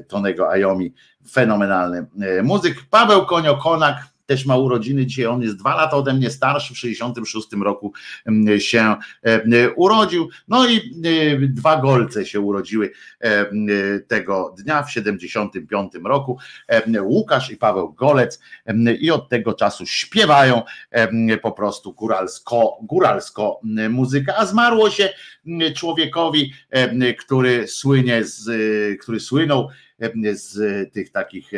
Tonego 0.08 0.56
Iommi. 0.56 0.94
Fenomenalny 1.31 2.06
e, 2.20 2.42
muzyk. 2.42 2.76
Paweł 2.90 3.26
Konio-Konak, 3.26 3.94
też 4.33 4.47
ma 4.47 4.57
urodziny 4.57 5.07
dzisiaj, 5.07 5.27
on 5.27 5.43
jest 5.43 5.57
dwa 5.57 5.77
lata 5.77 5.97
ode 5.97 6.15
mnie 6.15 6.31
starszy, 6.31 6.75
w 6.75 6.78
66 6.78 7.49
roku 7.62 7.93
mm, 8.27 8.61
się 8.61 8.97
e, 9.23 9.70
urodził, 9.70 10.28
no 10.49 10.69
i 10.69 10.77
e, 10.77 10.81
dwa 11.39 11.77
golce 11.77 12.27
się 12.27 12.41
urodziły 12.41 12.91
e, 13.20 13.47
tego 14.01 14.55
dnia 14.59 14.83
w 14.83 14.91
75 14.91 15.93
roku, 16.05 16.39
Łukasz 17.02 17.51
i 17.51 17.57
Paweł 17.57 17.93
Golec 17.93 18.41
i 19.01 19.11
od 19.11 19.28
tego 19.28 19.55
czasu 19.55 19.86
śpiewają 19.86 20.62
po 21.43 21.52
prostu 21.52 21.93
góralsko, 21.93 22.78
góralsko 22.83 23.61
muzyka, 23.91 24.35
a 24.36 24.47
zmarło 24.47 24.91
się 24.91 25.09
człowiekowi, 25.75 26.52
który 27.19 27.69
słynie 27.69 28.25
z, 28.25 28.51
który 29.01 29.20
słynął 29.20 29.69
z 30.32 30.92
tych 30.92 31.10
takich 31.10 31.50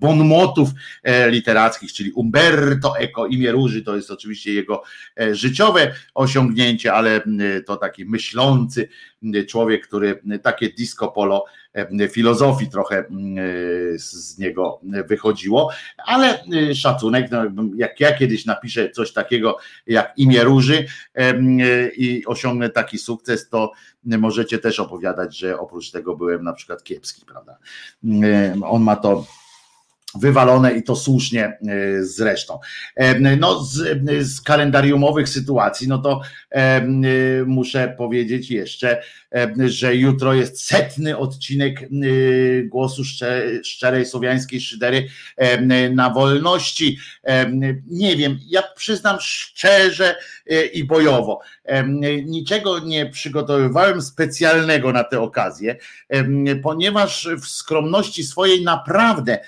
bonmotów 0.00 0.70
e, 1.02 1.30
literackich, 1.30 1.92
czyli 1.92 2.12
Umberto 2.12 2.98
Eco, 2.98 3.26
imię 3.26 3.52
Róży, 3.52 3.82
to 3.82 3.96
jest 3.96 4.10
oczywiście 4.10 4.52
jego 4.52 4.82
e, 5.20 5.34
życiowe 5.34 5.94
osiągnięcie, 6.14 6.92
ale 6.92 7.20
to 7.66 7.76
taki 7.76 8.04
myślący 8.04 8.88
człowiek, 9.48 9.86
który 9.86 10.22
takie 10.42 10.68
disco 10.68 11.08
polo 11.08 11.44
filozofii 12.10 12.70
trochę 12.70 13.04
z 13.94 14.38
niego 14.38 14.80
wychodziło, 14.82 15.70
ale 16.06 16.44
szacunek, 16.74 17.30
no, 17.30 17.64
jak 17.76 18.00
ja 18.00 18.12
kiedyś 18.12 18.46
napiszę 18.46 18.90
coś 18.90 19.12
takiego 19.12 19.56
jak 19.86 20.12
imię 20.16 20.44
Róży 20.44 20.86
i 21.96 22.22
osiągnę 22.26 22.70
taki 22.70 22.98
sukces, 22.98 23.48
to 23.48 23.72
możecie 24.04 24.58
też 24.58 24.80
opowiadać, 24.80 25.38
że 25.38 25.58
oprócz 25.58 25.90
tego 25.90 26.16
byłem 26.16 26.44
na 26.44 26.52
przykład 26.52 26.84
kiepski, 26.84 27.24
prawda? 27.26 27.58
On 28.64 28.82
ma 28.82 28.96
to 28.96 29.26
wywalone 30.14 30.72
i 30.72 30.82
to 30.82 30.96
słusznie 30.96 31.44
e, 31.44 31.58
zresztą. 32.00 32.58
E, 32.96 33.36
no 33.36 33.64
z, 33.64 33.98
z 34.20 34.40
kalendariumowych 34.40 35.28
sytuacji, 35.28 35.88
no 35.88 35.98
to 35.98 36.20
e, 36.50 36.86
muszę 37.46 37.94
powiedzieć 37.98 38.50
jeszcze, 38.50 39.02
że 39.66 39.96
jutro 39.96 40.34
jest 40.34 40.62
setny 40.62 41.18
odcinek 41.18 41.88
głosu 42.64 43.02
szczerej 43.64 44.06
słowiańskiej 44.06 44.60
szydery 44.60 45.08
na 45.90 46.10
wolności. 46.10 46.98
Nie 47.86 48.16
wiem, 48.16 48.38
ja 48.46 48.62
przyznam 48.76 49.16
szczerze 49.20 50.16
i 50.72 50.84
bojowo, 50.84 51.40
niczego 52.24 52.78
nie 52.78 53.06
przygotowywałem 53.06 54.02
specjalnego 54.02 54.92
na 54.92 55.04
tę 55.04 55.20
okazję, 55.20 55.76
ponieważ 56.62 57.28
w 57.42 57.46
skromności 57.46 58.24
swojej 58.24 58.64
naprawdę 58.64 59.38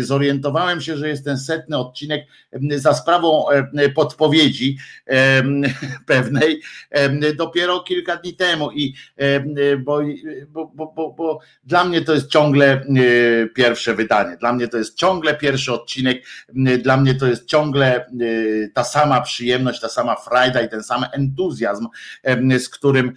zorientowałem 0.00 0.80
się, 0.80 0.96
że 0.96 1.08
jest 1.08 1.24
ten 1.24 1.38
setny 1.38 1.78
odcinek 1.78 2.26
za 2.76 2.94
sprawą 2.94 3.44
podpowiedzi 3.94 4.78
pewnej 6.06 6.62
dopiero 7.36 7.80
kilka 7.80 8.16
dni 8.16 8.34
temu. 8.34 8.70
I 8.72 8.94
bo, 9.78 10.00
bo, 10.48 10.92
bo, 10.96 11.12
bo, 11.12 11.40
dla 11.64 11.84
mnie 11.84 12.00
to 12.00 12.14
jest 12.14 12.28
ciągle 12.28 12.84
pierwsze 13.54 13.94
wydanie, 13.94 14.36
dla 14.36 14.52
mnie 14.52 14.68
to 14.68 14.78
jest 14.78 14.96
ciągle 14.96 15.34
pierwszy 15.34 15.72
odcinek, 15.72 16.26
dla 16.82 16.96
mnie 16.96 17.14
to 17.14 17.26
jest 17.26 17.46
ciągle 17.46 18.06
ta 18.74 18.84
sama 18.84 19.20
przyjemność, 19.20 19.80
ta 19.80 19.88
sama 19.88 20.16
frajda 20.16 20.60
i 20.60 20.68
ten 20.68 20.82
sam 20.82 21.06
entuzjazm, 21.12 21.86
z 22.58 22.68
którym, 22.68 23.12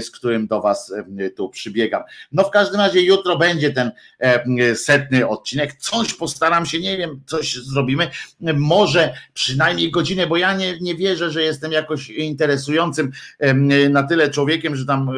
z 0.00 0.10
którym 0.10 0.46
do 0.46 0.60
Was 0.60 0.92
tu 1.36 1.48
przybiegam. 1.48 2.02
No 2.32 2.44
w 2.44 2.50
każdym 2.50 2.80
razie 2.80 3.02
jutro 3.02 3.38
będzie 3.38 3.70
ten 3.70 3.92
setny 4.74 5.28
odcinek, 5.28 5.72
coś 5.92 6.14
postaram 6.14 6.66
się, 6.66 6.80
nie 6.80 6.96
wiem, 6.96 7.20
coś 7.26 7.54
zrobimy, 7.54 8.10
może 8.54 9.14
przynajmniej 9.34 9.90
godzinę, 9.90 10.26
bo 10.26 10.36
ja 10.36 10.56
nie, 10.56 10.78
nie 10.80 10.94
wierzę, 10.94 11.30
że 11.30 11.42
jestem 11.42 11.72
jakoś 11.72 12.10
interesującym 12.10 13.12
na 13.90 14.02
tyle 14.02 14.30
człowiekiem, 14.30 14.76
że 14.76 14.86
tam 14.86 15.10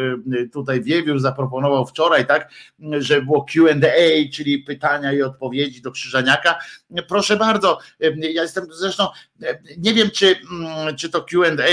tutaj 0.53 0.83
Wiewiór 0.83 1.21
zaproponował 1.21 1.87
wczoraj, 1.87 2.27
tak, 2.27 2.51
że 2.99 3.23
było 3.23 3.47
Q&A, 3.53 4.33
czyli 4.33 4.59
pytania 4.59 5.13
i 5.13 5.23
odpowiedzi 5.23 5.83
do 5.83 5.91
Krzyżaniaka. 5.91 6.59
Proszę 7.09 7.37
bardzo, 7.37 7.79
ja 8.01 8.43
jestem 8.43 8.67
zresztą, 8.71 9.07
nie 9.79 9.95
wiem 9.95 10.11
czy, 10.11 10.37
czy 10.99 11.11
to 11.11 11.23
Q&A 11.23 11.65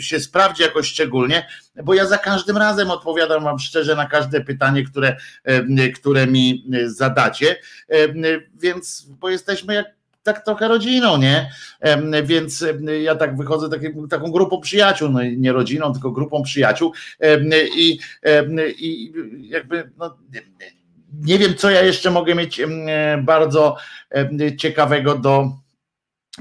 się 0.00 0.20
sprawdzi 0.20 0.62
jakoś 0.62 0.86
szczególnie, 0.88 1.46
bo 1.84 1.94
ja 1.94 2.06
za 2.06 2.18
każdym 2.18 2.56
razem 2.56 2.90
odpowiadam 2.90 3.44
wam 3.44 3.58
szczerze 3.58 3.96
na 3.96 4.06
każde 4.06 4.40
pytanie, 4.40 4.84
które, 4.84 5.16
które 5.94 6.26
mi 6.26 6.64
zadacie, 6.86 7.56
więc 8.54 9.06
bo 9.20 9.30
jesteśmy 9.30 9.74
jak 9.74 9.86
tak 10.22 10.44
trochę 10.44 10.68
rodziną, 10.68 11.18
nie? 11.18 11.50
Więc 12.24 12.64
ja 13.02 13.14
tak 13.14 13.36
wychodzę 13.36 13.68
taką 14.10 14.30
grupą 14.30 14.60
przyjaciół, 14.60 15.08
no 15.08 15.20
nie 15.22 15.52
rodziną, 15.52 15.92
tylko 15.92 16.10
grupą 16.10 16.42
przyjaciół. 16.42 16.92
I, 17.76 17.98
i 18.78 19.12
jakby 19.48 19.90
no, 19.98 20.16
nie 21.12 21.38
wiem, 21.38 21.54
co 21.54 21.70
ja 21.70 21.82
jeszcze 21.82 22.10
mogę 22.10 22.34
mieć 22.34 22.60
bardzo 23.22 23.76
ciekawego 24.58 25.18
do 25.18 25.52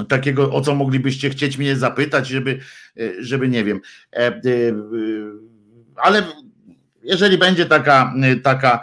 takiego, 0.07 0.51
o 0.51 0.61
co 0.61 0.75
moglibyście 0.75 1.29
chcieć 1.29 1.57
mnie 1.57 1.75
zapytać, 1.75 2.27
żeby, 2.27 2.59
żeby 3.19 3.47
nie 3.47 3.63
wiem, 3.63 3.81
ale 5.95 6.23
jeżeli 7.03 7.37
będzie 7.37 7.65
taka, 7.65 8.13
taka 8.43 8.79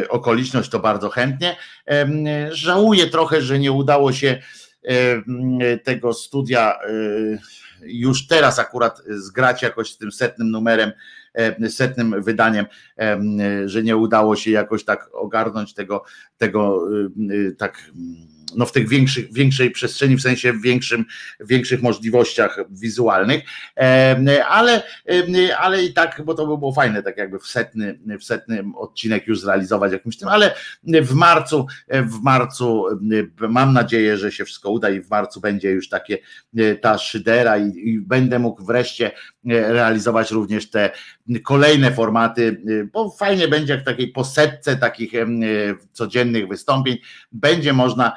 e, 0.00 0.08
okoliczność, 0.08 0.70
to 0.70 0.80
bardzo 0.80 1.08
chętnie. 1.08 1.56
E, 1.88 2.08
żałuję 2.52 3.06
trochę, 3.06 3.42
że 3.42 3.58
nie 3.58 3.72
udało 3.72 4.12
się 4.12 4.42
e, 4.84 5.78
tego 5.78 6.14
studia 6.14 6.78
już 7.82 8.26
teraz 8.26 8.58
akurat 8.58 9.02
zgrać 9.08 9.62
jakoś 9.62 9.92
z 9.92 9.98
tym 9.98 10.12
setnym 10.12 10.50
numerem, 10.50 10.92
setnym 11.68 12.22
wydaniem, 12.22 12.66
że 13.64 13.82
nie 13.82 13.96
udało 13.96 14.36
się 14.36 14.50
jakoś 14.50 14.84
tak 14.84 15.08
ogarnąć 15.12 15.74
tego, 15.74 16.04
tego 16.38 16.84
tak 17.58 17.90
no 18.56 18.66
w 18.66 18.72
tych 18.72 18.88
większych, 18.88 19.32
większej 19.32 19.70
przestrzeni, 19.70 20.16
w 20.16 20.22
sensie 20.22 20.52
większym, 20.52 21.04
większych 21.40 21.82
możliwościach 21.82 22.58
wizualnych, 22.70 23.42
ale, 24.48 24.82
ale 25.58 25.84
i 25.84 25.92
tak, 25.92 26.22
bo 26.24 26.34
to 26.34 26.46
by 26.46 26.58
było 26.58 26.72
fajne, 26.72 27.02
tak 27.02 27.16
jakby 27.16 27.38
w 27.38 27.46
setny, 27.46 27.98
w 28.20 28.24
setny 28.24 28.64
odcinek 28.76 29.26
już 29.26 29.40
zrealizować 29.40 29.92
jakimś 29.92 30.16
tym, 30.16 30.28
ale 30.28 30.54
w 30.84 31.14
marcu, 31.14 31.66
w 31.88 32.22
marcu 32.22 32.84
mam 33.48 33.72
nadzieję, 33.72 34.16
że 34.16 34.32
się 34.32 34.44
wszystko 34.44 34.70
uda 34.70 34.90
i 34.90 35.00
w 35.00 35.10
marcu 35.10 35.40
będzie 35.40 35.70
już 35.70 35.88
takie 35.88 36.18
ta 36.80 36.98
szydera 36.98 37.58
i, 37.58 37.88
i 37.88 38.00
będę 38.00 38.38
mógł 38.38 38.64
wreszcie 38.64 39.10
realizować 39.44 40.30
również 40.30 40.70
te 40.70 40.90
kolejne 41.44 41.92
formaty, 41.92 42.62
bo 42.92 43.10
fajnie 43.10 43.48
będzie 43.48 43.72
jak 43.72 43.84
takiej 43.84 44.08
posetce 44.08 44.76
takich 44.76 45.12
codziennych 45.92 46.48
wystąpień. 46.48 46.98
Będzie 47.32 47.72
można 47.72 48.16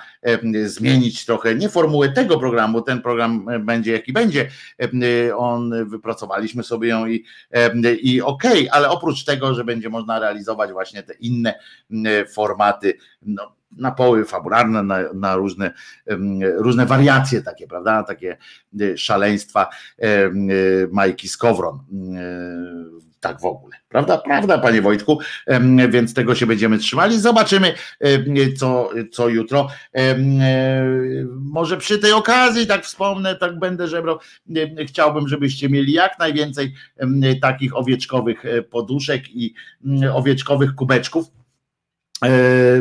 zmienić 0.66 1.26
trochę, 1.26 1.56
nie 1.56 1.70
formułę 1.70 2.10
tego 2.10 2.40
programu, 2.40 2.82
ten 2.82 3.02
program 3.02 3.46
będzie 3.60 3.92
jaki 3.92 4.14
będzie, 4.14 4.50
on 5.38 5.90
wypracowaliśmy 5.90 6.64
sobie 6.64 6.90
ją 6.90 7.08
i, 7.08 7.26
i 8.02 8.22
okej, 8.22 8.52
okay, 8.52 8.72
ale 8.72 8.90
oprócz 8.90 9.24
tego, 9.24 9.54
że 9.54 9.64
będzie 9.64 9.90
można 9.90 10.20
realizować 10.20 10.72
właśnie 10.72 11.04
te 11.04 11.14
inne 11.14 11.54
formaty, 12.34 12.98
no, 13.22 13.56
na 13.78 13.92
poły 13.92 14.26
fabularne, 14.26 14.84
na, 14.84 15.14
na, 15.14 15.36
różne, 15.36 15.74
różne 16.58 16.86
wariacje 16.86 17.42
takie, 17.42 17.68
prawda, 17.68 18.04
takie 18.04 18.38
szaleństwa 18.96 19.70
Majki 20.92 21.28
Skowron 21.28 21.80
tak 23.24 23.42
w 23.42 23.46
ogóle. 23.46 23.78
Prawda, 23.90 24.18
prawda, 24.18 24.58
panie 24.58 24.82
Wojtku, 24.82 25.20
więc 25.90 26.14
tego 26.14 26.36
się 26.36 26.46
będziemy 26.46 26.78
trzymali. 26.78 27.20
Zobaczymy, 27.20 27.74
co, 28.58 28.90
co 29.12 29.30
jutro. 29.30 29.68
Może 31.40 31.78
przy 31.78 32.00
tej 32.00 32.12
okazji, 32.12 32.68
tak 32.68 32.86
wspomnę, 32.86 33.36
tak 33.36 33.60
będę 33.60 33.88
żebrał. 33.88 34.18
Chciałbym, 34.88 35.28
żebyście 35.28 35.70
mieli 35.70 35.94
jak 35.94 36.20
najwięcej 36.20 36.74
takich 37.42 37.78
owieczkowych 37.78 38.46
e, 38.46 38.62
poduszek 38.62 39.36
i 39.36 39.54
owieczkowych 40.14 40.76
kubeczków 40.76 41.26
E, 41.26 41.43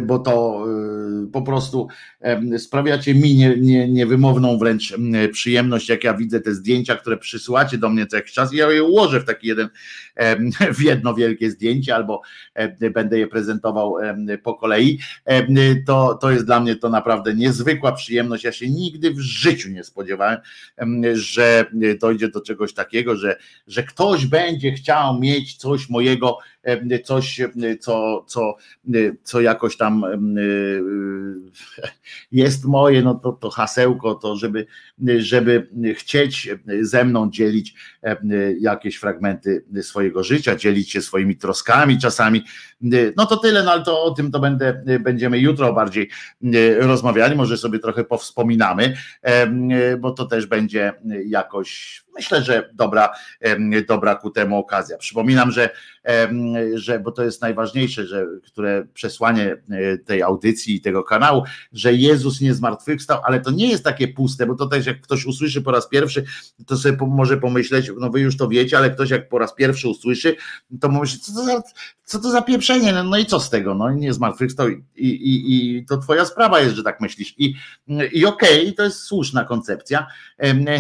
bo 0.02 0.18
to 0.18 0.64
e, 0.66 1.30
po 1.32 1.42
prostu 1.42 1.88
sprawiacie 2.58 3.14
mi 3.14 3.34
nie, 3.34 3.56
nie, 3.56 3.88
niewymowną 3.88 4.58
wręcz 4.58 4.94
przyjemność, 5.32 5.88
jak 5.88 6.04
ja 6.04 6.14
widzę 6.14 6.40
te 6.40 6.54
zdjęcia, 6.54 6.96
które 6.96 7.16
przysyłacie 7.16 7.78
do 7.78 7.88
mnie 7.88 8.06
co 8.06 8.16
jakiś 8.16 8.32
czas 8.32 8.52
i 8.52 8.56
ja 8.56 8.70
je 8.70 8.84
ułożę 8.84 9.20
w 9.20 9.24
taki 9.24 9.46
jeden, 9.46 9.68
w 10.78 10.82
jedno 10.82 11.14
wielkie 11.14 11.50
zdjęcie 11.50 11.94
albo 11.94 12.22
będę 12.94 13.18
je 13.18 13.26
prezentował 13.26 13.96
po 14.42 14.54
kolei, 14.54 14.98
to, 15.86 16.14
to 16.14 16.30
jest 16.30 16.46
dla 16.46 16.60
mnie 16.60 16.76
to 16.76 16.88
naprawdę 16.88 17.34
niezwykła 17.34 17.92
przyjemność. 17.92 18.44
Ja 18.44 18.52
się 18.52 18.70
nigdy 18.70 19.10
w 19.10 19.20
życiu 19.20 19.68
nie 19.70 19.84
spodziewałem, 19.84 20.38
że 21.14 21.66
dojdzie 22.00 22.28
do 22.28 22.40
czegoś 22.40 22.74
takiego, 22.74 23.16
że, 23.16 23.36
że 23.66 23.82
ktoś 23.82 24.26
będzie 24.26 24.72
chciał 24.72 25.20
mieć 25.20 25.56
coś 25.56 25.88
mojego, 25.88 26.38
coś, 27.04 27.40
co, 27.80 28.24
co, 28.26 28.56
co 29.22 29.31
jakoś 29.40 29.76
tam 29.76 30.04
jest 32.32 32.64
moje, 32.64 33.02
no 33.02 33.14
to, 33.14 33.32
to 33.32 33.50
hasełko, 33.50 34.14
to 34.14 34.36
żeby, 34.36 34.66
żeby 35.18 35.68
chcieć 35.94 36.50
ze 36.80 37.04
mną 37.04 37.30
dzielić 37.30 37.74
jakieś 38.60 38.96
fragmenty 38.96 39.64
swojego 39.82 40.24
życia, 40.24 40.56
dzielić 40.56 40.90
się 40.90 41.02
swoimi 41.02 41.36
troskami 41.36 41.98
czasami, 41.98 42.42
no 43.16 43.26
to 43.26 43.36
tyle, 43.36 43.64
no 43.64 43.72
ale 43.72 43.84
to 43.84 44.02
o 44.02 44.10
tym 44.10 44.30
to 44.30 44.40
będę, 44.40 44.82
będziemy 45.00 45.38
jutro 45.38 45.72
bardziej 45.72 46.10
rozmawiali, 46.78 47.36
może 47.36 47.58
sobie 47.58 47.78
trochę 47.78 48.04
powspominamy, 48.04 48.96
bo 50.00 50.10
to 50.10 50.26
też 50.26 50.46
będzie 50.46 50.92
jakoś 51.26 52.02
myślę, 52.14 52.42
że 52.42 52.70
dobra, 52.74 53.12
dobra 53.88 54.14
ku 54.14 54.30
temu 54.30 54.58
okazja. 54.58 54.98
Przypominam, 54.98 55.50
że, 55.50 55.70
że 56.74 57.00
bo 57.00 57.12
to 57.12 57.24
jest 57.24 57.42
najważniejsze, 57.42 58.06
że 58.06 58.26
które 58.44 58.86
przesłanie 58.94 59.56
e, 59.70 59.98
tej 59.98 60.22
audycji 60.22 60.76
i 60.76 60.80
tego 60.80 61.04
kanału, 61.04 61.42
że 61.72 61.94
Jezus 61.94 62.40
nie 62.40 62.54
zmartwychwstał, 62.54 63.20
ale 63.24 63.40
to 63.40 63.50
nie 63.50 63.70
jest 63.70 63.84
takie 63.84 64.08
puste, 64.08 64.46
bo 64.46 64.54
to 64.54 64.66
też 64.66 64.86
jak 64.86 65.00
ktoś 65.00 65.26
usłyszy 65.26 65.62
po 65.62 65.70
raz 65.70 65.88
pierwszy, 65.88 66.24
to 66.66 66.76
sobie 66.76 66.96
może 67.06 67.36
pomyśleć, 67.36 67.90
no 67.98 68.10
wy 68.10 68.20
już 68.20 68.36
to 68.36 68.48
wiecie, 68.48 68.78
ale 68.78 68.90
ktoś 68.90 69.10
jak 69.10 69.28
po 69.28 69.38
raz 69.38 69.54
pierwszy 69.54 69.88
usłyszy, 69.88 70.36
to 70.80 70.88
myśli, 70.88 71.20
co 71.20 71.32
to 71.32 71.44
za, 71.44 71.62
co 72.04 72.18
to 72.18 72.30
za 72.30 72.42
pieprzenie, 72.42 72.92
no, 72.92 73.04
no 73.04 73.18
i 73.18 73.26
co 73.26 73.40
z 73.40 73.50
tego, 73.50 73.74
no 73.74 73.90
nie 73.90 74.12
zmartwychwstał 74.12 74.68
i, 74.68 74.82
i, 74.96 75.76
i 75.76 75.86
to 75.86 75.98
twoja 75.98 76.24
sprawa 76.24 76.60
jest, 76.60 76.76
że 76.76 76.82
tak 76.82 77.00
myślisz 77.00 77.34
i, 77.38 77.54
i 78.12 78.26
okej, 78.26 78.60
okay, 78.60 78.72
to 78.72 78.82
jest 78.82 79.00
słuszna 79.00 79.44
koncepcja, 79.44 80.06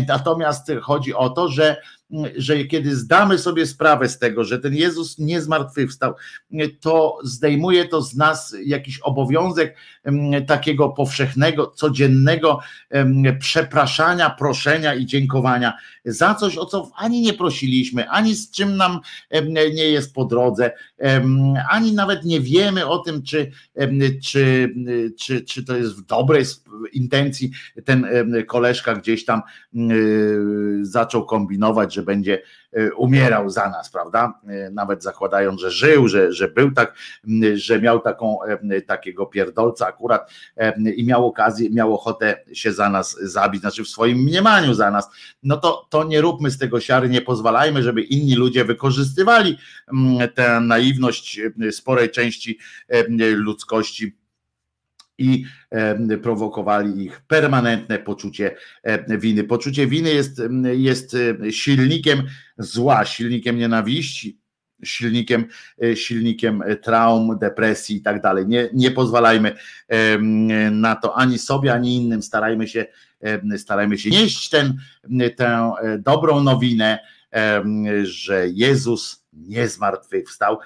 natomiast 0.08 0.72
chodzi 0.82 1.14
o 1.14 1.21
to, 1.30 1.48
że 1.48 1.76
że 2.36 2.64
kiedy 2.64 2.96
zdamy 2.96 3.38
sobie 3.38 3.66
sprawę 3.66 4.08
z 4.08 4.18
tego, 4.18 4.44
że 4.44 4.58
ten 4.58 4.74
Jezus 4.74 5.18
nie 5.18 5.40
zmartwychwstał, 5.40 6.14
to 6.80 7.18
zdejmuje 7.24 7.88
to 7.88 8.02
z 8.02 8.14
nas 8.14 8.56
jakiś 8.64 8.98
obowiązek 8.98 9.76
takiego 10.46 10.88
powszechnego, 10.88 11.66
codziennego 11.66 12.60
przepraszania, 13.38 14.30
proszenia 14.30 14.94
i 14.94 15.06
dziękowania 15.06 15.72
za 16.04 16.34
coś, 16.34 16.58
o 16.58 16.66
co 16.66 16.90
ani 16.96 17.20
nie 17.20 17.32
prosiliśmy, 17.32 18.08
ani 18.08 18.34
z 18.34 18.50
czym 18.50 18.76
nam 18.76 19.00
nie 19.74 19.90
jest 19.90 20.14
po 20.14 20.24
drodze, 20.24 20.72
ani 21.70 21.92
nawet 21.92 22.24
nie 22.24 22.40
wiemy 22.40 22.86
o 22.86 22.98
tym, 22.98 23.22
czy, 23.22 23.52
czy, 24.22 24.74
czy, 25.18 25.40
czy 25.40 25.64
to 25.64 25.76
jest 25.76 25.96
w 25.96 26.06
dobrej 26.06 26.44
intencji. 26.92 27.50
Ten 27.84 28.06
koleżka 28.46 28.94
gdzieś 28.94 29.24
tam 29.24 29.42
zaczął 30.82 31.26
kombinować, 31.26 31.94
że 31.94 32.02
będzie 32.02 32.42
E, 32.72 32.94
umierał 32.94 33.50
za 33.50 33.68
nas, 33.68 33.90
prawda? 33.90 34.40
E, 34.48 34.70
nawet 34.70 35.02
zakładając, 35.02 35.60
że 35.60 35.70
żył, 35.70 36.08
że, 36.08 36.32
że 36.32 36.48
był 36.48 36.70
tak, 36.70 36.94
że 37.54 37.80
miał 37.80 38.00
taką, 38.00 38.38
takiego 38.86 39.26
pierdolca 39.26 39.86
akurat 39.86 40.30
i 40.96 41.06
miał 41.06 41.26
okazję, 41.26 41.70
miał 41.70 41.94
ochotę 41.94 42.44
się 42.52 42.72
za 42.72 42.88
nas 42.88 43.18
zabić, 43.22 43.60
znaczy 43.60 43.84
w 43.84 43.88
swoim 43.88 44.18
mniemaniu 44.18 44.74
za 44.74 44.90
nas, 44.90 45.08
no 45.42 45.56
to, 45.56 45.86
to 45.90 46.04
nie 46.04 46.20
róbmy 46.20 46.50
z 46.50 46.58
tego 46.58 46.80
siary, 46.80 47.08
nie 47.08 47.20
pozwalajmy, 47.20 47.82
żeby 47.82 48.02
inni 48.02 48.34
ludzie 48.34 48.64
wykorzystywali 48.64 49.58
tę 50.34 50.60
naiwność 50.60 51.40
sporej 51.70 52.10
części 52.10 52.58
ludzkości 53.36 54.16
i 55.18 55.44
prowokowali 56.22 57.04
ich 57.04 57.20
permanentne 57.20 57.98
poczucie 57.98 58.56
winy. 59.08 59.44
Poczucie 59.44 59.86
winy 59.86 60.14
jest, 60.14 60.42
jest 60.72 61.16
silnikiem 61.50 62.22
zła, 62.58 63.04
silnikiem 63.04 63.58
nienawiści, 63.58 64.42
silnikiem, 64.84 65.44
e, 65.82 65.96
silnikiem 65.96 66.62
traum, 66.82 67.38
depresji 67.38 67.96
i 67.96 68.02
tak 68.02 68.22
dalej. 68.22 68.46
Nie, 68.46 68.68
nie 68.72 68.90
pozwalajmy 68.90 69.56
na 70.70 70.96
to 70.96 71.16
ani 71.16 71.38
sobie, 71.38 71.72
ani 71.72 71.96
innym. 71.96 72.22
Starajmy 72.22 72.68
się, 72.68 72.86
starajmy 73.56 73.98
się 73.98 74.10
nieść 74.10 74.50
ten, 74.50 74.78
tę 75.36 75.72
e, 75.82 75.98
dobrą 75.98 76.40
nowinę, 76.40 76.98
że 78.02 78.48
Jezus 78.48 79.26
nie 79.32 79.68
zmartwychwstał, 79.68 80.58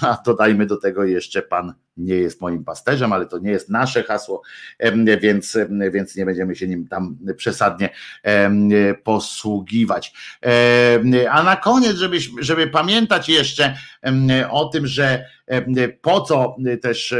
a 0.00 0.22
dodajmy 0.26 0.66
do 0.66 0.76
tego 0.76 1.04
jeszcze 1.04 1.42
Pan 1.42 1.74
nie 2.00 2.14
jest 2.14 2.40
moim 2.40 2.64
pasterzem, 2.64 3.12
ale 3.12 3.26
to 3.26 3.38
nie 3.38 3.50
jest 3.50 3.68
nasze 3.68 4.02
hasło, 4.02 4.42
więc, 5.20 5.58
więc 5.92 6.16
nie 6.16 6.26
będziemy 6.26 6.56
się 6.56 6.68
nim 6.68 6.88
tam 6.88 7.18
przesadnie 7.36 7.90
posługiwać. 9.04 10.14
A 11.30 11.42
na 11.42 11.56
koniec, 11.56 11.96
żeby, 11.96 12.16
żeby 12.40 12.66
pamiętać 12.66 13.28
jeszcze 13.28 13.76
o 14.50 14.64
tym, 14.64 14.86
że 14.86 15.24
po 16.02 16.20
co 16.20 16.56
też 16.82 17.14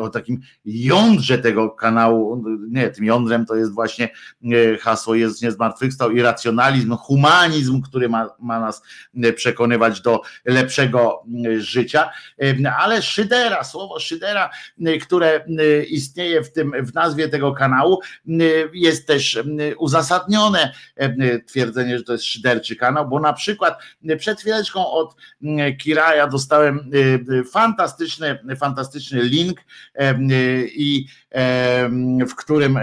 o 0.00 0.08
takim 0.08 0.40
jądrze 0.64 1.38
tego 1.38 1.70
kanału, 1.70 2.44
nie, 2.70 2.90
tym 2.90 3.04
jądrem 3.04 3.46
to 3.46 3.56
jest 3.56 3.74
właśnie 3.74 4.08
hasło 4.80 5.14
jest 5.14 5.42
nie 5.42 5.52
zmartwychwstał 5.52 6.10
i 6.10 6.22
racjonalizm, 6.22 6.96
humanizm, 6.96 7.82
który 7.82 8.08
ma, 8.08 8.28
ma 8.38 8.60
nas 8.60 8.82
przekonywać 9.36 10.00
do 10.00 10.20
lepszego 10.44 11.24
życia, 11.58 12.10
ale 12.78 13.02
szydera, 13.02 13.64
słowo 13.64 14.00
szydera, 14.00 14.11
które 15.02 15.44
istnieje 15.88 16.42
w 16.42 16.52
tym, 16.52 16.72
w 16.86 16.94
nazwie 16.94 17.28
tego 17.28 17.52
kanału, 17.52 18.00
jest 18.72 19.06
też 19.06 19.42
uzasadnione 19.78 20.72
twierdzenie, 21.46 21.98
że 21.98 22.04
to 22.04 22.12
jest 22.12 22.24
szyderczy 22.24 22.76
kanał, 22.76 23.08
bo 23.08 23.20
na 23.20 23.32
przykład 23.32 23.78
przed 24.18 24.40
chwileczką 24.40 24.90
od 24.90 25.16
Kiraja 25.78 26.26
dostałem 26.26 26.90
fantastyczny, 27.52 28.38
fantastyczny 28.56 29.22
link 29.22 29.60
i 30.66 31.06
w 32.28 32.34
którym 32.36 32.78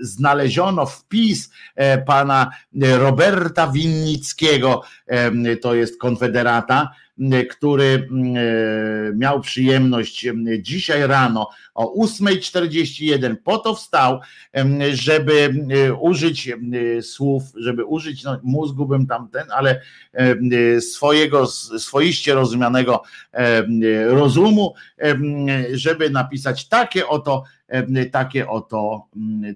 znaleziono 0.00 0.86
wpis 0.86 1.50
e, 1.74 1.98
pana 1.98 2.50
Roberta 2.80 3.66
Winnickiego, 3.66 4.82
to 5.60 5.74
jest 5.74 6.00
konfederata, 6.00 6.90
który 7.50 8.08
miał 9.14 9.40
przyjemność 9.40 10.26
dzisiaj 10.58 11.06
rano 11.06 11.48
o 11.74 12.04
8.41 12.06 13.36
po 13.44 13.58
to 13.58 13.74
wstał, 13.74 14.20
żeby 14.92 15.54
użyć 16.00 16.52
słów, 17.02 17.42
żeby 17.56 17.84
użyć, 17.84 18.24
no, 18.24 18.40
mózgu 18.42 18.86
bym 18.86 19.06
tamten, 19.06 19.44
ale 19.50 19.80
swojego, 20.80 21.46
swoiście 21.46 22.34
rozumianego 22.34 23.02
rozumu, 24.06 24.74
żeby 25.72 26.10
napisać 26.10 26.68
takie 26.68 27.08
oto 27.08 27.44
takie 28.12 28.48
oto, 28.48 29.08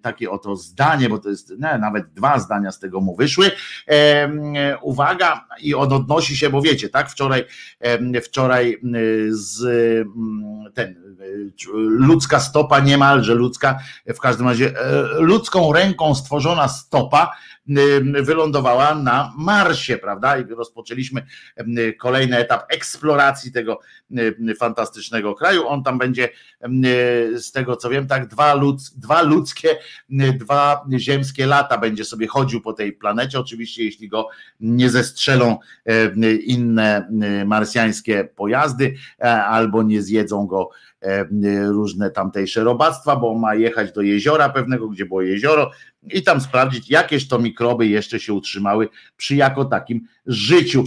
takie 0.03 0.31
oto 0.31 0.57
zdanie, 0.57 1.09
bo 1.09 1.19
to 1.19 1.29
jest 1.29 1.53
nawet 1.59 2.13
dwa 2.13 2.39
zdania 2.39 2.73
z 2.73 2.79
tego 2.79 3.01
mu 3.01 3.17
wyszły. 3.17 3.51
Uwaga, 4.83 5.47
i 5.61 5.75
on 5.75 5.93
odnosi 5.93 6.37
się, 6.37 6.51
bo 6.51 6.63
wiecie, 6.63 6.89
tak, 6.89 7.11
wczoraj, 7.11 7.45
wczoraj 8.23 8.77
z 9.29 9.63
ten 10.75 11.06
ludzka 11.75 12.41
stopa, 12.41 12.81
niemalże 12.81 13.35
ludzka, 13.35 13.79
w 14.07 14.19
każdym 14.19 14.49
razie 14.49 14.81
e, 14.81 15.03
ludzką 15.21 15.73
ręką 15.73 16.15
stworzona 16.15 16.69
stopa 16.69 17.37
wylądowała 18.23 18.95
na 18.95 19.33
Marsie, 19.37 19.99
prawda? 19.99 20.39
I 20.39 20.45
rozpoczęliśmy 20.45 21.27
kolejny 21.99 22.37
etap 22.37 22.65
eksploracji 22.69 23.53
tego 23.53 23.81
fantastycznego 24.59 25.35
kraju. 25.35 25.69
On 25.69 25.83
tam 25.83 25.99
będzie, 25.99 26.29
z 27.37 27.53
tego 27.53 27.77
co 27.77 27.91
wiem, 27.91 28.07
tak 28.07 28.29
dwa, 28.29 28.55
ludz, 28.55 28.91
dwa 28.91 29.23
ludzkie, 29.23 29.77
dwa 30.39 30.85
ziemskie 30.99 31.47
lata 31.47 31.79
będzie 31.79 32.05
sobie 32.05 32.27
chodził 32.27 32.61
po 32.61 32.73
tej 32.73 32.93
planecie. 32.93 33.41
Oczywiście, 33.41 33.85
jeśli 33.85 34.09
go 34.09 34.29
nie 34.61 34.91
zestrzelą 34.91 35.59
inne 36.45 37.09
marsjańskie 37.47 38.25
pojazdy 38.25 38.95
e, 39.21 39.45
albo 39.45 39.83
nie 39.83 40.03
zjedzą 40.03 40.47
go 40.47 40.71
różne 41.69 42.11
tamtejsze 42.11 42.65
robactwa, 42.65 43.17
bo 43.17 43.35
ma 43.35 43.55
jechać 43.55 43.93
do 43.93 44.03
jeziora 44.03 44.49
pewnego, 44.49 44.89
gdzie 44.89 45.07
było 45.07 45.23
jezioro 45.23 45.71
i 46.03 46.23
tam 46.23 46.41
sprawdzić, 46.41 46.91
jakież 46.91 47.29
to 47.29 47.39
mikroby 47.39 47.87
jeszcze 47.87 48.21
się 48.21 48.33
utrzymały 48.33 48.89
przy 49.17 49.37
jako 49.37 49.65
takim 49.65 50.07
życiu, 50.27 50.85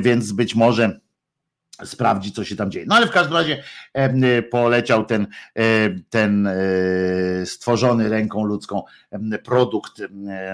więc 0.00 0.32
być 0.32 0.54
może 0.54 1.00
sprawdzi, 1.84 2.32
co 2.32 2.44
się 2.44 2.56
tam 2.56 2.70
dzieje. 2.70 2.86
No 2.88 2.94
ale 2.94 3.06
w 3.06 3.10
każdym 3.10 3.36
razie 3.36 3.62
e, 3.92 4.42
poleciał 4.42 5.04
ten, 5.04 5.26
e, 5.54 5.62
ten 6.10 6.48
stworzony 7.44 8.08
ręką 8.08 8.44
ludzką 8.44 8.82
produkt 9.44 10.02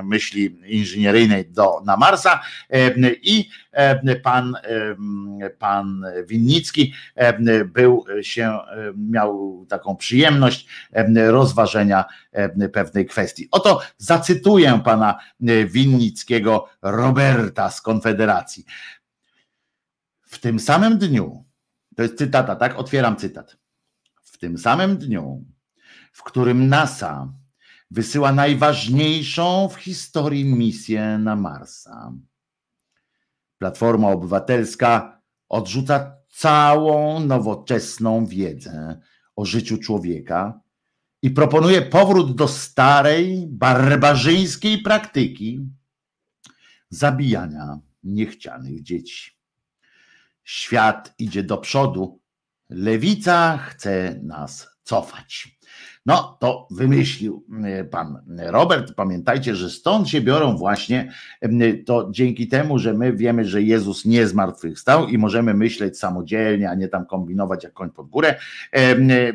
myśli 0.05 0.59
inżynieryjnej 0.67 1.51
do, 1.51 1.83
na 1.87 1.97
Marsa 1.97 2.41
i 3.23 3.49
pan, 4.23 4.55
pan 5.59 6.05
Winnicki 6.27 6.95
był 7.67 8.05
się, 8.23 8.59
miał 8.97 9.67
taką 9.69 9.97
przyjemność 9.97 10.67
rozważenia 11.15 12.05
pewnej 12.73 13.07
kwestii. 13.07 13.49
Oto 13.51 13.81
zacytuję 13.99 14.81
pana 14.85 15.19
Winnickiego 15.67 16.69
Roberta 16.83 17.71
z 17.71 17.81
Konfederacji. 17.83 18.65
W 20.33 20.39
tym 20.39 20.61
samym 20.61 20.99
dniu, 20.99 21.45
to 21.97 22.03
jest 22.03 22.19
cytata, 22.19 22.57
tak? 22.57 22.79
Otwieram 22.79 23.17
cytat. 23.17 23.57
W 24.23 24.39
tym 24.39 24.59
samym 24.59 24.97
dniu, 24.97 25.45
w 26.13 26.23
którym 26.23 26.69
NASA 26.69 27.33
wysyła 27.91 28.33
najważniejszą 28.33 29.69
w 29.69 29.75
historii 29.75 30.45
misję 30.45 31.19
na 31.19 31.37
Marsa. 31.37 32.13
Platforma 33.59 34.09
Obywatelska 34.09 35.23
odrzuca 35.49 36.17
całą 36.29 37.21
nowoczesną 37.21 38.27
wiedzę 38.27 39.01
o 39.37 39.45
życiu 39.45 39.79
człowieka 39.79 40.61
i 41.23 41.31
proponuje 41.31 41.83
powrót 41.83 42.37
do 42.37 42.49
starej, 42.49 43.47
barbarzyńskiej 43.49 44.83
praktyki 44.83 45.67
zabijania 46.91 47.79
niechcianych 48.03 48.83
dzieci. 48.83 49.42
Świat 50.45 51.15
idzie 51.19 51.43
do 51.43 51.59
przodu, 51.59 52.21
lewica 52.71 53.59
chce 53.59 54.21
nas 54.23 54.69
cofać. 54.83 55.59
No 56.07 56.37
to 56.41 56.69
wymyślił 56.71 57.47
e, 57.65 57.85
pan 57.85 58.23
Robert. 58.39 58.95
Pamiętajcie, 58.95 59.57
że 59.57 59.71
stąd 59.71 60.09
się 60.09 60.21
biorą 60.21 60.57
właśnie 60.57 61.13
to 61.87 62.09
dzięki 62.11 62.49
temu, 62.49 62.79
że 62.79 62.95
my 62.95 63.13
wiemy, 63.13 63.45
że 63.45 63.63
Jezus 63.63 64.05
nie 64.05 64.27
zmartwychwstał 64.27 65.09
i 65.09 65.19
możemy 65.19 65.55
myśleć 65.55 65.99
samodzielnie, 65.99 66.71
a 66.71 66.75
nie 66.75 66.89
tam 66.89 67.07
kombinować 67.07 67.65
jak 67.65 67.73
koń 67.73 67.91
pod 67.91 68.09
górę, 68.09 68.35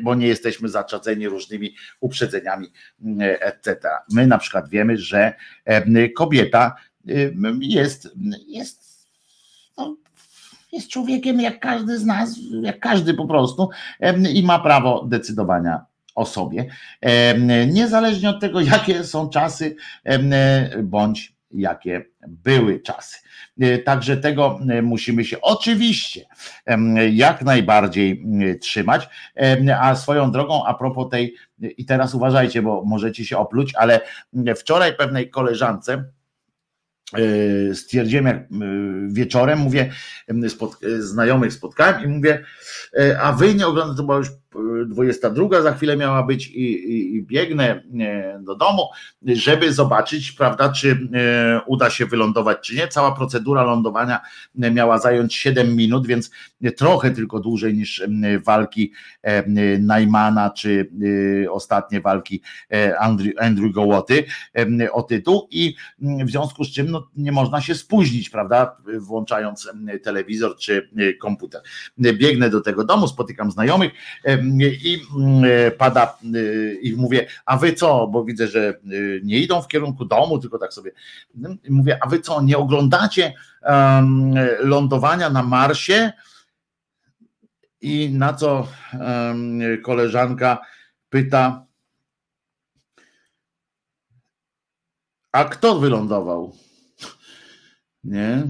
bo 0.03 0.15
nie 0.15 0.27
jesteśmy 0.27 0.69
zaczadzeni 0.69 1.27
różnymi 1.27 1.75
uprzedzeniami, 1.99 2.67
etc. 3.19 3.89
My 4.11 4.27
na 4.27 4.37
przykład 4.37 4.69
wiemy, 4.69 4.97
że 4.97 5.33
kobieta 6.15 6.75
jest, 7.59 8.09
jest, 8.47 9.07
no, 9.77 9.97
jest 10.71 10.89
człowiekiem 10.89 11.41
jak 11.41 11.59
każdy 11.59 11.99
z 11.99 12.05
nas, 12.05 12.39
jak 12.61 12.79
każdy 12.79 13.13
po 13.13 13.25
prostu 13.25 13.69
i 14.33 14.43
ma 14.43 14.59
prawo 14.59 15.05
decydowania 15.05 15.85
o 16.15 16.25
sobie, 16.25 16.65
niezależnie 17.67 18.29
od 18.29 18.41
tego, 18.41 18.61
jakie 18.71 19.03
są 19.03 19.29
czasy 19.29 19.75
bądź 20.83 21.37
jakie 21.51 22.05
były 22.27 22.79
czasy. 22.79 23.17
Także 23.85 24.17
tego 24.17 24.59
musimy 24.83 25.25
się 25.25 25.41
oczywiście 25.41 26.25
jak 27.11 27.41
najbardziej 27.41 28.25
trzymać. 28.61 29.09
A 29.79 29.95
swoją 29.95 30.31
drogą, 30.31 30.65
a 30.65 30.73
propos 30.73 31.09
tej, 31.09 31.35
i 31.59 31.85
teraz 31.85 32.15
uważajcie, 32.15 32.61
bo 32.61 32.83
możecie 32.85 33.25
się 33.25 33.37
opluć, 33.37 33.75
ale 33.75 34.01
wczoraj 34.55 34.95
pewnej 34.95 35.29
koleżance, 35.29 36.03
E, 36.03 36.16
stwierdziłem 37.73 38.25
jak 38.25 38.37
e, 38.37 38.45
wieczorem, 39.07 39.59
mówię, 39.59 39.91
e, 40.27 41.01
znajomych 41.01 41.53
spotkałem 41.53 42.03
i 42.03 42.07
mówię, 42.07 42.43
a 43.21 43.33
wy 43.33 43.55
nie 43.55 43.67
oglądacie, 43.67 43.97
to 43.97 44.03
była 44.03 44.17
już 44.17 44.29
22 44.87 45.61
za 45.61 45.73
chwilę 45.73 45.97
miała 45.97 46.23
być 46.23 46.47
i, 46.47 46.61
i, 46.61 47.15
i, 47.15 47.23
biegnę 47.23 47.83
do 48.39 48.55
domu, 48.55 48.83
żeby 49.25 49.73
zobaczyć, 49.73 50.31
prawda, 50.31 50.69
czy 50.69 51.09
uda 51.65 51.89
się 51.89 52.05
wylądować, 52.05 52.57
czy 52.61 52.75
nie. 52.75 52.87
Cała 52.87 53.11
procedura 53.11 53.63
lądowania 53.63 54.19
miała 54.55 54.97
zająć 54.97 55.35
7 55.35 55.75
minut, 55.75 56.07
więc 56.07 56.31
trochę 56.77 57.11
tylko 57.11 57.39
dłużej 57.39 57.73
niż 57.73 58.03
walki 58.45 58.91
Najmana, 59.79 60.49
czy 60.49 60.89
ostatnie 61.49 62.01
walki 62.01 62.41
Andrew, 62.99 63.33
Andrew 63.39 63.71
Gołoty 63.71 64.25
o 64.91 65.03
tytuł 65.03 65.47
i 65.51 65.75
w 65.99 66.29
związku 66.29 66.63
z 66.63 66.73
czym 66.73 66.91
no, 66.91 67.07
nie 67.15 67.31
można 67.31 67.61
się 67.61 67.75
spóźnić, 67.75 68.29
prawda, 68.29 68.77
włączając 68.99 69.71
telewizor 70.03 70.57
czy 70.57 70.89
komputer. 71.19 71.61
Biegnę 71.99 72.49
do 72.49 72.61
tego 72.61 72.85
domu, 72.85 73.07
spotykam 73.07 73.51
znajomych 73.51 73.91
i 74.83 75.01
pada 75.77 76.17
i 76.81 76.93
mówię, 76.97 77.27
a 77.45 77.57
wy 77.57 77.73
co, 77.73 78.07
bo 78.07 78.23
widzę, 78.23 78.47
że 78.47 78.79
nie 79.23 79.39
idą 79.39 79.61
w 79.61 79.67
kierunku 79.67 80.05
domu, 80.05 80.39
tylko 80.39 80.59
tak 80.59 80.73
sobie 80.73 80.91
mówię, 81.69 81.99
a 82.01 82.09
wy 82.09 82.19
co, 82.19 82.41
nie 82.41 82.57
oglądacie 82.57 83.33
lądowania 84.59 85.29
na 85.29 85.43
Marsie? 85.43 86.11
I 87.81 88.09
na 88.09 88.33
co 88.33 88.67
koleżanka 89.83 90.61
pyta, 91.09 91.65
a 95.31 95.43
kto 95.45 95.79
wylądował? 95.79 96.55
Nie? 98.03 98.47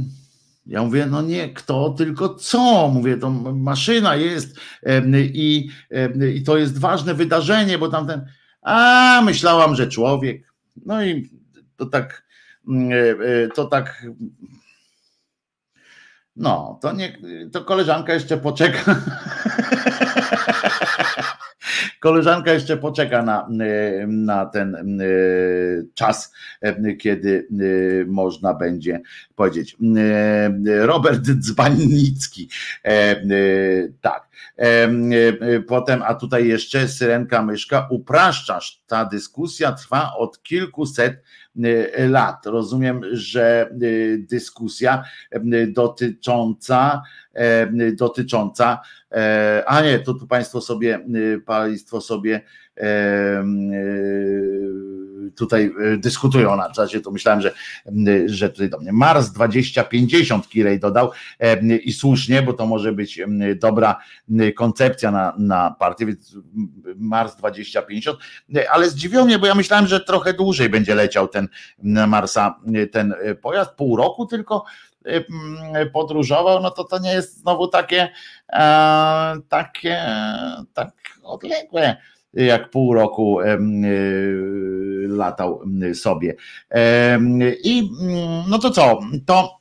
Ja 0.67 0.83
mówię, 0.83 1.05
no 1.05 1.21
nie 1.21 1.53
kto, 1.53 1.89
tylko 1.89 2.35
co? 2.35 2.91
Mówię, 2.93 3.17
to 3.17 3.29
maszyna 3.53 4.15
jest 4.15 4.59
i, 5.33 5.69
i 6.35 6.43
to 6.43 6.57
jest 6.57 6.79
ważne 6.79 7.13
wydarzenie, 7.13 7.77
bo 7.77 7.89
tamten, 7.89 8.25
a 8.61 9.21
myślałam, 9.25 9.75
że 9.75 9.87
człowiek. 9.87 10.53
No 10.85 11.03
i 11.03 11.29
to 11.77 11.85
tak, 11.85 12.23
mm, 12.67 12.91
e, 12.91 12.95
e, 12.95 13.47
to 13.47 13.65
tak, 13.65 14.05
no, 16.37 16.79
to 16.81 16.91
nie, 16.91 17.17
to 17.51 17.65
koleżanka 17.65 18.13
jeszcze 18.13 18.37
poczeka. 18.37 18.95
koleżanka 21.99 22.53
jeszcze 22.53 22.77
poczeka 22.77 23.21
na, 23.23 23.47
na 24.07 24.45
ten 24.45 24.75
e, 25.01 25.05
czas, 25.93 26.33
e, 26.61 26.93
kiedy 26.93 27.47
e, 27.51 28.05
można 28.05 28.53
będzie 28.53 29.01
powiedzieć. 29.35 29.77
Robert 30.65 31.21
Dzbanicki, 31.21 32.49
tak. 34.01 34.26
Potem, 35.67 36.03
a 36.03 36.15
tutaj 36.15 36.47
jeszcze 36.47 36.87
Syrenka 36.87 37.41
Myszka, 37.41 37.87
upraszczasz, 37.91 38.83
ta 38.87 39.05
dyskusja 39.05 39.71
trwa 39.71 40.13
od 40.17 40.43
kilkuset 40.43 41.23
lat. 41.97 42.45
Rozumiem, 42.45 43.01
że 43.11 43.69
dyskusja 44.17 45.03
dotycząca 45.67 47.01
dotycząca, 47.93 48.81
a 49.65 49.81
nie, 49.81 49.99
to 49.99 50.13
tu 50.13 50.27
Państwo 50.27 50.61
sobie, 50.61 51.05
Państwo 51.45 52.01
sobie 52.01 52.41
tutaj 55.35 55.71
dyskutują 55.97 56.55
na 56.55 56.69
czasie, 56.69 57.01
to 57.01 57.11
myślałem, 57.11 57.41
że, 57.41 57.51
że 58.25 58.49
tutaj 58.49 58.69
do 58.69 58.79
mnie. 58.79 58.93
Mars 58.93 59.31
2050 59.31 60.49
Kirej 60.49 60.79
dodał 60.79 61.11
i 61.83 61.93
słusznie, 61.93 62.41
bo 62.41 62.53
to 62.53 62.65
może 62.65 62.93
być 62.93 63.21
dobra 63.55 63.99
koncepcja 64.55 65.11
na, 65.11 65.33
na 65.37 65.75
partię, 65.79 66.05
więc 66.05 66.35
Mars 66.95 67.35
2050, 67.35 68.19
ale 68.71 68.89
zdziwiło 68.89 69.25
mnie, 69.25 69.39
bo 69.39 69.47
ja 69.47 69.55
myślałem, 69.55 69.87
że 69.87 69.99
trochę 69.99 70.33
dłużej 70.33 70.69
będzie 70.69 70.95
leciał 70.95 71.27
ten 71.27 71.47
Marsa 72.07 72.59
ten 72.91 73.13
pojazd, 73.41 73.71
pół 73.71 73.95
roku 73.95 74.25
tylko 74.25 74.65
podróżował, 75.93 76.61
no 76.61 76.71
to 76.71 76.83
to 76.83 76.99
nie 76.99 77.13
jest 77.13 77.37
znowu 77.37 77.67
takie 77.67 78.09
takie 79.49 80.01
tak 80.73 80.91
odległe 81.23 81.97
jak 82.33 82.69
pół 82.69 82.93
roku 82.93 83.41
y, 83.41 85.07
latał 85.07 85.61
sobie. 85.93 86.35
I 87.63 87.89
mm, 88.01 88.43
no 88.49 88.59
to 88.59 88.71
co? 88.71 88.99
To 89.25 89.57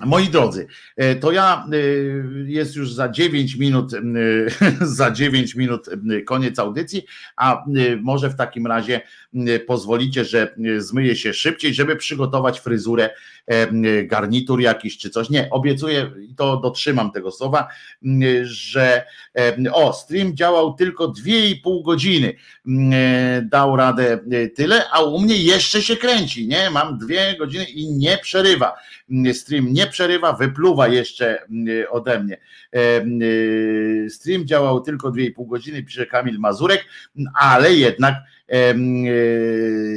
Moi 0.00 0.28
drodzy, 0.28 0.66
e, 0.96 1.16
to 1.16 1.32
ja 1.32 1.66
e, 1.72 1.76
jest 2.46 2.76
już 2.76 2.92
za 2.92 3.08
9 3.08 3.56
minut, 3.56 3.94
e, 3.94 3.98
za 4.86 5.10
9 5.10 5.54
minut 5.54 5.90
koniec 6.26 6.58
audycji, 6.58 7.04
a 7.36 7.64
może 8.02 8.30
w 8.30 8.36
takim 8.36 8.66
razie 8.66 9.00
pozwolicie, 9.66 10.24
że 10.24 10.54
zmyję 10.78 11.16
się 11.16 11.32
szybciej, 11.32 11.74
żeby 11.74 11.96
przygotować 11.96 12.60
fryzurę, 12.60 13.10
garnitur 14.04 14.60
jakiś 14.60 14.98
czy 14.98 15.10
coś. 15.10 15.30
Nie, 15.30 15.50
obiecuję 15.50 16.10
i 16.28 16.34
to 16.34 16.56
dotrzymam 16.56 17.10
tego 17.10 17.30
słowa, 17.30 17.68
że 18.42 19.04
o, 19.72 19.92
stream 19.92 20.36
działał 20.36 20.74
tylko 20.74 21.08
2,5 21.08 21.82
godziny. 21.84 22.34
Dał 23.42 23.76
radę 23.76 24.18
tyle, 24.56 24.90
a 24.90 25.02
u 25.02 25.18
mnie 25.18 25.36
jeszcze 25.36 25.82
się 25.82 25.96
kręci, 25.96 26.48
nie? 26.48 26.70
Mam 26.70 26.98
dwie 26.98 27.36
godziny 27.38 27.64
i 27.64 27.92
nie 27.92 28.18
przerywa. 28.18 28.74
Stream 29.32 29.72
nie 29.72 29.86
przerywa, 29.86 30.32
wypluwa 30.32 30.88
jeszcze 30.88 31.42
mm, 31.42 31.84
ode 31.90 32.20
mnie. 32.20 32.38
E, 32.74 32.78
e, 32.78 34.10
stream 34.10 34.46
działał 34.46 34.80
tylko 34.80 35.10
2,5 35.10 35.48
godziny, 35.48 35.82
pisze 35.82 36.06
Kamil 36.06 36.38
Mazurek, 36.38 36.84
ale 37.34 37.74
jednak 37.74 38.14
e, 38.14 38.24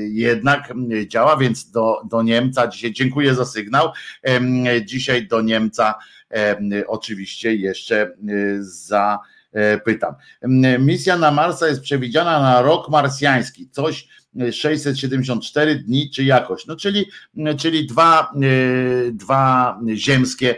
jednak 0.09 0.73
działa, 1.07 1.37
więc 1.37 1.71
do, 1.71 2.01
do 2.09 2.21
Niemca 2.21 2.67
dzisiaj 2.67 2.91
dziękuję 2.91 3.35
za 3.35 3.45
sygnał. 3.45 3.89
Dzisiaj 4.85 5.27
do 5.27 5.41
Niemca 5.41 5.95
oczywiście 6.87 7.55
jeszcze 7.55 8.11
za 8.59 9.19
pytam. 9.85 10.13
Misja 10.79 11.17
na 11.17 11.31
Marsa 11.31 11.67
jest 11.67 11.81
przewidziana 11.81 12.39
na 12.39 12.61
rok 12.61 12.89
marsjański. 12.89 13.69
Coś 13.69 14.07
674 14.51 15.75
dni 15.75 16.09
czy 16.09 16.23
jakoś. 16.23 16.65
No 16.65 16.75
czyli, 16.75 17.05
czyli 17.57 17.87
dwa, 17.87 18.31
e, 18.35 19.11
dwa 19.11 19.79
ziemskie 19.95 20.55
e, 20.55 20.57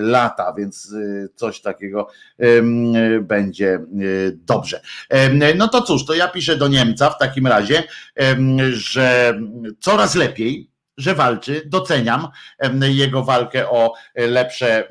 lata, 0.00 0.54
więc 0.58 0.92
e, 0.92 1.28
coś 1.34 1.60
takiego 1.60 2.08
będzie 3.20 3.80
dobrze. 4.34 4.80
No 5.56 5.68
to 5.68 5.82
cóż, 5.82 6.06
to 6.06 6.14
ja 6.14 6.28
piszę 6.28 6.56
do 6.56 6.68
Niemca 6.68 7.10
w 7.10 7.18
takim 7.18 7.46
razie, 7.46 7.82
że 8.72 9.40
coraz 9.80 10.14
lepiej, 10.14 10.69
że 11.00 11.14
walczy, 11.14 11.62
doceniam 11.66 12.28
jego 12.80 13.24
walkę 13.24 13.70
o 13.70 13.94
lepsze, 14.14 14.88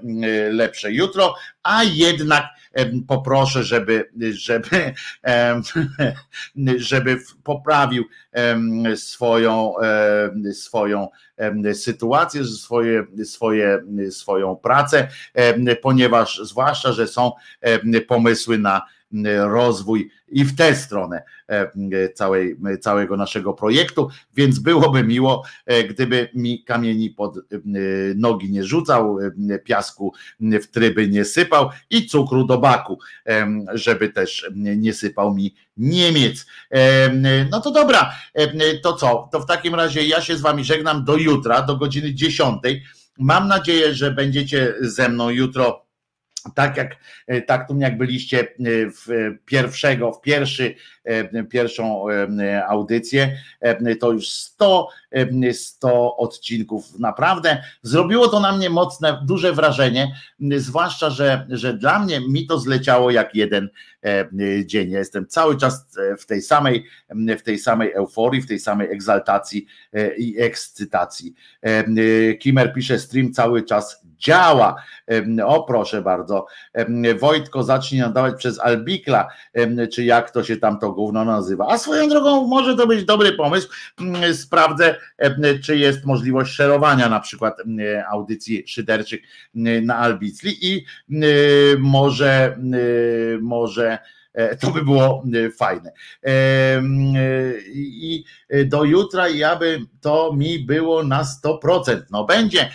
lepsze 0.51 0.91
jutro, 0.91 1.35
a 1.63 1.83
jednak 1.83 2.45
poproszę, 3.07 3.63
żeby, 3.63 4.09
żeby, 4.31 4.93
żeby 6.77 7.19
poprawił 7.43 8.05
swoją, 8.95 9.73
swoją 10.53 11.07
sytuację, 11.73 12.45
swoje, 12.45 13.05
swoje, 13.23 13.83
swoją 14.09 14.55
pracę, 14.55 15.07
ponieważ 15.81 16.41
zwłaszcza, 16.43 16.91
że 16.91 17.07
są 17.07 17.31
pomysły 18.07 18.57
na 18.57 18.81
rozwój 19.37 20.11
i 20.27 20.45
w 20.45 20.55
tę 20.55 20.75
stronę 20.75 21.23
całej, 22.15 22.55
całego 22.81 23.17
naszego 23.17 23.53
projektu, 23.53 24.09
więc 24.35 24.59
byłoby 24.59 25.03
miło, 25.03 25.43
gdyby 25.89 26.29
mi 26.33 26.63
kamieni 26.63 27.09
pod 27.09 27.37
nogi 28.15 28.51
nie 28.51 28.63
rzucał, 28.63 29.17
piasku 29.63 30.13
w 30.39 30.67
tryby 30.67 31.07
nie 31.07 31.25
sypał 31.25 31.69
i 31.89 32.05
cukru 32.05 32.45
do 32.45 32.57
baku, 32.57 32.99
żeby 33.73 34.09
też 34.09 34.51
nie 34.55 34.93
sypał 34.93 35.35
mi 35.35 35.55
Niemiec. 35.77 36.45
No 37.51 37.61
to 37.61 37.71
dobra, 37.71 38.11
to 38.83 38.93
co? 38.93 39.29
To 39.31 39.39
w 39.39 39.45
takim 39.45 39.75
razie 39.75 40.07
ja 40.07 40.21
się 40.21 40.37
z 40.37 40.41
wami 40.41 40.63
żegnam 40.63 41.03
do 41.03 41.17
jutra, 41.17 41.61
do 41.61 41.75
godziny 41.75 42.13
10. 42.13 42.61
Mam 43.19 43.47
nadzieję, 43.47 43.93
że 43.93 44.11
będziecie 44.11 44.73
ze 44.81 45.09
mną 45.09 45.29
jutro 45.29 45.85
tak 46.55 46.77
jak 46.77 46.95
tak 47.47 47.67
tu 47.67 47.77
jak 47.79 47.97
byliście 47.97 48.47
w 49.05 49.35
pierwszego, 49.45 50.11
w 50.11 50.21
pierwszy, 50.21 50.75
pierwszą 51.49 52.05
audycję, 52.67 53.37
to 53.99 54.11
już 54.11 54.29
100, 54.29 54.87
100 55.53 56.17
odcinków. 56.17 56.99
Naprawdę 56.99 57.63
zrobiło 57.81 58.27
to 58.27 58.39
na 58.39 58.51
mnie 58.51 58.69
mocne, 58.69 59.21
duże 59.25 59.53
wrażenie, 59.53 60.15
zwłaszcza, 60.57 61.09
że, 61.09 61.47
że 61.49 61.73
dla 61.73 61.99
mnie 61.99 62.19
mi 62.29 62.47
to 62.47 62.59
zleciało 62.59 63.11
jak 63.11 63.35
jeden 63.35 63.69
dzień. 64.65 64.91
Ja 64.91 64.99
jestem 64.99 65.27
cały 65.27 65.57
czas 65.57 65.97
w 66.19 66.25
tej 66.25 66.41
samej, 66.41 66.85
w 67.39 67.41
tej 67.41 67.59
samej 67.59 67.91
euforii, 67.93 68.41
w 68.41 68.47
tej 68.47 68.59
samej 68.59 68.91
egzaltacji 68.91 69.65
i 70.17 70.39
ekscytacji. 70.39 71.33
Kimer 72.39 72.73
pisze 72.73 72.99
stream 72.99 73.33
cały 73.33 73.63
czas 73.63 74.08
działa. 74.19 74.75
O 75.45 75.63
proszę 75.63 76.01
bardzo. 76.01 76.45
Wojtko 77.19 77.63
zacznie 77.63 78.01
nadawać 78.01 78.35
przez 78.37 78.59
Albikla, 78.59 79.27
czy 79.93 80.03
jak 80.03 80.31
to 80.31 80.43
się 80.43 80.57
tam 80.57 80.79
to 80.79 80.91
gówno 80.91 81.25
nazywa. 81.25 81.67
A 81.69 81.77
swoją 81.77 82.09
drogą 82.09 82.47
może 82.47 82.75
to 82.75 82.87
być 82.87 83.05
dobry 83.05 83.33
pomysł. 83.33 83.69
Sprawdzę, 84.33 84.95
czy 85.63 85.77
jest 85.77 86.05
możliwość 86.05 86.53
szerowania 86.53 87.09
na 87.09 87.19
przykład 87.19 87.57
audycji 88.11 88.67
szyderczych 88.67 89.21
na 89.83 89.97
Albicli 89.97 90.73
i 90.73 90.85
może 91.79 92.57
może 93.41 93.97
to 94.59 94.71
by 94.71 94.83
było 94.83 95.23
e, 95.33 95.51
fajne. 95.51 95.91
E, 96.23 96.81
I 97.75 98.23
do 98.65 98.83
jutra 98.83 99.29
ja 99.29 99.55
by 99.55 99.79
to 100.01 100.33
mi 100.33 100.59
było 100.59 101.03
na 101.03 101.23
100%. 101.23 102.01
No 102.11 102.25
będzie, 102.25 102.69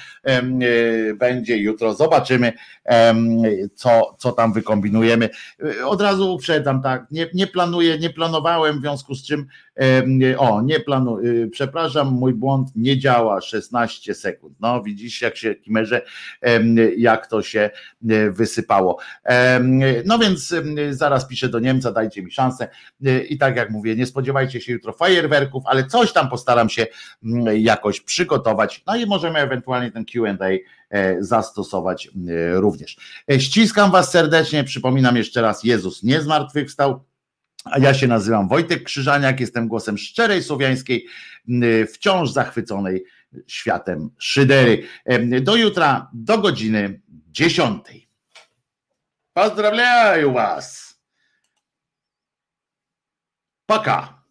będzie 1.18 1.56
jutro, 1.58 1.94
zobaczymy, 1.94 2.52
co, 3.74 4.16
co 4.18 4.32
tam 4.32 4.52
wykombinujemy. 4.52 5.28
Od 5.84 6.00
razu 6.00 6.34
uprzedzam, 6.34 6.82
tak, 6.82 7.06
nie, 7.10 7.26
nie 7.34 7.46
planuję, 7.46 7.98
nie 7.98 8.10
planowałem, 8.10 8.78
w 8.78 8.80
związku 8.80 9.14
z 9.14 9.26
czym, 9.26 9.46
o, 10.38 10.62
nie 10.62 10.80
planuję, 10.80 11.48
przepraszam, 11.50 12.12
mój 12.12 12.34
błąd 12.34 12.68
nie 12.76 12.98
działa 12.98 13.40
16 13.40 14.14
sekund. 14.14 14.56
No 14.60 14.82
widzisz, 14.82 15.22
jak 15.22 15.36
się 15.36 15.54
kimerze, 15.54 16.02
jak 16.96 17.26
to 17.26 17.42
się 17.42 17.70
wysypało. 18.30 18.98
No 20.04 20.18
więc 20.18 20.54
zaraz 20.90 21.26
piszę 21.26 21.48
do 21.48 21.58
Niemca, 21.58 21.92
dajcie 21.92 22.22
mi 22.22 22.30
szansę. 22.30 22.68
I 23.28 23.38
tak 23.38 23.56
jak 23.56 23.70
mówię, 23.70 23.96
nie 23.96 24.06
spodziewajcie 24.06 24.60
się 24.60 24.72
jutro 24.72 24.92
fajerwerków, 24.92 25.62
ale 25.66 25.84
coś 25.84 26.12
tam 26.12 26.28
postaram 26.28 26.68
się 26.68 26.86
mm, 27.24 27.56
jakoś 27.60 28.00
przygotować. 28.00 28.82
No 28.86 28.96
i 28.96 29.06
możemy 29.06 29.38
ewentualnie 29.38 29.90
ten 29.90 30.04
QA 30.04 30.46
e, 30.90 31.22
zastosować 31.22 32.06
e, 32.06 32.10
również. 32.60 32.96
E, 33.32 33.40
ściskam 33.40 33.90
Was 33.90 34.10
serdecznie. 34.10 34.64
Przypominam 34.64 35.16
jeszcze 35.16 35.42
raz: 35.42 35.64
Jezus 35.64 36.02
nie 36.02 36.20
zmartwychwstał. 36.20 37.04
A 37.65 37.79
ja 37.79 37.93
się 37.93 38.07
nazywam 38.07 38.47
Wojtek 38.47 38.83
Krzyżaniak, 38.83 39.39
jestem 39.39 39.67
głosem 39.67 39.97
szczerej 39.97 40.43
słowiańskiej, 40.43 41.07
wciąż 41.93 42.31
zachwyconej 42.31 43.03
światem 43.47 44.09
szydery. 44.17 44.87
Do 45.41 45.55
jutra, 45.55 46.09
do 46.13 46.37
godziny 46.37 47.01
dziesiątej. 47.31 48.09
Pozdrawiam 49.33 50.33
Was! 50.33 50.99
Пока. 53.65 54.22